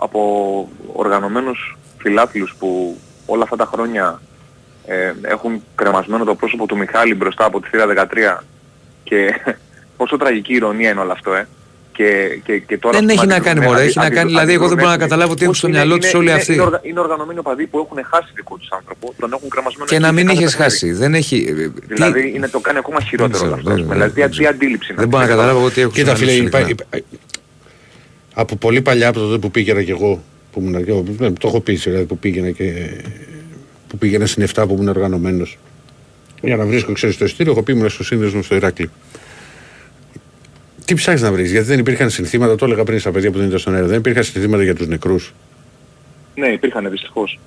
από 0.00 0.68
οργανωμένους 0.92 1.76
φιλάθλους 2.02 2.54
που 2.58 2.98
όλα 3.26 3.42
αυτά 3.42 3.56
τα 3.56 3.68
χρόνια 3.72 4.20
ε, 4.86 5.12
έχουν 5.22 5.62
κρεμασμένο 5.74 6.24
το 6.24 6.34
πρόσωπο 6.34 6.66
του 6.66 6.76
Μιχάλη 6.76 7.14
μπροστά 7.14 7.44
από 7.44 7.60
τη 7.60 7.68
θύρα 7.68 7.86
13 8.38 8.42
και 9.04 9.34
πόσο 9.96 10.16
τραγική 10.16 10.52
ηρωνία 10.54 10.90
είναι 10.90 11.00
όλο 11.00 11.12
αυτό, 11.12 11.34
ε. 11.34 11.46
Και, 11.96 12.38
και, 12.44 12.58
και 12.58 12.78
τώρα 12.78 12.98
Δεν 12.98 13.10
ας 13.10 13.14
πούμε, 13.16 13.22
έχει 13.22 13.26
να 13.26 13.44
κάνει, 13.44 13.48
αντιδρούν- 13.58 13.72
μωρέ, 13.72 13.84
έχει 13.84 13.98
να 13.98 14.04
αντι- 14.04 14.16
κάνει, 14.16 14.28
δηλαδή, 14.30 14.52
εγώ 14.52 14.68
δεν 14.68 14.76
μπορώ 14.76 14.88
να 14.88 14.92
αντιδρούν 14.94 15.08
καταλάβω 15.10 15.34
τι 15.34 15.42
έχουν 15.42 15.54
στο 15.54 15.66
είναι- 15.68 15.76
μυαλό 15.76 15.98
τους 15.98 16.08
είναι- 16.08 16.18
όλοι 16.18 16.28
είναι- 16.28 16.38
αυτοί. 16.38 16.52
Είναι, 16.52 16.62
οργα- 16.62 16.80
είναι 16.82 17.00
οργανωμένοι 17.00 17.38
οπαδοί 17.38 17.66
που 17.66 17.78
έχουν 17.78 18.04
χάσει 18.10 18.32
δικό 18.34 18.56
τους 18.56 18.68
άνθρωπο, 18.70 19.14
τον 19.18 19.32
έχουν 19.32 19.48
κρεμασμένο 19.48 19.84
Και 19.88 19.94
εκεί 19.94 20.02
να 20.02 20.08
σε 20.08 20.14
μην 20.14 20.26
κάθε 20.26 20.38
είχες 20.38 20.56
παιχνίδι. 20.56 20.72
χάσει. 20.72 20.92
Δεν 20.92 21.14
έχει. 21.14 21.36
ε, 21.48 21.52
τι- 21.52 21.94
Δηλαδή 21.94 22.32
είναι 22.36 22.48
το 22.48 22.60
κάνει 22.60 22.78
ακόμα 22.78 23.00
χειρότερο 23.00 23.32
ξέρω, 23.32 23.46
όλο 23.50 23.54
αυτό. 23.54 23.68
δεν- 23.70 23.78
ας 23.78 23.82
πούμε. 23.84 23.94
Δηλαδή 23.94 24.20
τι- 24.30 24.36
τι 24.38 24.46
αντίληψη 24.46 24.92
Δεν 24.96 25.08
μπορώ 25.08 25.22
να 25.22 25.28
καταλάβω 25.28 25.58
εγώ 25.58 25.70
τι 25.70 25.80
έχω 25.80 25.90
Κοίτα, 25.90 26.06
στο 26.06 26.16
φίλε, 26.16 26.32
μυαλό 26.32 26.48
τους, 26.48 26.58
υπά- 26.58 26.66
ειλικρινά. 26.68 26.88
υπά- 26.90 27.20
από 28.34 28.56
πολύ 28.56 28.80
παλιά, 28.82 29.08
από 29.08 29.18
τότε 29.20 29.38
που 29.38 29.50
πήγαινα 29.50 29.82
κι 29.82 29.90
εγώ, 29.90 30.22
που 30.52 30.60
ήμουν, 30.60 30.84
και 30.84 30.90
εγώ, 30.90 31.04
ναι, 31.18 31.30
το 31.30 31.48
έχω 31.48 31.60
πει, 31.60 31.74
δηλαδή, 31.74 32.04
που 32.04 32.18
πήγαινα 32.18 32.50
και 32.50 32.72
που 33.88 33.98
πήγαινα 33.98 34.26
στην 34.26 34.46
7 34.54 34.64
που 34.68 34.74
ήμουν 34.74 34.88
οργανωμένος. 34.88 35.58
Για 36.42 36.56
να 36.56 36.64
βρίσκω, 36.64 36.92
ξέρεις 36.92 37.16
το 37.16 37.24
ειστήριο, 37.24 37.52
έχω 37.52 37.62
πει 37.62 37.72
ήμουν 37.72 37.90
στο 37.90 38.04
σύνδεσμο 38.04 38.42
στο 38.42 38.54
Ηράκλειο. 38.54 38.88
Τι 40.84 40.94
ψάχνει 40.94 41.20
να 41.20 41.32
βρεις, 41.32 41.50
γιατί 41.50 41.66
δεν 41.66 41.78
υπήρχαν 41.78 42.10
συνθήματα, 42.10 42.54
το 42.56 42.64
έλεγα 42.64 42.84
πριν 42.84 43.00
στα 43.00 43.10
παιδιά 43.10 43.30
που 43.30 43.38
δεν 43.38 43.46
ήταν 43.46 43.58
στον 43.58 43.74
αέρα, 43.74 43.86
δεν 43.86 43.98
υπήρχαν 43.98 44.22
συνθήματα 44.24 44.62
για 44.62 44.74
τους 44.74 44.86
νεκρούς; 44.86 45.34
Ναι, 46.34 46.46
υπήρχαν 46.48 46.90
δυστυχώς. 46.90 47.38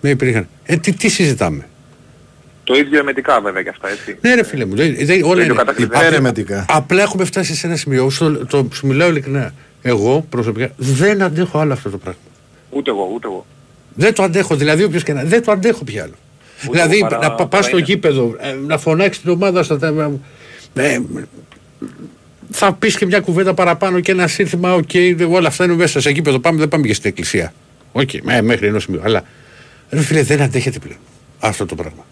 Δεν 0.00 0.10
υπήρχαν. 0.12 0.48
Ε, 0.64 0.76
τι, 0.76 0.92
τι 0.92 1.08
συζητάμε; 1.08 1.66
Το 2.64 2.74
ίδιο 2.74 2.98
εμετικά 2.98 3.40
βέβαια 3.40 3.62
και 3.62 3.68
αυτά, 3.68 3.88
έτσι. 3.90 4.16
Ναι, 4.20 4.34
ρε 4.34 4.44
φίλε 4.44 4.64
μου, 4.64 4.74
δεν, 4.74 4.94
δεν, 5.00 5.22
όλα 5.22 5.34
Το 5.34 5.40
ίδιο 5.40 5.44
είναι. 5.44 5.54
κατάκλεισμα. 5.54 5.94
Απλά- 5.96 6.06
Ερεμετικά. 6.08 6.64
Απλά 6.68 7.02
έχουμε 7.02 7.24
φτάσει 7.24 7.54
σε 7.54 7.66
ένα 7.66 7.76
σημείο, 7.76 8.10
στο, 8.10 8.46
το, 8.46 8.68
σου 8.72 8.86
μιλάω 8.86 9.08
ειλικρινά. 9.08 9.54
Εγώ 9.82 10.26
προσωπικά 10.28 10.70
δεν 10.76 11.22
αντέχω 11.22 11.58
άλλο 11.58 11.72
αυτό 11.72 11.90
το 11.90 11.98
πράγμα. 11.98 12.20
Ούτε 12.70 12.90
εγώ, 12.90 13.10
ούτε 13.14 13.26
εγώ. 13.26 13.46
Δεν 13.94 14.14
το 14.14 14.22
αντέχω, 14.22 14.56
δηλαδή 14.56 14.82
όποιος 14.84 15.02
και 15.02 15.12
να. 15.12 15.24
Δεν 15.24 15.44
το 15.44 15.52
αντέχω 15.52 15.84
πια 15.84 16.02
άλλο. 16.02 16.14
δηλαδή 16.70 16.96
εγώ 16.98 17.06
παρά- 17.08 17.28
να 17.28 17.34
πα 17.34 17.46
παρά 17.46 17.62
στο 17.62 17.76
είναι. 17.76 17.86
γήπεδο, 17.86 18.36
ε, 18.38 18.52
να 18.66 18.78
φωνάξεις 18.78 19.22
την 19.22 19.30
ομάδα 19.30 19.62
στα. 19.62 19.78
τα- 19.78 20.10
ε, 20.74 21.00
θα 22.50 22.72
πεις 22.74 22.96
και 22.96 23.06
μια 23.06 23.20
κουβέντα 23.20 23.54
παραπάνω 23.54 24.00
και 24.00 24.12
ένα 24.12 24.26
σύνθημα, 24.26 24.74
οκ, 24.74 24.90
όλα 25.30 25.48
αυτά 25.48 25.64
είναι 25.64 25.74
μέσα 25.74 26.00
σε 26.00 26.10
γήπεδο. 26.10 26.38
Πάμε, 26.38 26.58
δεν 26.58 26.68
πάμε 26.68 26.86
και 26.86 26.94
στην 26.94 27.10
εκκλησία. 27.10 27.52
Οκ, 27.92 28.10
με- 28.22 28.42
μέχρι 28.42 28.66
ενός 28.66 28.82
σημείου. 28.82 29.00
Αλλά 29.04 29.22
ρε 29.90 30.00
φίλε, 30.00 30.22
δεν 30.22 30.40
αντέχεται 30.42 30.78
πλέον 30.78 30.98
αυτό 31.40 31.66
το 31.66 31.74
πράγμα. 31.74 32.04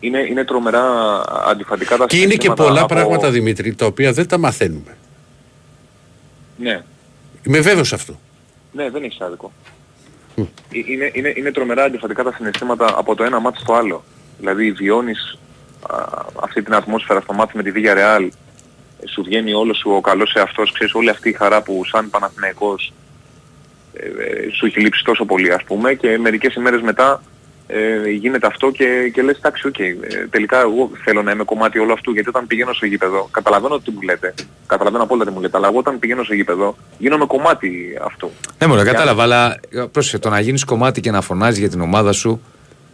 Είναι, 0.00 0.18
είναι 0.18 0.44
τρομερά 0.44 0.82
αντιφατικά 1.48 1.96
τα 1.96 2.06
Και 2.06 2.16
είναι 2.16 2.24
και 2.24 2.30
συναισθήματα 2.30 2.62
πολλά 2.62 2.80
από- 2.80 2.94
πράγματα, 2.94 3.30
Δημήτρη, 3.30 3.74
τα 3.74 3.86
οποία 3.86 4.12
δεν 4.12 4.28
τα 4.28 4.38
μαθαίνουμε. 4.38 4.96
Ναι, 6.56 6.82
Είμαι 7.46 7.60
βέβαιος 7.60 7.88
σε 7.88 7.94
αυτό. 7.94 8.20
Ναι, 8.72 8.90
δεν 8.90 9.02
έχεις 9.02 9.20
άδικο. 9.20 9.52
Ε, 10.36 10.42
Είναι, 10.70 11.10
είναι, 11.12 11.32
είναι 11.36 11.52
τρομερά 11.52 11.84
αντιφατικά 11.84 12.22
τα 12.22 12.32
συναισθήματα 12.32 12.94
από 12.98 13.14
το 13.14 13.24
ένα 13.24 13.38
ματς 13.40 13.58
στο 13.58 13.74
άλλο. 13.74 14.04
Δηλαδή 14.38 14.72
βιώνεις 14.72 15.38
α, 15.90 15.96
αυτή 16.42 16.62
την 16.62 16.74
ατμόσφαιρα 16.74 17.20
στο 17.20 17.32
ματς 17.32 17.56
με 17.56 17.62
τη 17.62 17.70
Βιγιαρεάλ, 17.70 18.30
σου 19.12 19.22
βγαίνει 19.22 19.52
όλο 19.52 19.74
σου 19.74 19.90
ο 19.90 20.00
καλός 20.00 20.34
εαυτός, 20.34 20.72
ξέρεις 20.72 20.94
όλη 20.94 21.10
αυτή 21.10 21.28
η 21.28 21.32
χαρά 21.32 21.62
που 21.62 21.84
σαν 21.84 22.10
Παναθηναϊκός 22.10 22.92
ε, 23.92 24.06
ε, 24.06 24.50
σου 24.52 24.66
έχει 24.66 24.80
λείψει 24.80 25.04
τόσο 25.04 25.24
πολύ 25.24 25.52
ας 25.52 25.64
πούμε 25.64 25.94
και 25.94 26.18
μερικές 26.18 26.54
ημέρες 26.54 26.80
μετά 26.80 27.22
ε, 27.70 28.10
γίνεται 28.10 28.46
αυτό 28.46 28.70
και, 28.70 29.10
και 29.14 29.22
λες 29.22 29.36
εντάξει 29.36 29.66
οκ, 29.66 29.78
ε, 29.78 29.96
τελικά 30.30 30.60
εγώ 30.60 30.90
θέλω 31.04 31.22
να 31.22 31.30
είμαι 31.30 31.44
κομμάτι 31.44 31.78
όλου 31.78 31.92
αυτού 31.92 32.12
γιατί 32.12 32.28
όταν 32.28 32.46
πηγαίνω 32.46 32.72
στο 32.72 32.86
γήπεδο, 32.86 33.28
καταλαβαίνω 33.30 33.78
τι 33.78 33.90
μου 33.90 34.00
λέτε, 34.00 34.34
καταλαβαίνω 34.66 35.02
απόλυτα 35.02 35.26
τι 35.28 35.32
μου 35.34 35.40
λέτε, 35.40 35.56
αλλά 35.56 35.68
εγώ 35.68 35.78
όταν 35.78 35.98
πηγαίνω 35.98 36.22
στο 36.24 36.34
γήπεδο 36.34 36.76
γίνομαι 36.98 37.26
κομμάτι 37.26 37.98
αυτού. 38.04 38.30
Ναι, 38.58 38.66
μωρέ, 38.66 38.82
κατάλαβα, 38.84 39.22
αλλά 39.22 39.56
ε, 39.70 39.84
πρόσεχε, 39.92 40.18
το 40.18 40.28
να 40.28 40.40
γίνεις 40.40 40.64
κομμάτι 40.64 41.00
και 41.00 41.10
να 41.10 41.20
φωνάζεις 41.20 41.58
για 41.58 41.68
την 41.68 41.80
ομάδα 41.80 42.12
σου 42.12 42.40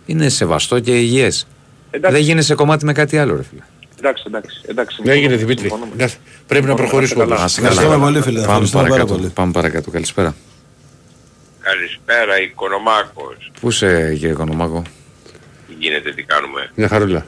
είναι 0.07 0.29
σεβαστό 0.29 0.81
και 0.81 0.99
υγιές. 0.99 1.47
Δεν 2.01 2.17
γίνεσαι 2.21 2.55
κομμάτι 2.55 2.85
με 2.85 2.93
κάτι 2.93 3.19
άλλο, 3.19 3.37
ρε 3.37 3.43
φίλε. 3.43 3.61
Εντάξει, 3.99 4.25
εντάξει, 4.27 4.61
εντάξει. 4.67 5.01
Δεν 5.03 5.13
έγινε 5.13 5.29
συμφωνώ, 5.29 5.47
Δημήτρη. 5.47 5.69
συμφωνώ. 5.69 5.93
Εντάξει, 5.95 6.17
Πρέπει 6.47 6.67
να 6.67 6.75
προχωρήσουμε. 6.75 7.23
καλά. 7.25 7.37
όμως. 7.37 7.43
Να 7.43 7.49
σε 7.49 7.61
καλά. 7.61 7.73
Ευχαριστούμε 7.73 8.05
πολύ, 8.07 8.21
φίλε. 8.23 8.39
Πάμε 8.41 8.47
Ευχαριστούμε 8.53 8.83
πάρα 8.83 8.95
παρακάτω. 8.95 9.19
πολύ. 9.19 9.33
Πάμε 9.35 9.53
παρακάτω. 9.53 9.91
Καλησπέρα. 9.91 10.35
Καλησπέρα, 11.69 12.41
Οικονομάκος. 12.41 13.51
Πού 13.61 13.69
είσαι, 13.69 14.11
κύριε 14.15 14.31
Οικονομάκο; 14.31 14.83
Τι 15.69 15.75
γίνεται, 15.79 16.13
τι 16.13 16.23
κάνουμε; 16.23 16.71
Μια 16.75 16.89
χαρούλα. 16.89 17.27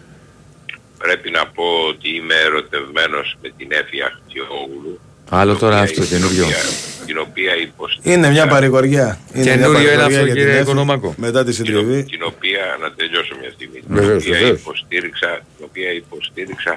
Πρέπει 0.98 1.30
να 1.30 1.46
πω 1.46 1.64
ότι 1.88 2.08
είμαι 2.16 2.34
ερωτευμένος 2.34 3.36
με 3.42 3.48
την 3.56 3.68
Έφη 3.80 3.96
Αχτιόγλου. 4.08 5.00
Άλλο 5.30 5.50
την 5.50 5.60
τώρα 5.60 5.76
οποία- 5.80 5.90
αυτό 5.90 6.04
καινούριο. 6.04 6.44
την 6.44 6.54
οποία- 6.54 7.04
Την 7.06 7.18
οποία 7.18 7.52
υποστηρίζω. 7.56 8.12
Είναι 8.14 8.28
μια 8.30 8.46
παρηγοριά. 8.46 9.08
Είναι 9.34 9.42
μια 9.42 9.54
Καινούριο 9.54 9.68
είναι 9.80 9.88
παρηγοριά 9.88 10.04
αυτό, 10.06 10.24
για 10.24 10.34
την 10.34 10.34
κύριε 10.34 10.52
Έφη 10.52 10.62
Οικονομάκο. 10.62 11.14
Μετά 11.26 11.44
τη 11.44 11.52
συντριβή. 11.52 12.02
Την 12.14 12.22
οποία, 12.32 12.62
να 12.82 12.88
τελειώσω 12.98 13.34
μια 13.40 13.50
στιγμή, 13.56 13.78
την 13.80 13.94
Βεβαίως, 13.98 14.22
οποία 14.22 14.38
βεβαίως. 14.38 14.60
υποστήριξα, 14.60 15.30
την 15.56 15.64
οποία 15.68 15.90
υποστήριξα 16.02 16.72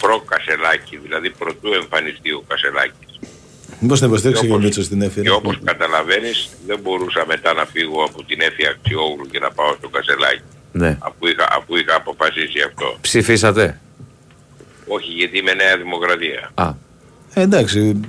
προ-Κασελάκη, 0.00 0.96
δηλαδή 1.04 1.28
πρωτού 1.30 1.68
εμφανιστεί 1.80 2.30
ο 2.32 2.42
Κασελάκης. 2.50 3.03
Μήπως 3.84 3.98
την 3.98 4.08
υποστήριξε 4.08 4.46
και 4.46 4.52
ο 4.52 4.58
Μίτσος 4.58 4.84
στην 4.84 5.02
Έφη. 5.02 5.20
Και 5.20 5.30
όπως 5.30 5.58
καταλαβαίνεις 5.64 6.48
δεν 6.66 6.78
μπορούσα 6.82 7.24
μετά 7.26 7.52
να 7.52 7.64
φύγω 7.64 8.04
από 8.04 8.24
την 8.24 8.40
Έφη 8.40 8.66
Αχτσιόγλου 8.66 9.26
και 9.30 9.38
να 9.38 9.50
πάω 9.50 9.74
στο 9.78 9.88
Κασελάκη. 9.88 10.42
Ναι. 10.72 10.98
Αφού 11.00 11.26
είχα, 11.26 11.48
αφού 11.58 11.76
είχα 11.76 11.94
αποφασίσει 11.96 12.60
αυτό. 12.68 12.98
Ψηφίσατε; 13.00 13.80
Όχι 14.86 15.10
γιατί 15.10 15.38
είμαι 15.38 15.52
Νέα 15.52 15.76
Δημοκρατία. 15.76 16.50
Α. 16.54 16.72
Ε, 17.34 17.40
εντάξει. 17.40 18.00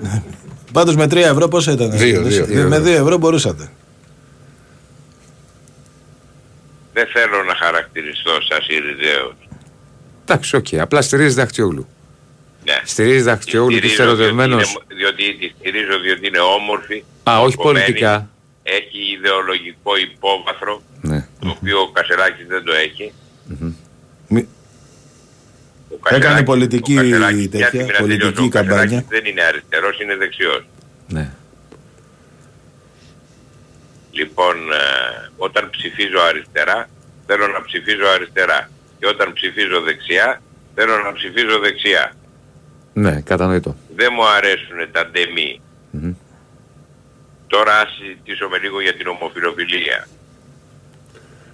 Πάντως 0.71 0.95
με 0.95 1.05
3 1.05 1.15
ευρώ 1.15 1.47
πόσα 1.47 1.71
ήταν; 1.71 1.91
Δύο, 1.91 2.21
δύο, 2.21 2.45
δύο 2.45 2.67
Με 2.67 2.75
ευρώ. 2.75 2.91
2 2.91 2.95
ευρώ 2.95 3.17
μπορούσατε. 3.17 3.69
Δεν 6.93 7.07
θέλω 7.07 7.43
να 7.43 7.55
χαρακτηριστώ 7.55 8.31
σαν 8.49 8.59
Συριζαίος. 8.61 9.35
Εντάξει, 10.21 10.55
οκ. 10.55 10.67
Απλά 10.79 11.01
στηρίζει 11.01 11.41
Αχτσιόγλου. 11.41 11.87
Ναι. 12.65 12.81
Στηρίζει 12.83 13.29
Αχτιόγλου 13.29 13.69
και 13.79 13.85
είσαι 13.85 13.87
Στηρίζω 13.95 14.15
διότι 14.15 14.21
ερωτευμένος. 14.21 14.69
είναι- 14.71 14.95
Διότι 14.95 15.35
τη 15.39 15.53
στηρίζω 15.59 15.99
διότι 15.99 16.27
είναι 16.27 16.39
όμορφη. 16.39 17.03
Α, 17.29 17.39
όχι 17.41 17.55
μορφωμένη, 17.57 17.85
πολιτικά. 17.85 18.29
Έχει 18.63 18.99
ιδεολογικό 19.17 19.91
υπόβαθρο, 19.97 20.81
Ναι. 21.01 21.27
το 21.39 21.49
οποίο 21.49 21.79
ο 21.79 21.89
Κασελάκης 21.91 22.47
δεν 22.47 22.63
το 22.63 22.73
έχει. 22.73 23.13
Μη- 24.27 24.47
Ο 25.89 25.97
Κασελάκης- 25.97 26.29
Έκανε 26.29 26.43
πολιτική 26.45 26.93
ο 26.93 26.95
Κασελάκης, 27.01 27.49
τέτοια, 27.49 27.57
μια 27.57 27.67
στιγμή 27.67 27.91
να 27.91 27.97
πολιτική 27.97 28.25
τελειώσω, 28.27 28.43
ο 28.45 28.49
καμπάνια. 28.49 28.77
Κασελάκης 28.83 29.07
δεν 29.09 29.25
είναι 29.25 29.41
αριστερός, 29.41 29.99
είναι 30.01 30.15
δεξιός. 30.15 30.61
Ναι. 31.07 31.29
Λοιπόν, 34.11 34.55
ε, 34.71 35.29
όταν 35.37 35.69
ψηφίζω 35.69 36.19
αριστερά, 36.29 36.89
θέλω 37.27 37.47
να 37.47 37.61
ψηφίζω 37.63 38.07
αριστερά. 38.15 38.69
Και 38.99 39.07
όταν 39.07 39.33
ψηφίζω 39.33 39.81
δεξιά, 39.81 40.41
θέλω 40.75 40.97
να 40.97 41.13
ψηφίζω 41.13 41.59
δεξιά. 41.59 42.13
Ναι, 43.03 43.21
κατανοητό. 43.31 43.75
Δεν 43.95 44.07
μου 44.15 44.23
αρέσουν 44.37 44.77
τα 44.91 45.01
ντεμί. 45.11 45.61
Μμμ. 45.91 46.11
Τώρα 47.47 47.73
ας 47.83 47.89
συζητήσουμε 47.99 48.57
λίγο 48.57 48.81
για 48.81 48.93
την 48.97 49.07
ομοφιλοφιλία. 49.07 50.07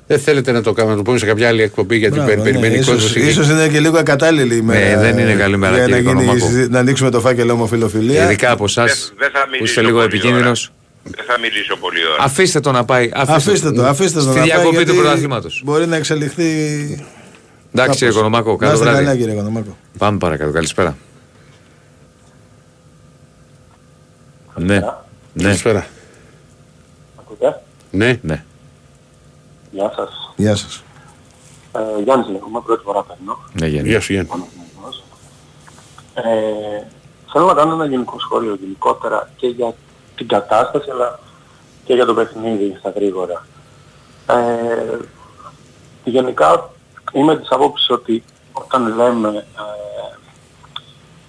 Δεν 0.07 0.19
θέλετε 0.19 0.51
να 0.51 0.61
το 0.61 0.73
κάνουμε, 0.73 0.93
να 0.95 0.99
το 1.01 1.05
πούμε 1.07 1.17
σε 1.17 1.25
κάποια 1.25 1.47
άλλη 1.47 1.61
εκπομπή 1.61 1.97
γιατί 1.97 2.15
Μπράβο, 2.15 2.29
πε- 2.29 2.37
ναι, 2.37 2.43
περιμένει 2.43 2.73
ίσως- 2.75 2.87
κόσμος. 3.03 3.15
Ίσως 3.15 3.49
είναι 3.49 3.67
και 3.67 3.79
λίγο 3.79 3.97
ακατάλληλη 3.97 4.53
η 4.53 4.59
ημέρα. 4.61 4.99
δεν 5.01 5.17
είναι 5.17 5.33
καλή 5.33 5.57
μέρα, 5.57 5.73
Για 5.75 5.87
να, 5.87 5.95
κύριε 5.95 6.01
γίνει, 6.01 6.21
η 6.21 6.23
Οικονομάκο. 6.23 6.45
συζή- 6.51 6.69
να 6.71 6.79
ανοίξουμε 6.79 7.09
το 7.09 7.19
φάκελο 7.19 7.53
ομοφιλοφιλία. 7.53 8.23
Ειδικά 8.23 8.51
από 8.51 8.63
εσάς 8.63 9.13
Δεν 9.17 9.29
θα 9.31 9.39
που 9.39 9.47
μιλήσω 9.51 9.63
είστε 9.69 9.81
λίγο 9.81 9.93
πολύ 9.93 10.05
επικίνδυνος. 10.05 10.71
Δεν 11.03 11.25
θα 11.27 11.39
μιλήσω 11.39 11.75
πολύ 11.77 11.99
ώρα. 12.13 12.23
Αφήστε 12.23 12.59
το 12.59 12.71
να 12.71 12.85
πάει. 12.85 13.09
Αφήστε 13.13 13.71
το, 13.71 13.85
αφήστε 13.85 14.13
το 14.19 14.25
Στη 14.25 14.29
να 14.29 14.35
πάει, 14.35 14.43
διακοπή 14.43 14.69
του 14.75 14.81
γιατί 14.81 14.93
πρωταθλήματος. 14.93 15.61
Μπορεί 15.65 15.87
να 15.87 15.95
εξελιχθεί. 15.95 16.43
Εντάξει, 17.73 17.97
κύριε 17.97 18.13
Οικονομάκο, 18.13 18.51
Να 18.51 18.57
καλό 18.57 18.71
είστε 18.73 18.85
βράδυ. 18.85 19.03
καλά, 19.03 19.15
κύριε 19.17 19.33
Οικονομάκο. 19.33 19.77
Πάμε 19.97 20.17
παρακάτω. 20.17 20.51
Καλησπέρα. 20.51 20.97
Ναι. 24.61 24.79
Ναι. 25.33 25.43
Καλησπέρα. 25.43 25.87
Ακούτε; 27.19 27.61
Ναι. 27.91 28.19
Ναι. 28.21 28.43
Γεια 29.71 29.93
σας. 29.95 30.33
Γεια 30.35 30.55
σας. 30.55 30.83
Ε, 31.71 32.01
Γιάννης 32.03 32.27
λέγομαι, 32.27 32.61
πρώτη 32.65 32.83
φορά 32.83 33.03
παίρνω. 33.03 33.37
Ναι, 33.53 33.67
Γιάννη. 33.67 33.89
Γεια 33.89 33.99
σου 34.01 34.13
Γιάννη. 34.13 34.31
Ε, 36.13 36.21
θέλω 37.31 37.45
να 37.45 37.53
κάνω 37.53 37.73
ένα 37.73 37.85
γενικό 37.85 38.19
σχόλιο 38.19 38.57
γενικότερα 38.61 39.29
και 39.35 39.47
για 39.47 39.73
την 40.15 40.27
κατάσταση 40.27 40.89
αλλά 40.89 41.19
και 41.83 41.93
για 41.93 42.05
το 42.05 42.13
παιχνίδι 42.13 42.75
στα 42.79 42.89
γρήγορα. 42.89 43.45
Ε, 44.27 44.97
γενικά 46.03 46.69
είμαι 47.13 47.37
της 47.37 47.51
άποψης 47.51 47.89
ότι 47.89 48.23
όταν 48.53 48.95
λέμε 48.95 49.29
ε, 49.37 50.15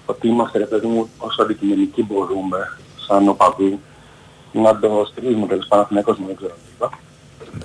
ότι 0.06 0.28
είμαστε 0.28 0.58
ρε 0.58 0.66
παιδί 0.66 0.86
μου 0.86 1.10
όσο 1.18 1.42
αντικειμενικοί 1.42 2.02
μπορούμε 2.02 2.78
σαν 3.06 3.28
οπαδοί 3.28 3.78
να 4.52 4.78
το 4.78 5.06
στηρίζουμε 5.10 5.46
τέλος 5.46 5.66
πάντων 5.68 5.86
Παναθηναϊκός 5.86 6.18
μου 6.18 6.26
δεν 6.26 6.36
ξέρω 6.36 6.52
τι 6.52 6.70
είπα. 6.74 6.90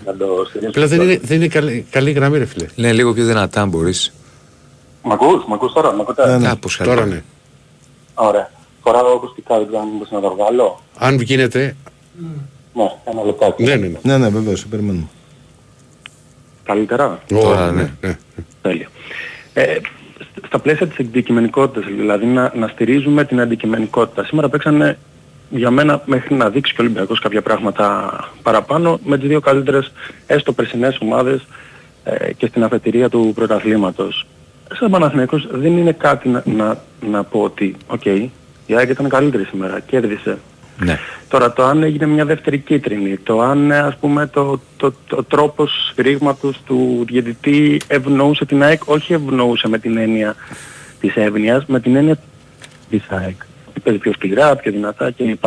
Να 0.05 0.17
το 0.17 0.45
στηρίζουμε. 0.49 0.69
Απλά 0.69 0.87
δεν 0.87 1.01
είναι, 1.01 1.19
δεν 1.23 1.37
είναι 1.37 1.47
καλή, 1.47 1.87
καλή 1.89 2.11
γραμμή, 2.11 2.37
ρε 2.37 2.45
φίλε. 2.45 2.65
Ναι, 2.75 2.93
λίγο 2.93 3.13
πιο 3.13 3.25
δυνατά 3.25 3.61
αν 3.61 3.69
μπορείς. 3.69 4.13
Μ' 5.03 5.11
ακούς, 5.11 5.45
μ' 5.47 5.53
ακούς 5.53 5.73
τώρα, 5.73 5.93
μ' 5.93 6.01
ακούτε. 6.01 6.39
Κάπως 6.43 6.77
Τώρα 6.77 7.05
ναι. 7.05 7.23
Ωραία. 8.13 8.51
Φοράω 8.83 9.13
ακουστικά, 9.15 9.57
δεν 9.57 9.67
ξέρω 9.67 9.81
αν 9.81 9.89
μπορείς 9.93 10.11
να 10.11 10.19
το 10.19 10.35
βγάλω. 10.35 10.81
Αν 10.97 11.19
γίνεται. 11.21 11.75
Ναι, 12.73 12.91
ένα 13.05 13.23
λεπτάκι. 13.23 13.63
Ναι, 13.63 13.75
ναι, 13.75 13.87
ναι. 13.87 13.99
Ναι, 14.01 14.17
ναι, 14.17 14.29
βεβαίως, 14.29 14.59
σε 14.59 14.65
περιμένουμε. 14.67 15.07
Καλύτερα; 16.63 17.19
Τώρα, 17.27 17.71
ναι. 17.71 17.91
ναι. 18.01 18.17
Τέλεια. 18.61 18.89
Ε, 19.53 19.77
στα 20.45 20.59
πλαίσια 20.59 20.87
της 20.87 20.99
αντικειμενικότητας, 20.99 21.91
δηλαδή 21.95 22.25
να, 22.25 22.51
να 22.55 22.67
στηρίζουμε 22.67 23.25
την 23.25 23.39
αντικειμενικότητα. 23.39 24.23
Σήμερα 24.23 24.49
παίξανε 24.49 24.97
για 25.49 25.71
μένα 25.71 26.01
μέχρι 26.05 26.35
να 26.35 26.49
δείξει 26.49 26.73
και 26.73 26.81
ο 26.81 26.83
Ολυμπιακός 26.83 27.19
κάποια 27.19 27.41
πράγματα 27.41 28.11
παραπάνω 28.41 28.99
με 29.03 29.17
τις 29.17 29.27
δύο 29.27 29.39
καλύτερες 29.39 29.91
έστω 30.27 30.53
περσινές 30.53 30.97
ομάδες 31.01 31.45
ε, 32.03 32.33
και 32.33 32.47
στην 32.47 32.63
αφετηρία 32.63 33.09
του 33.09 33.31
πρωταθλήματος. 33.35 34.25
Σαν 34.73 34.91
Παναθηναϊκός 34.91 35.47
δεν 35.51 35.77
είναι 35.77 35.91
κάτι 35.91 36.29
να, 36.29 36.43
να, 36.45 36.77
να 37.09 37.23
πω 37.23 37.41
ότι 37.41 37.75
οκ, 37.87 38.05
η 38.65 38.75
ΑΕΚ 38.75 38.89
ήταν 38.89 39.09
καλύτερη 39.09 39.43
σήμερα, 39.43 39.79
κέρδισε. 39.79 40.37
Ναι. 40.79 40.99
Τώρα 41.27 41.53
το 41.53 41.63
αν 41.63 41.83
έγινε 41.83 42.05
μια 42.05 42.25
δεύτερη 42.25 42.57
κίτρινη, 42.57 43.17
το 43.17 43.41
αν 43.41 43.71
ε, 43.71 43.77
ας 43.77 43.95
πούμε 43.95 44.27
το, 44.27 44.59
το, 44.77 44.93
το 45.07 45.23
τρόπος 45.23 45.87
σφυρίγματος 45.89 46.61
του 46.65 47.05
διαιτητή 47.07 47.81
ευνοούσε 47.87 48.45
την 48.45 48.63
ΑΕΚ, 48.63 48.81
όχι 48.85 49.13
ευνοούσε 49.13 49.67
με 49.67 49.79
την 49.79 49.97
έννοια 49.97 50.35
της 50.99 51.15
εύνοιας, 51.15 51.65
με 51.65 51.79
την 51.79 51.95
έννοια 51.95 52.17
της 52.89 53.03
ΑΕΚ. 53.09 53.41
Παίζει 53.83 53.99
πιο 53.99 54.11
σκληρά, 54.13 54.55
πιο 54.55 54.71
δυνατά 54.71 55.11
κλπ. 55.11 55.43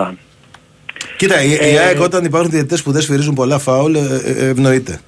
Κοίτα, 1.17 1.43
η, 1.43 1.51
η 1.51 1.55
Ε, 1.61 1.79
ΑΕΚ 1.79 2.01
όταν 2.01 2.25
υπάρχουν 2.25 2.51
διαιτητές 2.51 2.83
που 2.83 2.93
δεν 2.93 3.03
σφυρίζουν 3.03 3.35
πολλά 3.35 3.59
φάουλ, 3.59 3.95
ε, 3.95 3.99
ε, 4.25 4.49
ευνοείται. 4.49 5.01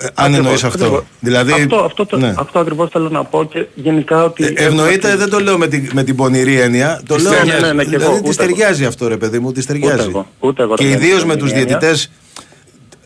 Ε, 0.00 0.06
αν 0.06 0.10
Ακριβώς, 0.14 0.36
εννοείς 0.38 0.64
αυτό. 0.64 0.84
ακριβώς. 0.84 1.04
Δηλαδή, 1.20 1.52
αυτό, 1.52 1.76
αυτό, 1.76 2.06
το, 2.06 2.16
ναι. 2.18 2.34
αυτό 2.38 2.58
ακριβώς 2.58 2.90
θέλω 2.90 3.08
να 3.08 3.24
πω 3.24 3.44
και 3.44 3.66
γενικά 3.74 4.24
ότι... 4.24 4.44
Ε, 4.44 4.64
Ευνοείται, 4.64 5.16
δεν 5.16 5.30
το 5.30 5.38
λέω 5.40 5.58
με 5.58 5.66
την, 5.68 5.90
με 5.92 6.04
την 6.04 6.16
πονηρή 6.16 6.60
έννοια. 6.60 7.00
Το 7.06 7.14
Της 7.14 7.22
λέω 7.24 7.32
ταιριάζει. 7.32 7.60
Ναι, 7.60 7.66
ναι, 7.66 7.72
ναι, 7.72 7.84
και 7.84 7.94
εγώ, 7.94 7.98
δηλαδή 7.98 8.18
ούτε 8.18 8.28
της 8.28 8.38
εγώ. 8.38 8.46
ταιριάζει 8.48 8.84
αυτό 8.84 9.08
ρε 9.08 9.16
παιδί 9.16 9.38
μου, 9.38 9.52
της 9.52 9.64
Ούτε 9.64 9.72
ταιριάζει. 9.78 10.08
εγώ, 10.08 10.26
ούτε 10.40 10.62
εγώ 10.62 10.74
Και 10.74 10.82
το 10.82 10.88
λέω 10.88 10.98
ιδίω 10.98 11.16
με 11.18 11.24
με 11.24 11.32
την 11.34 11.40
τους 11.42 11.50
έννοια. 11.52 11.64
διαιτητές, 11.66 12.10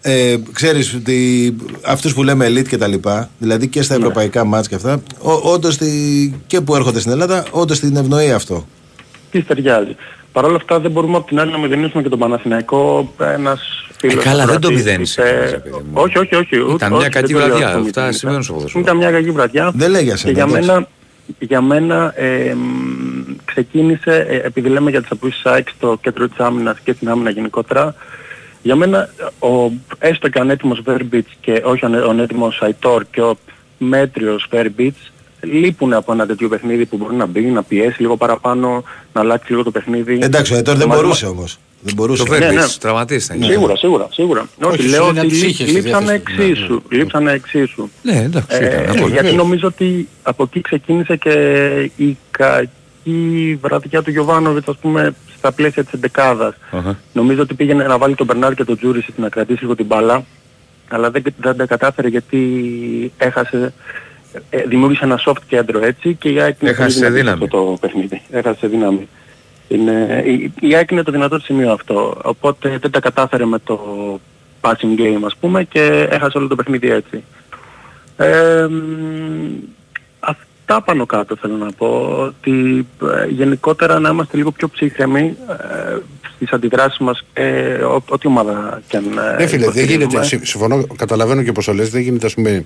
ε, 0.00 0.36
ξέρεις, 0.52 0.94
ότι 0.94 1.56
αυτούς 1.82 2.14
που 2.14 2.22
λέμε 2.22 2.46
elite 2.48 2.68
και 2.68 2.76
τα 2.76 2.86
λοιπά, 2.86 3.30
δηλαδή 3.38 3.68
και 3.68 3.78
Ναι. 3.78 3.84
στα 3.84 3.94
ευρωπαϊκά 3.94 4.44
μάτς 4.44 4.68
και 4.68 4.74
αυτά, 4.74 5.02
ό, 5.18 5.32
όντως 5.32 5.76
τη- 5.76 6.32
και 6.46 6.60
που 6.60 6.74
έρχονται 6.76 7.00
στην 7.00 7.12
Ελλάδα, 7.12 7.44
όντως 7.50 7.80
την 7.80 7.96
ευνοεί 7.96 8.32
αυτό. 8.32 8.66
Της 9.32 9.46
ταιριάζει. 9.46 9.96
Παρ' 10.32 10.44
όλα 10.44 10.56
αυτά 10.56 10.80
δεν 10.80 10.90
μπορούμε 10.90 11.16
από 11.16 11.26
την 11.26 11.40
άλλη 11.40 11.50
να 11.52 11.58
μηδενίσουμε 11.58 12.02
και 12.02 12.08
τον 12.08 12.18
Παναθηναϊκό 12.18 13.12
ένας 13.18 13.86
φίλος. 13.98 14.14
Ε, 14.24 14.28
καλά, 14.28 14.36
δεν 14.36 14.46
το 14.46 14.52
ακροατής 14.52 14.76
μηδένισε, 14.84 15.20
είπε- 15.22 15.50
ρε 15.50 15.56
παιδί 15.58 15.70
μου. 15.76 15.90
Όχι, 15.92 16.18
όχι, 16.18 16.34
όχι. 16.34 16.58
ούτε- 16.60 16.72
Ήταν 16.74 16.90
μια 16.90 17.00
όχι, 17.00 17.08
κακή 17.08 17.32
δεν 17.32 17.40
το 17.42 17.46
λέω 17.46 17.56
βραδιά, 17.56 17.66
αυτό 17.66 17.78
αυτά 17.78 17.90
μηδένισε. 17.90 18.18
συμβαίνουν 18.18 18.42
στο 18.42 18.52
ποδόσφαιρο. 18.52 18.82
Ήταν 18.84 18.96
μια 18.96 19.10
κακή 19.10 19.30
βραδιά. 19.30 19.70
Δεν 19.74 19.90
λέει 19.90 20.02
για 20.02 20.12
Και 20.12 20.18
σένα, 20.18 20.32
για 20.32 20.42
εντάξει. 20.42 20.66
μένα, 20.68 20.88
για 21.38 21.60
μένα 21.60 22.12
ε, 22.16 22.54
μ, 22.54 23.32
ξεκίνησε, 23.44 24.26
ε, 24.28 24.36
επειδή 24.36 24.68
λέμε 24.68 24.90
για 24.90 25.00
τις 25.00 25.10
απόψεις 25.10 25.44
ΑΕΚ 25.46 25.68
στο 25.68 25.98
κέντρο 26.02 26.28
της 26.28 26.38
άμυνας 26.38 26.78
και 26.84 26.92
στην 26.92 27.08
άμυνα 27.08 27.30
γενικότερα, 27.30 27.94
για 28.62 28.76
μένα 28.76 29.08
ο, 29.38 29.70
έστω 29.98 30.28
και 30.28 30.38
ο 30.38 30.40
ανέτοιμος 30.40 30.80
Βέρμπιτς 30.84 31.30
και 31.40 31.62
όχι 31.64 31.84
ο 31.84 31.86
ανε- 31.86 32.02
ο 32.04 32.10
ανέτοιμος 32.10 32.62
Αϊτόρ 32.62 33.04
και 33.10 33.20
ο 33.22 33.36
μέτριος 33.78 34.46
Βέρμπιτς 34.50 35.11
λείπουν 35.42 35.92
από 35.92 36.12
ένα 36.12 36.26
τέτοιο 36.26 36.48
παιχνίδι 36.48 36.86
που 36.86 36.96
μπορεί 36.96 37.14
να 37.14 37.26
μπει, 37.26 37.40
να 37.40 37.62
πιέσει 37.62 38.00
λίγο 38.00 38.16
παραπάνω, 38.16 38.84
να 39.12 39.20
αλλάξει 39.20 39.50
λίγο 39.50 39.62
το 39.62 39.70
παιχνίδι. 39.70 40.18
Εντάξει, 40.22 40.54
ο 40.54 40.56
Ετόρ 40.56 40.76
δεν 40.76 40.88
Το 40.88 40.94
μπορούσε 40.94 41.08
μάθημα- 41.24 41.30
όμως. 41.30 41.58
Δεν 41.84 41.94
μπορούσε. 41.94 42.24
Το 42.24 42.32
Ναι, 42.32 42.38
Βέρμπιτς, 42.38 42.60
ναι. 42.72 42.78
τραυματής 42.80 43.26
θα 43.26 43.34
είναι. 43.34 43.44
Σίγουρα, 43.46 43.76
σίγουρα, 43.76 44.08
σίγουρα. 44.12 44.46
Όχι, 44.62 44.82
σου 44.82 44.88
λέω 44.88 45.08
είναι 45.08 45.20
ότι 45.20 45.28
ψύχες 45.28 45.68
στη 45.68 45.80
λείψανε 45.80 46.06
διάθεση. 46.06 46.36
Ναι, 46.38 46.44
εξίσου. 46.44 46.82
Λείψανε 46.88 47.32
εξίσου. 47.32 47.88
Ναι, 48.02 48.16
εντάξει, 48.22 48.56
ήταν 48.56 48.72
απόλυτα. 48.82 48.98
γιατί 48.98 49.14
Βεβαίως. 49.16 49.34
νομίζω 49.34 49.66
ότι 49.66 50.08
από 50.22 50.42
εκεί 50.42 50.60
ξεκίνησε 50.60 51.16
και 51.16 51.32
η 51.96 52.16
κακή 52.30 53.58
βραδιά 53.62 54.02
του 54.02 54.10
Γιωβάνοβιτς, 54.10 54.68
ας 54.68 54.76
πούμε, 54.76 55.14
στα 55.36 55.52
πλαίσια 55.52 55.84
της 55.84 55.92
εντεκάδας. 55.92 56.54
Αχα. 56.70 56.98
Νομίζω 57.12 57.42
ότι 57.42 57.54
πήγαινε 57.54 57.84
να 57.84 57.98
βάλει 57.98 58.14
τον 58.14 58.26
Μπερνάρ 58.26 58.54
και 58.54 58.64
τον 58.64 58.76
Τζούρισιτ 58.76 59.18
να 59.18 59.28
κρατήσει 59.28 59.60
λίγο 59.62 59.74
την 59.76 59.86
μπάλα, 59.86 60.24
αλλά 60.88 61.10
δεν, 61.10 61.22
δεν 61.40 61.56
τα 61.56 61.66
κατάφερε 61.66 62.08
γιατί 62.08 62.38
έχασε, 63.16 63.56
ε, 63.56 63.72
δημιούργησε 64.68 65.04
ένα 65.04 65.20
soft 65.26 65.36
κέντρο 65.48 65.84
έτσι 65.84 66.14
και 66.14 66.28
η 66.28 66.40
ΑΕΚ 66.40 66.56
είναι 66.60 66.70
Έχασε 66.70 66.82
πολύ 66.82 66.94
δυνατή 66.94 67.14
σε 67.16 67.22
δύναμη. 67.22 67.44
αυτό 67.44 67.64
το 67.64 67.78
παιχνίδι. 67.80 68.22
Έχασε 68.30 68.66
δύναμη. 68.66 69.08
Είναι, 69.68 70.22
η, 70.26 70.52
η 70.60 70.74
ΑΕΚ 70.74 70.90
είναι 70.90 71.02
το 71.02 71.12
δυνατό 71.12 71.36
της 71.36 71.44
σημείο 71.44 71.72
αυτό, 71.72 72.20
οπότε 72.24 72.78
δεν 72.80 72.90
τα 72.90 73.00
κατάφερε 73.00 73.44
με 73.44 73.58
το 73.58 73.80
passing 74.60 75.00
game 75.00 75.20
ας 75.24 75.36
πούμε 75.40 75.64
και 75.64 76.08
έχασε 76.10 76.38
όλο 76.38 76.46
το 76.46 76.54
παιχνίδι 76.54 76.90
έτσι. 76.90 77.22
Ε, 78.16 78.66
μ, 78.70 79.52
αυτά 80.20 80.82
πάνω 80.84 81.06
κάτω 81.06 81.36
θέλω 81.36 81.56
να 81.56 81.72
πω, 81.72 82.16
ότι 82.20 82.86
ε, 83.22 83.26
γενικότερα 83.28 83.98
να 83.98 84.08
είμαστε 84.08 84.36
λίγο 84.36 84.50
πιο 84.50 84.68
ψύχρεμοι 84.68 85.36
ε, 85.48 85.96
στις 86.34 86.50
αντιδράσεις 86.52 86.98
μας, 86.98 87.24
ε, 87.32 87.72
ό, 87.74 88.02
ό,τι 88.08 88.26
ομάδα 88.26 88.82
και 88.88 88.96
αν 88.96 89.04
ε, 89.04 89.36
Ναι, 89.42 89.46
φίλε, 89.46 89.64
δεν 89.70 89.84
γίνεται. 89.84 89.92
υποστηρίζουμε. 89.94 90.24
συμ- 90.24 90.44
Συμφωνώ, 90.44 90.86
καταλαβαίνω 90.96 91.42
και 91.42 91.52
πώς 91.52 91.64
το 91.64 91.72
λες. 91.72 91.90
Δεν 91.90 92.00
γίνεται, 92.00 92.26
ας 92.26 92.34
πούμε, 92.34 92.62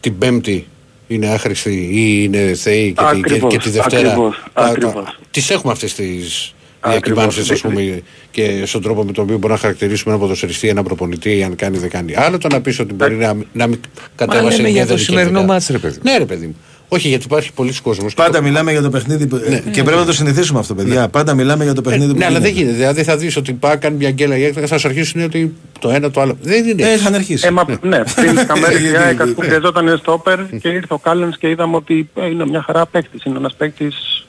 την 0.00 0.18
Πέμπτη 0.18 0.66
είναι 1.08 1.26
άχρηστη 1.26 1.72
ή 1.92 2.20
είναι 2.24 2.54
θεή 2.54 2.92
και, 2.92 3.04
τη, 3.04 3.20
και, 3.20 3.26
Ακριβώς, 3.26 3.52
και 3.52 3.58
τη 3.58 3.70
Δευτέρα; 3.70 4.08
ακριβώς, 4.08 4.44
ακριβώς. 4.52 5.18
Τις 5.30 5.50
έχουμε 5.50 5.72
αυτές 5.72 5.94
τις 5.94 6.54
διακυμάνσεις, 6.86 7.50
ας 7.50 7.60
πούμε, 7.60 8.02
και 8.30 8.62
στον 8.66 8.82
τρόπο 8.82 9.04
με 9.04 9.12
τον 9.12 9.24
οποίο 9.24 9.36
μπορούμε 9.36 9.54
να 9.54 9.60
χαρακτηρίσουμε 9.60 10.14
ένα 10.14 10.22
ποδοσφαιριστή, 10.22 10.68
ένα 10.68 10.82
προπονητή, 10.82 11.42
αν 11.42 11.56
κάνει 11.56 11.76
ή 11.76 11.80
δεν 11.80 11.90
κάνει. 11.90 12.14
Άλλο 12.16 12.38
το 12.38 12.48
να 12.48 12.60
πεις 12.60 12.78
ότι 12.78 12.94
μπορεί 12.94 13.14
να, 13.14 13.36
να 13.52 13.66
μην 13.66 13.80
κατέβασε 14.14 14.56
λέμε 14.56 14.68
για 14.68 14.86
το 14.86 14.92
ιδέες 14.92 15.02
σημερινό 15.06 15.30
κεντρικά. 15.30 15.52
μάτς, 15.52 15.68
ρε 15.68 15.78
παιδί. 15.78 15.98
Ναι, 16.02 16.18
ρε 16.18 16.24
παιδί 16.24 16.46
μου. 16.46 16.56
Όχι, 16.90 17.08
γιατί 17.08 17.24
υπάρχει 17.24 17.52
πολλοί 17.52 17.72
κόσμος. 17.82 18.14
και 18.14 18.22
Πάντα 18.22 18.38
το- 18.38 18.44
μιλάμε 18.44 18.70
για 18.72 18.82
το 18.82 18.90
παιχνίδι 18.90 19.26
που- 19.26 19.40
Ναι. 19.48 19.58
και 19.58 19.82
πρέπει 19.82 19.98
να 19.98 20.04
το 20.04 20.12
συνηθίσουμε 20.12 20.58
αυτό, 20.58 20.74
παιδιά. 20.74 21.08
Πάντα 21.08 21.34
μιλάμε 21.34 21.64
για 21.64 21.74
το 21.74 21.80
παιχνίδι 21.82 22.12
που 22.12 22.18
Ναι, 22.18 22.24
αλλά 22.24 22.40
δεν 22.40 22.50
γίνεται. 22.50 22.60
γίνεται. 22.60 22.76
Δηλαδή 22.78 23.02
θα 23.02 23.16
δεις 23.16 23.36
ότι 23.36 23.52
πάει, 23.52 23.76
κάνει 23.76 23.96
μια 23.96 24.10
γκέλα 24.10 24.36
η 24.36 24.44
έκτα, 24.44 24.66
θα 24.66 24.78
σου 24.78 24.88
αρχίσουν 24.88 25.22
ότι 25.22 25.54
το 25.80 25.88
ένα 25.90 26.10
το 26.10 26.20
άλλο. 26.20 26.36
Δεν 26.42 26.64
είναι. 26.68 26.82
Ε, 26.82 26.86
έτσι. 26.86 26.98
είχαν 27.00 27.14
αρχίσει. 27.14 27.46
Ε, 27.46 27.50
μα, 27.50 27.64
ναι, 27.82 28.02
πριν 28.14 28.34
καμέρες 28.46 28.70
Γιατί- 28.80 28.88
για 28.88 29.00
ΑΕΚ 29.00 29.20
ας 29.20 29.30
πούμε 29.30 29.46
χρειαζόταν 29.46 29.96
στόπερ 29.98 30.38
και 30.60 30.68
ήρθε 30.68 30.94
ο 30.94 30.98
Κάλενς 30.98 31.38
και 31.38 31.48
είδαμε 31.48 31.76
ότι 31.76 32.08
ε, 32.14 32.26
είναι 32.26 32.46
μια 32.46 32.62
χαρά 32.62 32.86
παίκτης, 32.86 33.24
είναι 33.24 33.38
ένας 33.38 33.54
παίκτης 33.54 34.26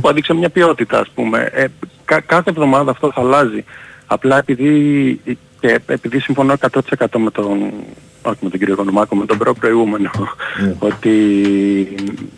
που 0.00 0.08
έδειξε 0.08 0.34
μια 0.34 0.48
ποιότητα 0.50 0.98
ας 0.98 1.08
πούμε. 1.14 1.50
Ε, 1.52 1.64
κα- 2.04 2.20
κάθε 2.20 2.50
εβδομάδα 2.50 2.90
αυτό 2.90 3.12
θα 3.14 3.20
αλλάζει. 3.20 3.64
Απλά 4.06 4.38
επειδή, 4.38 5.20
και 5.60 5.80
επειδή 5.86 6.20
συμφωνώ 6.20 6.54
100% 6.60 6.80
με 7.18 7.30
τον, 7.30 7.72
όχι 8.22 8.38
με 8.40 8.50
τον 8.50 8.58
κύριο 8.58 8.74
Οικονομάκο, 8.74 9.16
με 9.16 9.26
τον 9.26 9.38
προ 9.38 9.54
προηγούμενο, 9.54 10.10
ότι 10.88 11.14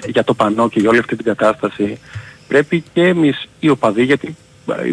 για 0.06 0.24
το 0.24 0.34
πανό 0.34 0.68
και 0.68 0.80
για 0.80 0.88
όλη 0.88 0.98
αυτή 0.98 1.16
την 1.16 1.24
κατάσταση 1.24 1.98
πρέπει 2.48 2.84
και 2.92 3.02
εμείς 3.02 3.48
οι 3.60 3.68
οπαδοί, 3.68 4.02
γιατί 4.02 4.36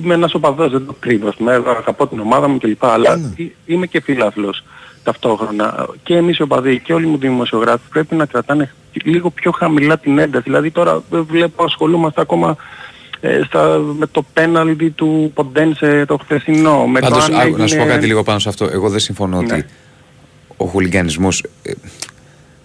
είμαι 0.02 0.14
ένας 0.14 0.34
οπαδός, 0.34 0.72
δεν 0.72 0.86
το 0.86 0.96
κρύβω, 1.00 1.28
ας 1.28 1.36
πούμε, 1.36 1.54
αγαπώ 1.54 2.08
την 2.08 2.20
ομάδα 2.20 2.48
μου 2.48 2.58
κλπ. 2.58 2.86
Αλλά 2.86 3.14
ε- 3.38 3.44
είμαι 3.66 3.86
και 3.86 4.02
φίλαθλος 4.02 4.64
ταυτόχρονα. 5.04 5.88
Και 6.04 6.16
εμείς 6.16 6.38
οι 6.38 6.42
οπαδοί 6.42 6.80
και 6.80 6.94
όλοι 6.94 7.06
μου 7.06 7.16
οι 7.16 7.18
δημοσιογράφοι 7.18 7.84
πρέπει 7.90 8.16
να 8.16 8.26
κρατάνε 8.26 8.74
λίγο 9.04 9.30
πιο 9.30 9.52
χαμηλά 9.52 9.98
την 9.98 10.18
ένταση. 10.18 10.44
Δηλαδή 10.44 10.72
τώρα 10.72 11.04
ε, 11.14 11.20
βλέπω 11.20 11.64
ασχολούμαστε 11.64 12.22
ακόμα 12.22 12.50
ε, 12.50 12.56
στα, 13.46 13.78
με 13.78 14.08
το 14.08 14.26
πέναλτι 14.34 14.90
του 14.90 15.32
Ποντένσε 15.34 16.06
το 16.08 16.18
χθεσινό. 16.24 16.86
Με 16.88 17.00
Πάντως, 17.00 17.26
το 17.28 17.36
αν 17.36 17.40
άκου, 17.48 17.58
να 17.58 17.68
σου 17.68 17.76
πω 17.76 17.82
έγινε- 17.82 17.96
κάτι 17.96 18.08
λίγο 18.08 18.24
πάνω 18.24 18.40
σε 18.40 18.50
αυτό. 18.50 18.70
Εγώ 18.72 18.90
δεν 18.90 19.00
συμφωνώ 19.00 19.42
Ναι. 19.42 19.54
ότι 19.54 19.66
ο 20.58 20.66
χουλιγανισμός 20.66 21.44
ε, 21.64 21.72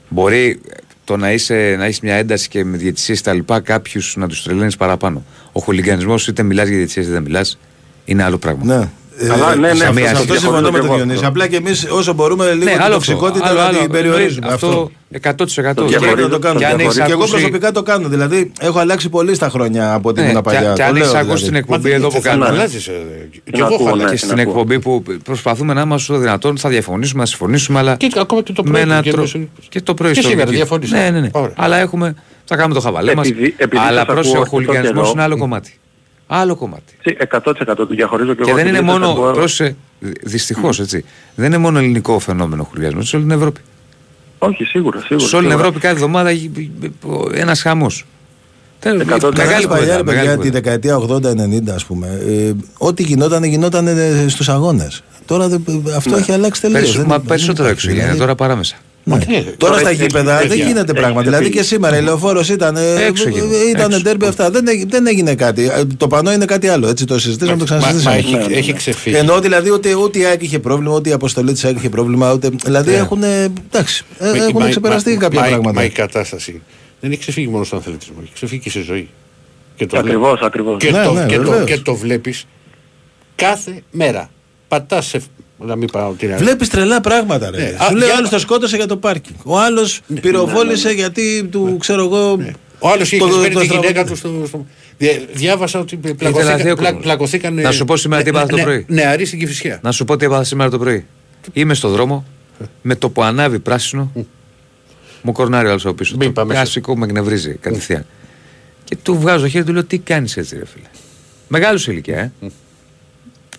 μπορεί 0.08 0.60
το 1.04 1.16
να, 1.16 1.32
είσαι, 1.32 1.74
να 1.78 1.84
έχεις 1.84 2.00
μια 2.00 2.14
ένταση 2.14 2.48
και 2.48 2.64
με 2.64 2.76
διαιτησίες 2.76 3.20
τα 3.20 3.32
λοιπά 3.32 3.60
κάποιους 3.60 4.16
να 4.16 4.28
τους 4.28 4.42
τρελαίνεις 4.42 4.76
παραπάνω. 4.76 5.24
Ο 5.52 5.60
χουλιγανισμός 5.60 6.28
είτε 6.28 6.42
μιλάς 6.42 6.66
για 6.68 6.76
διαιτησίες 6.76 7.04
είτε 7.04 7.14
δεν 7.14 7.22
μιλάς 7.22 7.58
είναι 8.04 8.22
άλλο 8.22 8.38
πράγμα. 8.38 8.64
Ναι. 8.78 8.88
Καλά, 9.28 9.54
ναι, 9.54 9.68
ναι, 9.68 9.74
σε 9.74 9.82
αυτό- 9.82 9.94
μία 9.94 10.04
Σε 10.04 10.10
αυτό 10.12 10.22
σχέση. 10.22 10.38
συμφωνώ 10.38 10.70
με 10.70 10.78
τον 10.78 10.86
εγώ 10.86 10.94
Διονύση. 10.94 11.16
αυτό. 11.16 11.28
Απλά 11.28 11.46
και 11.46 11.56
εμείς 11.56 11.86
όσο 11.90 12.12
μπορούμε 12.12 12.44
λίγο 12.52 12.64
Ναι, 12.64 12.70
την 12.70 12.80
άλλο 12.80 12.96
αυτό. 12.96 13.12
τοξικότητα 13.12 13.46
Άλλο, 13.48 13.58
να 13.58 13.64
άλλο. 13.64 13.78
την 13.78 13.90
περιορίζουμε. 13.90 14.46
Αυτό 14.52 14.66
Αυτό. 14.68 14.90
100%. 15.10 15.74
Το 15.74 15.84
Και 15.84 15.94
εγώ 15.94 16.02
διαχωρίζω. 16.04 16.28
το 16.28 16.38
κάνω. 16.38 16.58
Και 16.58 16.66
αν 16.66 16.76
Και 16.76 16.82
έχεις 16.82 16.96
εγώ 16.98 17.12
ακούσει- 17.12 17.30
προσωπικά 17.32 17.72
το 17.72 17.82
κάνω. 17.82 18.08
Δηλαδή 18.08 18.52
έχω 18.60 18.78
αλλάξει 18.78 19.08
πολύ 19.08 19.34
στα 19.34 19.48
χρόνια 19.48 19.94
από 19.94 20.08
ό,τι 20.08 20.20
Ναι, 20.20 20.28
ήμουν 20.28 20.36
και- 20.42 20.50
παλιά. 20.50 20.60
και 20.72 20.82
Το 20.82 20.82
αν 20.84 20.92
λέω, 20.92 21.02
έχεις 21.02 21.14
ακούσει 21.14 21.26
δηλαδή. 21.26 21.46
την 21.46 21.54
εκπομπή 21.54 21.88
Μα 21.88 21.94
εδώ 21.94 22.08
δεν 22.08 22.16
που 22.18 22.22
θα 22.24 22.28
κάνουμε. 22.30 22.48
αλλάζεις, 22.48 22.86
ε, 22.86 22.92
Και 23.32 23.40
Την 23.44 23.54
εγώ 23.54 23.64
έχω 23.66 23.74
ακούω, 23.74 23.86
ναι. 23.86 23.92
αλλάξει. 23.92 24.12
Και 24.14 24.16
στην 24.16 24.28
την 24.30 24.40
ακούω. 24.40 24.52
εκπομπή 24.60 24.78
που 24.80 25.02
προσπαθούμε 25.24 25.74
να 25.74 25.80
είμαστε 25.80 26.12
όσο 26.12 26.20
δυνατόν, 26.22 26.58
θα 26.58 26.68
διαφωνήσουμε, 26.68 27.20
να 27.20 27.26
συμφωνήσουμε, 27.26 27.78
αλλά. 27.78 27.96
Και 27.96 28.10
ακόμα 28.16 28.42
και 28.42 28.52
το 28.52 28.62
με 28.64 28.70
πρωί. 28.70 28.82
ένα 28.82 29.00
και 29.02 29.10
τρο- 29.10 29.30
το- 29.32 29.38
Και 29.68 29.80
το 29.80 29.94
πρωί 29.94 30.12
Και 30.12 30.20
στο 30.20 30.28
σήμερα 30.28 30.48
Wiki. 30.50 30.52
διαφωνήσα. 30.54 30.96
Ναι, 30.96 31.10
ναι, 31.10 31.20
ναι. 31.20 31.28
Ωραία. 31.32 31.52
Αλλά 31.56 31.76
έχουμε. 31.76 32.14
Θα 32.44 32.56
κάνουμε 32.56 32.74
το 32.74 32.80
χαβαλέ 32.80 33.14
μας. 33.14 33.28
Επειδή- 33.28 33.54
επειδή 33.56 33.82
Αλλά 33.88 33.96
σας 33.98 34.06
πρόσεχε, 34.06 34.32
ακούω 34.36 34.42
ο 34.46 34.48
χουλιγανισμό 34.48 35.00
τόσο 35.00 35.10
είναι 35.12 35.22
άλλο 35.22 35.34
καιρό. 35.34 35.46
κομμάτι. 35.46 35.72
Άλλο 36.32 36.56
κομμάτι. 36.56 36.94
Τσι, 37.02 37.16
100% 37.30 37.76
το 37.76 37.86
διαχωρίζω 37.86 38.34
και, 38.34 38.42
Και 38.42 38.50
εγώ. 38.50 38.58
δεν 38.58 38.66
είναι 38.66 38.78
επειδή 38.78 38.90
σας 38.90 38.98
μόνο. 39.00 39.12
ακούω- 39.12 39.32
Πρόσεχε, 39.32 39.76
δυστυχώς 40.22 40.80
έτσι. 40.80 41.04
Δεν 41.34 41.46
είναι 41.46 41.58
μόνο 41.58 41.78
ελληνικό 41.78 42.18
φαινόμενο 42.18 42.62
ο 42.62 42.64
χουλιγανισμό, 42.64 43.02
σε 43.02 43.16
όλη 43.16 43.24
την 43.24 43.34
Ευρώπη. 43.34 43.60
Όχι, 44.38 44.64
σίγουρα, 44.64 45.00
σίγουρα. 45.00 45.26
Σε 45.26 45.36
όλη 45.36 45.44
την 45.44 45.50
σίγουρα. 45.52 45.54
Ευρώπη 45.54 45.78
κάθε 45.80 45.94
εβδομάδα 45.94 46.30
ένας 47.34 47.62
χαμός. 47.62 48.06
Μεγάλη 48.84 49.04
Κανένας 49.04 49.30
παλιά, 49.34 49.66
κουβέντα, 49.66 49.96
ρε 49.96 50.02
παιδιά, 50.02 50.20
μεγάλη 50.20 50.28
τη 50.28 50.36
κουβέντα. 50.36 50.60
δεκαετία 50.60 50.96
80-90, 50.96 51.74
ας 51.74 51.84
πούμε. 51.84 52.06
Ε, 52.28 52.52
ό,τι 52.78 53.02
γινόταν, 53.02 53.44
γινόταν 53.44 53.86
ε, 53.86 54.24
στους 54.28 54.48
αγώνες. 54.48 55.02
Τώρα 55.24 55.48
δεν- 55.48 55.64
αυτό 55.96 56.16
έχει 56.16 56.32
αλλάξει 56.32 56.60
τελείως. 56.60 56.80
Περισσο- 56.80 57.04
Μα 57.06 57.20
περισσότερο 57.20 57.68
έξω 57.68 57.90
γίνεται 57.90 58.14
τώρα 58.16 58.34
παρά 58.34 58.56
μέσα. 59.16 59.44
Τώρα 59.56 59.78
στα 59.78 59.88
έχει- 59.90 60.02
γήπεδα 60.02 60.38
έχει- 60.38 60.48
δεν 60.48 60.58
έχει- 60.58 60.66
γίνεται 60.66 60.90
έχει 60.92 61.00
πράγμα. 61.00 61.22
Δηλαδή 61.22 61.42
ξεφύγει. 61.42 61.60
και 61.60 61.66
σήμερα 61.74 61.98
η 61.98 62.02
λεωφόρος 62.02 62.48
ήταν. 62.48 62.76
ε, 62.76 63.04
Έξω 63.06 63.28
ε, 63.28 63.30
γίνεται. 63.30 63.56
Ήταν 63.56 63.90
Έξω. 63.90 64.02
ντέρμπι 64.02 64.26
αυτά. 64.26 64.50
Δεν, 64.50 64.66
έ- 64.66 64.88
δεν 64.90 65.06
έγινε 65.06 65.34
κάτι. 65.34 65.64
Ε, 65.64 65.84
Το 65.96 66.06
πανό 66.06 66.32
είναι 66.32 66.44
κάτι 66.44 66.68
άλλο. 66.68 66.88
Έτσι 66.88 67.04
το 67.04 67.18
συζητήσαμε, 67.18 67.56
το 67.58 67.64
Μα, 67.68 67.74
μα 67.74 67.80
ξανασυζητήσαμε. 67.80 68.16
έχει, 68.16 68.34
Ναι, 68.36 68.54
ναι, 68.54 68.58
έχει 68.58 68.70
ναι. 68.72 68.76
ξεφύγει. 68.76 69.16
Εννοώ 69.16 69.40
δηλαδή 69.40 69.70
ότι 69.70 69.94
ούτε 69.94 70.18
η 70.18 70.24
ΑΕΚ 70.24 70.42
είχε 70.42 70.58
πρόβλημα, 70.58 70.94
ούτε 70.94 71.08
η 71.08 71.12
αποστολή 71.12 71.52
της 71.52 71.64
ΑΕΚ 71.64 71.76
είχε 71.76 71.88
πρόβλημα. 71.88 72.32
Ούτε, 72.32 72.48
δηλαδή 72.64 72.90
Ναι. 72.90 72.96
έχουν. 72.96 73.22
Εντάξει, 73.22 74.04
ε, 74.18 74.24
Μα- 74.24 74.36
έχουν 74.36 74.60
μα- 74.62 74.68
ξεπεραστεί 74.68 75.10
μα- 75.10 75.16
κάποια 75.20 75.40
μα- 75.40 75.46
πράγματα. 75.46 75.72
Μα 75.72 75.84
η 75.84 75.88
κατάσταση 75.90 76.62
δεν 77.00 77.10
έχει 77.10 77.20
ξεφύγει 77.20 77.48
μόνο 77.48 77.64
στον 77.64 77.78
αθλητισμό, 77.78 78.14
έχει 78.22 78.32
ξεφύγει 78.34 78.60
και 78.60 78.70
σε 78.70 78.82
ζωή. 78.82 79.08
Και 79.76 79.86
το, 79.86 79.98
Ακριβώς, 79.98 80.40
ακριβώς. 80.40 80.76
και 80.78 80.90
Ναι, 80.90 81.04
το, 81.04 81.12
ναι, 81.12 81.26
και 81.26 81.36
το, 81.36 81.42
βεβαίως. 81.42 81.64
και 81.70 81.78
το 81.78 81.94
βλέπεις 81.94 82.44
κάθε 83.36 83.82
μέρα. 83.90 84.30
Πατάς 84.68 85.06
σε... 85.06 85.20
Να 85.64 85.76
μην 85.76 85.88
πάω 85.90 86.12
την 86.12 86.28
άλλη. 86.32 86.38
Βλέπεις 86.42 86.68
τρελά 86.68 87.00
πράγματα. 87.00 87.50
Ρε. 87.50 87.56
Ναι. 87.62 87.68
Σου 87.68 87.84
Α, 87.84 87.92
λέει 87.92 88.02
ο 88.02 88.06
για- 88.06 88.16
άλλος 88.16 88.30
το 88.30 88.38
σκότωσε 88.38 88.76
για 88.76 88.86
το 88.86 88.96
πάρκινγκ. 88.96 89.36
Ο 89.44 89.58
άλλος 89.58 90.00
πυροβόλησε 90.20 90.90
γιατί 90.90 91.48
του 91.50 91.76
ξέρω 91.80 92.02
εγώ. 92.04 92.38
Ο 92.78 92.88
άλλος 92.88 93.12
είχε 93.12 93.18
το- 93.18 93.24
κλεισμένη 93.26 93.54
το 93.54 93.60
τη 93.60 93.66
γυναίκα 93.66 93.88
στραβό- 93.90 94.10
του 94.10 94.16
στο. 94.16 94.46
στο... 94.46 94.66
Δια- 94.98 95.20
Διάβασα 95.32 95.78
ότι 95.78 95.94
Ήθελα 95.94 96.14
πλακωθήκαν. 96.14 96.56
δύο 96.62 96.74
πλα- 96.76 96.84
κόσμος. 96.86 97.02
πλακωθήκαν 97.04 97.54
Να 97.54 97.70
σου 97.72 97.84
πω 97.84 97.96
σήμερα 97.96 98.22
τι 98.22 98.28
έπαθα 98.28 98.46
το 98.46 98.56
πρωί. 98.56 98.84
Νεαροί 98.88 99.24
στην 99.24 99.38
Κηφισιά. 99.38 99.78
Να 99.82 99.92
σου 99.92 100.04
πω 100.04 100.16
τι 100.16 100.24
έπαθα 100.24 100.44
σήμερα 100.44 100.70
το 100.70 100.78
πρωί. 100.78 101.06
Είμαι 101.52 101.74
στο 101.74 101.88
δρόμο, 101.88 102.24
με 102.82 102.94
το 102.94 103.10
που 103.10 103.22
ανάβει 103.22 103.58
πράσινο, 103.58 104.12
μου 105.22 105.32
κορνάρει 105.32 105.66
ο 105.66 105.70
άλλος 105.70 105.84
από 105.86 105.94
πίσω. 105.94 106.16
Μην 106.18 106.26
Το 106.26 106.32
πάμε 106.32 106.52
σε- 106.54 106.60
Κλασικό 106.60 106.96
με 106.98 107.04
εκνευρίζει 107.06 107.52
κατευθείαν. 107.60 108.06
Και 108.84 108.96
του 109.02 109.18
βγάζω 109.18 109.48
χέρι, 109.48 109.64
του 109.64 109.72
λέω 109.72 109.84
τι 109.84 109.98
κάνεις 109.98 110.36
έτσι 110.36 110.56
ρε 110.58 110.66
φίλε; 110.66 110.86
Μεγάλος 111.48 111.82
σε 111.82 111.90
ηλικία, 111.92 112.18
ε. 112.18 112.46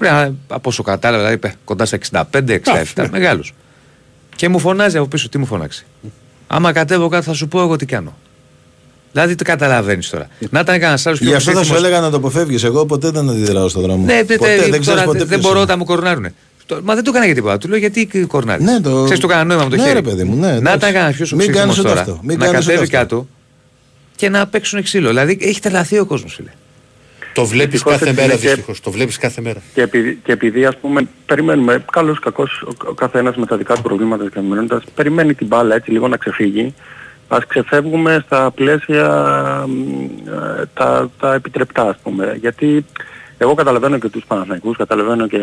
Πρέπει 0.02 0.14
να, 0.16 0.56
από 0.56 0.70
όσο 0.70 0.84
κατάλαβα, 0.84 1.18
δηλαδή 1.24 1.36
είπε, 1.48 1.56
κοντά 1.66 1.86
στα 1.86 1.98
65-67, 2.12 2.24
ναι. 2.96 3.08
μεγάλος. 3.12 3.54
Και 4.36 4.50
μου 4.50 4.60
φωνάζει 4.60 4.98
από 4.98 5.08
πίσω, 5.08 5.30
τι 5.30 5.38
μου 5.38 5.46
φωνάξει. 5.46 5.86
Άμα 6.48 6.72
κατέβω 6.72 7.08
κάτω 7.08 7.24
θα 7.24 7.34
σου 7.34 7.48
πω 7.48 7.62
εγώ 7.62 7.76
τι 7.76 7.86
κάνω. 7.86 8.18
Δηλαδή 9.12 9.36
το 9.36 9.44
καταλαβαίνεις 9.44 10.10
τώρα. 10.10 10.28
Να 10.50 10.60
ήταν 10.60 10.80
κανένας 10.80 11.06
άλλος 11.06 11.20
πιο 11.20 11.30
Γι' 11.30 11.36
αυτό 11.36 11.52
θα 11.52 11.56
σου 11.58 11.62
ψύχρεμος- 11.64 11.88
έλεγα 11.88 12.02
να 12.06 12.10
το 12.12 12.18
αποφεύγεις. 12.18 12.64
Εγώ 12.64 12.86
ποτέ 12.86 13.10
δεν 13.12 13.30
αντιδράω 13.30 13.68
στον 13.70 13.82
δρόμο. 13.82 14.06
ναι, 14.06 14.24
τε- 14.24 14.38
ποτέ, 14.38 14.56
τε- 14.56 14.60
δεν 14.70 14.70
ξέρεις 14.70 14.88
τώρα 14.88 15.04
ποτέ 15.04 15.18
δεν 15.18 15.28
ποιος 15.28 15.42
μπορώ 15.42 15.54
είναι. 15.54 15.62
όταν 15.64 15.76
μου 15.80 15.86
κορνάρουνε. 15.86 16.34
Το- 16.66 16.80
Μα 16.84 16.96
δεν 16.96 17.04
το 17.04 17.10
έκανα 17.10 17.26
για 17.26 17.36
τίποτα. 17.36 17.58
Του 17.58 17.68
λέω 17.68 17.78
γιατί 17.78 18.06
κορνάρει. 18.28 18.64
Ναι, 18.64 18.80
το- 18.80 19.04
Ξέρεις, 19.04 19.20
το 19.22 19.28
έκανα 19.30 19.44
νόημα 19.44 19.64
με 19.64 19.70
το 19.70 19.76
Ναι, 19.76 19.82
χέρι. 19.82 19.94
ρε 19.94 20.02
παιδί 20.02 20.24
μου, 20.24 20.36
ναι, 20.36 20.48
να 20.48 20.48
εντάξει. 20.56 20.76
ήταν 20.78 20.94
κανένας 20.94 21.16
πιο 21.16 21.26
Μην 21.32 21.38
ψύχρεμος 21.38 21.62
κάνεις 21.64 21.80
ούτε 21.80 21.88
τώρα. 21.88 22.00
αυτό, 22.02 22.20
μην 22.24 22.38
να 22.40 22.46
κάνεις 22.46 22.60
ούτε 22.66 22.74
κατέβει 22.76 22.96
αυτό. 22.96 23.16
κάτω 23.16 23.28
και 24.16 24.30
να 24.30 24.48
παίξουν 24.48 24.84
ξύλο. 24.84 25.08
Δηλαδή 25.08 25.38
έχει 25.42 25.60
τρελαθεί 25.60 26.00
ο 26.00 26.06
κόσμος, 26.06 26.34
φίλε. 26.34 26.50
Το 27.34 27.46
βλέπεις 27.46 27.72
Δυστυχώς 27.72 27.94
κάθε 27.94 28.10
έτσι 28.10 28.22
μέρα 28.22 28.34
είναι 28.34 28.42
και- 28.42 28.48
δυστυχώς. 28.48 28.80
Το 28.82 28.92
βλέπεις 28.92 29.18
κάθε 29.18 29.42
μέρα. 29.42 29.62
Και 29.74 29.82
επειδή, 29.82 30.20
και 30.24 30.32
επειδή 30.32 30.66
ας 30.66 30.78
πούμε 30.78 31.08
περιμένουμε, 31.26 31.86
καλός 31.92 32.20
κακός 32.20 32.62
ο, 32.62 32.72
ο 32.90 32.94
καθένας 32.94 33.36
με 33.36 33.46
τα 33.46 33.58
δικά 33.58 33.76
του 33.76 33.82
προβλήματα 33.82 34.24
της 34.24 34.34
καθημερινότητας, 34.34 34.84
περιμένει 34.96 35.34
την 35.34 35.48
μπάλα 35.48 35.76
έτσι 35.76 35.92
λίγο 35.92 36.08
να 36.08 36.18
ξεφύγει, 36.18 36.74
ας 37.28 37.46
ξεφεύγουμε 37.48 38.22
στα 38.26 38.52
πλαίσια 38.52 39.08
μ, 39.68 39.82
ε, 40.60 40.66
τα, 40.74 41.10
τα 41.20 41.34
επιτρεπτά 41.34 41.90
ας 41.90 41.98
πούμε. 42.04 42.38
Γιατί 42.40 42.86
εγώ 43.38 43.54
καταλαβαίνω 43.54 43.98
και 43.98 44.10
τους 44.10 44.24
Παναθηναϊκούς, 44.28 44.78
καταλαβαίνω 44.78 45.28
και 45.28 45.40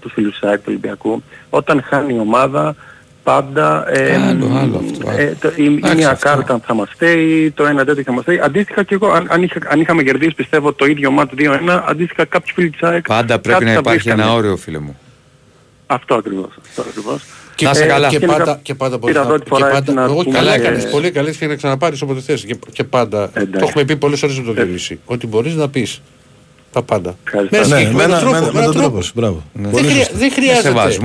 τους 0.00 0.12
φίλους 0.12 0.32
της 0.38 0.48
ΑΕΚ 0.48 0.56
του 0.58 0.64
Ολυμπιακού, 0.68 1.22
όταν 1.50 1.82
χάνει 1.82 2.14
η 2.14 2.18
ομάδα 2.18 2.74
πάντα. 3.32 3.84
Ε, 3.92 4.14
Άλλο, 4.16 4.46
άλλο 4.56 4.82
αυτό, 4.90 5.08
άλλο. 5.08 5.18
ε, 5.20 5.36
το- 5.40 5.52
η, 5.56 5.64
η 5.64 5.66
Εντάξει, 5.76 5.96
μία 5.96 6.10
αυτό. 6.10 6.28
κάρτα 6.28 6.60
θα 6.66 6.74
μας 6.74 6.88
φταίει, 6.92 7.50
το 7.50 7.66
ένα 7.66 7.84
τέτοιο 7.84 8.02
θα 8.02 8.12
μας 8.12 8.22
φταίει. 8.22 8.38
Αντίστοιχα 8.42 8.82
και 8.82 8.94
εγώ, 8.94 9.10
αν, 9.10 9.26
αν, 9.30 9.42
είχα, 9.42 9.58
αν 9.68 9.80
είχαμε 9.80 10.02
κερδίσει 10.02 10.34
πιστεύω 10.34 10.72
το 10.72 10.84
ίδιο 10.86 11.10
μάτ 11.10 11.30
2-1, 11.36 11.82
αντίστοιχα 11.86 12.24
κάποιοι 12.24 12.52
φίλοι 12.54 12.70
της 12.70 12.82
ΑΕΚ 12.82 13.06
Πάντα 13.06 13.38
πρέπει 13.38 13.48
κάτι 13.52 13.64
να 13.64 13.72
θα 13.72 13.78
υπάρχει 13.78 13.98
βρίσκανε. 14.00 14.22
ένα 14.22 14.32
όριο, 14.32 14.56
φίλε 14.56 14.78
μου. 14.78 14.98
Αυτό 15.86 16.14
ακριβώς. 16.14 16.50
Αυτό 16.68 16.82
ακριβώς. 16.88 17.22
Και, 17.54 17.64
Να 17.64 17.70
είσαι 17.70 17.84
ε, 17.84 17.86
καλά. 17.86 18.08
Και, 18.08 18.18
Και 18.18 18.26
πάντα, 18.26 18.42
πήρα- 18.42 18.58
και 18.62 18.74
πάντα 18.74 18.98
μπορείς 18.98 19.14
πήρα 19.14 19.26
να, 19.26 19.30
εδώ 19.34 19.38
τη 19.38 19.50
και 19.50 19.56
φορά 19.56 19.64
πάντα, 19.64 19.78
έτσι 19.78 19.92
να 19.92 20.04
όχι, 20.04 20.24
πούμε 20.24 20.36
καλά 20.38 20.54
και- 20.56 20.60
έκανες, 20.62 20.86
πολύ 20.90 21.06
έκανες 21.06 21.36
και 21.36 21.46
να 21.46 21.54
ξαναπάρεις 21.56 22.02
όποτε 22.02 22.20
θες. 22.20 22.44
Και, 22.44 22.56
και 22.72 22.84
πάντα, 22.84 23.30
το 23.34 23.58
έχουμε 23.68 23.84
πει 23.84 23.96
πολλές 23.96 24.22
ώρες 24.22 24.38
με 24.38 24.44
τον 24.44 24.54
Διονύση, 24.54 25.00
ότι 25.04 25.26
μπορείς 25.26 25.54
να 25.54 25.68
πεις 25.68 26.00
τα 26.72 26.82
πάντα. 26.82 27.16
Με 27.32 27.38
ένα 27.40 27.48
Ναι, 27.50 27.58
με, 27.58 27.64
συγκεκριμένο 27.64 28.02
ένα- 28.12 28.18
τρόπο, 28.20 28.34
με, 28.34 28.40
με 28.40 28.46
με 28.46 28.50
έναν 28.50 28.64
τον 28.64 28.72
τρόπο. 28.72 28.88
τρόπο 28.88 29.02
σου. 29.02 29.12
Μπράβο. 29.14 29.42
Δεν, 29.52 29.70
Πολύ 29.70 29.84
χρεια- 29.86 29.96
σωστά. 29.96 30.18
δεν 30.18 30.32
χρειάζεται. 30.32 31.00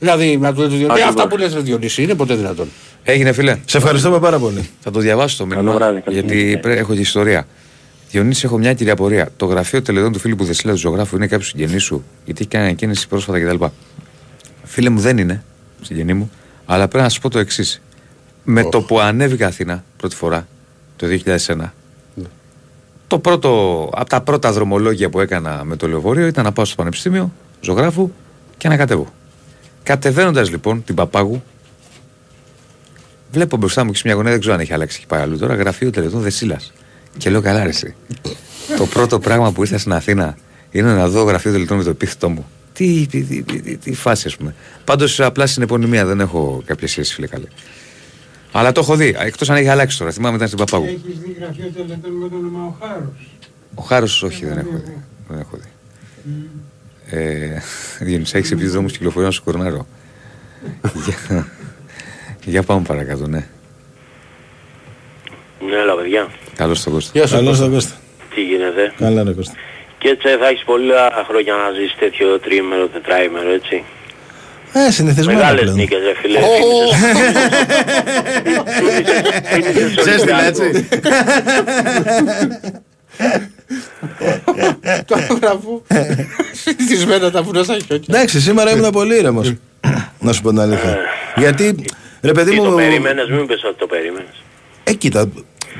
Σεβασμό. 0.00 0.22
Δηλαδή, 0.22 0.36
να 0.36 0.52
του 0.54 0.60
Διονύση, 0.60 0.84
Ακριβώς. 0.84 1.08
αυτά 1.08 1.28
που 1.28 1.36
λες 1.36 1.54
ρε 1.54 1.60
Διονύση 1.60 2.02
είναι 2.02 2.14
ποτέ 2.14 2.34
δυνατόν. 2.34 2.68
Έγινε, 3.02 3.32
φίλε. 3.32 3.58
Σε 3.64 3.76
ευχαριστούμε 3.76 4.18
πάρα 4.18 4.38
πολύ. 4.38 4.68
Θα 4.80 4.90
το 4.90 5.00
διαβάσω 5.00 5.36
το 5.36 5.46
μήνυμα. 5.46 5.72
βράδυ, 5.72 6.00
καλή 6.00 6.16
γιατί 6.16 6.38
συνέχεια. 6.38 6.60
πρέ- 6.60 6.78
έχω 6.78 6.94
και 6.94 7.00
ιστορία. 7.00 7.46
Διονύση, 8.10 8.42
έχω 8.44 8.58
μια 8.58 8.74
κυρία 8.74 8.96
πορεία. 8.96 9.28
Το 9.36 9.46
γραφείο 9.46 9.82
τελετών 9.82 10.12
του 10.12 10.18
φίλου 10.18 10.36
που 10.36 10.44
Δεσίλα 10.44 10.72
του 10.72 10.78
ζωγράφου 10.78 11.16
είναι 11.16 11.26
κάποιος 11.26 11.48
συγγενής 11.48 11.82
σου, 11.82 12.04
γιατί 12.24 12.40
έχει 12.40 12.50
κάνει 12.50 12.64
ανακοίνηση 12.64 13.08
πρόσφατα 13.08 13.40
κτλ. 13.40 13.64
Φίλε 14.64 14.88
μου, 14.90 15.00
δεν 15.00 15.18
είναι 15.18 15.44
συγγενή 15.82 16.14
μου, 16.14 16.30
αλλά 16.66 16.88
πρέπει 16.88 17.04
να 17.04 17.10
σα 17.10 17.20
πω 17.20 17.30
το 17.30 17.38
εξής. 17.38 17.82
Με 18.44 18.64
το 18.68 18.82
που 18.82 19.00
ανέβηκα 19.00 19.46
Αθήνα 19.46 19.84
πρώτη 19.96 20.16
φορά 20.16 20.46
το 20.96 21.06
2001, 21.06 21.72
το 23.06 23.18
πρώτο, 23.18 23.82
από 23.94 24.08
τα 24.08 24.20
πρώτα 24.20 24.52
δρομολόγια 24.52 25.08
που 25.10 25.20
έκανα 25.20 25.60
με 25.64 25.76
το 25.76 25.88
λεωφορείο 25.88 26.26
ήταν 26.26 26.44
να 26.44 26.52
πάω 26.52 26.64
στο 26.64 26.74
Πανεπιστήμιο 26.76 27.32
ζωγράφου 27.60 28.10
και 28.56 28.68
να 28.68 28.76
κατέβω. 28.76 29.06
Κατεβαίνοντας 29.82 30.50
λοιπόν 30.50 30.84
την 30.84 30.94
Παπάγου, 30.94 31.42
βλέπω 33.32 33.56
μπροστά 33.56 33.84
μου 33.84 33.90
και 33.90 33.96
σε 33.96 34.02
μια 34.06 34.14
γωνία, 34.14 34.30
δεν 34.30 34.40
ξέρω 34.40 34.54
αν 34.54 34.60
έχει 34.60 34.72
αλλάξει, 34.72 34.96
έχει 34.98 35.06
πάει 35.06 35.20
αλλού 35.20 35.38
τώρα, 35.38 35.54
γραφείο 35.54 35.90
τελετών 35.90 36.20
Δεσίλας. 36.20 36.72
Και 37.18 37.30
λέω 37.30 37.40
καλά, 37.40 37.62
ρε, 37.62 37.68
εσύ. 37.68 37.94
το 38.76 38.86
πρώτο 38.86 39.18
πράγμα 39.18 39.52
που 39.52 39.62
ήρθα 39.62 39.78
στην 39.78 39.92
Αθήνα 39.92 40.36
είναι 40.70 40.94
να 40.94 41.08
δω 41.08 41.22
γραφείο 41.22 41.52
τελετών 41.52 41.76
με 41.76 41.82
το 41.82 41.90
επίθετό 41.90 42.28
μου. 42.28 42.46
Τι, 42.72 43.06
τι, 43.06 43.22
τι, 43.22 43.42
τι, 43.42 43.60
τι, 43.60 43.76
τι 43.76 43.94
φάση, 43.94 44.26
ας 44.26 44.36
πούμε. 44.36 44.54
Πάντως 44.84 45.20
απλά 45.20 45.46
στην 45.46 45.62
επωνυμία 45.62 46.06
δεν 46.06 46.20
έχω 46.20 46.62
κάποια 46.66 46.88
σχέση, 46.88 47.14
φίλε 47.14 47.26
καλέ. 47.26 47.46
Αλλά 48.52 48.72
το 48.72 48.80
έχω 48.80 48.96
δει, 48.96 49.16
εκτός 49.18 49.50
αν 49.50 49.56
έχει 49.56 49.68
αλλάξει 49.68 49.98
τώρα. 49.98 50.10
Θυμάμαι 50.10 50.36
ήταν 50.36 50.48
στην 50.48 50.58
Παπάγου. 50.58 50.84
Έχεις 50.84 51.18
δει 51.18 51.36
γραφείο 51.40 51.70
τελετών 51.74 52.12
με 52.12 52.28
το 52.28 52.36
όνομα 52.36 52.64
ο 52.64 52.76
Χάρος; 52.80 53.28
Ο 53.74 53.82
Χάρος, 53.82 54.22
όχι, 54.22 54.46
δεν 54.46 54.58
έχω 54.58 54.70
δει. 54.84 54.96
Δεν 55.28 55.38
έχω 55.38 55.56
δει. 55.56 55.68
Ε, 57.10 57.62
Διονύσα, 58.00 58.38
έχεις 58.38 58.50
επειδή 58.50 58.68
δρόμους 58.68 58.92
κυκλοφορεί 58.92 59.24
να 59.24 59.30
σου 59.30 59.44
κορνάρω. 59.44 59.86
για, 61.04 61.46
για 62.44 62.62
πάμε 62.62 62.82
παρακάτω, 62.86 63.26
ναι. 63.26 63.46
Ναι, 65.68 65.76
έλα 65.76 65.94
παιδιά. 65.96 66.28
Καλώς 66.56 66.82
τον 66.82 66.92
Κώστα. 66.92 67.10
Γεια 67.14 67.26
σου, 67.26 67.34
Καλώς 67.34 67.48
Κώστα. 67.48 67.64
τον 67.64 67.72
Κώστα. 67.72 67.94
Τι 68.34 68.40
γίνεται; 68.42 68.92
Καλά 68.98 69.22
ρε 69.24 69.32
Κώστα. 69.32 69.54
Και 69.98 70.08
έτσι 70.08 70.28
θα 70.28 70.46
έχεις 70.48 70.64
πολλά 70.64 71.24
χρόνια 71.28 71.54
να 71.54 71.70
ζεις 71.70 71.94
τέτοιο 71.98 72.38
τριήμερο, 72.38 72.86
τετράήμερο, 72.88 73.50
έτσι. 73.52 73.84
Ε, 74.72 74.90
συνηθισμένο 74.90 75.38
Μεγάλες 75.38 75.60
πλέον. 75.60 75.76
νίκες, 75.76 75.98
ρε 75.98 76.14
φίλε. 76.14 76.38
Ζέστηλα 80.04 80.44
έτσι. 80.50 80.88
Το 85.04 85.16
γράφω. 85.42 85.82
Συνηθισμένα 86.52 87.30
τα 87.30 87.42
βουνά 87.42 87.62
στα 87.62 87.76
χιόνια. 87.86 88.04
Εντάξει, 88.08 88.40
σήμερα 88.40 88.70
ήμουν 88.70 88.90
πολύ 88.90 89.16
ήρεμος. 89.16 89.52
Να 90.20 90.32
σου 90.32 90.42
πω 90.42 90.48
την 90.48 90.60
αλήθεια. 90.60 90.98
Γιατί, 91.36 91.84
ρε 92.20 92.32
παιδί 92.32 92.50
Τι 92.50 92.56
το 92.56 92.62
μου, 92.62 92.76
περίμενες, 92.76 93.28
μην 93.28 93.46
πες 93.46 93.64
ότι 93.64 93.78
το 93.78 93.86
περίμενες. 93.86 94.42
ε, 94.84 94.92
κοίτα, 94.92 95.28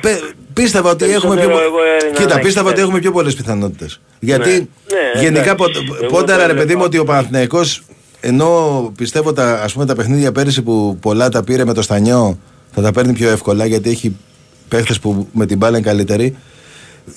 πε- 0.01 0.21
πίστευα 0.53 0.91
ότι 0.91 1.05
έχουμε 1.05 1.35
πιο... 1.37 1.45
Περισσότερο 1.49 1.65
εγώ 1.65 1.79
έδινα 1.97 2.17
Κοίτα, 2.19 2.33
ένα 2.33 2.41
πίστευα 2.43 2.61
ότι 2.61 2.71
εξτρέμ. 2.71 2.85
έχουμε 2.89 2.99
πιο 3.01 3.12
πολλές 3.12 3.35
πιθανότητες. 3.35 4.01
Γιατί 4.21 4.51
Ναι, 4.51 5.21
γενικά 5.21 5.51
εντάξει. 5.51 5.55
πο- 5.85 5.95
Εγώ 6.03 6.07
πόνταρα 6.12 6.41
το 6.41 6.47
ρε 6.47 6.53
παιδί 6.53 6.61
έβλεπα. 6.62 6.79
μου 6.79 6.85
ότι 6.87 6.99
ο 6.99 7.05
Παναθηναϊκός 7.05 7.83
ενώ 8.21 8.93
πιστεύω 8.97 9.33
τα, 9.33 9.61
ας 9.62 9.73
πούμε, 9.73 9.87
τα 9.87 9.95
παιχνίδια 9.95 10.33
πέρυσι 10.33 10.62
που 10.62 10.97
πολλά 11.01 11.29
τα 11.29 11.43
πήρε 11.45 11.65
με 11.65 11.73
το 11.75 11.83
Στανιό 11.83 12.39
θα 12.75 12.83
τα 12.83 12.93
παίρνει 12.93 13.12
πιο 13.12 13.31
εύκολα 13.31 13.67
γιατί 13.67 13.91
έχει 13.91 14.17
παίχτες 14.69 15.01
που 15.01 15.29
με 15.33 15.47
την 15.47 15.57
μπάλα 15.57 15.77
είναι 15.79 15.87
καλύτεροι 15.87 16.37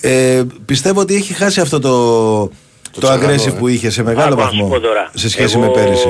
ε, 0.00 0.42
πιστεύω 0.66 1.00
ότι 1.00 1.14
έχει 1.14 1.32
χάσει 1.34 1.60
αυτό 1.60 1.80
το, 1.80 1.90
το, 2.92 3.00
τσαγανό, 3.00 3.32
aggressive 3.34 3.46
ε. 3.54 3.58
που 3.58 3.68
είχε 3.68 3.90
σε 3.90 4.02
μεγάλο 4.02 4.32
Άκου 4.34 4.42
να 4.42 4.48
σου 4.48 4.56
βαθμό 4.56 4.68
πω 4.74 4.80
τώρα. 4.80 5.10
σε 5.14 5.28
σχέση 5.28 5.56
Εγώ, 5.58 5.66
με 5.66 5.72
πέρυσι. 5.72 6.08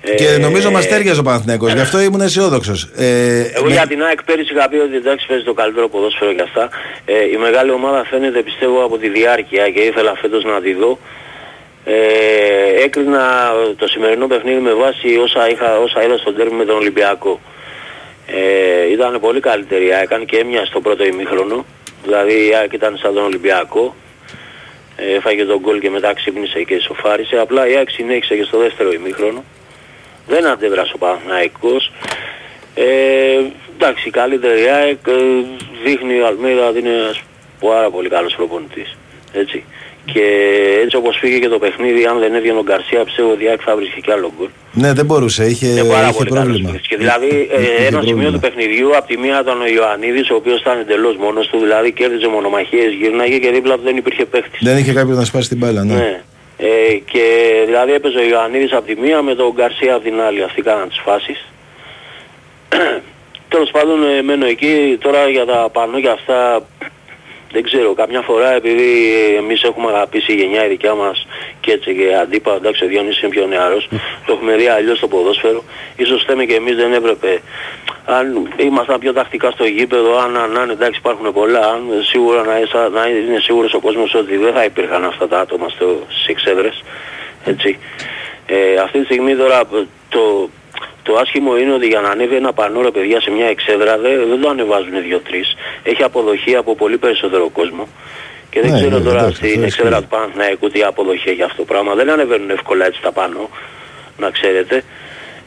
ε, 0.00 0.14
Και 0.14 0.38
νομίζω 0.40 0.70
μας 0.70 0.88
τέριαζε 0.88 1.20
ο 1.20 1.22
Παναθηναϊκός, 1.22 1.72
γι' 1.72 1.80
αυτό 1.80 2.00
ήμουν 2.00 2.20
αισιόδοξος. 2.20 2.88
Ε, 2.96 3.40
Εγώ 3.54 3.64
με- 3.64 3.72
για 3.72 3.86
την 3.86 4.02
ΑΕΚ 4.02 4.22
πέρυσι 4.24 4.52
είχα 4.54 4.68
πει 4.68 4.76
ότι 4.76 4.96
εντάξει 4.96 5.26
παίζει 5.26 5.44
το 5.44 5.52
καλύτερο 5.52 5.88
ποδόσφαιρο 5.88 6.32
και 6.34 6.42
αυτά. 6.42 6.68
Ε, 7.04 7.14
η 7.32 7.36
μεγάλη 7.36 7.70
ομάδα 7.70 8.04
φαίνεται 8.10 8.42
πιστεύω 8.42 8.84
από 8.84 8.98
τη 8.98 9.08
διάρκεια 9.08 9.70
και 9.70 9.80
ήθελα 9.80 10.12
φέτος 10.20 10.44
να 10.44 10.60
τη 10.60 10.74
δω. 10.74 10.98
Ε, 11.86 11.94
έκρινα 12.84 13.52
το 13.76 13.86
σημερινό 13.86 14.26
παιχνίδι 14.26 14.60
με 14.60 14.72
βάση 14.72 15.06
όσα, 15.22 15.50
είχα, 15.50 15.78
όσα 15.78 16.02
είδα 16.04 16.16
στον 16.16 16.36
τέρμι 16.36 16.56
με 16.56 16.64
τον 16.64 16.76
Ολυμπιακό. 16.76 17.40
Ε, 18.26 18.92
ήταν 18.92 19.20
πολύ 19.20 19.40
καλύτερη 19.40 19.86
η 19.86 19.92
ΑΕΚ, 19.92 20.02
έκανε 20.02 20.24
και 20.24 20.36
έμοιασε 20.36 20.66
στο 20.66 20.80
πρώτο 20.80 21.04
ημίχρονο. 21.04 21.64
Δηλαδή 22.04 22.46
η 22.48 22.54
ΑΕΚ 22.54 22.72
ήταν 22.72 22.96
σαν 22.96 23.14
τον 23.14 23.24
Ολυμπιακό. 23.24 23.94
Ε, 24.96 25.14
έφαγε 25.14 25.44
τον 25.44 25.60
γκολ 25.60 25.80
και 25.80 25.90
μετά 25.90 26.14
ξύπνησε 26.14 26.62
και 26.62 26.80
σοφάρισε. 26.80 27.36
Απλά 27.36 27.68
η 27.68 27.76
ΑΕΚ 27.76 27.90
συνέχισε 27.90 28.36
και 28.36 28.44
στο 28.44 28.58
δεύτερο 28.58 28.92
ημίχρονο. 28.92 29.44
Δεν 30.26 30.46
αντέδρασε 30.46 30.92
ο 30.94 30.98
Παναθηναϊκός. 30.98 31.92
Ε, 32.74 33.40
εντάξει, 33.74 34.08
η 34.08 34.10
καλύτερη 34.10 34.62
η 34.62 34.68
ΑΕΚ 34.68 35.06
ε, 35.06 35.12
δείχνει 35.84 36.20
ο 36.20 36.26
Αλμίδα 36.26 36.68
ότι 36.68 36.78
είναι 36.78 36.88
ένας 36.88 37.22
πάρα 37.60 37.90
πολύ 37.90 38.08
καλός 38.08 38.34
προπονητής. 38.34 38.96
Έτσι. 39.32 39.64
Και 40.12 40.22
έτσι 40.82 40.96
όπως 40.96 41.18
πήγε 41.20 41.38
και 41.38 41.48
το 41.48 41.58
παιχνίδι, 41.58 42.04
αν 42.04 42.18
δεν 42.18 42.34
έβγαινε 42.34 42.58
ο 42.58 42.62
Γκαρσία, 42.62 43.04
πιστεύω 43.04 43.30
ότι 43.30 43.44
η 43.44 43.48
ΑΕΚ 43.48 43.60
θα 43.64 43.76
βρίσκει 43.76 44.00
κι 44.00 44.10
άλλο 44.10 44.32
γκολ. 44.38 44.48
Ναι, 44.72 44.92
δεν 44.92 45.04
μπορούσε, 45.04 45.44
είχε, 45.44 45.66
Είναι 45.66 45.84
πάρα 45.84 46.08
είχε 46.08 46.16
πολύ 46.18 46.30
καλός 46.30 46.44
πρόβλημα. 46.44 46.70
παίκτης. 46.70 46.88
Και 46.88 46.96
δηλαδή 46.96 47.26
Είχε- 47.26 47.36
είχε 47.60 47.72
ε, 47.82 47.86
ένα 47.86 48.00
σημείο 48.00 48.02
πρόβλημα. 48.02 48.30
του 48.32 48.38
παιχνιδιού, 48.40 48.96
από 48.96 49.06
τη 49.06 49.16
μία 49.18 49.40
ήταν 49.40 49.60
ο 49.60 49.66
Ιωαννίδης, 49.66 50.30
ο 50.30 50.34
οποίος 50.34 50.60
ήταν 50.60 50.78
εντελώς 50.80 51.16
μόνος 51.16 51.46
του, 51.48 51.58
δηλαδή 51.58 51.92
κέρδιζε 51.92 52.28
μονομαχίες, 52.28 52.92
γύρναγε 52.92 53.38
και 53.38 53.50
δίπλα 53.50 53.74
του 53.76 53.82
δεν 53.84 53.96
υπήρχε 53.96 54.24
παίκτης. 54.24 54.60
Δεν 54.62 54.76
είχε 54.78 54.92
κάποιο 54.92 55.14
να 55.14 55.24
σπάσει 55.24 55.48
την 55.48 55.58
μπάλα, 55.58 55.84
ναι. 55.84 55.94
Ναι. 55.94 56.20
Ε, 56.56 56.94
και 57.12 57.24
δηλαδή 57.66 57.92
έπαιζε 57.92 58.18
ο 58.18 58.24
Ιωαννίδης 58.28 58.72
από 58.72 58.86
τη 58.86 58.94
μία 59.00 59.22
με 59.22 59.34
τον 59.34 59.52
Γκαρσία 59.56 59.94
από 59.94 60.04
την 60.04 60.20
άλλη. 60.20 60.42
Αυτοί 60.42 60.62
κάναν 60.62 60.88
τις 60.88 61.00
φάσεις. 61.04 61.44
Τέλος 63.48 63.70
πάντων 63.70 63.98
ε, 64.18 64.22
μένω 64.22 64.46
εκεί. 64.46 64.98
Τώρα 65.00 65.28
για 65.28 65.44
τα 65.44 65.68
πανό 65.72 66.00
και 66.00 66.08
αυτά 66.08 66.66
δεν 67.54 67.62
ξέρω. 67.62 67.94
Καμιά 67.94 68.20
φορά 68.20 68.50
επειδή 68.54 68.88
εμείς 69.36 69.62
έχουμε 69.62 69.86
αγαπήσει 69.92 70.32
η 70.32 70.34
γενιά 70.34 70.64
η 70.64 70.68
δικιά 70.68 70.94
μας 70.94 71.26
και 71.60 71.72
έτσι 71.72 71.94
και 71.94 72.14
αντίπα, 72.22 72.54
εντάξει 72.54 72.84
ο 72.84 72.86
Διόνυσης 72.88 73.22
είναι 73.22 73.30
πιο 73.30 73.46
νεαρός, 73.46 73.88
το 74.26 74.32
έχουμε 74.32 74.56
δει 74.56 74.66
αλλιώς 74.66 74.96
στο 74.98 75.08
ποδόσφαιρο. 75.08 75.64
Ίσως 75.96 76.24
θέμε 76.24 76.44
και 76.44 76.54
εμείς 76.54 76.76
δεν 76.76 76.92
έπρεπε. 76.92 77.40
Αν 78.06 78.48
ήμασταν 78.56 78.98
πιο 78.98 79.12
τακτικά 79.12 79.50
στο 79.50 79.64
γήπεδο, 79.64 80.18
αν, 80.18 80.36
αν, 80.36 80.58
αν 80.58 80.70
εντάξει 80.70 80.98
υπάρχουν 80.98 81.32
πολλά, 81.32 81.60
αν 81.72 81.82
σίγουρα 82.02 82.42
να, 82.44 82.58
είσαι- 82.58 82.88
να 82.92 83.06
είναι 83.06 83.40
σίγουρος 83.40 83.74
ο 83.74 83.80
κόσμος 83.80 84.14
ότι 84.14 84.36
δεν 84.36 84.52
θα 84.52 84.64
υπήρχαν 84.64 85.04
αυτά 85.04 85.28
τα 85.28 85.38
άτομα 85.40 85.68
στο, 85.68 85.98
στις 86.08 86.26
εξέδρες. 86.26 86.82
Έτσι. 87.44 87.78
Ε, 88.46 88.76
αυτή 88.76 88.98
τη 88.98 89.04
στιγμή 89.04 89.36
τώρα 89.36 89.60
το, 90.08 90.48
το 91.06 91.12
άσχημο 91.22 91.52
είναι 91.60 91.72
ότι 91.72 91.86
για 91.86 92.00
να 92.00 92.08
ανέβει 92.14 92.36
ένα 92.42 92.52
πανό 92.52 92.80
ρε 92.82 92.90
παιδιά 92.90 93.20
σε 93.20 93.30
μια 93.30 93.46
εξέδρα 93.54 93.98
δεν, 93.98 94.14
δεν 94.30 94.40
το 94.40 94.48
ανεβάζουν 94.48 94.94
δύο-τρεις. 95.06 95.46
Έχει 95.82 96.02
αποδοχή 96.02 96.54
από 96.56 96.74
πολύ 96.82 96.98
περισσότερο 97.04 97.44
κόσμο. 97.58 97.84
Και 98.50 98.60
δεν 98.60 98.70
Ναι, 98.70 98.78
ξέρω 98.78 98.98
ναι, 98.98 99.04
τώρα 99.04 99.18
εντάξει, 99.20 99.36
στην 99.36 99.48
αυτό 99.50 99.64
εξέδρα 99.64 99.90
ισχύει. 99.96 100.02
του 100.02 100.08
Παναθηναϊκού 100.16 100.68
τι 100.68 100.82
αποδοχή 100.82 101.28
έχει 101.28 101.42
αυτό 101.42 101.56
το 101.56 101.64
πράγμα. 101.64 101.94
Δεν 101.94 102.10
ανεβαίνουν 102.10 102.50
εύκολα 102.50 102.86
έτσι 102.86 103.00
τα 103.02 103.12
πάνω, 103.12 103.48
να 104.18 104.30
ξέρετε. 104.30 104.82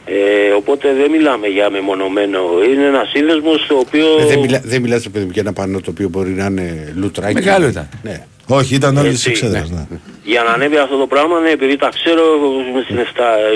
Ε, 0.06 0.50
οπότε 0.56 0.92
δεν 0.94 1.10
μιλάμε 1.10 1.46
για 1.46 1.70
μεμονωμένο. 1.70 2.40
Είναι 2.72 2.84
ένα 2.84 3.04
σύνδεσμος 3.12 3.66
το 3.68 3.74
οποίο... 3.74 4.06
Ε, 4.20 4.24
δεν, 4.24 4.38
μιλά, 4.38 4.60
δεν 4.64 4.80
μιλάς 4.80 5.02
ρε 5.02 5.08
παιδί 5.08 5.24
μου 5.24 5.30
για 5.32 5.42
ένα 5.42 5.52
πανό 5.52 5.80
το 5.80 5.90
οποίο 5.90 6.08
μπορεί 6.08 6.30
να 6.30 6.44
είναι 6.46 6.92
λουτράκι. 6.96 7.34
Μεγάλο 7.34 7.66
ήταν. 7.68 7.88
Ναι. 8.02 8.26
Όχι, 8.50 8.74
ήταν 8.74 8.96
όλες 8.96 9.12
τις 9.14 9.26
Έτσι, 9.26 9.44
εξέδρες, 9.46 9.70
ναι. 9.70 9.86
Για 10.24 10.42
να 10.42 10.50
ανέβει 10.50 10.76
αυτό 10.76 10.96
το 10.98 11.06
πράγμα, 11.06 11.40
ναι, 11.40 11.50
επειδή 11.50 11.76
τα 11.76 11.88
ξέρω, 11.88 12.22
με 12.74 12.82
στην 12.84 12.98
7 12.98 13.04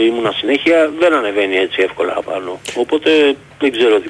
ήμουνα 0.09 0.33
συνέχεια, 0.33 0.93
δεν 0.99 1.13
ανεβαίνει 1.13 1.57
έτσι 1.57 1.83
εύκολα 1.83 2.13
πάνω. 2.25 2.61
Οπότε 2.77 3.37
δεν 3.59 3.71
ξέρω 3.73 4.01
τι, 4.01 4.09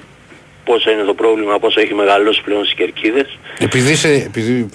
πόσο 0.65 0.91
είναι 0.91 1.03
το 1.03 1.15
πρόβλημα, 1.15 1.59
πόσο 1.59 1.81
έχει 1.81 1.95
μεγαλώσει 1.95 2.43
πλέον 2.43 2.63
στις 2.65 2.75
κερκίδες. 2.77 3.39
Επειδή 3.59 3.91
είσαι, 3.93 4.09
επειδή, 4.13 4.69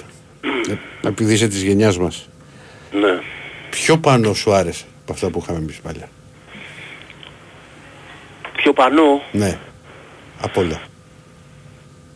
ε, 0.69 1.07
επειδή 1.07 1.33
είσαι 1.33 1.47
της 1.47 1.61
γενιάς 1.61 1.97
μας, 1.97 2.29
Ναι. 2.91 3.19
ποιο 3.69 3.97
πανό 3.97 4.33
σου 4.33 4.53
άρεσε 4.53 4.85
από 5.03 5.13
αυτά 5.13 5.29
που 5.29 5.39
είχαμε 5.43 5.57
εμείς 5.57 5.79
παλιά; 5.83 6.09
Πιο 8.55 8.73
πανώ, 8.73 9.21
Ναι. 9.31 9.57
Από 10.41 10.61
όλα. 10.61 10.81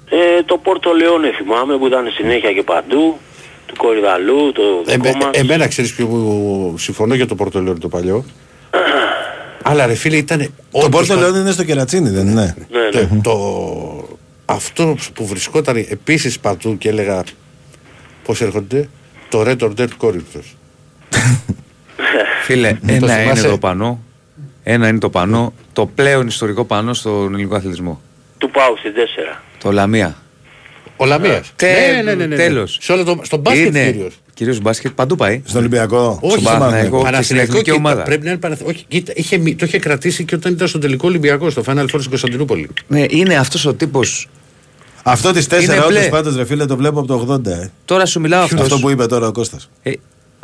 ε, 0.09 0.43
το 0.43 0.57
Πόρτο 0.57 0.91
Λεόνε 0.93 1.31
θυμάμαι 1.37 1.77
που 1.77 1.87
ήταν 1.87 2.11
συνέχεια 2.13 2.53
και 2.53 2.63
παντού, 2.63 3.19
του 3.73 3.77
Κορυδαλού, 3.77 4.51
το 4.51 4.61
δικό 4.85 5.07
Εμέ- 5.07 5.23
μας. 5.23 5.29
εμένα 5.37 5.67
ξέρεις 5.67 5.93
ποιο 5.93 6.05
μου 6.07 6.77
συμφωνώ 6.77 7.13
για 7.13 7.27
το 7.27 7.35
Πορτολέο 7.35 7.77
το 7.77 7.87
παλιό. 7.87 8.25
Αλλά 9.63 9.85
ρε 9.85 9.93
φίλε 9.93 10.15
ήταν. 10.17 10.53
Το 10.71 10.89
Πόρτο 10.89 11.15
Λεόν 11.15 11.35
είναι 11.35 11.51
στο 11.51 11.63
κερατσίνι, 11.63 12.09
δεν 12.09 12.27
είναι; 12.27 12.55
Ναι, 12.71 12.79
ναι. 13.01 13.07
Το, 13.07 13.19
το- 13.21 14.17
αυτό 14.45 14.97
που 15.13 15.25
βρισκόταν 15.25 15.77
επίσης 15.89 16.39
παντού 16.39 16.77
και 16.77 16.89
έλεγα 16.89 17.23
πώς 18.23 18.41
έρχονται, 18.41 18.89
το 19.29 19.41
Red 19.47 19.57
or 19.59 19.71
Dead 19.77 19.87
Corridors. 20.01 20.55
Φίλε, 22.45 22.69
Το 22.71 22.77
ένα 22.87 22.93
είναι 22.95 23.07
θυμάσαι; 23.21 23.47
το 23.47 23.57
πανό. 23.57 24.03
Ένα 24.63 24.87
είναι 24.87 24.99
το 24.99 25.09
πανό. 25.09 25.53
Το 25.73 25.85
πλέον 25.85 26.27
ιστορικό 26.27 26.65
πανό 26.65 26.93
στον 26.93 27.33
ελληνικό 27.33 27.55
αθλητισμό. 27.55 28.01
Του 28.37 28.49
πάω 28.51 28.75
στην 28.77 28.91
4. 29.35 29.39
Το 29.63 29.71
Λαμία. 29.71 30.15
Ο 31.01 31.05
Λαμίας. 31.05 31.51
Τε- 31.55 31.95
ναι, 31.95 32.01
ναι, 32.01 32.13
ναι, 32.15 32.25
ναι. 32.25 32.35
τέλος. 32.35 32.77
Σε 32.81 32.91
όλο 32.91 33.03
το, 33.03 33.19
στον 33.23 33.39
μπάσκετ 33.39 33.65
Είναι 33.67 33.91
κυρίως. 33.91 34.13
κυρίως 34.33 34.59
μπάσκετ, 34.61 34.91
παντού 34.91 35.15
πάει. 35.15 35.41
Στον 35.45 35.59
Ολυμπιακό. 35.59 36.19
Όχι, 36.21 36.33
στον 36.33 36.43
Παναθηναϊκό 36.43 36.81
και 36.81 36.97
στην 36.97 37.11
Παναθηναϊκό 37.11 37.51
εθνική 37.51 37.63
και 37.71 37.77
ομάδα. 37.77 38.03
Πρέπει 38.03 38.23
να 38.23 38.29
είναι 38.29 38.39
Παναθηναϊκό. 38.39 38.77
Όχι, 38.77 38.85
κοίτα, 38.87 39.11
είχε, 39.15 39.37
μη- 39.37 39.55
το 39.57 39.65
είχε 39.65 39.79
κρατήσει 39.79 40.23
και 40.25 40.35
όταν 40.35 40.53
ήταν 40.53 40.67
στο 40.67 40.79
τελικό 40.79 41.07
Ολυμπιακό, 41.07 41.49
στο 41.49 41.63
Final 41.65 41.81
Four 41.83 41.85
στην 41.87 42.09
Κωνσταντινούπολη. 42.09 42.69
Ναι, 42.87 43.05
είναι 43.09 43.35
αυτός 43.35 43.65
ο 43.65 43.73
τύπος. 43.73 44.29
Αυτό 45.03 45.31
τη 45.31 45.45
4 45.49 45.63
Είναι 45.63 45.77
όντω 45.77 45.87
μπλε. 45.87 46.07
πάντως 46.07 46.35
ρε 46.35 46.45
φίλε 46.45 46.65
το 46.65 46.77
βλέπω 46.77 46.99
από 46.99 47.07
το 47.07 47.33
80. 47.33 47.45
Ε. 47.51 47.69
Τώρα 47.85 48.05
σου 48.05 48.19
μιλάω 48.19 48.43
αυτό. 48.43 48.61
Αυτός 48.61 48.79
που 48.79 48.89
είπε 48.89 49.05
τώρα 49.05 49.27
ο 49.27 49.31
Κώστας. 49.31 49.69
Ε, 49.83 49.91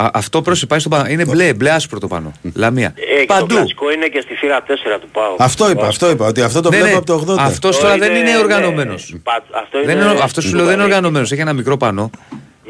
α, 0.04 0.10
αυτό 0.14 0.42
πρόσεχε 0.42 0.66
πάει 0.66 0.80
στο 0.80 0.90
πάνω. 0.90 1.10
Είναι 1.10 1.26
μπλε, 1.26 1.54
μπλε 1.54 1.70
άσπρο 1.72 2.00
το 2.00 2.08
πάνω. 2.08 2.32
Λαμία. 2.54 2.94
Ε, 2.96 3.20
και 3.20 3.26
το 3.28 3.34
Παντού. 3.34 3.46
κλασικό 3.56 3.92
είναι 3.92 4.08
και 4.08 4.22
στη 4.22 4.34
θύρα 4.36 4.64
4 4.64 5.00
του 5.02 5.08
πάω. 5.12 5.36
Αυτό 5.40 5.70
είπα, 5.70 5.88
αυτό 5.88 6.10
είπα. 6.10 6.26
Ότι 6.28 6.42
αυτό 6.42 6.62
το 6.62 6.70
Ναι, 6.70 6.76
βλέπω 6.76 6.92
ναι. 6.92 6.98
από 6.98 7.26
το 7.26 7.34
80. 7.34 7.38
Αυτός 7.40 7.80
τώρα 7.80 7.98
δεν 7.98 8.16
είναι 8.16 8.38
οργανωμένος. 8.38 9.16
Αυτό 9.52 9.84
Δεν 9.86 9.98
είναι, 9.98 10.20
αυτός 10.22 10.44
σου 10.44 10.56
λέω 10.56 10.66
δεν 10.66 10.74
είναι 10.74 10.84
οργανωμένος. 10.84 11.32
Έχει 11.32 11.42
ένα 11.42 11.54
μικρό 11.54 11.78
πανό. 11.78 12.10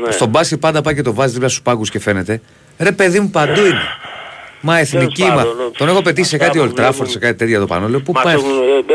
Ναι. 0.06 0.12
Στον 0.12 0.30
μπάσκετ 0.30 0.60
πάντα 0.60 0.82
πάει 0.82 0.94
και 0.96 1.02
το 1.02 1.14
βάζει 1.14 1.34
δίπλα 1.34 1.48
στους 1.48 1.62
πάγκους 1.62 1.90
και 1.90 2.00
φαίνεται. 2.00 2.42
Ρε 2.78 2.92
παιδί 2.92 3.20
μου 3.20 3.30
παντού 3.30 3.60
είναι. 3.66 3.82
Μα 4.62 4.80
εθνική 4.80 5.24
μα. 5.24 5.36
πάντων, 5.36 5.56
ναι. 5.58 5.64
Τον 5.78 5.88
έχω 5.88 6.02
πετύχει 6.02 6.28
σε 6.28 6.36
Αυτά 6.36 6.48
κάτι 6.48 6.58
που 6.60 6.64
Old 6.66 6.70
Trafford, 6.80 6.84
βλέπουμε. 6.92 7.10
σε 7.10 7.20
κάτι 7.20 7.38
τέτοια 7.38 7.60
το 7.60 7.66
πάνω. 7.66 7.88
Λέω 7.88 8.00
πού 8.00 8.12
Μας 8.12 8.24
πάει. 8.24 8.34
έχουν, 8.34 8.50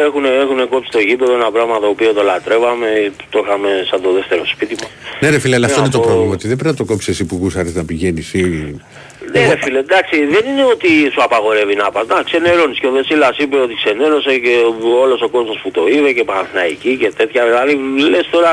έχουν, 0.07 0.25
έχουν 0.45 0.69
κόψει 0.69 0.91
το 0.91 0.99
γήπεδο 0.99 1.33
ένα 1.35 1.51
πράγμα 1.51 1.81
το 1.81 1.87
οποίο 1.87 2.13
το 2.13 2.23
λατρεύαμε, 2.23 2.89
το 3.31 3.39
είχαμε 3.45 3.69
σαν 3.91 4.03
το 4.03 4.13
δεύτερο 4.13 4.43
σπίτι 4.47 4.75
μας. 4.81 4.91
Ναι, 5.21 5.29
ρε 5.31 5.39
φίλε, 5.39 5.55
αλλά 5.57 5.67
αυτό 5.67 5.79
Να 5.79 5.85
είναι 5.85 5.95
το 5.95 6.01
πω- 6.01 6.07
πρόβλημα. 6.09 6.33
Ότι 6.33 6.47
δεν 6.49 6.57
πρέπει 6.57 6.71
να 6.75 6.81
το 6.83 6.85
κόψεις 6.91 7.09
εσύ 7.09 7.25
που 7.25 7.37
γούσαρες 7.43 7.75
να 7.75 7.85
πηγαίνεις. 7.85 8.33
Ή... 8.35 8.43
Ναι 9.33 9.41
ρε 9.49 9.57
φίλε, 9.63 9.79
εντάξει, 9.79 10.17
δεν 10.35 10.45
είναι 10.51 10.65
ότι 10.75 10.89
σου 11.15 11.23
απαγορεύει 11.23 11.75
να 11.75 11.91
πας. 11.91 12.07
Να 12.07 12.23
ξενερώνεις 12.23 12.79
και 12.81 12.87
ο 12.87 12.93
Δεσίλας 12.97 13.37
είπε 13.39 13.57
ότι 13.67 13.75
ξενέρωσε 13.83 14.33
και 14.45 14.55
όλος 15.03 15.21
ο 15.23 15.29
κόσμος 15.29 15.57
που 15.63 15.71
το 15.71 15.83
είδε 15.95 16.13
και 16.13 16.25
Παναθηναϊκή 16.25 16.97
και 16.97 17.13
τέτοια. 17.17 17.43
Δηλαδή 17.49 17.73
λες 18.11 18.27
τώρα 18.31 18.53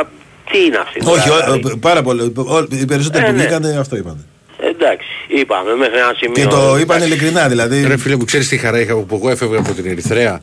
τι 0.51 0.57
είναι 0.65 0.77
αυτή. 0.77 0.99
τώρα, 0.99 1.11
Όχι, 1.21 1.29
ο- 1.29 1.35
δηλαδή; 1.43 1.71
ο- 1.71 1.77
πάρα 1.87 2.01
πολύ. 2.01 2.21
Ο- 2.55 2.67
Οι 2.81 2.85
περισσότεροι 2.85 3.23
Ε, 3.23 3.27
που 3.27 3.35
ναι. 3.35 3.41
βγήκαν 3.43 3.77
αυτό 3.79 3.95
είπαν. 3.95 4.25
Εντάξει, 4.61 5.07
είπαμε 5.27 5.75
μέχρι 5.75 5.97
ένα 5.97 6.13
σημείο. 6.17 6.33
Και 6.33 6.47
το 6.47 6.77
είπαν 6.77 6.95
εντάξει. 6.97 7.05
ειλικρινά 7.05 7.47
δηλαδή. 7.47 7.85
Ρε 7.87 7.97
φίλε 7.97 8.15
μου, 8.15 8.25
ξέρεις 8.25 8.47
τι 8.47 8.57
χαρά 8.57 8.79
είχα 8.79 8.95
που 8.95 9.15
εγώ 9.15 9.29
έφευγα 9.29 9.57
από 9.59 9.71
την 9.73 9.85
Ερυθρέα. 9.85 10.41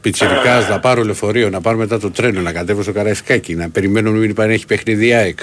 Πιτσιρικάς 0.00 0.68
να 0.68 0.78
πάρω 0.80 1.02
λεωφορείο, 1.02 1.48
να 1.50 1.60
πάρω 1.60 1.76
μετά 1.76 1.98
το 1.98 2.10
τρένο, 2.10 2.40
να 2.40 2.52
κατέβω 2.52 2.82
στο 2.82 2.92
Καραϊσκάκι, 2.92 3.54
να 3.54 3.68
περιμένω 3.70 4.10
μην 4.10 4.30
υπάρχει 4.30 4.52
έχει 4.52 4.66
παιχνίδι 4.66 5.12
ΑΕΚ. 5.14 5.38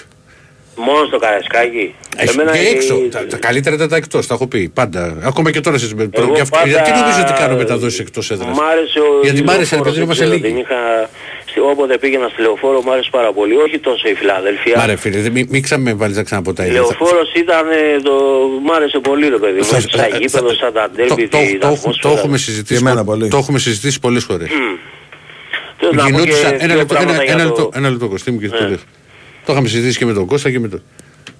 Μόνο 0.75 1.05
στο 1.05 1.17
Καρασκάκι. 1.19 1.95
Έχει 2.17 2.33
Εμένα 2.39 2.51
και 2.51 2.57
η- 2.63 2.67
έξω. 2.67 2.95
Τα, 3.11 3.25
τα 3.25 3.37
καλύτερα 3.37 3.75
ήταν 3.75 3.87
τα 3.89 3.95
εκτός, 3.95 4.27
τα 4.27 4.33
έχω 4.33 4.47
πει. 4.47 4.69
Πάντα. 4.73 5.17
Ακόμα 5.23 5.51
και 5.51 5.59
τώρα 5.59 5.75
εσείς 5.75 5.93
με 5.93 6.09
Εγώ 6.11 6.33
γι' 6.35 6.41
αυτό- 6.41 6.57
πάντα- 6.57 6.69
Γιατί 6.69 6.91
νομίζω 6.91 7.19
ότι 7.21 7.33
κάνω 7.33 7.55
μεταδόσεις 7.55 7.99
εκτός 7.99 8.31
έδρας; 8.31 8.47
Μ' 8.57 8.61
άρεσε 8.61 8.99
ο 8.99 9.19
Γιατί 9.23 9.43
μ' 9.43 9.49
άρεσε, 9.49 9.75
λεωφόρος, 9.75 9.81
επειδή 9.81 9.93
δεν 9.95 10.03
είμαστε 10.03 10.23
ξέρω, 10.23 10.35
λίγοι. 10.37 10.47
την 10.53 10.57
είχα... 10.57 11.09
στη- 11.55 11.63
Όποτε 11.71 11.97
πήγαινα 11.97 12.27
στη 12.27 12.41
λεωφόρο 12.41 12.81
μου 12.83 12.91
άρεσε 12.91 13.09
πάρα 13.11 13.33
πολύ. 13.33 13.55
Όχι 13.55 13.79
τόσο 13.79 14.07
η 14.09 14.13
Φιλαδελφία. 14.13 14.77
Μα 14.77 14.85
ρε 14.85 14.95
φίλε, 14.95 15.19
δεν- 15.21 15.31
μην, 15.31 15.47
μην 15.49 15.61
ξαναμεβάλεις 15.61 16.15
να 16.17 16.23
ξαναπώ 16.23 16.53
τα 16.53 16.63
Η 16.63 16.67
ίδια. 16.67 16.79
λεωφόρος 16.79 17.33
ήταν 17.33 17.65
ε, 17.69 18.01
το... 18.07 18.13
Μ' 18.65 18.71
άρεσε 18.71 18.99
πολύ 18.99 19.27
ρε 19.29 19.37
παιδί 19.37 19.57
μου. 19.57 19.63
Θα- 19.65 19.79
Σαν 19.79 19.89
θα- 19.99 20.17
γήπεδο, 20.17 20.53
σαν 20.53 20.73
τα 20.73 20.83
Το, 20.89 20.95
ντέρμπι, 20.95 21.27
το, 21.27 21.37
την 21.37 21.59
το, 21.59 21.67
το, 21.67 21.73
ατμόσφαιρα. 21.73 22.13
έχουμε 22.13 22.37
συζητήσει, 22.37 22.79
Και 22.81 22.85
εμένα 22.89 23.03
πο- 23.03 23.11
πολύ. 23.11 23.27
το 23.29 23.37
έχουμε 23.37 23.59
συζητήσει 23.59 23.99
πολλές 23.99 24.23
φορές. 24.23 24.49
Θέλω 25.79 25.91
να 25.91 26.01
πω 26.03 26.07
και 26.07 26.11
Γινόντουσαν, 26.11 26.53
ένα 26.53 26.67
δύο 26.67 26.75
λεπτό, 26.75 26.95
ένα, 26.95 27.03
πράγματα 27.05 27.23
για 27.23 27.33
ένα, 27.33 27.41
το- 27.43 27.47
λεπτό, 27.61 27.69
ένα 27.73 27.89
λεπτό 27.89 28.07
Κωστή 28.07 28.31
μου 28.31 28.39
και 28.39 28.47
Ναι. 28.47 28.57
το 28.57 28.67
λες. 28.69 28.79
Το 29.45 29.51
είχαμε 29.51 29.67
συζητήσει 29.67 29.97
και 29.97 30.05
με 30.05 30.13
τον 30.13 30.25
Κώστα 30.25 30.51
και 30.51 30.59
με 30.59 30.67
τον... 30.67 30.81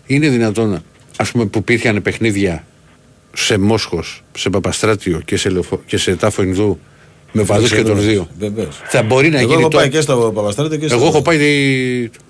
Είναι 0.06 0.28
δυνατόν, 0.30 0.84
ας 1.18 1.32
πούμε, 1.32 1.46
που 1.46 1.58
υπήρχαν 1.58 2.02
παιχνίδια 2.02 2.66
σε 3.34 3.58
Μόσχος, 3.58 4.24
σε 4.38 4.50
Παπαστράτιο 4.50 5.22
και 5.26 5.38
σε, 5.38 5.50
Λεωφο- 5.50 5.82
και 5.86 5.98
σε 5.98 6.16
Τάφο 6.16 6.42
Ινδού 6.44 6.80
με 7.36 7.44
βαδούς 7.44 7.72
και 7.74 7.82
των 7.84 8.00
δύο. 8.02 8.28
Βεβαίως. 8.40 8.82
Θα 8.86 9.04
μπορεί 9.04 9.30
να 9.30 9.38
Εγώ 9.40 9.48
γίνει 9.48 9.60
έχω 9.60 9.70
τώρα. 9.70 9.84
πάει 9.84 9.92
και 9.94 10.02
στο 10.02 10.32
Παπαστράτο 10.36 10.78
και 10.78 10.88
στο. 10.88 10.96
Εγώ 10.98 11.06
έχω 11.06 11.22
πάει 11.22 11.38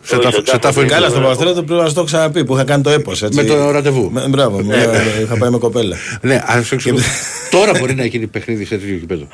σε, 0.01 0.15
Όχι, 0.15 0.23
τάφο, 0.23 0.37
στο 0.41 0.45
σε 0.51 0.57
Τάφο 0.57 0.81
Ινδού. 0.81 0.93
Καλά, 0.93 1.09
στο 1.09 1.19
Παπαστράτο 1.19 1.63
πρέπει 1.63 1.81
να 1.81 1.87
σου 1.87 1.93
το 1.93 1.99
έχω 1.99 2.03
ξαναπεί 2.09 2.45
που 2.45 2.53
είχα 2.53 2.63
κάνει 2.63 2.83
το 2.83 2.89
έπος. 2.89 3.23
Έτσι. 3.23 3.35
Με 3.41 3.43
το 3.47 3.71
ραντεβού. 3.71 4.09
Με- 4.11 4.27
Μπράβο, 4.29 4.57
με- 4.63 4.89
είχα 5.23 5.37
πάει 5.37 5.49
με 5.49 5.57
κοπέλα. 5.57 5.95
Ναι, 6.21 6.43
ας 6.45 6.65
σου 6.67 6.73
εξηγήσω. 6.75 7.09
τώρα 7.49 7.71
μπορεί 7.79 7.93
να 7.95 8.05
γίνει 8.05 8.27
παιχνίδι 8.27 8.65
σε 8.65 8.77
τέτοιο 8.77 8.95
γήπεδο. 8.95 9.27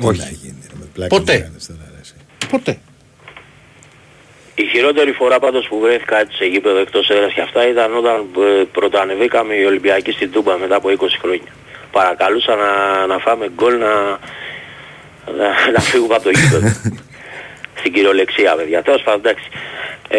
Όχι. 0.00 0.18
Να 0.18 0.24
γίνει, 0.42 0.58
ρε, 0.70 0.74
με 0.80 0.86
πλάκα 0.94 1.16
Ποτέ. 1.16 1.32
μου 1.34 1.40
κάνεις 1.42 1.66
τώρα, 1.66 1.80
ρε, 1.94 2.00
εσύ. 2.02 2.14
Ποτέ. 2.50 2.78
Η 4.54 4.64
χειρότερη 4.72 5.12
φορά 5.12 5.38
πάντως 5.38 5.66
που 5.68 5.78
βρέθηκα 5.80 6.20
έτσι 6.20 6.36
σε 6.36 6.44
γήπεδο 6.44 6.78
εκτός 6.78 7.08
έδρας 7.10 7.32
και 7.32 7.40
αυτά 7.40 7.68
ήταν 7.72 7.96
όταν 7.96 8.14
ε, 8.14 8.64
πρωτοανεβήκαμε 8.72 9.54
οι 9.54 9.64
Ολυμπιακοί 9.64 10.10
στην 10.12 10.30
Τούμπα 10.32 10.56
μετά 10.58 10.76
από 10.76 10.88
20 10.88 11.18
χρόνια. 11.22 11.52
Παρακαλούσα 11.92 12.52
να, 12.62 12.70
να 13.06 13.18
φάμε 13.18 13.46
γκολ 13.56 13.74
να, 13.78 13.92
να, 15.36 15.70
να 15.74 15.80
φύγουμε 15.80 16.14
από 16.14 16.22
το 16.24 16.30
γήπεδο. 16.30 16.68
Στην 17.80 17.92
κυριολεξία 17.92 18.54
παιδιά. 18.54 18.82
Τέλος 18.82 19.02
πάντων 19.02 19.20
εντάξει. 19.24 19.44
Ε, 20.10 20.18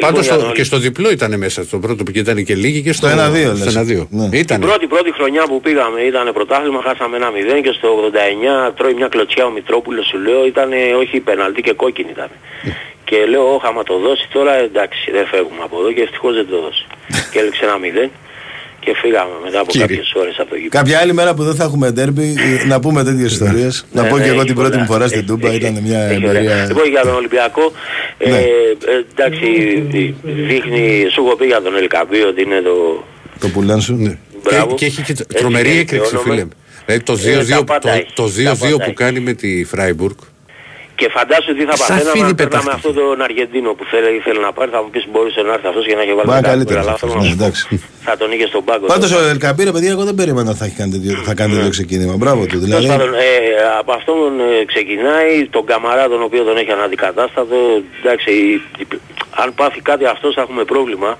λοιπόν, 0.00 0.22
για 0.22 0.32
στο- 0.32 0.42
τον 0.44 0.52
και 0.52 0.64
στο 0.64 0.78
διπλό 0.78 1.10
ήταν 1.10 1.38
μέσα. 1.38 1.62
Στο 1.64 1.78
πρώτο 1.78 2.02
που 2.04 2.10
ήταν 2.14 2.44
και 2.44 2.54
λίγοι 2.54 2.82
και 2.82 2.92
στο, 2.92 3.08
Στο 3.08 3.16
1-2 3.16 3.32
λες. 3.32 3.58
στο 3.58 3.80
1-2. 3.80 4.06
Ναι. 4.10 4.28
Την 4.28 4.38
Ήταν. 4.38 4.60
πρώτη, 4.60 4.86
πρώτη 4.86 5.12
χρονιά 5.12 5.42
που 5.46 5.60
πήγαμε 5.60 6.00
ήταν 6.00 6.32
πρωτάθλημα, 6.32 6.82
χάσαμε 6.82 7.16
ένα 7.16 7.30
0 7.30 7.60
και 7.62 7.72
στο 7.72 7.88
89 8.68 8.72
τρώει 8.76 8.94
μια 8.94 9.08
κλωτσιά 9.08 9.44
ο 9.46 9.50
Μητρόπουλος 9.50 10.06
σου 10.06 10.18
λέω 10.18 10.46
ήταν 10.46 10.70
όχι 11.02 11.20
πεναλτή 11.20 11.60
και 11.62 11.72
κόκκινη 11.72 12.10
ήταν. 12.10 12.28
και 13.04 13.16
λέω 13.28 13.54
όχι 13.54 13.66
άμα 13.66 13.82
το 13.82 13.98
δώσει 13.98 14.28
τώρα 14.32 14.54
εντάξει 14.54 15.10
δεν 15.10 15.26
φεύγουμε 15.26 15.62
από 15.62 15.76
εδώ 15.80 15.92
και 15.92 16.02
ευτυχώς 16.02 16.34
δεν 16.34 16.46
το 16.50 16.60
δώσει. 16.60 16.86
και 17.30 17.38
έλεξε 17.38 17.64
ένα 17.64 17.76
0 18.06 18.08
και 18.80 18.92
φύγαμε 19.02 19.30
μετά 19.44 19.58
από 19.60 19.70
Κύριε. 19.70 19.86
κάποιες 19.86 20.12
ώρες 20.16 20.34
από 20.38 20.48
το 20.50 20.56
γήπεδο. 20.56 20.78
Κάποια 20.84 20.98
άλλη 20.98 21.12
μέρα 21.12 21.34
που 21.34 21.42
δεν 21.44 21.54
θα 21.54 21.64
έχουμε 21.64 21.90
ντέρμπι, 21.90 22.34
ε, 22.62 22.66
να 22.66 22.80
πούμε 22.80 23.04
τέτοιες 23.04 23.32
ιστορίες. 23.32 23.84
Να 23.92 24.02
Ναι, 24.02 24.08
πω 24.08 24.16
ναι, 24.16 24.22
και 24.22 24.28
εγώ 24.28 24.36
έχει 24.38 24.46
την 24.46 24.54
πρώτη 24.54 24.70
πολλά. 24.70 24.82
μου 24.82 24.86
φορά 24.92 25.08
στην 25.08 25.26
Τούμπα, 25.26 25.48
Έχει- 25.48 25.56
ήταν 25.56 25.78
μια 25.82 26.00
έχει 26.00 26.26
ωραία. 26.28 26.40
εμπειρία. 26.40 26.64
Λοιπόν 26.68 26.88
για 26.88 27.00
τον 27.02 27.14
Ολυμπιακό, 27.14 27.72
ε, 28.18 28.30
Ναι. 28.30 28.36
ε, 28.36 28.44
εντάξει 29.14 29.46
δείχνει, 30.22 31.06
σου 31.12 31.24
έχω 31.26 31.36
πει 31.36 31.46
για 31.46 31.62
τον 31.62 31.76
Ελκαμπή 31.76 32.20
ότι 32.22 32.42
είναι 32.42 32.60
το... 32.60 33.04
Το 33.40 33.48
πουλάν 33.48 33.80
σου. 33.80 33.94
Ναι. 33.94 34.18
Μπράβο. 34.42 34.66
Και, 34.66 34.74
και 34.74 34.84
έχει 34.86 35.02
και 35.02 35.12
Έτσι 35.12 35.24
τρομερή 35.38 35.70
είναι, 35.70 35.80
έκρηξη, 35.80 36.16
όνομα. 36.16 36.34
φίλε. 36.34 36.46
Δηλαδή 36.86 37.02
το 37.02 37.12
Ε, 37.12 37.42
2-2 37.42 37.48
τα 37.48 37.56
το, 37.56 37.64
πάντα 37.64 37.90
έχει, 37.90 38.06
το 38.14 38.22
τα 38.22 38.52
2-2 38.54 38.58
πάντα 38.58 38.74
που 38.76 38.80
έχει. 38.82 38.92
κάνει 38.92 39.20
με 39.20 39.32
τη 39.32 39.64
Φράιμπουργκ. 39.64 40.16
Και 41.00 41.08
φαντάσου 41.16 41.50
τι 41.58 41.64
θα 41.70 41.76
Σαφήνει 41.76 41.98
παθαίναμε 41.98 42.26
αν 42.28 42.34
πετάχτηκε. 42.34 42.48
παίρναμε 42.48 42.72
αυτόν 42.78 42.94
τον 43.00 43.16
Αργεντίνο 43.28 43.70
που 43.78 43.84
θέλει, 43.92 44.08
ήθελε 44.20 44.40
να 44.48 44.52
πάρει. 44.56 44.70
Θα 44.76 44.80
μου 44.82 44.90
πεις 44.94 45.04
μπορούσε 45.12 45.40
να 45.48 45.52
έρθει 45.56 45.66
αυτός 45.72 45.84
και 45.88 45.94
να 45.98 46.02
έχει 46.04 46.14
βάλει 46.18 46.28
Μα 46.32 46.34
μετά 46.34 46.48
καλύτερα. 46.52 46.80
γκολ, 46.80 46.88
αλλά 46.88 46.96
θέλω 47.00 47.14
να 47.14 47.20
Ναι, 47.22 47.28
σου 47.28 47.36
πω, 47.36 47.42
εντάξει. 47.44 47.62
Θα 48.06 48.14
τον 48.20 48.28
είχε 48.34 48.46
στον 48.52 48.62
πάγκο. 48.68 48.86
Πάντως 48.94 49.10
ο 49.18 49.20
Ελκαμπή, 49.34 49.62
ρε 49.68 49.72
παιδιά, 49.74 49.90
εγώ 49.96 50.04
δεν 50.10 50.14
περίμενα 50.20 50.50
θα, 50.58 50.64
έχει 50.68 50.76
κάνει 50.80 50.90
τέτοιο, 50.96 51.12
θα 51.28 51.34
κάνει 51.40 51.52
τέτοιο 51.56 51.70
ξεκίνημα. 51.78 52.14
Μπράβο 52.20 52.40
του. 52.46 52.56
Τέλος 52.60 52.64
Δηλαδή, 52.64 52.86
πάντων, 52.92 53.10
ε, 53.14 53.28
από 53.80 53.90
αυτόν 53.98 54.28
ε, 54.40 54.64
ξεκινάει, 54.72 55.32
τον 55.56 55.64
Καμαρά 55.70 56.04
τον 56.08 56.22
οποίο 56.28 56.42
τον 56.48 56.56
έχει 56.62 56.70
αναντικατάστατο, 56.78 57.56
εντάξει, 58.00 58.32
αν 59.42 59.48
πάθει 59.54 59.80
κάτι 59.90 60.04
αυτός 60.14 60.34
θα 60.34 60.40
έχουμε 60.46 60.64
πρόβλημα 60.72 61.10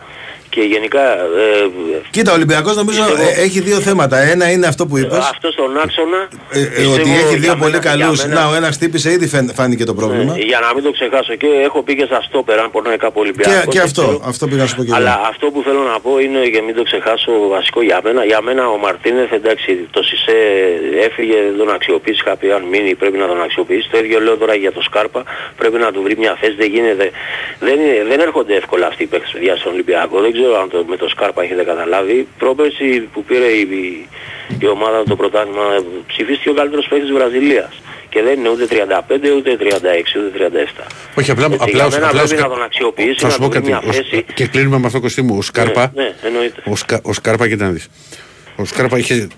και 0.50 0.60
γενικά 0.60 1.00
ε, 1.12 1.68
Κοίτα, 2.10 2.30
ο 2.30 2.34
Ολυμπιακός 2.34 2.76
νομίζω 2.76 3.02
Πιστεύω- 3.04 3.28
ε, 3.38 3.42
έχει 3.42 3.60
δύο 3.60 3.80
θέματα. 3.80 4.16
Ένα 4.18 4.50
είναι 4.50 4.66
αυτό 4.66 4.86
που 4.86 4.98
είπες. 4.98 5.18
αυτός 5.34 5.52
στον 5.52 5.78
άξονα 5.84 6.28
Ε, 6.50 6.60
ε, 6.60 6.64
πιστεύω 6.64 6.92
ότι 6.94 7.10
έχει 7.20 7.28
για 7.28 7.38
δύο 7.44 7.52
μένα- 7.54 7.56
πολύ 7.64 7.78
για 7.80 7.90
καλούς. 7.90 8.18
μένα- 8.24 8.40
Να, 8.40 8.48
ο 8.50 8.54
ένας 8.54 8.74
χτύπησε, 8.76 9.10
ήδη 9.12 9.26
φαίν- 9.28 9.54
φάνηκε 9.54 9.84
το 9.84 9.94
πρόβλημα. 9.94 10.32
Ναι, 10.34 10.42
για 10.52 10.60
να 10.64 10.74
μην 10.74 10.82
το 10.84 10.90
ξεχάσω 10.96 11.34
και 11.34 11.46
έχω 11.68 11.82
πει 11.82 11.92
και 11.96 12.04
στα 12.10 12.20
στόπερ 12.26 12.58
αν 12.58 12.70
πονάει 12.70 12.96
κάπου 12.96 13.14
Και, 13.14 13.20
Ολυμπιακός. 13.20 13.64
και 13.72 13.78
δεν 13.78 13.82
αυτό, 13.88 14.02
ξέρω. 14.02 14.20
αυτό 14.32 14.46
πήγα 14.46 14.62
να 14.62 14.68
σου 14.68 14.76
πω 14.76 14.84
και 14.84 14.92
Αλλά 14.94 15.14
εγώ. 15.18 15.28
αυτό 15.32 15.46
που 15.52 15.60
θέλω 15.66 15.82
να 15.92 15.96
πω 16.04 16.12
είναι 16.24 16.40
και 16.54 16.60
μην 16.66 16.74
το 16.78 16.82
ξεχάσω 16.82 17.32
βασικό 17.54 17.80
για 17.82 18.00
μένα. 18.04 18.24
Για 18.30 18.40
μένα 18.46 18.62
ο 18.74 18.76
Μαρτίνεθ 18.84 19.32
εντάξει 19.32 19.70
το 19.90 20.00
Σισε 20.08 20.36
έφυγε, 21.06 21.36
δεν 21.48 21.56
τον 21.58 21.70
αξιοποίησε. 21.76 22.22
Είχα 22.24 22.36
πει 22.36 22.46
αν 22.56 22.62
μείνει 22.72 22.94
πρέπει 22.94 23.18
να 23.22 23.26
τον 23.26 23.42
αξιοποιήσει. 23.46 23.88
Το 23.92 23.98
ίδιο 23.98 24.20
λέω 24.20 24.36
τώρα 24.42 24.54
για 24.54 24.72
το 24.72 24.80
Σκάρπα. 24.88 25.22
Πρέπει 25.60 25.78
να 25.84 25.88
του 25.92 26.00
βρει 26.02 26.14
μια 26.22 26.36
θέση. 26.40 26.54
Δεν 26.62 26.68
γίνεται. 26.74 27.06
Δεν, 27.66 27.74
είναι- 27.80 28.04
δεν 28.10 28.18
έρχονται 28.20 28.54
εύκολα 28.62 28.86
αυτοί 28.86 29.02
οι 29.02 29.06
παίκτες 29.12 29.30
παιδιά 29.32 29.56
στον 29.56 29.72
Ολυμπιακό. 29.72 30.20
Δεν 30.20 30.32
ξέρω 30.40 30.60
αν 30.62 30.68
το, 30.70 30.84
με 30.92 30.96
το 30.96 31.08
Σκάρπα 31.08 31.42
έχετε 31.42 31.62
καταλάβει. 31.72 32.16
Πρόπερση 32.38 32.88
που 33.12 33.24
πήρε 33.28 33.48
η, 33.60 33.64
η 34.64 34.66
ομάδα 34.66 35.02
το 35.10 35.16
πρωτάθλημα 35.16 35.66
ψηφίστηκε 36.06 36.48
ο 36.50 36.54
καλύτερος 36.54 36.86
παίκτης 36.90 37.08
της 37.08 37.16
Βραζιλίας. 37.18 37.72
Και 38.12 38.22
δεν 38.22 38.38
είναι 38.38 38.48
ούτε 38.48 38.64
35, 38.70 39.36
ούτε 39.36 39.50
36, 39.60 39.64
ούτε 40.18 40.50
37. 40.82 40.86
Όχι, 41.14 41.30
απλά, 41.30 41.44
Έτσι, 41.44 41.58
απλά, 41.60 41.76
για 41.76 41.86
ως- 41.86 41.94
μένα 41.94 42.06
απλά 42.06 42.22
ως- 42.22 42.28
πρέπει 42.28 42.42
να 42.42 42.48
τον 42.54 42.62
αξιοποιήσει, 42.62 43.14
θα 43.18 43.26
να 43.26 43.30
σου 43.32 43.36
του 43.38 43.42
πω 43.42 43.48
βρει 43.50 43.58
κάτι. 43.58 43.68
μια 43.70 43.82
Ο- 43.88 43.92
θέση. 43.92 44.24
Και 44.34 44.46
κλείνουμε 44.46 44.78
με 44.78 44.86
αυτό 44.86 45.00
Κωστή 45.00 45.22
μου. 45.22 45.34
Ο 45.38 45.42
Σκάρπα, 45.42 45.92
Ναι, 45.94 46.02
ναι, 46.02 46.12
εννοείται. 46.26 46.62
ο, 46.64 46.76
Σκα, 46.76 47.00
ο 47.02 47.12
Σκάρπα, 47.12 47.48
κοίτα 47.48 47.64
να 47.64 47.70
δεις. 47.70 47.88
Ο 48.56 48.64
Σκάρπα 48.64 48.98
είχε, 48.98 49.28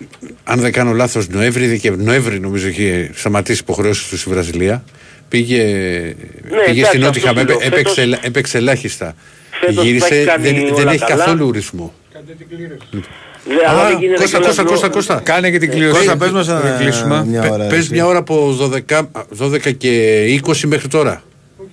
αν 0.45 0.61
δεν 0.61 0.73
κάνω 0.73 0.93
λάθος, 0.93 1.29
Νοέμβρη, 1.29 1.79
και 1.79 1.91
Νοέμβρη 1.91 2.41
νομίζω 2.41 2.69
είχε 2.69 3.11
σταματήσει 3.15 3.61
υποχρεώσεις 3.61 4.09
του 4.09 4.19
στη 4.19 4.31
Βραζιλία. 4.31 4.85
Πήγε, 5.29 5.57
πήγε 5.57 6.55
εντάξει, 6.55 6.85
στην 6.85 6.85
αυτός 6.85 7.01
Νότιχαμ, 7.01 7.39
σου 7.39 7.45
λέω. 7.47 7.59
έπαιξε, 7.63 7.95
Φέτος- 8.03 8.19
έπαιξε 8.25 8.59
ελάχιστα. 8.59 9.15
Φέτος 9.65 9.77
τα 9.77 9.83
Γύρισε, 9.83 10.15
έχει 10.15 10.25
κάνει 10.25 10.43
δεν, 10.43 10.55
δεν 10.65 10.73
όλα 10.75 10.93
έχει 10.93 11.05
καλά. 11.05 11.25
καθόλου 11.25 11.53
ρυθμό. 11.53 11.93
Κάντε 12.13 12.33
την 12.33 12.49
κλήρωση. 12.49 12.79
Ναι, 13.49 13.55
αλλά 13.69 13.87
δεν 13.89 13.99
γίνεται 13.99 14.21
Κώστα, 14.23 14.39
κιόλας 14.39 14.47
Κώστα, 14.57 14.63
νο- 14.63 14.69
Κώστα, 14.71 14.89
Κώστα. 14.89 15.21
Κάνε 15.21 15.51
και 15.51 15.59
την 15.59 15.71
κλήρωση. 15.71 15.97
Κώστα, 15.97 16.17
πες 16.17 16.31
μας 16.31 16.47
Να 16.47 16.59
ένα- 16.61 16.77
κλείσουμε. 16.79 17.25
μια 17.27 17.51
ώρα. 17.51 17.67
Πες 17.67 17.79
εσύ. 17.79 17.93
μια 17.93 18.07
ώρα 18.07 18.19
από 18.19 18.53
12, 18.53 19.11
12 19.31 19.73
και 19.73 20.23
20 20.25 20.67
μέχρι 20.67 20.89
τώρα. 20.89 21.23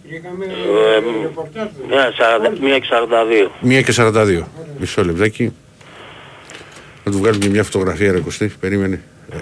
Είχαμε 0.09 0.45
Ε, 0.45 1.21
ρεπορτάζ. 1.21 1.67
Ναι, 1.89 1.95
40 2.17 2.59
μία 2.61 2.79
και 2.79 2.85
42. 2.89 3.51
1 3.61 3.81
και 3.81 3.91
42. 3.91 4.47
Μισό 4.79 5.03
λεπτάκι. 5.05 5.53
Να 7.03 7.11
του 7.11 7.17
βγάλουμε 7.17 7.43
και 7.45 7.49
μια 7.49 7.63
φωτογραφία 7.63 8.11
ρε 8.11 8.19
Κωστή. 8.19 8.51
Περίμενε. 8.59 9.01
Ε, 9.33 9.37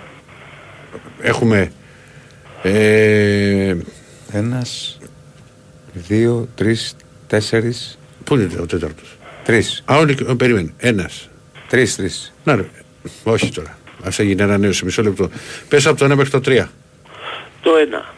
Έχουμε 1.22 1.72
ε, 2.64 3.76
Ένας, 4.32 4.98
δύο, 5.94 6.48
τρεις, 6.56 6.95
τέσσερις. 7.28 7.98
Πού 8.28 8.36
είναι 8.36 8.49
ο 8.62 8.66
τέταρτος; 8.66 9.18
Τρεις. 9.44 9.84
Α, 9.91 9.98
όλοι, 9.98 10.18
ε, 10.30 10.34
περίμενε. 10.34 10.74
Ένας. 10.78 11.30
Τρεις, 11.68 11.95
τρεις. 11.95 12.34
Να 12.44 12.56
ρε. 12.56 12.66
Όχι 13.24 13.52
τώρα. 13.52 13.78
Ας 14.04 14.20
έγινε 14.20 14.44
ένα 14.44 14.58
νέο 14.58 14.72
σε 14.74 14.86
μισό 14.86 15.02
λεπτό. 15.04 15.30
Πες 15.68 15.86
από 15.88 15.98
το 15.98 16.06
1 16.06 16.16
μέχρι 16.16 16.30
το 16.32 16.40
3. 16.41 16.70
Το 17.62 17.70
ένα. 17.88 18.14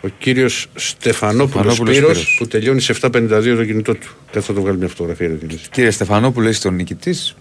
Ο 0.00 0.08
κύριος 0.18 0.66
Στεφανόπουλος 0.74 1.72
Στεφανόπουλος 1.74 1.96
Σπύρος, 1.96 2.16
Σπύρος. 2.16 2.36
που 2.38 2.46
τελειώνει 2.46 2.80
σε 2.80 2.92
7.52 2.92 3.56
το 3.56 3.64
κινητό 3.64 3.94
του. 3.94 4.08
Κάτσε 4.32 4.50
να 4.52 4.56
το 4.56 4.62
βγάλει 4.64 4.78
μια 4.78 4.88
φωτογραφία. 4.88 5.26
Ρε, 5.28 5.34
τι 5.34 5.46
λες. 5.46 5.68
Κύριε 5.70 5.90
Στεφανόπουλο, 5.90 6.48
είστε 6.48 6.68
ο 6.68 6.70
νικητής. 6.70 7.34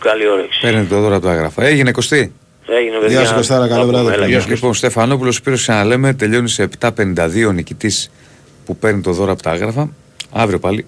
Καλή 0.00 0.28
όρεξη. 0.28 0.60
Παίρνετε 0.60 0.86
το 0.94 1.00
δώρο 1.00 1.14
από 1.16 1.24
τα 1.26 1.32
άγραφα. 1.32 1.64
Έγινε 1.64 1.90
κοστί. 1.90 2.32
Έγινε 2.66 2.96
παιδιά. 3.00 3.18
Γεια 3.20 3.28
σου, 3.28 3.34
Κωστάρα, 3.34 3.68
καλό 3.68 3.80
Θα 3.80 3.86
πούμε, 3.86 4.02
βράδυ. 4.02 4.16
έλα, 4.16 4.26
Γεια 4.26 4.38
γεια. 4.38 4.48
Λοιπόν, 4.48 4.74
Στεφανόπουλος 4.74 5.34
Σπύρος 5.34 5.60
ξαναλέμε, 5.60 6.14
τελειώνει 6.14 6.48
σε 6.48 6.62
7.52 6.80 7.46
ο 7.46 7.52
νικητής 7.52 8.10
που 8.68 8.76
παίρνει 8.76 9.00
το 9.00 9.12
δώρο 9.12 9.32
από 9.32 9.42
τα 9.42 9.50
άγραφα. 9.50 9.88
Αύριο 10.32 10.58
πάλι 10.58 10.86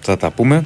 θα 0.00 0.16
τα 0.16 0.30
πούμε. 0.30 0.64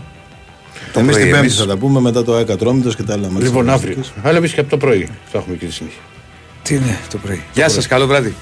Το 0.93 1.01
Εμείς 1.01 1.11
πρωί 1.13 1.23
την 1.23 1.33
Πέμπτη 1.33 1.47
εμείς. 1.47 1.59
θα 1.59 1.67
τα 1.67 1.77
πούμε 1.77 2.01
μετά 2.01 2.25
το 2.25 2.35
ΑΕΚΑ 2.35 2.57
Τρόμητος 2.57 2.97
και 2.97 3.03
τα 3.03 3.13
άλλα. 3.13 3.29
μάτια 3.29 3.47
Λοιπόν, 3.47 3.65
της 3.65 3.73
αύριο. 3.73 3.91
Εθνικής. 3.91 4.13
Αλλά 4.23 4.37
εμείς 4.37 4.53
και 4.53 4.61
από 4.61 4.71
το 4.71 4.77
πρωί 4.77 5.09
θα 5.33 5.39
έχουμε 5.39 5.57
και 5.57 5.67
τη 5.67 5.73
συνέχεια. 5.73 6.01
Τι 6.63 6.75
είναι 6.75 6.99
το 7.11 7.19
πρωί. 7.19 7.43
Γεια 7.53 7.69
σας, 7.69 7.87
καλό 7.87 8.07
βράδυ. 8.07 8.35